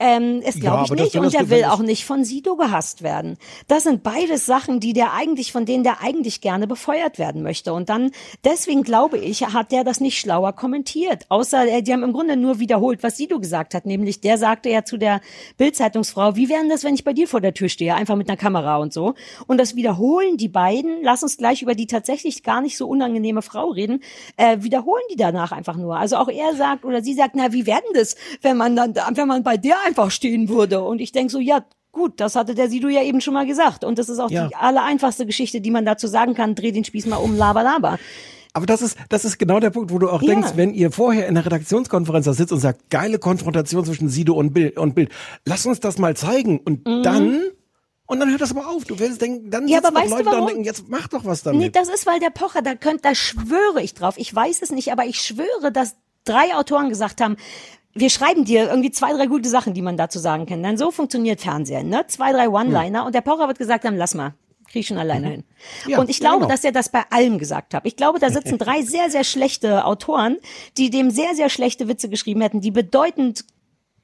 Ähm, 0.00 0.40
es 0.44 0.56
Ja, 0.56 0.60
glaube 0.60 0.84
ich 0.84 0.90
aber 0.90 0.96
das 0.96 1.14
nicht. 1.14 1.16
Und 1.16 1.34
er 1.34 1.50
will 1.50 1.64
auch 1.64 1.80
nicht 1.80 2.04
von 2.04 2.24
Sido 2.24 2.56
gehasst 2.56 3.02
werden. 3.02 3.36
Das 3.66 3.82
sind 3.82 4.02
beides 4.02 4.46
Sachen, 4.46 4.78
die 4.78 4.92
der 4.92 5.12
eigentlich, 5.12 5.50
von 5.50 5.66
denen 5.66 5.82
der 5.82 6.00
eigentlich 6.02 6.40
gerne 6.40 6.66
befeuert 6.66 7.18
werden 7.18 7.42
möchte. 7.42 7.72
Und 7.72 7.88
dann, 7.88 8.12
deswegen 8.44 8.82
glaube 8.82 9.18
ich, 9.18 9.42
hat 9.42 9.72
der 9.72 9.82
das 9.82 10.00
nicht 10.00 10.18
schlauer 10.18 10.52
kommentiert. 10.52 11.26
Außer, 11.28 11.66
äh, 11.66 11.82
die 11.82 11.92
haben 11.92 12.04
im 12.04 12.12
Grunde 12.12 12.36
nur 12.36 12.60
wiederholt, 12.60 13.02
was 13.02 13.16
Sido 13.16 13.40
gesagt 13.40 13.74
hat. 13.74 13.86
Nämlich, 13.86 14.20
der 14.20 14.38
sagte 14.38 14.68
ja 14.68 14.84
zu 14.84 14.98
der 14.98 15.20
Bildzeitungsfrau, 15.56 16.36
wie 16.36 16.48
wäre 16.48 16.60
denn 16.60 16.70
das, 16.70 16.84
wenn 16.84 16.94
ich 16.94 17.04
bei 17.04 17.12
dir 17.12 17.26
vor 17.26 17.40
der 17.40 17.54
Tür 17.54 17.68
stehe? 17.68 17.94
Einfach 17.94 18.16
mit 18.16 18.28
einer 18.28 18.36
Kamera 18.36 18.76
und 18.76 18.92
so. 18.92 19.14
Und 19.46 19.58
das 19.58 19.74
wiederholen 19.74 20.36
die 20.36 20.48
beiden. 20.48 21.02
Lass 21.02 21.22
uns 21.24 21.36
gleich 21.36 21.62
über 21.62 21.74
die 21.74 21.86
tatsächlich 21.86 22.42
gar 22.44 22.60
nicht 22.60 22.76
so 22.76 22.86
unangenehme 22.86 23.42
Frau 23.42 23.70
reden. 23.70 24.00
Äh, 24.36 24.58
wiederholen 24.60 25.02
die 25.10 25.16
danach 25.16 25.50
einfach 25.50 25.76
nur. 25.76 25.96
Also 25.96 26.16
auch 26.16 26.28
er 26.28 26.54
sagt 26.54 26.84
oder 26.84 27.02
sie 27.02 27.14
sagt, 27.14 27.34
na, 27.34 27.52
wie 27.52 27.66
wäre 27.66 27.80
denn 27.82 28.00
das, 28.00 28.14
wenn 28.42 28.56
man 28.56 28.76
dann, 28.76 28.94
wenn 28.94 29.26
man 29.26 29.42
bei 29.42 29.56
der 29.56 29.76
einfach 29.88 30.10
stehen 30.10 30.48
würde? 30.48 30.82
Und 30.82 31.00
ich 31.00 31.12
denk 31.12 31.30
so, 31.30 31.38
ja, 31.40 31.64
Gut, 31.90 32.20
das 32.20 32.36
hatte 32.36 32.54
der 32.54 32.68
Sido 32.68 32.88
ja 32.88 33.02
eben 33.02 33.20
schon 33.22 33.32
mal 33.32 33.46
gesagt. 33.46 33.82
Und 33.82 33.98
das 33.98 34.10
ist 34.10 34.18
auch 34.18 34.30
Ja. 34.30 34.46
die 34.46 34.54
allereinfachste 34.54 35.24
Geschichte, 35.24 35.62
die 35.62 35.70
man 35.70 35.86
dazu 35.86 36.06
sagen 36.06 36.34
kann. 36.34 36.54
Dreh 36.54 36.70
den 36.70 36.84
Spieß 36.84 37.06
mal 37.06 37.16
um, 37.16 37.34
laber, 37.36 37.62
laber. 37.62 37.98
Aber 38.52 38.66
das 38.66 38.82
ist, 38.82 38.96
das 39.08 39.24
ist 39.24 39.38
genau 39.38 39.58
der 39.58 39.70
Punkt, 39.70 39.90
wo 39.90 39.98
du 39.98 40.08
auch 40.10 40.20
Ja. 40.22 40.28
denkst, 40.34 40.50
wenn 40.54 40.74
ihr 40.74 40.92
vorher 40.92 41.26
in 41.26 41.34
der 41.34 41.46
Redaktionskonferenz 41.46 42.26
da 42.26 42.34
sitzt 42.34 42.52
und 42.52 42.60
sagt, 42.60 42.90
geile 42.90 43.18
Konfrontation 43.18 43.84
zwischen 43.86 44.10
Sido 44.10 44.34
und 44.34 44.52
Bild, 44.52 44.76
und 44.78 44.94
Bild. 44.94 45.10
Lass 45.46 45.64
uns 45.64 45.80
das 45.80 45.98
mal 45.98 46.14
zeigen. 46.14 46.58
Und 46.60 46.86
dann, 46.86 47.40
und 48.06 48.20
dann 48.20 48.30
hört 48.30 48.42
das 48.42 48.50
aber 48.54 48.68
auf. 48.68 48.84
Du 48.84 48.98
wirst 48.98 49.22
denken, 49.22 49.50
dann 49.50 49.64
Mhm. 49.64 49.68
Ja, 49.70 49.76
sitzen 49.78 49.86
aber 49.86 50.00
weißt 50.00 50.10
du 50.12 50.16
Leute 50.16 50.24
da 50.24 50.30
und 50.30 50.36
warum? 50.36 50.48
denken, 50.48 50.64
jetzt 50.64 50.84
mach 50.88 51.08
doch 51.08 51.24
was 51.24 51.42
damit. 51.42 51.58
Nee, 51.60 51.70
das 51.70 51.88
ist, 51.88 52.06
weil 52.06 52.20
der 52.20 52.30
Pocher, 52.30 52.60
da 52.62 52.74
könnt, 52.74 53.04
da 53.06 53.14
schwöre 53.14 53.80
ich 53.82 53.94
drauf. 53.94 54.14
Ich 54.18 54.32
weiß 54.32 54.60
es 54.62 54.70
nicht, 54.70 54.92
aber 54.92 55.06
ich 55.06 55.20
schwöre, 55.20 55.72
dass 55.72 55.96
drei 56.24 56.54
Autoren 56.54 56.90
gesagt 56.90 57.22
haben, 57.22 57.36
wir 57.94 58.10
schreiben 58.10 58.44
dir 58.44 58.68
irgendwie 58.68 58.90
zwei, 58.90 59.12
drei 59.12 59.26
gute 59.26 59.48
Sachen, 59.48 59.74
die 59.74 59.82
man 59.82 59.96
dazu 59.96 60.18
sagen 60.18 60.46
kann. 60.46 60.62
Denn 60.62 60.76
so 60.76 60.90
funktioniert 60.90 61.40
Fernsehen, 61.40 61.88
ne? 61.88 62.04
Zwei, 62.06 62.32
drei 62.32 62.48
One-Liner. 62.48 63.04
Und 63.04 63.14
der 63.14 63.20
Pocher 63.22 63.48
wird 63.48 63.58
gesagt 63.58 63.84
haben, 63.84 63.96
lass 63.96 64.14
mal. 64.14 64.34
Krieg 64.70 64.80
ich 64.80 64.86
schon 64.86 64.98
alleine 64.98 65.28
hin. 65.28 65.44
Ja, 65.86 65.98
und 65.98 66.10
ich 66.10 66.20
glaube, 66.20 66.40
genau. 66.40 66.48
dass 66.50 66.62
er 66.62 66.72
das 66.72 66.90
bei 66.90 67.02
allem 67.08 67.38
gesagt 67.38 67.72
hat. 67.72 67.86
Ich 67.86 67.96
glaube, 67.96 68.18
da 68.18 68.28
sitzen 68.28 68.58
drei 68.58 68.82
sehr, 68.82 69.10
sehr 69.10 69.24
schlechte 69.24 69.86
Autoren, 69.86 70.36
die 70.76 70.90
dem 70.90 71.10
sehr, 71.10 71.34
sehr 71.34 71.48
schlechte 71.48 71.88
Witze 71.88 72.10
geschrieben 72.10 72.42
hätten, 72.42 72.60
die 72.60 72.70
bedeutend 72.70 73.46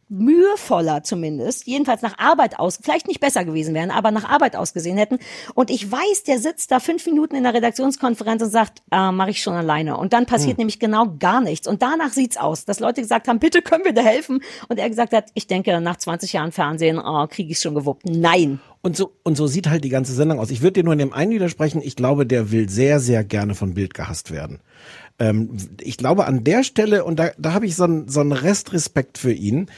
mühevoller 0.09 1.03
zumindest, 1.03 1.67
jedenfalls 1.67 2.03
nach 2.03 2.19
Arbeit 2.19 2.59
aus, 2.59 2.79
vielleicht 2.83 3.09
nicht 3.09 3.21
besser 3.21 3.45
gewesen 3.45 3.75
wären, 3.75 3.91
aber 3.91 4.11
nach 4.11 4.29
Arbeit 4.29 4.57
ausgesehen 4.57 4.97
hätten. 4.97 5.19
Und 5.55 5.71
ich 5.71 5.91
weiß, 5.91 6.25
der 6.25 6.39
sitzt 6.39 6.71
da 6.71 6.81
fünf 6.81 7.07
Minuten 7.07 7.37
in 7.37 7.43
der 7.43 7.55
Redaktionskonferenz 7.55 8.43
und 8.43 8.51
sagt, 8.51 8.83
äh, 8.91 9.11
mache 9.11 9.31
ich 9.31 9.43
schon 9.43 9.55
alleine. 9.55 9.97
Und 9.97 10.13
dann 10.13 10.27
passiert 10.27 10.59
nämlich 10.59 10.79
genau 10.79 11.15
gar 11.19 11.41
nichts. 11.41 11.67
Und 11.67 11.83
danach 11.83 12.13
sieht's 12.13 12.37
aus, 12.37 12.65
dass 12.65 12.81
Leute 12.81 13.01
gesagt 13.01 13.29
haben, 13.29 13.39
bitte 13.39 13.63
können 13.63 13.85
wir 13.85 13.93
da 13.93 14.03
helfen. 14.03 14.43
Und 14.69 14.79
er 14.79 14.89
gesagt 14.89 15.13
hat, 15.13 15.31
ich 15.35 15.47
denke, 15.47 15.81
nach 15.81 15.97
20 15.97 16.33
Jahren 16.33 16.53
Fernsehen 16.53 16.99
oh, 16.99 17.27
kriege 17.27 17.53
ich 17.53 17.59
schon 17.59 17.75
gewuppt. 17.75 18.07
Nein. 18.07 18.61
Und 18.83 18.99
so, 18.99 19.13
und 19.23 19.35
so 19.37 19.47
sieht 19.47 19.71
halt 19.71 19.83
die 19.83 19.89
ganze 19.89 20.13
Sendung 20.13 20.39
aus. 20.39 20.51
Ich 20.51 20.61
würde 20.61 20.75
dir 20.75 20.85
nur 20.85 20.93
in 20.93 20.99
dem 20.99 21.15
einen 21.15 21.33
widersprechen. 21.33 21.81
Ich 21.83 21.97
glaube, 21.97 22.27
der 22.27 22.51
will 22.51 22.69
sehr, 22.69 23.01
sehr 23.01 23.25
gerne 23.25 23.55
von 23.55 23.73
Bild 23.73 23.95
gehasst 23.95 24.31
werden. 24.31 24.61
Ähm, 25.19 25.57
ich 25.81 25.97
glaube, 25.97 26.27
an 26.27 26.45
der 26.45 26.65
Stelle, 26.65 27.05
und 27.05 27.19
da, 27.19 27.31
da 27.39 27.53
habe 27.53 27.67
ich 27.67 27.77
so 27.77 27.85
einen 27.85 28.09
so 28.09 28.21
Restrespekt 28.21 29.19
für 29.19 29.33
ihn, 29.33 29.69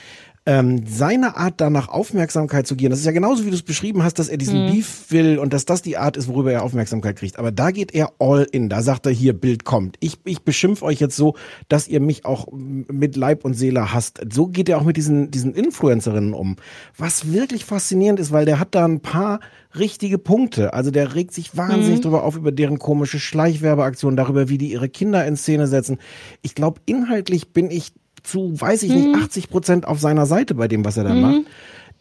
ähm, 0.47 0.85
seine 0.87 1.37
Art 1.37 1.55
danach 1.59 1.89
Aufmerksamkeit 1.89 2.67
zu 2.69 2.77
gehen, 2.77 2.91
das 2.91 3.01
ist 3.01 3.05
ja 3.05 3.13
genauso 3.13 3.45
wie 3.45 3.51
du 3.51 3.57
es 3.57 3.63
beschrieben 3.65 4.05
hast, 4.05 4.19
dass 4.21 4.29
er 4.29 4.39
diesen 4.39 4.67
Mhm. 4.67 4.71
Beef 4.73 5.07
will 5.11 5.39
und 5.39 5.53
dass 5.53 5.65
das 5.65 5.83
die 5.83 5.97
Art 5.97 6.17
ist, 6.17 6.29
worüber 6.29 6.53
er 6.53 6.63
Aufmerksamkeit 6.63 7.17
kriegt. 7.17 7.39
Aber 7.39 7.51
da 7.51 7.73
geht 7.73 7.93
er 7.93 8.13
all 8.21 8.47
in. 8.53 8.69
Da 8.69 8.81
sagt 8.81 9.07
er 9.07 9.13
hier, 9.13 9.33
Bild 9.33 9.65
kommt. 9.65 9.97
Ich, 10.01 10.19
ich 10.25 10.43
beschimpfe 10.43 10.85
euch 10.85 11.01
jetzt 11.01 11.17
so, 11.17 11.35
dass 11.69 11.89
ihr 11.89 12.01
mich 12.01 12.25
auch 12.25 12.47
mit 12.53 13.17
Leib 13.17 13.45
und 13.45 13.55
Seele 13.55 13.93
hasst. 13.93 14.21
So 14.33 14.47
geht 14.47 14.69
er 14.69 14.79
auch 14.79 14.85
mit 14.85 14.97
diesen, 14.97 15.31
diesen 15.33 15.53
Influencerinnen 15.53 16.33
um. 16.33 16.57
Was 16.97 17.33
wirklich 17.33 17.65
faszinierend 17.65 18.21
ist, 18.21 18.31
weil 18.31 18.45
der 18.45 18.61
hat 18.61 18.75
da 18.77 18.85
ein 18.85 19.01
paar 19.01 19.41
richtige 19.77 20.17
Punkte. 20.19 20.73
Also 20.73 20.91
der 20.93 21.15
regt 21.17 21.35
sich 21.35 21.57
wahnsinnig 21.57 21.99
Mhm. 21.99 22.03
drüber 22.03 22.23
auf, 22.23 22.37
über 22.37 22.53
deren 22.53 22.79
komische 22.79 23.19
Schleichwerbeaktionen, 23.19 24.17
darüber, 24.17 24.49
wie 24.49 24.59
die 24.59 24.71
ihre 24.73 24.89
Kinder 24.89 25.27
in 25.27 25.37
Szene 25.37 25.67
setzen. 25.67 25.99
Ich 26.43 26.55
glaube, 26.55 26.81
inhaltlich 26.87 27.53
bin 27.53 27.71
ich 27.71 27.93
zu, 28.27 28.61
weiß 28.61 28.83
ich 28.83 28.93
nicht, 28.93 29.15
80 29.15 29.49
Prozent 29.51 29.87
auf 29.89 30.01
seiner 30.01 30.27
Seite 30.27 30.55
bei 30.55 30.69
dem, 30.69 30.85
was 30.85 30.97
er 30.97 31.05
da 31.05 31.15
Mhm. 31.15 31.21
macht. 31.21 31.41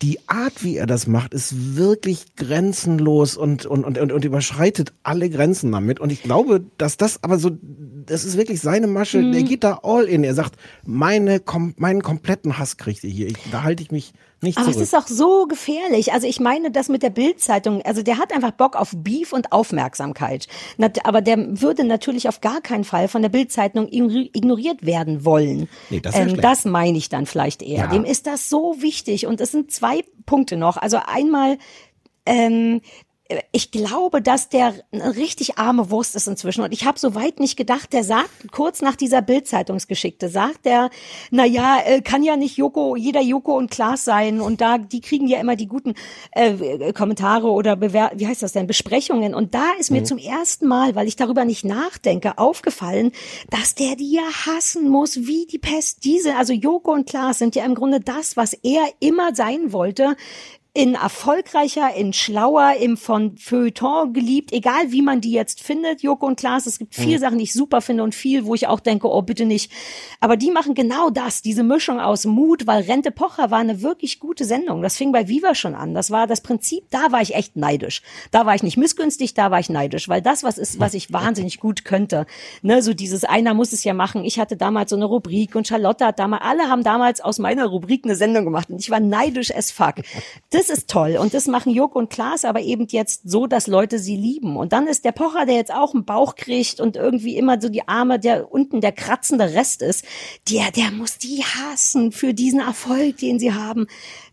Die 0.02 0.20
Art, 0.28 0.62
wie 0.64 0.76
er 0.76 0.88
das 0.88 1.08
macht, 1.08 1.34
ist 1.34 1.78
wirklich 1.78 2.36
grenzenlos 2.36 3.38
und, 3.38 3.66
und, 3.66 3.86
und, 3.86 3.98
und, 3.98 4.12
und 4.12 4.26
überschreitet 4.26 4.92
alle 5.04 5.30
Grenzen 5.30 5.72
damit. 5.72 6.02
Und 6.02 6.12
ich 6.12 6.22
glaube, 6.22 6.66
dass 6.78 6.98
das 6.98 7.24
aber 7.24 7.40
so, 7.40 7.52
das 8.06 8.24
ist 8.26 8.38
wirklich 8.38 8.62
seine 8.62 8.88
Masche. 8.88 9.20
Mhm. 9.20 9.32
Der 9.34 9.44
geht 9.44 9.64
da 9.64 9.80
all 9.84 10.06
in. 10.06 10.24
Er 10.24 10.34
sagt, 10.34 10.56
meine, 10.86 11.40
kom 11.40 11.74
meinen 11.78 12.02
kompletten 12.02 12.58
Hass 12.58 12.78
kriegt 12.78 13.04
ihr 13.04 13.10
hier. 13.10 13.28
Ich, 13.28 13.36
da 13.52 13.64
halte 13.64 13.84
ich 13.84 13.92
mich 13.92 14.14
nicht 14.42 14.58
Aber 14.58 14.66
zurück. 14.72 14.82
es 14.84 14.90
ist 14.90 14.96
auch 14.96 15.08
so 15.08 15.46
gefährlich. 15.48 16.14
Also 16.14 16.28
ich 16.28 16.40
meine 16.40 16.70
das 16.72 16.90
mit 16.90 17.02
der 17.04 17.10
Bildzeitung. 17.10 17.82
Also 17.84 18.04
der 18.04 18.18
hat 18.18 18.32
einfach 18.34 18.52
Bock 18.52 18.76
auf 18.76 18.92
Beef 18.96 19.34
und 19.34 19.52
Aufmerksamkeit. 19.52 20.48
Aber 21.04 21.22
der 21.22 21.62
würde 21.62 21.84
natürlich 21.84 22.28
auf 22.30 22.42
gar 22.42 22.62
keinen 22.62 22.84
Fall 22.84 23.08
von 23.08 23.22
der 23.22 23.30
Bildzeitung 23.30 23.88
ign- 23.88 24.30
ignoriert 24.34 24.86
werden 24.86 25.26
wollen. 25.26 25.68
Nee, 25.90 26.00
das 26.00 26.16
wär 26.16 26.28
ähm, 26.28 26.42
das 26.42 26.66
meine 26.66 26.98
ich 26.98 27.10
dann 27.10 27.26
vielleicht 27.26 27.62
eher. 27.62 27.86
Ja. 27.86 27.88
Dem 27.88 28.06
ist 28.06 28.28
das 28.28 28.50
so 28.50 28.76
wichtig. 28.80 29.26
Und 29.26 29.42
es 29.42 29.52
sind 29.52 29.72
zwei 29.72 30.04
Punkte 30.26 30.58
noch. 30.58 30.78
Also 30.78 30.98
einmal 31.06 31.58
ähm, 32.28 32.82
ich 33.52 33.72
glaube, 33.72 34.22
dass 34.22 34.50
der 34.50 34.76
eine 34.92 35.16
richtig 35.16 35.58
arme 35.58 35.90
Wurst 35.90 36.16
ist 36.16 36.28
inzwischen. 36.28 36.64
Und 36.64 36.72
ich 36.74 36.86
habe 36.86 37.00
so 37.00 37.16
weit 37.16 37.40
nicht 37.40 37.58
gedacht, 37.58 37.92
der 37.92 38.04
sagt 38.04 38.52
kurz 38.52 38.82
nach 38.82 38.96
dieser 38.96 39.24
Bildzeitungsgeschichte, 39.24 40.30
sagt 40.30 40.66
der, 40.66 40.92
na 41.32 41.44
ja, 41.44 41.80
äh, 41.84 42.02
kann 42.02 42.22
ja 42.22 42.38
nicht 42.38 42.58
Joko, 42.58 42.96
jeder 42.96 43.22
Joko 43.22 43.58
und 43.58 43.72
Klaas 43.72 44.06
sein. 44.06 44.42
Und 44.42 44.62
da, 44.62 44.78
die 44.78 45.02
kriegen 45.02 45.28
ja 45.28 45.40
immer 45.40 45.56
die 45.56 45.68
guten 45.68 45.96
äh, 46.34 46.94
Kommentare 46.94 47.48
oder 47.50 47.76
Bewer 47.76 48.12
wie 48.16 48.28
heißt 48.28 48.44
das 48.44 48.52
denn, 48.54 48.68
Besprechungen. 48.68 49.34
Und 49.34 49.56
da 49.56 49.66
ist 49.80 49.90
mir 49.90 50.02
Mhm. 50.02 50.06
zum 50.06 50.18
ersten 50.20 50.68
Mal, 50.68 50.96
weil 50.96 51.08
ich 51.08 51.16
darüber 51.16 51.46
nicht 51.46 51.66
nachdenke, 51.66 52.38
aufgefallen, 52.38 53.12
dass 53.50 53.74
der 53.74 53.96
die 53.96 54.12
ja 54.14 54.46
hassen 54.46 54.88
muss, 54.88 55.18
wie 55.26 55.48
die 55.48 55.58
Pest. 55.60 56.04
Diese, 56.04 56.36
also 56.36 56.54
Joko 56.54 56.92
und 56.92 57.10
Klaas 57.10 57.40
sind 57.40 57.56
ja 57.56 57.66
im 57.66 57.74
Grunde 57.74 58.02
das, 58.02 58.38
was 58.38 58.54
er 58.54 58.84
immer 59.00 59.34
sein 59.34 59.74
wollte 59.74 60.16
in 60.76 60.96
erfolgreicher, 60.96 61.96
in 61.96 62.12
schlauer, 62.12 62.74
im 62.82 62.98
von 62.98 63.38
Feuilleton 63.38 64.12
geliebt, 64.12 64.52
egal 64.52 64.92
wie 64.92 65.02
man 65.02 65.22
die 65.22 65.32
jetzt 65.32 65.64
findet, 65.64 66.04
Joko 66.04 66.26
und 66.26 66.38
Klaas. 66.38 66.66
Es 66.66 66.80
gibt 66.80 66.96
viel 66.96 67.16
Mhm. 67.16 67.22
Sachen, 67.22 67.38
die 67.38 67.46
ich 67.46 67.54
super 67.54 67.80
finde 67.80 68.04
und 68.04 68.14
viel, 68.14 68.46
wo 68.46 68.54
ich 68.56 68.68
auch 68.68 68.82
denke, 68.82 69.10
oh 69.10 69.22
bitte 69.22 69.46
nicht. 69.46 69.72
Aber 70.20 70.36
die 70.36 70.52
machen 70.52 70.76
genau 70.76 71.10
das, 71.10 71.42
diese 71.42 71.64
Mischung 71.64 72.02
aus 72.02 72.26
Mut, 72.26 72.68
weil 72.68 72.84
Rente 72.84 73.12
Pocher 73.12 73.52
war 73.52 73.60
eine 73.60 73.82
wirklich 73.84 74.20
gute 74.20 74.44
Sendung. 74.44 74.82
Das 74.82 74.98
fing 74.98 75.14
bei 75.14 75.30
Viva 75.30 75.56
schon 75.56 75.76
an. 75.76 75.94
Das 75.94 76.12
war 76.12 76.28
das 76.28 76.42
Prinzip, 76.42 76.84
da 76.90 77.14
war 77.14 77.22
ich 77.22 77.36
echt 77.36 77.56
neidisch. 77.56 78.02
Da 78.32 78.46
war 78.46 78.54
ich 78.54 78.62
nicht 78.62 78.76
missgünstig, 78.76 79.34
da 79.34 79.52
war 79.52 79.62
ich 79.62 79.70
neidisch, 79.70 80.10
weil 80.10 80.22
das 80.22 80.44
was 80.44 80.58
ist, 80.58 80.78
was 80.82 80.94
ich 80.94 81.14
wahnsinnig 81.14 81.62
gut 81.62 81.86
könnte. 81.86 82.26
Ne, 82.64 82.82
so 82.82 82.94
dieses 82.94 83.24
einer 83.24 83.54
muss 83.54 83.72
es 83.72 83.86
ja 83.86 83.94
machen. 83.94 84.26
Ich 84.26 84.40
hatte 84.40 84.58
damals 84.58 84.90
so 84.90 84.98
eine 84.98 85.06
Rubrik 85.06 85.56
und 85.56 85.70
Charlotte 85.70 86.06
hat 86.06 86.20
damals, 86.20 86.44
alle 86.44 86.64
haben 86.64 86.84
damals 86.84 87.22
aus 87.22 87.40
meiner 87.40 87.66
Rubrik 87.66 88.04
eine 88.04 88.18
Sendung 88.18 88.44
gemacht 88.44 88.70
und 88.70 88.82
ich 88.82 88.90
war 88.90 89.00
neidisch 89.00 89.56
as 89.56 89.72
fuck. 89.72 89.96
Das 90.50 90.65
ist 90.70 90.90
toll 90.90 91.18
und 91.18 91.34
das 91.34 91.48
machen 91.48 91.74
Joko 91.74 92.00
und 92.00 92.10
Klaas 92.10 92.46
aber 92.46 92.62
eben 92.62 92.88
jetzt 92.90 93.30
so, 93.30 93.48
dass 93.48 93.68
Leute 93.68 94.00
sie 94.00 94.16
lieben. 94.16 94.58
Und 94.58 94.74
dann 94.74 94.88
ist 94.88 95.06
der 95.06 95.12
Pocher, 95.12 95.46
der 95.46 95.56
jetzt 95.56 95.74
auch 95.74 95.94
einen 95.94 96.06
Bauch 96.06 96.36
kriegt 96.36 96.80
und 96.80 96.96
irgendwie 96.96 97.38
immer 97.38 97.62
so 97.62 97.70
die 97.70 97.88
Arme, 97.88 98.20
der 98.20 98.52
unten 98.52 98.82
der 98.82 98.92
kratzende 98.92 99.54
Rest 99.54 99.82
ist, 99.82 100.06
der, 100.50 100.72
der 100.72 100.92
muss 100.92 101.18
die 101.18 101.44
hassen 101.44 102.12
für 102.12 102.34
diesen 102.34 102.60
Erfolg, 102.60 103.18
den 103.18 103.40
sie 103.40 103.54
haben. 103.54 103.88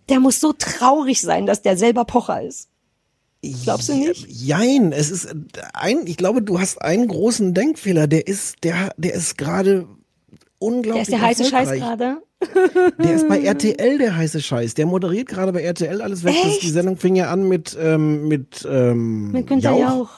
Der 0.08 0.20
muss 0.20 0.40
so 0.40 0.52
traurig 0.52 1.20
sein, 1.20 1.46
dass 1.46 1.62
der 1.62 1.76
selber 1.76 2.04
Pocher 2.04 2.42
ist. 2.42 2.68
Glaubst 3.64 3.88
du 3.88 3.94
nicht? 3.94 4.26
Jein, 4.28 4.92
es 4.92 5.10
ist 5.10 5.34
ein, 5.74 6.06
ich 6.06 6.16
glaube, 6.16 6.42
du 6.42 6.60
hast 6.60 6.80
einen 6.80 7.08
großen 7.08 7.54
Denkfehler, 7.54 8.06
der 8.06 8.28
ist, 8.28 8.62
der, 8.62 8.92
der 8.96 9.14
ist 9.14 9.36
gerade 9.36 9.88
unglaublich 10.62 11.08
Der 11.08 11.16
ist 11.16 11.22
der 11.22 11.28
heiße 11.28 11.44
Scheiß 11.44 11.72
gerade. 11.72 12.22
Der 12.98 13.14
ist 13.14 13.28
bei 13.28 13.40
RTL 13.44 13.98
der 13.98 14.16
heiße 14.16 14.40
Scheiß. 14.40 14.74
Der 14.74 14.86
moderiert 14.86 15.28
gerade 15.28 15.52
bei 15.52 15.62
RTL 15.62 16.00
alles 16.00 16.24
weg. 16.24 16.34
Das, 16.42 16.58
die 16.58 16.70
Sendung 16.70 16.96
fing 16.96 17.16
ja 17.16 17.30
an 17.30 17.48
mit 17.48 17.76
ähm, 17.80 18.28
mit 18.28 18.66
ähm, 18.68 19.32
Mit 19.32 19.46
Günther 19.46 19.76
Jauch. 19.76 20.10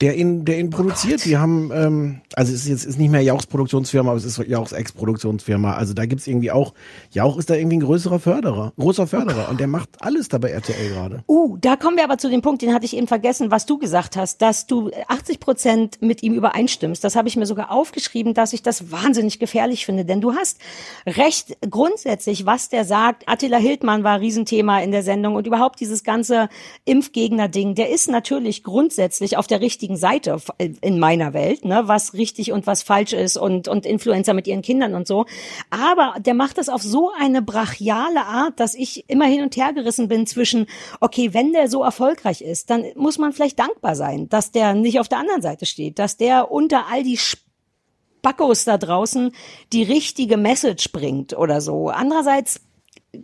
Der 0.00 0.16
ihn, 0.16 0.44
der 0.44 0.58
ihn 0.58 0.70
produziert. 0.70 1.24
Die 1.24 1.38
haben, 1.38 1.70
ähm, 1.72 2.20
also 2.34 2.52
es 2.52 2.60
ist 2.60 2.68
jetzt 2.68 2.84
ist 2.84 2.98
nicht 2.98 3.10
mehr 3.10 3.22
Jauchs 3.22 3.46
Produktionsfirma, 3.46 4.10
aber 4.10 4.18
es 4.18 4.24
ist 4.24 4.38
Jauchs 4.38 4.72
Ex-Produktionsfirma. 4.72 5.74
Also 5.74 5.94
da 5.94 6.04
gibt's 6.04 6.26
irgendwie 6.26 6.50
auch, 6.50 6.74
Jauch 7.10 7.38
ist 7.38 7.48
da 7.48 7.54
irgendwie 7.54 7.78
ein 7.78 7.80
größerer 7.80 8.20
Förderer, 8.20 8.72
großer 8.78 9.06
Förderer 9.06 9.48
und 9.48 9.58
der 9.58 9.68
macht 9.68 9.88
alles 10.00 10.28
da 10.28 10.38
bei 10.38 10.50
RTL 10.50 10.90
gerade. 10.90 11.24
Uh, 11.26 11.56
da 11.60 11.76
kommen 11.76 11.96
wir 11.96 12.04
aber 12.04 12.18
zu 12.18 12.28
dem 12.28 12.42
Punkt, 12.42 12.60
den 12.60 12.74
hatte 12.74 12.84
ich 12.84 12.96
eben 12.96 13.06
vergessen, 13.06 13.50
was 13.50 13.64
du 13.64 13.78
gesagt 13.78 14.16
hast, 14.16 14.42
dass 14.42 14.66
du 14.66 14.90
80 15.08 15.40
Prozent 15.40 16.02
mit 16.02 16.22
ihm 16.22 16.34
übereinstimmst. 16.34 17.02
Das 17.02 17.16
habe 17.16 17.28
ich 17.28 17.36
mir 17.36 17.46
sogar 17.46 17.70
aufgeschrieben, 17.70 18.34
dass 18.34 18.52
ich 18.52 18.62
das 18.62 18.90
wahnsinnig 18.90 19.38
gefährlich 19.38 19.86
finde, 19.86 20.04
denn 20.04 20.20
du 20.20 20.34
hast 20.34 20.58
recht 21.06 21.56
grundsätzlich, 21.70 22.44
was 22.44 22.68
der 22.68 22.84
sagt. 22.84 23.26
Attila 23.28 23.56
Hildmann 23.56 24.04
war 24.04 24.20
Riesenthema 24.20 24.80
in 24.80 24.90
der 24.90 25.02
Sendung 25.02 25.36
und 25.36 25.46
überhaupt 25.46 25.80
dieses 25.80 26.04
ganze 26.04 26.50
Impfgegner-Ding, 26.84 27.74
der 27.74 27.90
ist 27.90 28.10
natürlich 28.10 28.62
grundsätzlich 28.62 29.38
auf 29.38 29.46
der 29.46 29.60
richtigen 29.60 29.85
Seite 29.94 30.38
in 30.58 30.98
meiner 30.98 31.32
Welt, 31.34 31.64
ne, 31.64 31.82
was 31.86 32.14
richtig 32.14 32.50
und 32.50 32.66
was 32.66 32.82
falsch 32.82 33.12
ist 33.12 33.36
und, 33.36 33.68
und 33.68 33.86
Influencer 33.86 34.34
mit 34.34 34.48
ihren 34.48 34.62
Kindern 34.62 34.94
und 34.94 35.06
so. 35.06 35.26
Aber 35.70 36.14
der 36.18 36.34
macht 36.34 36.58
das 36.58 36.68
auf 36.68 36.82
so 36.82 37.12
eine 37.16 37.42
brachiale 37.42 38.24
Art, 38.24 38.58
dass 38.58 38.74
ich 38.74 39.08
immer 39.08 39.26
hin 39.26 39.42
und 39.42 39.56
her 39.56 39.72
gerissen 39.72 40.08
bin 40.08 40.26
zwischen, 40.26 40.66
okay, 41.00 41.32
wenn 41.34 41.52
der 41.52 41.68
so 41.68 41.84
erfolgreich 41.84 42.40
ist, 42.40 42.70
dann 42.70 42.84
muss 42.96 43.18
man 43.18 43.32
vielleicht 43.32 43.60
dankbar 43.60 43.94
sein, 43.94 44.28
dass 44.28 44.50
der 44.50 44.74
nicht 44.74 44.98
auf 44.98 45.08
der 45.08 45.18
anderen 45.18 45.42
Seite 45.42 45.66
steht, 45.66 46.00
dass 46.00 46.16
der 46.16 46.50
unter 46.50 46.86
all 46.90 47.04
die 47.04 47.18
Spackos 47.18 48.64
da 48.64 48.78
draußen 48.78 49.32
die 49.72 49.84
richtige 49.84 50.36
Message 50.36 50.90
bringt 50.90 51.36
oder 51.36 51.60
so. 51.60 51.90
Andererseits 51.90 52.60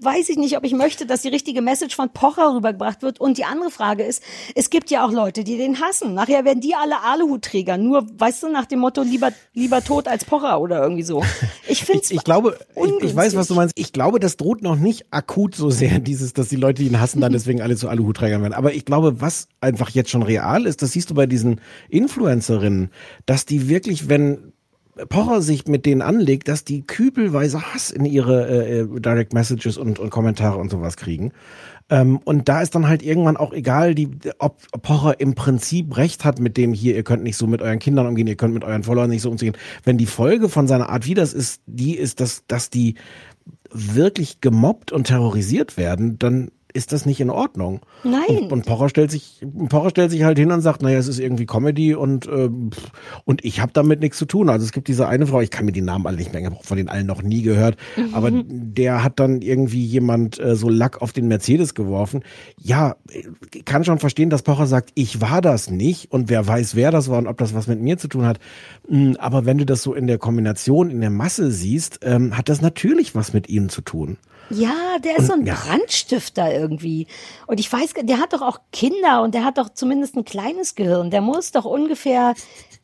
weiß 0.01 0.29
ich 0.29 0.37
nicht, 0.37 0.57
ob 0.57 0.65
ich 0.65 0.73
möchte, 0.73 1.07
dass 1.07 1.23
die 1.23 1.29
richtige 1.29 1.63
Message 1.63 1.97
von 1.97 2.11
Pocher 2.13 2.55
rübergebracht 2.55 3.03
wird. 3.03 3.21
Und 3.21 3.39
die 3.39 3.45
andere 3.45 3.71
Frage 3.71 4.05
ist, 4.05 4.23
es 4.55 4.71
gibt 4.71 4.91
ja 4.91 5.07
auch 5.07 5.13
Leute, 5.13 5.45
die 5.45 5.57
den 5.57 5.81
hassen. 5.81 6.15
Nachher 6.15 6.45
werden 6.45 6.61
die 6.61 6.75
alle 6.75 7.03
Aluhutträger. 7.03 7.77
Nur, 7.77 8.07
weißt 8.19 8.45
du, 8.45 8.49
nach 8.49 8.67
dem 8.67 8.81
Motto, 8.81 9.03
lieber, 9.03 9.31
lieber 9.55 9.83
tot 9.83 10.09
als 10.09 10.25
Pocher 10.25 10.61
oder 10.61 10.83
irgendwie 10.83 11.03
so. 11.03 11.23
Ich 11.69 11.85
finde 11.85 12.03
Ich, 12.05 12.11
ich 12.13 12.25
glaube, 12.25 12.59
ich, 12.75 13.05
ich 13.05 13.17
weiß, 13.17 13.37
was 13.37 13.49
du 13.49 13.55
meinst. 13.55 13.73
Ich 13.77 13.93
glaube, 13.93 14.21
das 14.21 14.37
droht 14.37 14.63
noch 14.63 14.77
nicht 14.77 15.07
akut 15.11 15.55
so 15.55 15.71
sehr, 15.71 15.99
dieses, 16.01 16.33
dass 16.33 16.49
die 16.49 16.57
Leute 16.57 16.83
ihn 16.83 17.01
hassen, 17.01 17.21
dann 17.21 17.33
deswegen 17.33 17.63
alle 17.63 17.77
zu 17.77 17.89
Aluhutträgern 17.89 18.43
werden. 18.43 18.55
Aber 18.55 18.75
ich 18.75 18.85
glaube, 18.85 19.21
was 19.21 19.49
einfach 19.61 19.91
jetzt 19.91 20.11
schon 20.11 20.23
real 20.23 20.67
ist, 20.67 20.83
das 20.83 20.93
siehst 20.93 21.11
du 21.11 21.15
bei 21.15 21.27
diesen 21.27 21.61
Influencerinnen, 21.89 22.91
dass 23.27 23.47
die 23.47 23.69
wirklich, 23.69 24.09
wenn 24.09 24.52
Pocher 25.09 25.41
sich 25.41 25.67
mit 25.67 25.87
denen 25.87 26.03
anlegt, 26.03 26.49
dass 26.49 26.65
die 26.65 26.83
kübelweise 26.87 27.63
Hass 27.63 27.91
in 27.91 28.05
ihre 28.05 28.47
äh, 28.47 28.81
äh, 28.81 29.01
Direct 29.01 29.33
Messages 29.33 29.79
und, 29.79 29.99
und 29.99 30.11
Kommentare 30.11 30.59
und 30.59 30.71
sowas 30.71 30.97
kriegen. 30.97 31.33
Ähm, 31.89 32.19
und 32.25 32.49
da 32.49 32.61
ist 32.61 32.75
dann 32.75 32.89
halt 32.89 33.03
irgendwann 33.03 33.37
auch 33.37 33.53
egal, 33.53 33.95
die, 33.95 34.11
ob 34.39 34.61
Pocher 34.83 35.19
im 35.19 35.35
Prinzip 35.35 35.97
recht 35.97 36.25
hat 36.25 36.41
mit 36.41 36.57
dem 36.57 36.75
hier, 36.75 36.95
ihr 36.95 37.05
könnt 37.05 37.23
nicht 37.23 37.37
so 37.37 37.47
mit 37.47 37.63
euren 37.63 37.79
Kindern 37.79 38.07
umgehen, 38.07 38.27
ihr 38.27 38.37
könnt 38.37 38.55
mit 38.55 38.65
euren 38.65 38.83
Followern 38.83 39.11
nicht 39.11 39.23
so 39.23 39.31
umgehen. 39.31 39.57
Wenn 39.83 39.99
die 39.99 40.07
Folge 40.07 40.49
von 40.49 40.69
seiner 40.69 40.91
Art, 40.91 41.07
wie 41.07 41.15
das 41.15 41.33
ist, 41.33 41.63
die 41.67 41.97
ist, 41.97 42.21
dass, 42.21 42.45
dass 42.47 42.69
die 42.69 42.95
wirklich 43.71 44.43
gemobbt 44.43 44.93
und 44.93 45.07
terrorisiert 45.07 45.77
werden, 45.77 46.19
dann 46.19 46.51
ist 46.73 46.93
das 46.93 47.07
nicht 47.07 47.21
in 47.21 47.31
Ordnung. 47.31 47.81
Nein. 48.05 48.23
Und, 48.29 48.53
und 48.53 48.67
Pocher 48.67 48.89
stellt 48.89 49.11
sich, 49.11 49.45
Pocher 49.69 49.91
stellt 49.91 50.11
sich 50.11 50.23
halt 50.25 50.39
hin 50.39 50.51
und 50.53 50.61
sagt, 50.61 50.83
naja, 50.83 50.99
es 50.99 51.09
ist 51.09 51.19
irgendwie 51.19 51.47
Comedy 51.47 51.95
und 51.95 52.27
ähm, 52.27 52.71
und 53.25 53.45
ich 53.45 53.61
habe 53.61 53.73
damit 53.73 54.01
nichts 54.01 54.19
zu 54.19 54.27
tun. 54.27 54.49
Also 54.49 54.65
es 54.65 54.73
gibt 54.73 54.89
diese 54.89 55.07
eine 55.09 55.27
Frau, 55.27 55.41
ich 55.41 55.51
kann 55.51 55.65
mir 55.65 55.73
die 55.73 55.81
Namen 55.83 56.07
alle 56.07 56.17
nicht 56.17 56.33
mehr, 56.33 56.41
ich 56.41 56.47
habe 56.47 56.59
von 56.63 56.77
den 56.77 56.89
allen 56.89 57.07
noch 57.07 57.23
nie 57.23 57.43
gehört, 57.43 57.77
Mhm. 57.97 58.15
aber 58.15 58.31
der 58.33 59.03
hat 59.05 59.19
dann 59.21 59.43
irgendwie 59.43 59.85
jemand 59.85 60.39
äh, 60.41 60.57
so 60.57 60.69
Lack 60.69 61.03
auf 61.03 61.13
den 61.13 61.29
Mercedes 61.29 61.75
geworfen. 61.75 62.23
Ja, 62.61 62.97
ich 63.11 63.65
kann 63.65 63.85
schon 63.85 63.99
verstehen, 63.99 64.31
dass 64.31 64.43
Pocher 64.43 64.67
sagt, 64.67 64.91
ich 64.95 65.21
war 65.21 65.41
das 65.41 65.71
nicht 65.71 66.11
und 66.13 66.29
wer 66.31 66.47
weiß, 66.47 66.75
wer 66.75 66.91
das 66.91 67.09
war 67.09 67.19
und 67.19 67.27
ob 67.27 67.39
das 67.39 67.55
was 67.55 67.67
mit 67.67 67.81
mir 67.81 67.99
zu 67.99 68.09
tun 68.09 68.25
hat. 68.25 68.39
Mm, 68.89 69.13
Aber 69.19 69.45
wenn 69.45 69.59
du 69.59 69.67
das 69.67 69.83
so 69.83 69.95
in 69.95 70.07
der 70.07 70.19
Kombination, 70.19 70.91
in 70.91 71.01
der 71.01 71.11
Masse 71.11 71.51
siehst, 71.51 72.01
ähm, 72.03 72.37
hat 72.37 72.49
das 72.49 72.61
natürlich 72.61 73.15
was 73.15 73.33
mit 73.33 73.49
ihm 73.49 73.69
zu 73.69 73.83
tun. 73.83 74.17
Ja, 74.51 74.99
der 75.03 75.17
ist 75.19 75.29
so 75.29 75.33
ein 75.33 75.47
ja. 75.47 75.55
Brandstifter 75.55 76.53
irgendwie. 76.53 77.07
Und 77.47 77.59
ich 77.61 77.73
weiß, 77.73 77.95
der 78.03 78.19
hat 78.19 78.33
doch 78.35 78.43
auch 78.43 78.59
Kinder 78.73 79.23
und 79.23 79.35
der 79.35 79.45
hat 79.45 79.57
doch 79.59 79.71
zumindest 79.71 80.17
ein 80.17 80.25
kleines 80.25 80.75
Gehirn. 80.75 81.11
Der 81.11 81.23
muss 81.23 81.53
doch 81.53 81.65
ungefähr, 81.65 82.35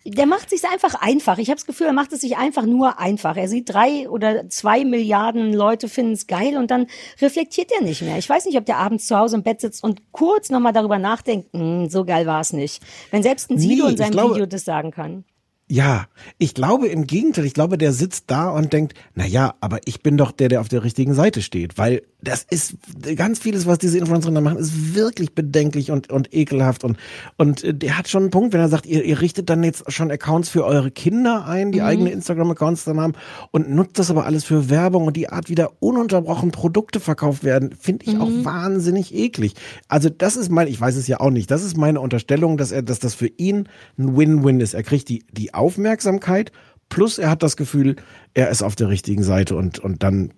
der 0.07 0.25
macht 0.27 0.49
sich 0.49 0.65
einfach 0.65 0.95
einfach. 1.03 1.37
Ich 1.37 1.49
habe 1.49 1.57
das 1.57 1.67
Gefühl, 1.67 1.89
er 1.89 1.93
macht 1.93 2.13
es 2.15 2.21
sich 2.23 2.39
einfach 2.39 2.65
nur 2.65 2.99
einfach. 2.99 3.37
Er 3.37 3.49
sieht 3.49 3.69
drei 3.73 4.09
oder 4.09 4.49
zwei 4.49 4.85
Milliarden 4.85 5.53
Leute 5.53 5.89
finden 5.91 6.13
es 6.13 6.27
geil 6.27 6.57
und 6.57 6.71
dann 6.71 6.87
reflektiert 7.21 7.71
er 7.73 7.83
nicht 7.85 8.01
mehr. 8.01 8.17
Ich 8.17 8.29
weiß 8.31 8.47
nicht, 8.47 8.57
ob 8.57 8.65
der 8.65 8.79
abends 8.79 9.07
zu 9.07 9.19
Hause 9.19 9.37
im 9.37 9.43
Bett 9.43 9.61
sitzt 9.61 9.85
und 9.85 10.01
kurz 10.13 10.49
nochmal 10.49 10.73
darüber 10.73 10.99
nachdenkt, 10.99 11.53
"Hm, 11.53 11.91
so 11.91 12.05
geil 12.07 12.27
war 12.27 12.41
es 12.41 12.55
nicht. 12.55 12.83
Wenn 13.11 13.23
selbst 13.23 13.51
ein 13.51 13.59
Sido 13.59 13.85
Nee, 13.85 13.91
in 13.91 13.97
seinem 13.99 14.13
glaube- 14.13 14.35
Video 14.35 14.47
das 14.47 14.65
sagen 14.65 14.91
kann. 14.91 15.25
Ja, 15.71 16.07
ich 16.39 16.55
glaube 16.55 16.89
im 16.89 17.07
Gegenteil, 17.07 17.45
ich 17.45 17.53
glaube, 17.53 17.77
der 17.77 17.93
sitzt 17.93 18.25
da 18.29 18.49
und 18.49 18.73
denkt, 18.73 18.95
na 19.14 19.27
ja, 19.27 19.55
aber 19.61 19.81
ich 19.85 20.03
bin 20.03 20.16
doch 20.16 20.33
der, 20.33 20.49
der 20.49 20.62
auf 20.62 20.69
der 20.69 20.83
richtigen 20.83 21.12
Seite 21.12 21.43
steht, 21.43 21.77
weil 21.77 22.03
das 22.21 22.45
ist 22.49 22.77
ganz 23.14 23.39
vieles, 23.39 23.66
was 23.66 23.79
diese 23.79 23.99
Influencerinnen 23.99 24.43
da 24.43 24.51
machen, 24.51 24.61
ist 24.61 24.95
wirklich 24.95 25.35
bedenklich 25.35 25.91
und, 25.91 26.11
und 26.11 26.35
ekelhaft 26.35 26.83
und, 26.83 26.97
und 27.37 27.62
äh, 27.62 27.75
der 27.75 27.97
hat 27.97 28.09
schon 28.09 28.23
einen 28.25 28.31
Punkt, 28.31 28.53
wenn 28.53 28.61
er 28.61 28.69
sagt, 28.69 28.87
ihr, 28.87 29.05
ihr 29.05 29.21
richtet 29.21 29.51
dann 29.51 29.62
jetzt 29.62 29.93
schon 29.93 30.11
Accounts 30.11 30.49
für 30.49 30.64
eure 30.64 30.91
Kinder 30.91 31.47
ein, 31.47 31.71
die 31.71 31.83
eigene 31.83 32.11
Instagram-Accounts 32.11 32.85
dann 32.85 33.01
haben 33.01 33.12
und 33.53 33.71
nutzt 33.71 33.99
das 33.99 34.11
aber 34.11 34.25
alles 34.25 34.45
für 34.45 34.69
Werbung 34.69 35.07
und 35.07 35.16
die 35.16 35.29
Art, 35.29 35.49
wie 35.49 35.55
da 35.55 35.69
ununterbrochen 35.79 36.51
Produkte 36.51 36.99
verkauft 36.99 37.45
werden, 37.45 37.75
finde 37.79 38.07
ich 38.07 38.19
auch 38.19 38.31
wahnsinnig 38.43 39.14
eklig. 39.14 39.55
Also 39.87 40.09
das 40.09 40.37
ist 40.37 40.51
mein, 40.51 40.66
ich 40.66 40.81
weiß 40.81 40.97
es 40.97 41.07
ja 41.07 41.21
auch 41.21 41.31
nicht, 41.31 41.51
das 41.51 41.62
ist 41.62 41.77
meine 41.77 42.01
Unterstellung, 42.01 42.57
dass 42.57 42.73
er, 42.73 42.83
dass 42.83 42.99
das 42.99 43.14
für 43.14 43.31
ihn 43.37 43.69
ein 43.97 44.16
Win-Win 44.16 44.61
ist. 44.61 44.75
Er 44.75 44.83
kriegt 44.83 45.09
die, 45.09 45.25
die 45.31 45.55
Aufmerksamkeit, 45.59 46.53
plus 46.89 47.19
er 47.19 47.31
hat 47.31 47.43
das 47.43 47.57
Gefühl, 47.57 47.97
er 48.35 48.51
ist 48.51 48.63
auf 48.63 48.77
der 48.77 48.89
richtigen 48.89 49.23
Seite 49.23 49.57
und, 49.57 49.79
und 49.79 50.03
dann 50.03 50.33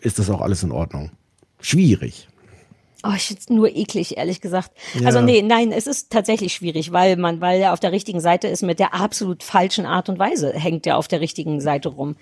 ist 0.00 0.18
das 0.18 0.30
auch 0.30 0.40
alles 0.40 0.62
in 0.62 0.72
Ordnung. 0.72 1.10
Schwierig. 1.60 2.28
Oh, 3.04 3.12
ich 3.14 3.26
find's 3.26 3.48
nur 3.48 3.74
eklig, 3.74 4.16
ehrlich 4.16 4.40
gesagt. 4.40 4.72
Ja. 4.94 5.06
Also 5.06 5.20
nee, 5.20 5.42
nein, 5.42 5.70
es 5.70 5.86
ist 5.86 6.10
tatsächlich 6.10 6.54
schwierig, 6.54 6.92
weil 6.92 7.16
man, 7.16 7.40
weil 7.40 7.60
er 7.60 7.72
auf 7.72 7.80
der 7.80 7.92
richtigen 7.92 8.20
Seite 8.20 8.48
ist, 8.48 8.62
mit 8.62 8.78
der 8.78 8.94
absolut 8.94 9.42
falschen 9.42 9.86
Art 9.86 10.08
und 10.08 10.18
Weise 10.18 10.52
hängt 10.52 10.86
er 10.86 10.96
auf 10.96 11.06
der 11.06 11.20
richtigen 11.20 11.60
Seite 11.60 11.90
rum. 11.90 12.16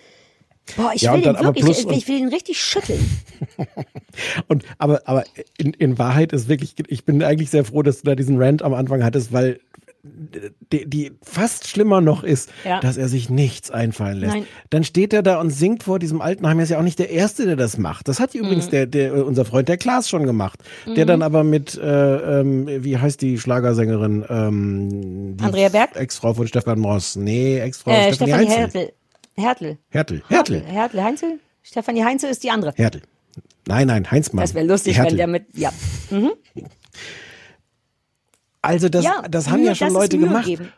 Boah, 0.77 0.93
ich 0.95 1.03
Ja, 1.03 1.15
will 1.15 1.23
ihn 1.27 1.39
wirklich, 1.41 1.69
ich, 1.69 1.87
ich 1.87 2.09
will 2.09 2.19
ihn 2.19 2.29
richtig 2.29 2.61
schütteln. 2.61 3.11
Und 4.49 4.65
aber, 4.79 5.03
aber 5.05 5.25
in, 5.59 5.75
in 5.75 5.99
Wahrheit 5.99 6.33
ist 6.33 6.49
wirklich, 6.49 6.75
ich 6.89 7.05
bin 7.05 7.23
eigentlich 7.23 7.51
sehr 7.51 7.65
froh, 7.65 7.83
dass 7.83 8.01
du 8.01 8.07
da 8.07 8.15
diesen 8.15 8.41
Rant 8.41 8.63
am 8.63 8.73
Anfang 8.73 9.05
hattest, 9.05 9.33
weil 9.33 9.61
die, 10.73 10.85
die 10.89 11.13
fast 11.23 11.67
schlimmer 11.67 12.01
noch 12.03 12.23
ist, 12.25 12.51
Ja. 12.65 12.79
dass 12.81 12.97
er 12.99 13.09
sich 13.09 13.31
nichts 13.31 13.71
einfallen 13.71 14.19
lässt. 14.19 14.35
Nein. 14.35 14.47
Dann 14.69 14.85
steht 14.85 15.13
er 15.15 15.23
da 15.23 15.41
und 15.41 15.49
singt 15.51 15.83
vor 15.83 15.99
diesem 15.99 16.21
Altenheim. 16.21 16.59
Er 16.59 16.65
ist 16.65 16.69
ja 16.71 16.79
auch 16.79 16.83
nicht 16.83 16.99
der 16.99 17.09
Erste, 17.11 17.47
der 17.47 17.57
das 17.57 17.79
macht. 17.79 18.07
Das 18.09 18.21
hat 18.21 18.35
Mhm. 18.35 18.41
übrigens 18.41 18.69
der, 18.69 18.87
der, 18.87 19.25
unser 19.27 19.45
Freund 19.47 19.69
der 19.69 19.79
Klaas 19.79 20.09
schon 20.11 20.25
gemacht. 20.25 20.61
Der 20.87 21.07
dann 21.07 21.23
aber 21.23 21.43
mit, 21.43 21.77
äh, 21.79 22.41
ähm, 22.41 22.67
wie 22.85 22.99
heißt 22.99 23.23
die 23.23 23.39
Schlagersängerin? 23.39 24.25
Ähm, 24.29 25.37
die 25.39 25.45
Andrea 25.45 25.71
Berg? 25.71 25.97
Ex-Frau 25.97 26.35
von 26.35 26.47
Stefan 26.47 26.85
Ross. 26.85 27.17
Nee, 27.17 27.59
Ex-Frau 27.61 27.91
Äh, 27.91 28.13
Stefanie. 28.13 28.47
Hertel. 28.47 28.93
Hertel. 29.37 29.79
Hertel. 29.89 30.23
Hertel. 30.29 30.61
Hertel. 30.63 31.03
Heinzel? 31.03 31.39
Stefanie 31.63 32.05
Heinzel 32.05 32.31
ist 32.31 32.45
die 32.45 32.51
andere. 32.51 32.73
Hertel. 32.77 33.01
Nein, 33.67 33.87
nein, 33.87 34.11
Heinzmann. 34.11 34.43
Das 34.45 34.55
wäre 34.55 34.67
lustig, 34.67 34.97
Hertel. 34.99 35.13
wenn 35.13 35.17
der 35.17 35.27
mit, 35.29 35.47
ja. 35.55 35.73
Mhm. 36.11 36.33
Also 38.65 38.89
das, 38.89 39.05
ja, 39.05 39.23
das 39.31 39.49
haben 39.51 39.61
Mühe- 39.61 39.69
ja 39.69 39.75
schon 39.75 39.93
Leute 39.93 40.19
gemacht. 40.19 40.47
Geben. 40.47 40.69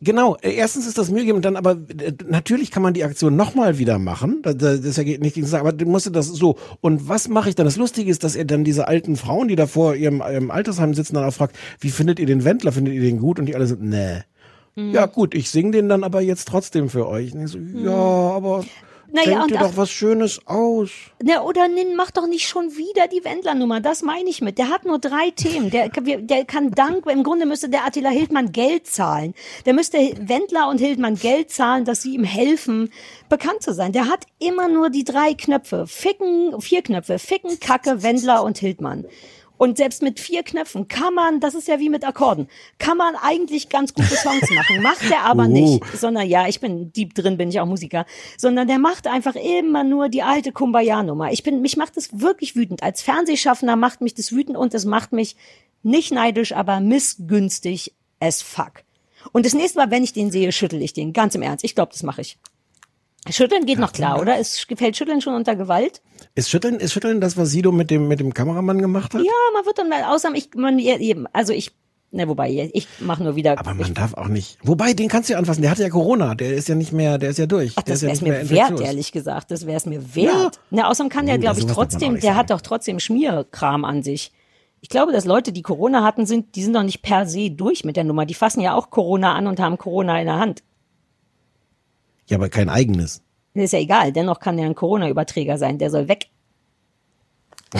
Genau, 0.00 0.36
äh, 0.42 0.52
erstens 0.52 0.86
ist 0.86 0.96
das 0.96 1.10
Mühe 1.10 1.24
geben, 1.24 1.42
dann 1.42 1.56
aber 1.56 1.72
äh, 1.72 2.12
natürlich 2.28 2.70
kann 2.70 2.84
man 2.84 2.94
die 2.94 3.02
Aktion 3.02 3.34
nochmal 3.34 3.78
wieder 3.78 3.98
machen. 3.98 4.42
Das, 4.42 4.56
das 4.56 4.80
ist 4.80 4.96
ja 4.96 5.02
geht 5.02 5.20
nicht 5.20 5.34
gegen 5.34 5.52
aber 5.52 5.72
du 5.72 5.86
musst 5.86 6.14
das 6.14 6.28
so. 6.28 6.56
Und 6.80 7.08
was 7.08 7.28
mache 7.28 7.48
ich 7.48 7.56
dann? 7.56 7.66
Das 7.66 7.76
Lustige 7.76 8.08
ist, 8.10 8.22
dass 8.22 8.36
er 8.36 8.44
dann 8.44 8.62
diese 8.62 8.86
alten 8.86 9.16
Frauen, 9.16 9.48
die 9.48 9.56
da 9.56 9.66
vor 9.66 9.96
ihrem, 9.96 10.20
ihrem 10.20 10.52
Altersheim 10.52 10.94
sitzen, 10.94 11.14
dann 11.14 11.24
auch 11.24 11.34
fragt, 11.34 11.56
wie 11.80 11.90
findet 11.90 12.20
ihr 12.20 12.26
den 12.26 12.44
Wendler? 12.44 12.70
Findet 12.70 12.94
ihr 12.94 13.00
den 13.00 13.18
gut? 13.18 13.40
Und 13.40 13.46
die 13.46 13.56
alle 13.56 13.66
sind, 13.66 13.82
nee. 13.82 14.18
Mhm. 14.76 14.92
Ja 14.92 15.06
gut, 15.06 15.34
ich 15.34 15.50
singe 15.50 15.72
den 15.72 15.88
dann 15.88 16.04
aber 16.04 16.20
jetzt 16.20 16.46
trotzdem 16.46 16.88
für 16.90 17.08
euch. 17.08 17.34
Und 17.34 17.42
ich 17.44 17.50
so, 17.50 17.58
ja, 17.58 17.90
aber 17.90 18.64
Naja, 19.10 19.46
ihr 19.48 19.56
ach- 19.56 19.62
doch 19.62 19.76
was 19.76 19.90
Schönes 19.90 20.40
aus. 20.46 20.90
Na, 21.22 21.42
oder 21.42 21.66
nimm, 21.66 21.94
mach 21.96 22.10
doch 22.10 22.26
nicht 22.26 22.46
schon 22.46 22.76
wieder 22.76 23.08
die 23.08 23.24
Wendler-Nummer. 23.24 23.80
Das 23.80 24.02
meine 24.02 24.28
ich 24.28 24.42
mit. 24.42 24.58
Der 24.58 24.68
hat 24.68 24.84
nur 24.84 24.98
drei 24.98 25.30
Themen. 25.30 25.70
Der, 25.70 25.88
der 25.88 26.44
kann 26.44 26.70
dank, 26.72 27.06
im 27.06 27.22
Grunde 27.22 27.46
müsste 27.46 27.68
der 27.70 27.86
Attila 27.86 28.10
Hildmann 28.10 28.52
Geld 28.52 28.86
zahlen. 28.86 29.34
Der 29.64 29.72
müsste 29.72 29.98
Wendler 29.98 30.68
und 30.68 30.78
Hildmann 30.78 31.14
Geld 31.16 31.50
zahlen, 31.50 31.84
dass 31.86 32.02
sie 32.02 32.14
ihm 32.14 32.24
helfen, 32.24 32.92
bekannt 33.28 33.62
zu 33.62 33.72
sein. 33.72 33.92
Der 33.92 34.08
hat 34.08 34.24
immer 34.38 34.68
nur 34.68 34.90
die 34.90 35.04
drei 35.04 35.32
Knöpfe. 35.34 35.86
Ficken, 35.86 36.60
vier 36.60 36.82
Knöpfe. 36.82 37.18
Ficken, 37.18 37.58
Kacke, 37.60 38.02
Wendler 38.02 38.42
und 38.44 38.58
Hildmann. 38.58 39.06
Und 39.58 39.76
selbst 39.76 40.02
mit 40.02 40.20
vier 40.20 40.42
Knöpfen 40.42 40.88
kann 40.88 41.12
man, 41.12 41.40
das 41.40 41.54
ist 41.54 41.68
ja 41.68 41.78
wie 41.78 41.90
mit 41.90 42.04
Akkorden, 42.04 42.48
kann 42.78 42.96
man 42.96 43.14
eigentlich 43.16 43.68
ganz 43.68 43.92
gute 43.92 44.14
Songs 44.14 44.48
machen. 44.50 44.82
Macht 44.82 45.10
er 45.10 45.24
aber 45.24 45.44
Uh. 45.44 45.48
nicht. 45.48 45.84
Sondern, 45.98 46.26
ja, 46.28 46.48
ich 46.48 46.60
bin 46.60 46.92
deep 46.92 47.14
drin, 47.14 47.36
bin 47.36 47.50
ich 47.50 47.60
auch 47.60 47.66
Musiker. 47.66 48.06
Sondern 48.36 48.68
der 48.68 48.78
macht 48.78 49.06
einfach 49.06 49.34
immer 49.34 49.84
nur 49.84 50.08
die 50.08 50.22
alte 50.22 50.52
Kumbaya-Nummer. 50.52 51.32
Ich 51.32 51.42
bin, 51.42 51.60
mich 51.60 51.76
macht 51.76 51.96
das 51.96 52.20
wirklich 52.20 52.56
wütend. 52.56 52.82
Als 52.82 53.02
Fernsehschaffender 53.02 53.76
macht 53.76 54.00
mich 54.00 54.14
das 54.14 54.32
wütend 54.32 54.56
und 54.56 54.72
es 54.74 54.84
macht 54.84 55.12
mich 55.12 55.36
nicht 55.82 56.12
neidisch, 56.12 56.52
aber 56.52 56.80
missgünstig 56.80 57.94
as 58.20 58.42
fuck. 58.42 58.84
Und 59.32 59.44
das 59.44 59.54
nächste 59.54 59.78
Mal, 59.78 59.90
wenn 59.90 60.04
ich 60.04 60.12
den 60.12 60.30
sehe, 60.30 60.52
schüttel 60.52 60.80
ich 60.82 60.92
den. 60.92 61.12
Ganz 61.12 61.34
im 61.34 61.42
Ernst. 61.42 61.64
Ich 61.64 61.74
glaube, 61.74 61.92
das 61.92 62.02
mache 62.02 62.20
ich. 62.20 62.38
Schütteln 63.30 63.66
geht 63.66 63.78
noch 63.78 63.92
klar, 63.92 64.20
oder? 64.20 64.38
Es 64.38 64.66
gefällt 64.66 64.96
Schütteln 64.96 65.20
schon 65.20 65.34
unter 65.34 65.56
Gewalt. 65.56 66.02
Ist 66.34 66.50
Schütteln, 66.50 66.76
ist 66.76 66.92
Schütteln 66.92 67.20
das, 67.20 67.36
was 67.36 67.50
Sido 67.50 67.72
mit 67.72 67.90
dem, 67.90 68.08
mit 68.08 68.20
dem 68.20 68.34
Kameramann 68.34 68.80
gemacht 68.80 69.14
hat? 69.14 69.22
Ja, 69.22 69.32
man 69.54 69.66
wird 69.66 69.78
dann 69.78 69.88
mal 69.88 70.04
außer 70.04 70.30
ich, 70.34 70.50
man, 70.54 70.78
eben, 70.78 71.26
also 71.32 71.52
ich, 71.52 71.72
ne, 72.10 72.28
wobei, 72.28 72.70
ich 72.72 72.88
mache 73.00 73.22
nur 73.22 73.36
wieder. 73.36 73.58
Aber 73.58 73.74
man 73.74 73.94
darf 73.94 74.14
auch 74.14 74.28
nicht. 74.28 74.58
Wobei, 74.62 74.92
den 74.92 75.08
kannst 75.08 75.28
du 75.28 75.34
ja 75.34 75.38
anfassen. 75.38 75.62
Der 75.62 75.70
hat 75.70 75.78
ja 75.78 75.88
Corona. 75.88 76.34
Der 76.34 76.54
ist 76.54 76.68
ja 76.68 76.74
nicht 76.74 76.92
mehr, 76.92 77.18
der 77.18 77.30
ist 77.30 77.38
ja 77.38 77.46
durch. 77.46 77.72
Ach, 77.76 77.82
das 77.82 78.02
ja 78.02 78.06
wäre 78.06 78.16
es 78.16 78.22
nicht 78.22 78.32
mir 78.32 78.50
wert, 78.50 78.80
ehrlich 78.80 79.12
gesagt. 79.12 79.50
Das 79.50 79.66
wäre 79.66 79.76
es 79.76 79.86
mir 79.86 80.14
wert. 80.14 80.60
Na, 80.70 80.88
außerdem 80.88 81.10
kann 81.10 81.26
der, 81.26 81.38
glaube 81.38 81.60
ich, 81.60 81.66
trotzdem, 81.66 82.20
der 82.20 82.36
hat 82.36 82.50
doch 82.50 82.60
trotzdem 82.60 83.00
Schmierkram 83.00 83.84
an 83.84 84.02
sich. 84.02 84.32
Ich 84.80 84.88
glaube, 84.88 85.12
dass 85.12 85.24
Leute, 85.24 85.52
die 85.52 85.62
Corona 85.62 86.04
hatten, 86.04 86.24
sind, 86.24 86.54
die 86.54 86.62
sind 86.62 86.74
doch 86.74 86.84
nicht 86.84 87.02
per 87.02 87.26
se 87.26 87.50
durch 87.50 87.84
mit 87.84 87.96
der 87.96 88.04
Nummer. 88.04 88.26
Die 88.26 88.34
fassen 88.34 88.60
ja 88.60 88.74
auch 88.74 88.90
Corona 88.90 89.34
an 89.34 89.48
und 89.48 89.58
haben 89.58 89.76
Corona 89.76 90.20
in 90.20 90.26
der 90.26 90.38
Hand. 90.38 90.62
Ja, 92.28 92.36
aber 92.38 92.48
kein 92.48 92.68
eigenes. 92.68 93.22
Ist 93.54 93.72
ja 93.72 93.80
egal. 93.80 94.12
Dennoch 94.12 94.38
kann 94.40 94.56
der 94.56 94.66
ein 94.66 94.74
Corona-Überträger 94.74 95.58
sein. 95.58 95.78
Der 95.78 95.90
soll 95.90 96.08
weg. 96.08 96.26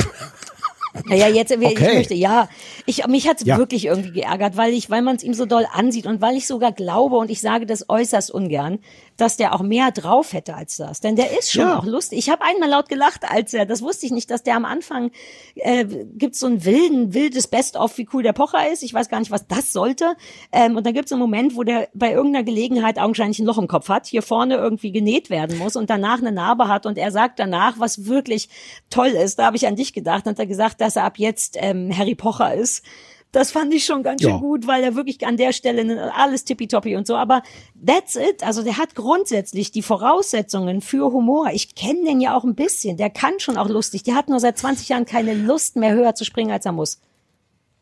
Naja, 1.05 1.28
jetzt, 1.28 1.53
ich 1.53 1.59
Okay. 1.64 1.94
möchte, 1.94 2.14
ja, 2.14 2.49
ich, 2.84 3.07
mich 3.07 3.28
hat's 3.28 3.44
Ja. 3.44 3.57
wirklich 3.57 3.84
irgendwie 3.84 4.11
geärgert, 4.11 4.57
weil 4.57 4.72
ich, 4.72 4.90
weil 4.90 5.01
man 5.03 5.14
es 5.14 5.22
ihm 5.22 5.32
so 5.32 5.46
doll 5.46 5.64
ansieht 5.72 6.07
und 6.07 6.20
weil 6.20 6.36
ich 6.36 6.46
sogar 6.46 6.72
glaube, 6.72 7.16
und 7.16 7.30
ich 7.30 7.40
sage 7.40 7.66
das 7.66 7.88
äußerst 7.88 8.32
ungern, 8.32 8.80
dass 9.18 9.36
der 9.36 9.54
auch 9.54 9.60
mehr 9.62 9.90
drauf 9.90 10.32
hätte 10.32 10.54
als 10.54 10.76
das. 10.76 11.00
Denn 11.00 11.16
der 11.16 11.38
ist 11.38 11.52
schon 11.52 11.62
Ja. 11.62 11.78
auch 11.78 11.84
lustig. 11.84 12.18
Ich 12.18 12.30
habe 12.30 12.42
einmal 12.42 12.70
laut 12.70 12.88
gelacht, 12.88 13.30
als 13.30 13.52
er, 13.52 13.66
das 13.66 13.82
wusste 13.82 14.06
ich 14.06 14.12
nicht, 14.12 14.30
dass 14.30 14.42
der 14.44 14.56
am 14.56 14.64
Anfang, 14.64 15.10
äh, 15.56 15.84
gibt 15.84 16.36
so 16.36 16.46
einen 16.46 16.64
wilden, 16.64 17.12
wildes 17.14 17.48
Best-of, 17.48 17.98
wie 17.98 18.08
cool 18.14 18.22
der 18.22 18.32
Pocher 18.32 18.70
ist. 18.72 18.82
Ich 18.82 18.94
weiß 18.94 19.08
gar 19.10 19.18
nicht, 19.18 19.30
was 19.30 19.46
das 19.46 19.72
sollte. 19.72 20.14
Ähm, 20.52 20.76
und 20.76 20.86
dann 20.86 20.94
gibt 20.94 21.06
es 21.06 21.12
einen 21.12 21.20
Moment, 21.20 21.56
wo 21.56 21.64
der 21.64 21.88
bei 21.94 22.12
irgendeiner 22.12 22.44
Gelegenheit 22.44 22.98
augenscheinlich 22.98 23.40
ein 23.40 23.46
Loch 23.46 23.58
im 23.58 23.68
Kopf 23.68 23.88
hat, 23.88 24.06
hier 24.06 24.22
vorne 24.22 24.54
irgendwie 24.54 24.92
genäht 24.92 25.30
werden 25.30 25.58
muss 25.58 25.76
und 25.76 25.90
danach 25.90 26.18
eine 26.18 26.32
Narbe 26.32 26.68
hat. 26.68 26.86
Und 26.86 26.96
er 26.96 27.10
sagt 27.10 27.38
danach, 27.40 27.74
was 27.78 28.06
wirklich 28.06 28.48
toll 28.88 29.08
ist. 29.08 29.38
Da 29.40 29.46
habe 29.46 29.56
ich 29.56 29.66
an 29.66 29.76
dich 29.76 29.92
gedacht 29.92 30.26
und 30.26 30.30
hat 30.32 30.38
er 30.38 30.46
gesagt, 30.46 30.80
dass 30.80 30.96
er 30.96 31.04
ab 31.04 31.18
jetzt 31.18 31.56
ähm, 31.60 31.90
Harry 31.96 32.14
Pocher 32.14 32.54
ist. 32.54 32.84
Das 33.32 33.50
fand 33.50 33.74
ich 33.74 33.84
schon 33.84 34.02
ganz 34.02 34.22
Ja. 34.22 34.30
schön 34.30 34.40
gut, 34.40 34.66
weil 34.66 34.82
er 34.82 34.94
wirklich 34.94 35.26
an 35.26 35.36
der 35.36 35.52
Stelle 35.52 35.84
ne- 35.84 36.12
alles 36.14 36.44
tippitoppi 36.44 36.96
und 36.96 37.06
so. 37.06 37.14
Aber 37.16 37.42
that's 37.86 38.16
it. 38.16 38.42
Also 38.42 38.62
der 38.62 38.78
hat 38.78 38.94
grundsätzlich 38.94 39.70
die 39.70 39.82
Voraussetzungen 39.82 40.80
für 40.80 41.12
Humor. 41.12 41.50
Ich 41.52 41.74
kenne 41.74 42.04
den 42.06 42.20
ja 42.22 42.34
auch 42.36 42.44
ein 42.44 42.54
bisschen. 42.54 42.96
Der 42.96 43.10
kann 43.10 43.34
schon 43.38 43.58
auch 43.58 43.68
lustig. 43.68 44.02
Der 44.02 44.14
hat 44.14 44.28
nur 44.30 44.40
seit 44.40 44.56
20 44.56 44.88
Jahren 44.88 45.04
keine 45.04 45.34
Lust 45.34 45.76
mehr 45.76 45.92
höher 45.94 46.14
zu 46.14 46.24
springen, 46.24 46.50
als 46.50 46.64
er 46.64 46.72
muss. 46.72 47.00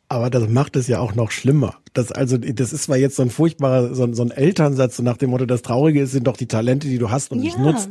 Aber 0.09 0.31
das 0.31 0.49
macht 0.49 0.77
es 0.77 0.87
ja 0.87 1.01
auch 1.01 1.15
noch 1.17 1.33
schlimmer. 1.33 1.77
Das, 1.93 2.13
also, 2.13 2.39
das 2.39 2.73
ist 2.73 2.85
zwar 2.85 2.97
jetzt 2.97 3.17
so 3.17 3.23
ein 3.23 3.31
furchtbarer, 3.31 3.93
so 3.95 4.05
ein, 4.05 4.15
so 4.15 4.23
ein 4.23 4.31
Elternsatz, 4.31 4.97
so 4.97 5.03
nach 5.03 5.17
dem 5.17 5.31
Motto, 5.31 5.47
das 5.47 5.63
Traurige 5.63 6.03
ist, 6.03 6.13
sind 6.13 6.29
doch 6.29 6.37
die 6.37 6.47
Talente, 6.47 6.87
die 6.87 6.99
du 6.99 7.11
hast 7.11 7.33
und 7.33 7.41
nicht 7.41 7.57
Ja. 7.57 7.63
nutzt. 7.63 7.91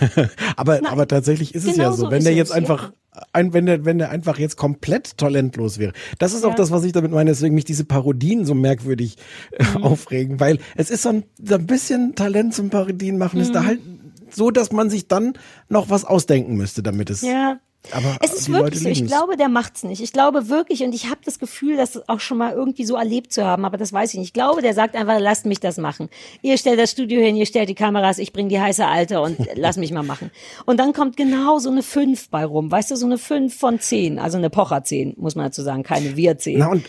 aber, 0.56 0.80
aber 0.90 1.06
tatsächlich 1.06 1.54
ist 1.54 1.64
es 1.64 1.76
ja 1.76 1.84
genau 1.84 1.96
so. 1.96 2.10
Wenn 2.10 2.22
der 2.24 2.32
es, 2.32 2.38
jetzt 2.38 2.50
ja. 2.50 2.56
Ein, 3.32 3.52
wenn 3.52 3.66
der, 3.66 3.84
wenn 3.84 3.98
der 3.98 4.10
einfach 4.10 4.38
jetzt 4.38 4.56
komplett 4.56 5.16
talentlos 5.18 5.78
wäre. 5.78 5.92
Das 6.18 6.32
ist 6.34 6.44
auch 6.44 6.50
Ja. 6.50 6.54
das, 6.56 6.70
was 6.70 6.84
ich 6.84 6.92
damit 6.92 7.12
meine, 7.12 7.30
deswegen 7.30 7.54
mich 7.54 7.64
diese 7.64 7.84
Parodien 7.84 8.44
so 8.44 8.54
merkwürdig 8.54 9.16
äh, 9.52 9.64
Mhm. 9.64 9.84
aufregen, 9.84 10.40
weil 10.40 10.58
es 10.76 10.90
ist 10.90 11.02
so 11.02 11.10
ein, 11.10 11.24
so 11.42 11.54
ein 11.54 11.66
bisschen 11.66 12.14
Talent 12.14 12.54
zum 12.54 12.70
Parodien 12.70 13.18
machen, 13.18 13.40
ist 13.40 13.54
da 13.54 13.62
Mhm. 13.62 13.66
halt 13.66 13.80
so, 14.30 14.50
dass 14.50 14.72
man 14.72 14.90
sich 14.90 15.06
dann 15.08 15.34
noch 15.68 15.90
was 15.90 16.04
ausdenken 16.04 16.56
müsste, 16.56 16.82
damit 16.82 17.10
es 17.10 17.22
Ja. 17.22 17.58
Aber 17.92 18.16
Es 18.20 18.32
ist 18.32 18.50
wirklich 18.50 18.80
so. 18.80 18.88
Ich 18.88 19.06
glaube, 19.06 19.36
der 19.36 19.48
macht's 19.48 19.82
nicht. 19.82 20.02
Ich 20.02 20.12
glaube 20.12 20.48
wirklich, 20.48 20.82
und 20.82 20.94
ich 20.94 21.06
habe 21.06 21.20
das 21.24 21.38
Gefühl, 21.38 21.76
das 21.76 22.08
auch 22.08 22.20
schon 22.20 22.38
mal 22.38 22.52
irgendwie 22.52 22.84
so 22.84 22.96
erlebt 22.96 23.32
zu 23.32 23.44
haben, 23.44 23.64
aber 23.64 23.76
das 23.76 23.92
weiß 23.92 24.14
ich 24.14 24.18
nicht. 24.18 24.28
Ich 24.28 24.32
glaube, 24.32 24.62
der 24.62 24.74
sagt 24.74 24.96
einfach, 24.96 25.18
lasst 25.18 25.46
mich 25.46 25.60
das 25.60 25.76
machen. 25.76 26.08
Ihr 26.42 26.56
stellt 26.56 26.78
das 26.78 26.90
Studio 26.90 27.20
hin, 27.20 27.36
ihr 27.36 27.46
stellt 27.46 27.68
die 27.68 27.74
Kameras, 27.74 28.18
ich 28.18 28.32
bring 28.32 28.48
die 28.48 28.60
heiße 28.60 28.86
Alte 28.86 29.20
und 29.20 29.38
lass 29.54 29.76
mich 29.76 29.92
mal 29.92 30.02
machen. 30.02 30.30
Und 30.64 30.80
dann 30.80 30.92
kommt 30.92 31.16
genau 31.16 31.58
so 31.58 31.70
eine 31.70 31.82
5 31.82 32.30
bei 32.30 32.44
rum. 32.44 32.70
Weißt 32.70 32.90
du, 32.90 32.96
so 32.96 33.06
eine 33.06 33.18
5 33.18 33.56
von 33.56 33.78
10. 33.78 34.18
Also 34.18 34.38
eine 34.38 34.50
Pocher 34.50 34.82
10, 34.82 35.14
muss 35.16 35.34
man 35.34 35.46
dazu 35.46 35.62
sagen, 35.62 35.82
keine 35.82 36.16
Wir 36.16 36.38
10. 36.38 36.58
Na 36.58 36.68
und 36.68 36.84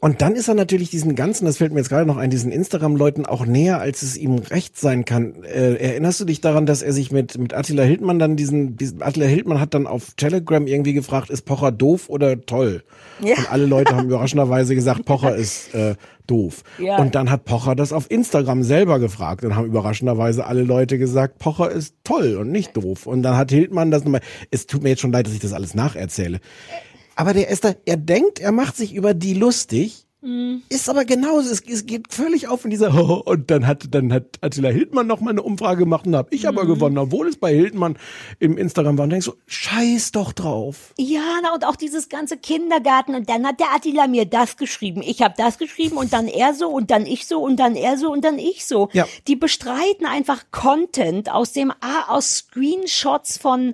und 0.00 0.22
dann 0.22 0.34
ist 0.34 0.48
er 0.48 0.54
natürlich 0.54 0.88
diesen 0.88 1.14
ganzen, 1.14 1.44
das 1.44 1.58
fällt 1.58 1.72
mir 1.72 1.80
jetzt 1.80 1.90
gerade 1.90 2.06
noch 2.06 2.16
ein, 2.16 2.30
diesen 2.30 2.52
Instagram-Leuten 2.52 3.26
auch 3.26 3.44
näher, 3.44 3.80
als 3.80 4.00
es 4.00 4.16
ihm 4.16 4.38
recht 4.38 4.78
sein 4.78 5.04
kann. 5.04 5.44
Äh, 5.44 5.74
erinnerst 5.74 6.18
du 6.20 6.24
dich 6.24 6.40
daran, 6.40 6.64
dass 6.64 6.80
er 6.80 6.94
sich 6.94 7.12
mit, 7.12 7.36
mit 7.36 7.52
Attila 7.52 7.82
Hildmann 7.82 8.18
dann 8.18 8.34
diesen, 8.34 8.78
diesen, 8.78 9.02
Attila 9.02 9.26
Hildmann 9.26 9.60
hat 9.60 9.74
dann 9.74 9.86
auf 9.86 10.14
Telegram 10.16 10.66
irgendwie 10.66 10.94
gefragt, 10.94 11.28
ist 11.28 11.42
Pocher 11.42 11.70
doof 11.70 12.08
oder 12.08 12.40
toll? 12.40 12.82
Ja. 13.22 13.36
Und 13.36 13.52
alle 13.52 13.66
Leute 13.66 13.94
haben 13.94 14.06
überraschenderweise 14.06 14.74
gesagt, 14.74 15.04
Pocher 15.04 15.36
ist 15.36 15.74
äh, 15.74 15.96
doof. 16.26 16.62
Ja. 16.78 16.96
Und 16.96 17.14
dann 17.14 17.30
hat 17.30 17.44
Pocher 17.44 17.74
das 17.74 17.92
auf 17.92 18.10
Instagram 18.10 18.62
selber 18.62 19.00
gefragt 19.00 19.44
und 19.44 19.54
haben 19.54 19.66
überraschenderweise 19.66 20.46
alle 20.46 20.62
Leute 20.62 20.96
gesagt, 20.96 21.38
Pocher 21.38 21.70
ist 21.70 21.94
toll 22.04 22.36
und 22.36 22.50
nicht 22.50 22.74
doof. 22.74 23.06
Und 23.06 23.22
dann 23.22 23.36
hat 23.36 23.50
Hildmann 23.50 23.90
das 23.90 24.04
nochmal, 24.04 24.22
es 24.50 24.66
tut 24.66 24.82
mir 24.82 24.90
jetzt 24.90 25.00
schon 25.00 25.12
leid, 25.12 25.26
dass 25.26 25.34
ich 25.34 25.40
das 25.40 25.52
alles 25.52 25.74
nacherzähle. 25.74 26.40
Aber 27.20 27.34
der 27.34 27.50
Esther, 27.50 27.76
er 27.84 27.98
denkt, 27.98 28.38
er 28.38 28.50
macht 28.50 28.78
sich 28.78 28.94
über 28.94 29.12
die 29.12 29.34
lustig, 29.34 30.06
ist 30.68 30.90
aber 30.90 31.06
genauso, 31.06 31.50
es, 31.50 31.62
es 31.66 31.86
geht 31.86 32.12
völlig 32.12 32.46
auf 32.46 32.64
in 32.66 32.70
dieser, 32.70 32.92
und 33.26 33.50
dann 33.50 33.66
hat, 33.66 33.86
dann 33.90 34.12
hat 34.12 34.38
Attila 34.42 34.68
Hildmann 34.68 35.06
noch 35.06 35.20
mal 35.20 35.30
eine 35.30 35.42
Umfrage 35.42 35.80
gemacht 35.80 36.06
und 36.06 36.14
hab 36.14 36.32
ich 36.32 36.46
aber 36.46 36.66
gewonnen, 36.66 36.98
obwohl 36.98 37.26
es 37.26 37.38
bei 37.38 37.54
Hildmann 37.54 37.98
im 38.38 38.58
Instagram 38.58 38.98
war 38.98 39.04
und 39.04 39.10
denkst 39.10 39.24
so, 39.24 39.36
scheiß 39.46 40.12
doch 40.12 40.34
drauf. 40.34 40.92
Ja, 40.98 41.40
na, 41.42 41.54
und 41.54 41.66
auch 41.66 41.76
dieses 41.76 42.10
ganze 42.10 42.36
Kindergarten. 42.36 43.14
Und 43.14 43.30
dann 43.30 43.46
hat 43.46 43.60
der 43.60 43.74
Attila 43.74 44.08
mir 44.08 44.26
das 44.26 44.58
geschrieben. 44.58 45.00
Ich 45.02 45.22
habe 45.22 45.34
das 45.38 45.56
geschrieben 45.56 45.96
und 45.96 46.12
dann 46.12 46.26
er 46.26 46.52
so 46.52 46.68
und 46.68 46.90
dann 46.90 47.06
ich 47.06 47.26
so 47.26 47.42
und 47.42 47.56
dann 47.56 47.74
er 47.74 47.96
so 47.96 48.12
und 48.12 48.22
dann 48.22 48.38
ich 48.38 48.66
so. 48.66 48.90
Ja. 48.92 49.06
Die 49.26 49.36
bestreiten 49.36 50.04
einfach 50.04 50.44
Content 50.50 51.30
aus 51.30 51.52
dem 51.52 51.70
A, 51.70 52.08
aus 52.08 52.30
Screenshots 52.30 53.38
von 53.38 53.72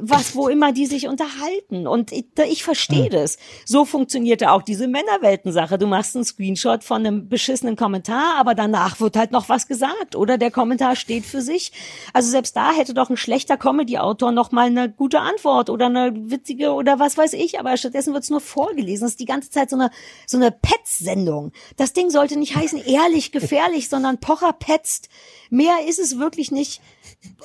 was, 0.00 0.36
wo 0.36 0.48
immer 0.48 0.72
die 0.72 0.86
sich 0.86 1.08
unterhalten. 1.08 1.86
Und 1.86 2.12
ich, 2.12 2.26
ich 2.48 2.62
verstehe 2.62 3.08
das. 3.08 3.38
So 3.64 3.84
funktionierte 3.84 4.52
auch 4.52 4.62
diese 4.62 4.86
Männerwelten-Sache. 4.86 5.78
Du 5.78 5.86
machst 5.86 6.14
einen 6.14 6.24
Screenshot 6.24 6.84
von 6.84 7.06
einem 7.06 7.28
beschissenen 7.28 7.76
Kommentar, 7.76 8.36
aber 8.38 8.54
danach 8.54 9.00
wird 9.00 9.16
halt 9.16 9.32
noch 9.32 9.48
was 9.48 9.66
gesagt. 9.66 10.14
Oder 10.14 10.38
der 10.38 10.50
Kommentar 10.50 10.96
steht 10.96 11.24
für 11.24 11.42
sich. 11.42 11.72
Also 12.12 12.30
selbst 12.30 12.56
da 12.56 12.72
hätte 12.72 12.94
doch 12.94 13.10
ein 13.10 13.16
schlechter 13.16 13.56
Comedy-Autor 13.56 14.32
noch 14.32 14.52
mal 14.52 14.66
eine 14.66 14.90
gute 14.90 15.20
Antwort 15.20 15.70
oder 15.70 15.86
eine 15.86 16.12
witzige 16.30 16.72
oder 16.72 16.98
was 16.98 17.16
weiß 17.16 17.32
ich. 17.34 17.58
Aber 17.58 17.76
stattdessen 17.76 18.12
wird 18.12 18.24
es 18.24 18.30
nur 18.30 18.40
vorgelesen. 18.40 19.04
Das 19.04 19.12
ist 19.12 19.20
die 19.20 19.26
ganze 19.26 19.50
Zeit 19.50 19.70
so 19.70 19.76
eine, 19.76 19.90
so 20.26 20.36
eine 20.36 20.50
Petz-Sendung. 20.50 21.52
Das 21.76 21.92
Ding 21.92 22.10
sollte 22.10 22.38
nicht 22.38 22.54
heißen 22.56 22.84
ehrlich, 22.84 23.32
gefährlich, 23.32 23.88
sondern 23.88 24.18
Pocher 24.18 24.52
petzt. 24.52 25.08
Mehr 25.50 25.86
ist 25.88 25.98
es 25.98 26.18
wirklich 26.18 26.50
nicht. 26.50 26.80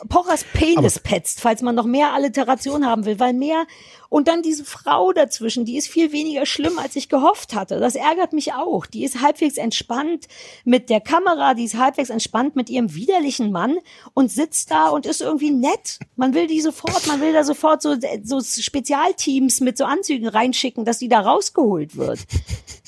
Pochers 0.10 0.44
Penis 0.54 1.00
petzt, 1.00 1.42
falls 1.42 1.62
man 1.62 1.76
noch 1.76 1.86
mehr 1.86 2.14
Alliteration 2.14 2.86
haben 2.86 3.06
will, 3.06 3.20
weil 3.20 3.34
mehr 3.34 3.66
und 4.10 4.28
dann 4.28 4.42
diese 4.42 4.64
Frau 4.64 5.12
dazwischen, 5.12 5.66
die 5.66 5.78
ist 5.78 5.88
viel 5.88 6.12
weniger 6.12 6.46
schlimm, 6.46 6.80
als 6.80 6.96
ich 6.96 7.10
gehofft 7.10 7.54
hatte. 7.54 7.80
Das 7.80 7.96
ärgert 7.96 8.34
mich 8.34 8.54
auch. 8.54 8.86
Die 8.86 9.04
ist 9.04 9.22
halbwegs 9.22 9.58
entspannt 9.58 10.28
mit 10.64 10.90
der 10.90 11.02
Kamera, 11.02 11.54
die 11.54 11.66
ist 11.66 11.76
halbwegs 11.76 12.10
entspannt 12.10 12.56
mit 12.56 12.70
ihrem 12.70 12.96
widerlichen 12.96 13.52
Mann 13.52 13.78
und 14.14 14.32
sitzt 14.32 14.72
da 14.72 14.90
und 14.90 15.06
ist 15.06 15.22
irgendwie 15.22 15.52
nett. 15.52 16.00
Man 16.16 16.34
will 16.34 16.48
die 16.48 16.62
sofort, 16.62 17.06
man 17.08 17.22
will 17.22 17.34
da 17.34 17.44
sofort 17.44 17.82
so, 17.82 17.96
so 18.24 18.42
Spezialteams 18.42 19.62
mit 19.62 19.78
so 19.78 19.86
Anzügen 19.86 20.28
reinschicken, 20.28 20.86
dass 20.86 21.00
die 21.00 21.10
da 21.10 21.20
rausgeholt 21.20 21.98
wird. 21.98 22.20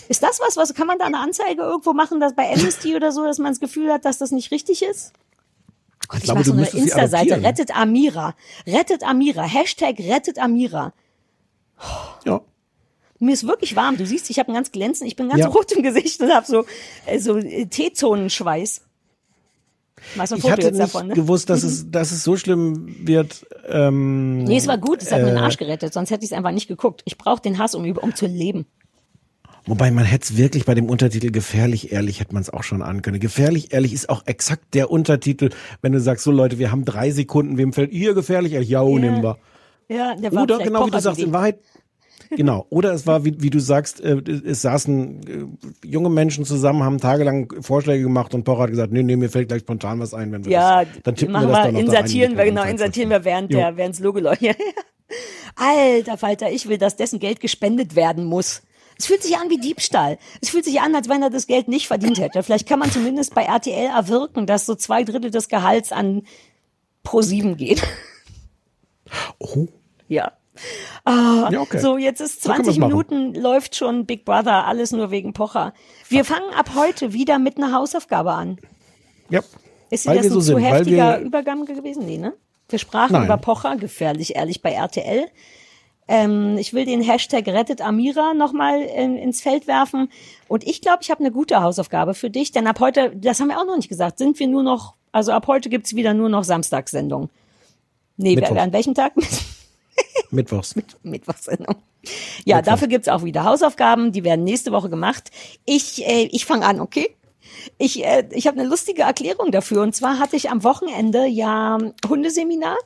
Ist 0.08 0.24
das 0.24 0.40
was, 0.40 0.58
was 0.58 0.74
kann 0.74 0.88
man 0.88 0.98
da 0.98 1.06
eine 1.06 1.20
Anzeige 1.20 1.62
irgendwo 1.62 1.94
machen, 1.94 2.20
dass 2.20 2.34
bei 2.34 2.52
Amnesty 2.52 2.96
oder 2.96 3.12
so, 3.12 3.24
dass 3.24 3.38
man 3.38 3.52
das 3.52 3.60
Gefühl 3.60 3.92
hat, 3.92 4.06
dass 4.06 4.18
das 4.18 4.32
nicht 4.32 4.52
richtig 4.52 4.82
ist? 4.82 5.14
Gott, 6.10 6.20
ich, 6.20 6.24
glaube, 6.26 6.40
mach 6.40 6.46
so 6.46 6.54
eine 6.54 6.68
Insta-Seite. 6.68 7.42
Rettet 7.44 7.76
Amira. 7.76 8.36
Rettet 8.68 9.04
Amira. 9.04 9.44
Hashtag 9.44 10.00
rettet 10.00 10.40
Amira. 10.40 10.92
Ja. 12.26 12.42
Mir 13.20 13.34
ist 13.34 13.46
wirklich 13.48 13.76
warm. 13.76 13.96
Du 13.98 14.06
siehst, 14.06 14.30
ich 14.30 14.40
habe 14.40 14.52
ganz 14.52 14.72
glänzend, 14.72 15.08
ich 15.08 15.16
bin 15.16 15.30
ganz 15.30 15.42
Ja. 15.42 15.48
rot 15.50 15.72
im 15.72 15.84
Gesicht 15.84 16.20
und 16.22 16.32
habe 16.34 16.46
so, 16.46 16.66
äh, 17.06 17.20
so 17.20 17.38
äh, 17.38 17.66
T-Zonenschweiß. 17.68 18.82
Machst 20.16 20.32
ein 20.34 20.38
Ich 20.38 20.42
Foto 20.42 20.54
hatte 20.54 20.62
jetzt 20.64 20.72
nicht 20.74 20.82
davon, 20.84 21.08
ne? 21.08 21.14
gewusst, 21.14 21.50
dass 21.50 21.64
es, 21.64 21.92
dass 21.92 22.12
es 22.12 22.24
so 22.24 22.38
schlimm 22.38 22.96
wird. 23.06 23.46
Ähm, 23.68 24.46
Nee, 24.46 24.58
es 24.58 24.68
war 24.68 24.78
gut, 24.78 25.02
es 25.04 25.12
hat 25.12 25.20
mir 25.22 25.28
den 25.28 25.38
äh, 25.38 25.42
Arsch 25.42 25.58
gerettet, 25.58 25.94
sonst 25.94 26.10
hätte 26.10 26.24
ich 26.24 26.32
es 26.32 26.38
einfach 26.38 26.52
nicht 26.52 26.68
geguckt. 26.68 27.02
Ich 27.06 27.18
brauche 27.18 27.42
den 27.42 27.58
Hass, 27.60 27.76
um, 27.76 27.86
um 27.98 28.16
zu 28.16 28.26
leben. 28.26 28.66
Wobei 29.70 29.92
man 29.92 30.04
hätte 30.04 30.24
es 30.24 30.38
wirklich 30.38 30.66
bei 30.66 30.74
dem 30.74 30.90
Untertitel 30.90 31.30
gefährlich 31.32 31.92
ehrlich 31.92 32.20
hätte 32.20 32.34
man 32.34 32.42
es 32.42 32.50
auch 32.50 32.64
schon 32.64 32.82
an 32.82 33.04
können. 33.04 33.20
Gefährlich 33.20 33.72
ehrlich 33.72 33.94
ist 33.94 34.10
auch 34.10 34.24
exakt 34.26 34.74
der 34.74 34.90
Untertitel, 34.90 35.50
wenn 35.82 35.92
du 35.92 36.00
sagst, 36.00 36.24
so 36.24 36.32
Leute, 36.32 36.58
wir 36.58 36.72
haben 36.72 36.86
drei 36.86 37.12
Sekunden, 37.12 37.58
wem 37.58 37.72
fällt 37.72 37.92
ihr 37.92 38.16
gefährlich 38.16 38.54
ehrlich? 38.54 38.70
Ja, 38.70 38.82
oh, 38.82 38.98
Ja. 38.98 39.02
nehmen 39.04 39.22
wir. 39.22 39.38
Ja, 39.88 40.16
der 40.16 40.34
war 40.34 40.44
Oder 40.44 40.58
genau 40.58 40.88
wie 40.88 40.92
du 40.92 41.00
sagst, 41.00 41.22
in 41.22 41.34
Wahrheit. 41.34 41.60
Genau. 42.32 42.66
Oder 42.70 42.94
es 42.94 43.08
war, 43.08 43.26
wie, 43.26 43.42
wie 43.42 43.50
du 43.50 43.60
sagst, 43.60 44.02
äh, 44.02 44.22
es 44.46 44.62
saßen 44.62 45.22
äh, 45.84 45.88
junge 45.88 46.10
Menschen 46.10 46.46
zusammen, 46.46 46.84
haben 46.84 47.00
tagelang 47.00 47.52
Vorschläge 47.62 48.04
gemacht 48.04 48.34
und 48.34 48.44
Pocher 48.44 48.64
hat 48.64 48.70
gesagt, 48.72 48.92
nee, 48.92 49.04
nee, 49.04 49.16
mir 49.16 49.30
fällt 49.30 49.50
gleich 49.50 49.62
spontan 49.62 50.00
was 50.00 50.14
ein, 50.14 50.32
wenn 50.32 50.46
wir 50.46 50.52
Ja, 50.52 50.86
das, 50.86 50.94
dann 51.04 51.16
tippen 51.16 51.34
wir 51.34 51.42
das 51.42 51.50
wir, 51.50 51.54
dann 51.54 51.56
noch 51.56 51.64
da 51.64 51.78
rein 51.78 51.86
insertieren 51.86 52.38
wir, 52.38 52.46
genau, 52.46 52.64
insertieren 52.64 53.10
wir 53.10 53.24
während 53.24 53.52
Jo. 53.52 53.60
der, 53.60 53.78
während 53.78 53.96
das 53.96 54.00
Logo 54.02 54.20
läuft. 54.20 54.42
Alter 55.56 56.18
Falter, 56.18 56.52
ich 56.52 56.68
will, 56.70 56.78
dass 56.78 56.96
dessen 56.96 57.20
Geld 57.20 57.40
gespendet 57.40 57.96
werden 57.96 58.26
muss. 58.26 58.62
Es 59.00 59.06
fühlt 59.06 59.24
sich 59.24 59.38
an 59.38 59.50
wie 59.50 59.58
Diebstahl. 59.58 60.20
Es 60.42 60.50
fühlt 60.50 60.66
sich 60.66 60.82
an, 60.82 60.94
als 60.94 61.08
wenn 61.08 61.24
er 61.24 61.30
das 61.30 61.48
Geld 61.48 61.70
nicht 61.70 61.88
verdient 61.88 62.20
hätte. 62.20 62.44
Vielleicht 62.44 62.68
kann 62.68 62.80
man 62.80 62.92
zumindest 62.92 63.34
bei 63.34 63.44
RTL 63.44 63.88
erwirken, 63.88 64.46
dass 64.46 64.66
so 64.66 64.76
zwei 64.76 65.04
Drittel 65.06 65.32
des 65.32 65.48
Gehalts 65.48 65.92
an 65.94 66.24
Pro7 67.06 67.56
geht. 67.56 67.82
Oh. 69.40 69.68
Ja. 70.08 70.34
Ah, 71.06 71.50
Ja, 71.52 71.62
okay. 71.62 71.80
So, 71.80 71.98
jetzt 71.98 72.20
ist 72.20 72.44
So 72.44 72.50
können 72.52 72.66
20 72.66 72.68
wir's 72.68 72.78
machen. 72.80 72.90
Minuten, 72.90 73.36
läuft 73.36 73.76
schon 73.76 74.06
Big 74.06 74.26
Brother, 74.26 74.66
alles 74.66 74.92
nur 74.92 75.12
wegen 75.12 75.32
Pocher. 75.34 75.74
Wir 76.10 76.26
fangen 76.26 76.54
ab 76.54 76.72
heute 76.76 77.14
wieder 77.14 77.40
mit 77.40 77.58
einer 77.58 77.74
Hausaufgabe 77.74 78.34
an. 78.34 78.60
Ja. 79.30 79.42
Ist 79.90 80.06
Weil 80.06 80.18
das 80.18 80.26
ein 80.28 80.32
so 80.34 80.40
zu 80.40 80.46
sind, 80.46 80.60
heftiger 80.60 81.20
Übergang 81.20 81.66
gewesen? 81.66 82.06
Nee, 82.06 82.18
ne? 82.18 82.34
Wir 82.68 82.78
sprachen 82.80 83.14
Nein. 83.14 83.26
über 83.26 83.38
Pocher, 83.38 83.78
gefährlich 83.78 84.36
ehrlich 84.36 84.62
bei 84.62 84.72
RTL. 84.74 85.28
Ähm, 86.12 86.58
ich 86.58 86.74
will 86.74 86.86
den 86.86 87.04
Hashtag 87.04 87.46
Rettet 87.48 87.82
Amira 87.82 88.34
nochmal 88.34 88.82
in, 88.82 89.16
ins 89.16 89.42
Feld 89.42 89.68
werfen. 89.68 90.10
Und 90.48 90.66
ich 90.66 90.82
glaube, 90.82 91.00
ich 91.02 91.12
habe 91.12 91.20
eine 91.20 91.32
gute 91.32 91.62
Hausaufgabe 91.62 92.16
für 92.16 92.32
dich, 92.32 92.52
denn 92.52 92.66
ab 92.66 92.80
heute, 92.80 93.12
das 93.16 93.40
haben 93.40 93.50
wir 93.50 93.60
auch 93.60 93.66
noch 93.66 93.76
nicht 93.76 93.90
gesagt, 93.90 94.18
sind 94.18 94.40
wir 94.40 94.48
nur 94.48 94.64
noch, 94.64 94.96
also 95.12 95.32
ab 95.32 95.46
heute 95.46 95.70
gibt's 95.70 95.96
wieder 95.96 96.16
nur 96.16 96.28
noch 96.28 96.44
Samstagssendung. 96.44 97.30
Nee, 98.18 98.36
Mittwoch. 98.36 98.58
an 98.58 98.74
welchem 98.74 98.96
Tag? 98.96 99.14
Mittwochs. 100.32 100.76
Mittwochsendung. 101.04 101.76
Ja, 102.44 102.56
Mittwoch. 102.56 102.72
dafür 102.72 102.88
gibt's 102.88 103.08
auch 103.08 103.24
wieder 103.24 103.44
Hausaufgaben, 103.44 104.12
die 104.12 104.24
werden 104.24 104.44
nächste 104.44 104.72
Woche 104.72 104.90
gemacht. 104.90 105.30
Ich, 105.66 106.08
äh, 106.08 106.28
ich 106.32 106.44
fange 106.44 106.66
an, 106.66 106.82
okay? 106.82 107.16
Ich, 107.78 108.04
äh, 108.04 108.28
ich 108.32 108.48
habe 108.48 108.60
eine 108.60 108.68
lustige 108.68 109.04
Erklärung 109.04 109.52
dafür. 109.52 109.84
Und 109.84 109.96
zwar 109.96 110.18
hatte 110.18 110.36
ich 110.36 110.50
am 110.50 110.64
Wochenende 110.64 111.28
ja 111.28 111.78
Hundeseminar. 112.08 112.78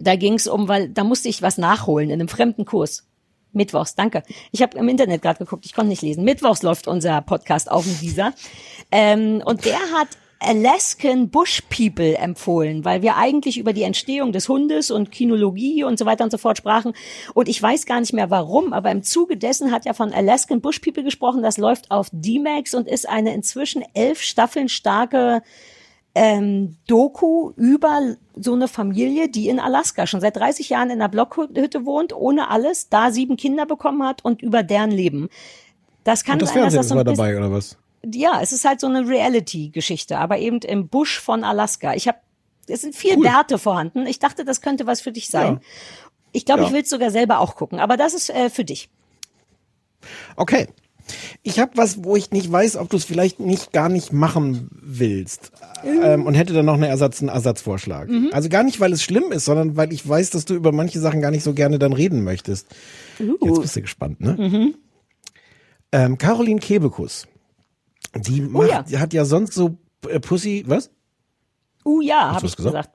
Da 0.00 0.16
ging's 0.16 0.46
um, 0.46 0.68
weil 0.68 0.88
da 0.88 1.04
musste 1.04 1.28
ich 1.28 1.42
was 1.42 1.58
nachholen 1.58 2.10
in 2.10 2.20
einem 2.20 2.28
fremden 2.28 2.64
Kurs. 2.64 3.04
Mittwochs, 3.52 3.94
danke. 3.94 4.22
Ich 4.50 4.62
habe 4.62 4.76
im 4.76 4.88
Internet 4.88 5.22
gerade 5.22 5.38
geguckt, 5.38 5.64
ich 5.64 5.74
konnte 5.74 5.90
nicht 5.90 6.02
lesen. 6.02 6.24
Mittwochs 6.24 6.62
läuft 6.62 6.88
unser 6.88 7.20
Podcast 7.22 7.70
auf 7.70 7.84
dem 7.84 7.98
Dieser. 8.00 8.32
Ähm, 8.90 9.42
und 9.44 9.64
der 9.64 9.78
hat 9.78 10.08
Alaskan 10.40 11.30
Bush 11.30 11.62
People 11.70 12.18
empfohlen, 12.18 12.84
weil 12.84 13.02
wir 13.02 13.16
eigentlich 13.16 13.56
über 13.58 13.72
die 13.72 13.82
Entstehung 13.82 14.32
des 14.32 14.48
Hundes 14.48 14.90
und 14.90 15.10
Kinologie 15.10 15.84
und 15.84 15.98
so 15.98 16.04
weiter 16.04 16.24
und 16.24 16.30
so 16.30 16.38
fort 16.38 16.58
sprachen. 16.58 16.92
Und 17.32 17.48
ich 17.48 17.62
weiß 17.62 17.86
gar 17.86 18.00
nicht 18.00 18.12
mehr 18.12 18.30
warum, 18.30 18.72
aber 18.72 18.90
im 18.90 19.02
Zuge 19.02 19.36
dessen 19.36 19.72
hat 19.72 19.86
er 19.86 19.94
von 19.94 20.12
Alaskan 20.12 20.60
Bush 20.60 20.80
People 20.80 21.04
gesprochen. 21.04 21.42
Das 21.42 21.56
läuft 21.56 21.90
auf 21.90 22.08
D-Max 22.12 22.74
und 22.74 22.88
ist 22.88 23.08
eine 23.08 23.32
inzwischen 23.32 23.84
elf 23.94 24.20
Staffeln 24.20 24.68
starke 24.68 25.42
ähm, 26.14 26.76
Doku 26.86 27.50
über 27.56 28.14
so 28.36 28.54
eine 28.54 28.68
Familie, 28.68 29.28
die 29.28 29.48
in 29.48 29.58
Alaska 29.58 30.06
schon 30.06 30.20
seit 30.20 30.36
30 30.36 30.68
Jahren 30.68 30.90
in 30.90 31.00
einer 31.00 31.08
Blockhütte 31.08 31.84
wohnt, 31.86 32.12
ohne 32.12 32.50
alles, 32.50 32.88
da 32.88 33.10
sieben 33.10 33.36
Kinder 33.36 33.66
bekommen 33.66 34.02
hat 34.06 34.24
und 34.24 34.42
über 34.42 34.62
deren 34.62 34.90
Leben. 34.90 35.28
Das 36.04 36.22
kann 36.24 36.34
Und 36.34 36.42
das 36.42 36.50
sein, 36.50 36.62
dass 36.62 36.74
Fernsehen 36.74 36.78
das 36.78 36.86
ist 36.86 36.90
so 36.92 36.98
ein 36.98 37.04
dabei, 37.04 37.36
oder 37.36 37.50
was? 37.50 37.78
ja, 38.12 38.40
es 38.42 38.52
ist 38.52 38.64
halt 38.64 38.80
so 38.80 38.86
eine 38.86 39.08
Reality-Geschichte, 39.08 40.18
aber 40.18 40.38
eben 40.38 40.58
im 40.58 40.88
Busch 40.88 41.18
von 41.20 41.42
Alaska. 41.42 41.94
Ich 41.94 42.06
habe, 42.06 42.18
es 42.68 42.82
sind 42.82 42.94
vier 42.94 43.18
Bärte 43.18 43.58
vorhanden. 43.58 44.06
Ich 44.06 44.18
dachte, 44.18 44.44
das 44.44 44.60
könnte 44.60 44.86
was 44.86 45.00
für 45.00 45.10
dich 45.12 45.28
sein. 45.28 45.54
Ja. 45.54 45.60
Ich 46.32 46.44
glaube, 46.44 46.60
Ja. 46.62 46.66
ich 46.68 46.72
will 46.74 46.82
es 46.82 46.90
sogar 46.90 47.10
selber 47.10 47.38
auch 47.40 47.56
gucken, 47.56 47.80
aber 47.80 47.96
das 47.96 48.12
ist 48.14 48.28
äh, 48.30 48.50
für 48.50 48.64
dich. 48.64 48.88
Okay. 50.36 50.68
Ich 51.42 51.58
habe 51.58 51.72
was, 51.76 52.02
wo 52.04 52.16
ich 52.16 52.30
nicht 52.30 52.50
weiß, 52.50 52.76
ob 52.76 52.88
du 52.90 52.96
es 52.96 53.04
vielleicht 53.04 53.40
nicht 53.40 53.72
gar 53.72 53.88
nicht 53.88 54.12
machen 54.12 54.68
willst. 54.72 55.52
Ähm, 55.84 56.26
und 56.26 56.34
hätte 56.34 56.52
dann 56.54 56.66
noch 56.66 56.74
eine 56.74 56.88
Ersatz, 56.88 57.20
einen 57.20 57.28
Ersatzvorschlag. 57.28 58.08
Mhm. 58.08 58.30
Also 58.32 58.48
gar 58.48 58.62
nicht, 58.62 58.80
weil 58.80 58.92
es 58.92 59.02
schlimm 59.02 59.32
ist, 59.32 59.44
sondern 59.44 59.76
weil 59.76 59.92
ich 59.92 60.08
weiß, 60.08 60.30
dass 60.30 60.44
du 60.44 60.54
über 60.54 60.72
manche 60.72 61.00
Sachen 61.00 61.20
gar 61.20 61.30
nicht 61.30 61.44
so 61.44 61.52
gerne 61.52 61.78
dann 61.78 61.92
reden 61.92 62.24
möchtest. 62.24 62.68
Jetzt 63.18 63.60
bist 63.60 63.76
du 63.76 63.80
gespannt, 63.82 64.20
ne? 64.20 64.36
Mhm. 64.38 64.74
Ähm, 65.92 66.18
Caroline 66.18 66.60
Kebekus. 66.60 67.26
Die, 68.16 68.40
macht, 68.40 68.64
Oh 68.64 68.68
ja. 68.70 68.82
die 68.82 68.98
hat 68.98 69.12
ja 69.12 69.24
sonst 69.24 69.54
so 69.54 69.76
äh, 70.08 70.20
Pussy, 70.20 70.64
was? 70.66 70.90
Uh 71.84 72.00
ja, 72.00 72.32
habe 72.34 72.46
ich 72.46 72.56
gesagt? 72.56 72.74
gesagt. 72.74 72.90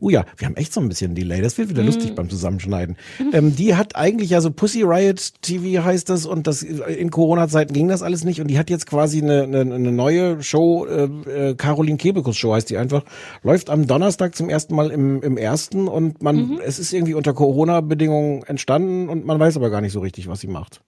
Oh 0.00 0.10
ja, 0.10 0.24
wir 0.36 0.46
haben 0.46 0.56
echt 0.56 0.72
so 0.72 0.80
ein 0.80 0.88
bisschen 0.88 1.14
Delay. 1.14 1.40
Das 1.42 1.58
wird 1.58 1.68
wieder 1.68 1.82
Mhm. 1.82 1.86
lustig 1.88 2.14
beim 2.14 2.28
Zusammenschneiden. 2.30 2.96
Ähm, 3.32 3.54
die 3.56 3.74
hat 3.74 3.96
eigentlich 3.96 4.30
ja 4.30 4.40
so 4.40 4.50
Pussy 4.50 4.82
Riot 4.82 5.32
TV 5.42 5.84
heißt 5.84 6.08
das 6.10 6.26
und 6.26 6.46
das 6.46 6.62
in 6.62 7.10
Corona-Zeiten 7.10 7.72
ging 7.72 7.88
das 7.88 8.02
alles 8.02 8.24
nicht 8.24 8.40
und 8.40 8.48
die 8.48 8.58
hat 8.58 8.70
jetzt 8.70 8.86
quasi 8.86 9.20
eine, 9.22 9.42
eine, 9.44 9.60
eine 9.60 9.92
neue 9.92 10.42
Show, 10.42 10.86
äh, 10.86 11.04
äh, 11.50 11.54
Caroline 11.54 11.96
Kebekus 11.98 12.36
Show 12.36 12.52
heißt 12.54 12.68
die 12.70 12.76
einfach, 12.76 13.04
läuft 13.42 13.70
am 13.70 13.86
Donnerstag 13.86 14.34
zum 14.34 14.48
ersten 14.48 14.74
Mal 14.74 14.90
im, 14.90 15.22
im 15.22 15.36
ersten 15.36 15.88
und 15.88 16.22
man, 16.22 16.36
Mhm. 16.36 16.60
es 16.64 16.78
ist 16.78 16.92
irgendwie 16.92 17.14
unter 17.14 17.32
Corona-Bedingungen 17.34 18.42
entstanden 18.44 19.08
und 19.08 19.24
man 19.24 19.38
weiß 19.40 19.56
aber 19.56 19.70
gar 19.70 19.80
nicht 19.80 19.92
so 19.92 20.00
richtig, 20.00 20.28
was 20.28 20.40
sie 20.40 20.48
macht. 20.48 20.80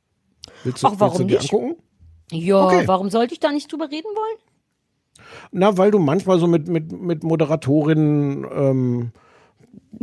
Willst 0.64 0.82
du, 0.82 0.86
Ach, 0.88 0.94
warum 0.98 1.18
willst 1.18 1.20
du 1.20 1.24
dir 1.24 1.38
nicht? 1.40 1.52
angucken? 1.54 1.76
Ja, 2.30 2.64
Okay. 2.66 2.82
warum 2.86 3.10
sollte 3.10 3.32
ich 3.34 3.40
da 3.40 3.52
nicht 3.52 3.70
drüber 3.72 3.86
reden 3.90 4.08
wollen? 4.14 4.38
Na, 5.52 5.76
weil 5.76 5.90
du 5.90 5.98
manchmal 5.98 6.38
so 6.38 6.46
mit, 6.46 6.68
mit, 6.68 6.92
mit 6.92 7.22
Moderatorinnen 7.24 8.46
ähm, 8.50 9.12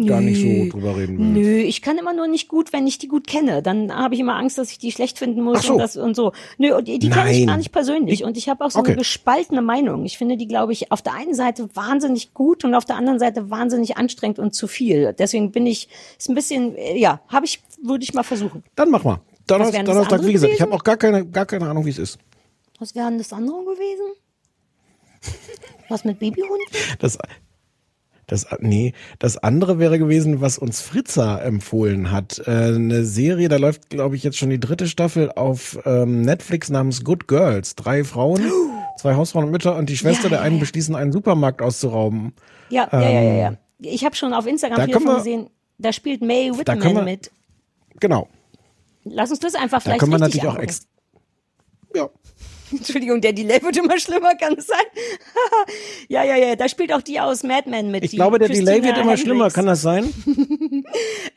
gar 0.05 0.19
nicht 0.19 0.41
so 0.41 0.71
drüber 0.71 0.97
reden 0.97 1.17
willst. 1.19 1.33
Nö, 1.33 1.57
ich 1.57 1.81
kann 1.81 1.97
immer 1.97 2.13
nur 2.13 2.27
nicht 2.27 2.47
gut, 2.47 2.73
wenn 2.73 2.85
ich 2.87 2.97
die 2.97 3.07
gut 3.07 3.27
kenne. 3.27 3.61
Dann 3.61 3.93
habe 3.95 4.13
ich 4.15 4.19
immer 4.19 4.35
Angst, 4.35 4.57
dass 4.57 4.71
ich 4.71 4.77
die 4.77 4.91
schlecht 4.91 5.17
finden 5.19 5.41
muss 5.41 5.63
so. 5.63 5.73
und 5.73 5.79
das 5.79 5.95
und 5.95 6.15
so. 6.15 6.31
Nö, 6.57 6.75
und 6.75 6.87
die, 6.87 6.99
die 6.99 7.09
kenne 7.09 7.31
ich 7.31 7.47
gar 7.47 7.57
nicht 7.57 7.71
persönlich. 7.71 8.23
Und 8.23 8.35
ich 8.37 8.49
habe 8.49 8.65
auch 8.65 8.71
so 8.71 8.79
Okay. 8.79 8.91
eine 8.91 8.97
gespaltene 8.97 9.61
Meinung. 9.61 10.03
Ich 10.05 10.17
finde 10.17 10.37
die, 10.37 10.47
glaube 10.47 10.73
ich, 10.73 10.91
auf 10.91 11.01
der 11.01 11.13
einen 11.13 11.33
Seite 11.33 11.69
wahnsinnig 11.75 12.33
gut 12.33 12.65
und 12.65 12.73
auf 12.75 12.85
der 12.85 12.97
anderen 12.97 13.19
Seite 13.19 13.49
wahnsinnig 13.49 13.97
anstrengend 13.97 14.39
und 14.39 14.53
zu 14.53 14.67
viel. 14.67 15.13
Deswegen 15.17 15.51
bin 15.51 15.65
ich, 15.65 15.87
ist 16.17 16.29
ein 16.29 16.35
bisschen, 16.35 16.75
äh, 16.75 16.97
ja, 16.97 17.21
habe 17.27 17.45
ich, 17.45 17.61
würde 17.81 18.03
ich 18.03 18.13
mal 18.13 18.23
versuchen. 18.23 18.63
Dann 18.75 18.89
mach 18.89 19.03
mal. 19.03 19.19
Donnerstag, 19.47 19.75
wären 19.75 19.85
das 19.85 19.95
Donnerstag 19.95 20.25
wie 20.25 20.33
gesagt, 20.33 20.51
ich 20.53 20.57
gewesen? 20.57 20.71
habe 20.71 20.79
auch 20.79 20.83
gar 20.83 20.97
keine, 20.97 21.25
gar 21.25 21.45
keine 21.45 21.69
Ahnung, 21.69 21.85
wie 21.85 21.91
es 21.91 21.99
ist. 21.99 22.17
Was 22.79 22.95
wäre 22.95 23.07
denn 23.07 23.19
das 23.19 23.31
andere 23.31 23.63
gewesen? 23.63 24.13
Was 25.89 26.03
mit 26.05 26.19
Babyhund? 26.19 26.61
Das, 26.99 27.17
das, 28.27 28.47
nee, 28.59 28.93
das 29.19 29.37
andere 29.37 29.77
wäre 29.77 29.99
gewesen, 29.99 30.41
was 30.41 30.57
uns 30.57 30.81
Fritza 30.81 31.37
empfohlen 31.39 32.11
hat. 32.11 32.41
Äh, 32.47 32.51
eine 32.75 33.03
Serie, 33.05 33.49
da 33.49 33.57
läuft, 33.57 33.89
glaube 33.89 34.15
ich, 34.15 34.23
jetzt 34.23 34.37
schon 34.37 34.49
die 34.49 34.59
dritte 34.59 34.87
Staffel 34.87 35.31
auf 35.31 35.77
ähm, 35.85 36.21
Netflix 36.21 36.69
namens 36.69 37.03
Good 37.03 37.27
Girls. 37.27 37.75
Drei 37.75 38.03
Frauen, 38.03 38.41
zwei 38.97 39.15
Hausfrauen 39.15 39.45
und 39.45 39.51
Mütter 39.51 39.75
und 39.75 39.89
die 39.89 39.97
Schwester 39.97 40.23
Ja, 40.23 40.29
der 40.29 40.41
einen 40.41 40.55
ja. 40.55 40.59
beschließen, 40.61 40.95
einen 40.95 41.11
Supermarkt 41.11 41.61
auszurauben. 41.61 42.33
Ja, 42.69 42.89
ja, 42.91 43.01
ja, 43.01 43.21
ja, 43.21 43.33
ja. 43.35 43.57
Ich 43.79 44.03
habe 44.05 44.15
schon 44.15 44.33
auf 44.33 44.47
Instagram 44.47 44.77
da 44.77 44.85
viel 44.85 44.93
davon 44.93 45.15
gesehen. 45.17 45.49
Da 45.77 45.93
spielt 45.93 46.21
May 46.21 46.49
Da 46.51 46.73
Whitman 46.73 46.95
wir- 46.95 47.03
mit. 47.03 47.31
Genau. 47.99 48.27
Lass 49.03 49.29
uns 49.29 49.39
das 49.39 49.53
einfach 49.53 49.77
Da 49.77 49.81
vielleicht 49.81 49.99
können 49.99 50.11
wir 50.13 50.19
natürlich 50.19 50.47
auch 50.47 50.57
ex 50.57 50.87
ja. 51.93 52.09
Entschuldigung, 52.71 53.21
der 53.21 53.33
Delay 53.33 53.61
wird 53.61 53.77
immer 53.77 53.99
schlimmer, 53.99 54.35
kann 54.35 54.55
es 54.57 54.67
sein? 54.67 54.85
ja, 56.09 56.23
ja, 56.23 56.35
ja, 56.35 56.55
da 56.55 56.67
spielt 56.67 56.93
auch 56.93 57.01
die 57.01 57.19
aus 57.19 57.43
Mad 57.43 57.69
Men 57.69 57.91
mit. 57.91 58.03
Ich 58.03 58.11
glaube, 58.11 58.39
der 58.39 58.47
Christina 58.47 58.71
Delay 58.71 58.83
wird 58.83 58.97
immer 58.97 59.11
Hendricks. 59.11 59.21
schlimmer. 59.21 59.49
Kann 59.51 59.65
das 59.65 59.81
sein? 59.81 60.11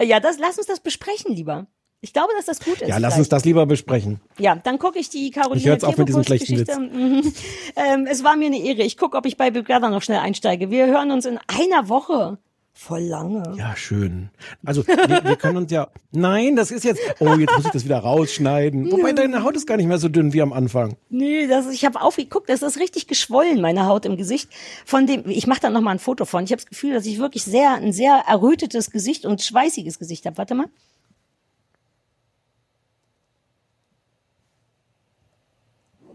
Ja, 0.03 0.21
das, 0.21 0.39
lass 0.39 0.59
uns 0.59 0.67
das 0.67 0.81
besprechen 0.81 1.35
lieber. 1.35 1.67
Ich 2.01 2.13
glaube, 2.13 2.33
dass 2.37 2.47
das 2.47 2.61
gut 2.61 2.81
ist. 2.81 2.89
Ja, 2.89 2.99
lass 2.99 3.15
vielleicht. 3.15 3.19
uns 3.19 3.29
das 3.29 3.45
lieber 3.45 3.67
besprechen. 3.67 4.21
Ja, 4.39 4.55
dann 4.55 4.79
gucke 4.79 4.99
ich 5.01 5.11
die 5.11 5.31
Caroline 5.31 5.59
Ich 5.59 5.67
höre 5.67 5.73
jetzt 5.73 5.85
auf 5.85 5.97
mit 5.97 6.07
diesem 6.09 6.23
schlechten 6.23 6.53
Geschichte. 6.53 6.79
Mhm. 6.79 7.33
Ähm, 7.75 8.07
es 8.09 8.23
war 8.23 8.37
mir 8.37 8.47
eine 8.47 8.61
Ehre. 8.61 8.83
Ich 8.83 8.97
gucke, 8.97 9.17
ob 9.17 9.27
ich 9.27 9.37
bei 9.37 9.51
Big 9.51 9.67
Brother 9.67 9.91
noch 9.91 10.03
schnell 10.03 10.21
einsteige. 10.21 10.71
Wir 10.71 10.87
hören 10.87 11.11
uns 11.11 11.27
in 11.27 11.39
einer 11.49 11.89
Woche. 11.89 12.39
Voll 12.81 13.01
lange. 13.03 13.57
Ja, 13.57 13.75
schön. 13.75 14.31
Also, 14.65 14.87
wir, 14.87 15.25
wir 15.25 15.35
können 15.35 15.57
uns 15.57 15.73
ja. 15.73 15.89
Nein, 16.13 16.55
das 16.55 16.71
ist 16.71 16.85
jetzt. 16.85 17.01
Oh, 17.19 17.35
jetzt 17.35 17.53
muss 17.57 17.67
ich 17.67 17.73
das 17.73 17.85
wieder 17.85 17.99
rausschneiden. 17.99 18.93
Wobei 18.93 19.13
deine 19.13 19.43
Haut 19.43 19.57
ist 19.57 19.67
gar 19.67 19.77
nicht 19.77 19.89
mehr 19.89 19.99
so 19.99 20.09
dünn 20.09 20.33
wie 20.33 20.41
am 20.41 20.53
Anfang. 20.53 20.97
Nee, 21.09 21.49
das, 21.49 21.67
ich 21.73 21.85
habe 21.85 22.01
aufgeguckt, 22.01 22.49
das 22.49 22.63
ist 22.63 22.79
richtig 22.79 23.09
geschwollen, 23.09 23.61
meine 23.61 23.87
Haut 23.87 24.07
im 24.07 24.17
Gesicht. 24.17 24.49
Von 24.87 25.09
dem, 25.09 25.29
ich 25.29 25.49
mache 25.49 25.59
da 25.59 25.71
noch 25.71 25.81
mal 25.81 25.91
ein 25.91 25.99
Foto 25.99 26.25
von. 26.25 26.45
Ich 26.45 26.53
habe 26.53 26.63
das 26.63 26.67
Gefühl, 26.71 26.95
dass 26.95 27.05
ich 27.05 27.19
wirklich 27.19 27.43
sehr 27.43 27.73
ein 27.75 27.93
sehr 27.93 28.23
errötetes 28.29 28.93
Gesicht 28.93 29.27
und 29.27 29.43
schweißiges 29.43 29.99
Gesicht 29.99 30.25
habe. 30.25 30.39
Warte 30.39 30.55
mal. 30.55 30.69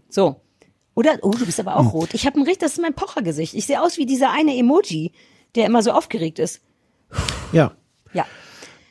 So. 0.08 0.36
Oder? 0.94 1.18
Oh, 1.20 1.30
du 1.30 1.44
bist 1.44 1.60
aber 1.60 1.76
auch 1.76 1.92
rot. 1.92 2.14
Ich 2.14 2.24
habe 2.24 2.40
ein 2.40 2.44
richtig, 2.44 2.60
das 2.60 2.72
ist 2.72 2.80
mein 2.80 2.94
Pochergesicht. 2.94 3.52
Ich 3.52 3.66
sehe 3.66 3.82
aus 3.82 3.98
wie 3.98 4.06
dieser 4.06 4.30
eine 4.30 4.56
Emoji, 4.56 5.12
der 5.54 5.66
immer 5.66 5.82
so 5.82 5.92
aufgeregt 5.92 6.38
ist. 6.38 6.60
Ja. 7.52 7.72
Ja. 8.12 8.26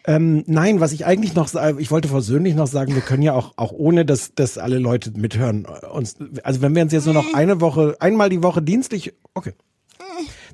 Ähm, 0.05 0.43
nein, 0.47 0.79
was 0.81 0.91
ich 0.91 1.05
eigentlich 1.05 1.33
noch 1.33 1.47
ich 1.77 1.91
wollte 1.91 2.09
versöhnlich 2.09 2.55
noch 2.55 2.67
sagen, 2.67 2.93
wir 2.93 3.01
können 3.01 3.23
ja 3.23 3.33
auch, 3.33 3.53
auch 3.55 3.71
ohne, 3.71 4.05
dass, 4.05 4.35
dass 4.35 4.57
alle 4.57 4.77
Leute 4.77 5.11
mithören, 5.15 5.65
äh, 5.65 5.85
uns, 5.85 6.17
also 6.43 6.61
wenn 6.61 6.75
wir 6.75 6.81
uns 6.81 6.91
jetzt 6.91 7.05
nur 7.05 7.13
noch 7.13 7.33
eine 7.33 7.61
Woche, 7.61 7.95
einmal 7.99 8.29
die 8.29 8.43
Woche 8.43 8.61
dienstlich, 8.61 9.13
okay. 9.33 9.53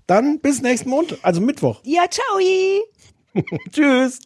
Dann 0.05 0.39
bis 0.39 0.61
nächsten 0.61 0.89
Montag, 0.89 1.19
also 1.23 1.41
Mittwoch. 1.41 1.81
Ja, 1.83 2.05
ciao. 2.09 2.39
Tschüss. 3.71 4.19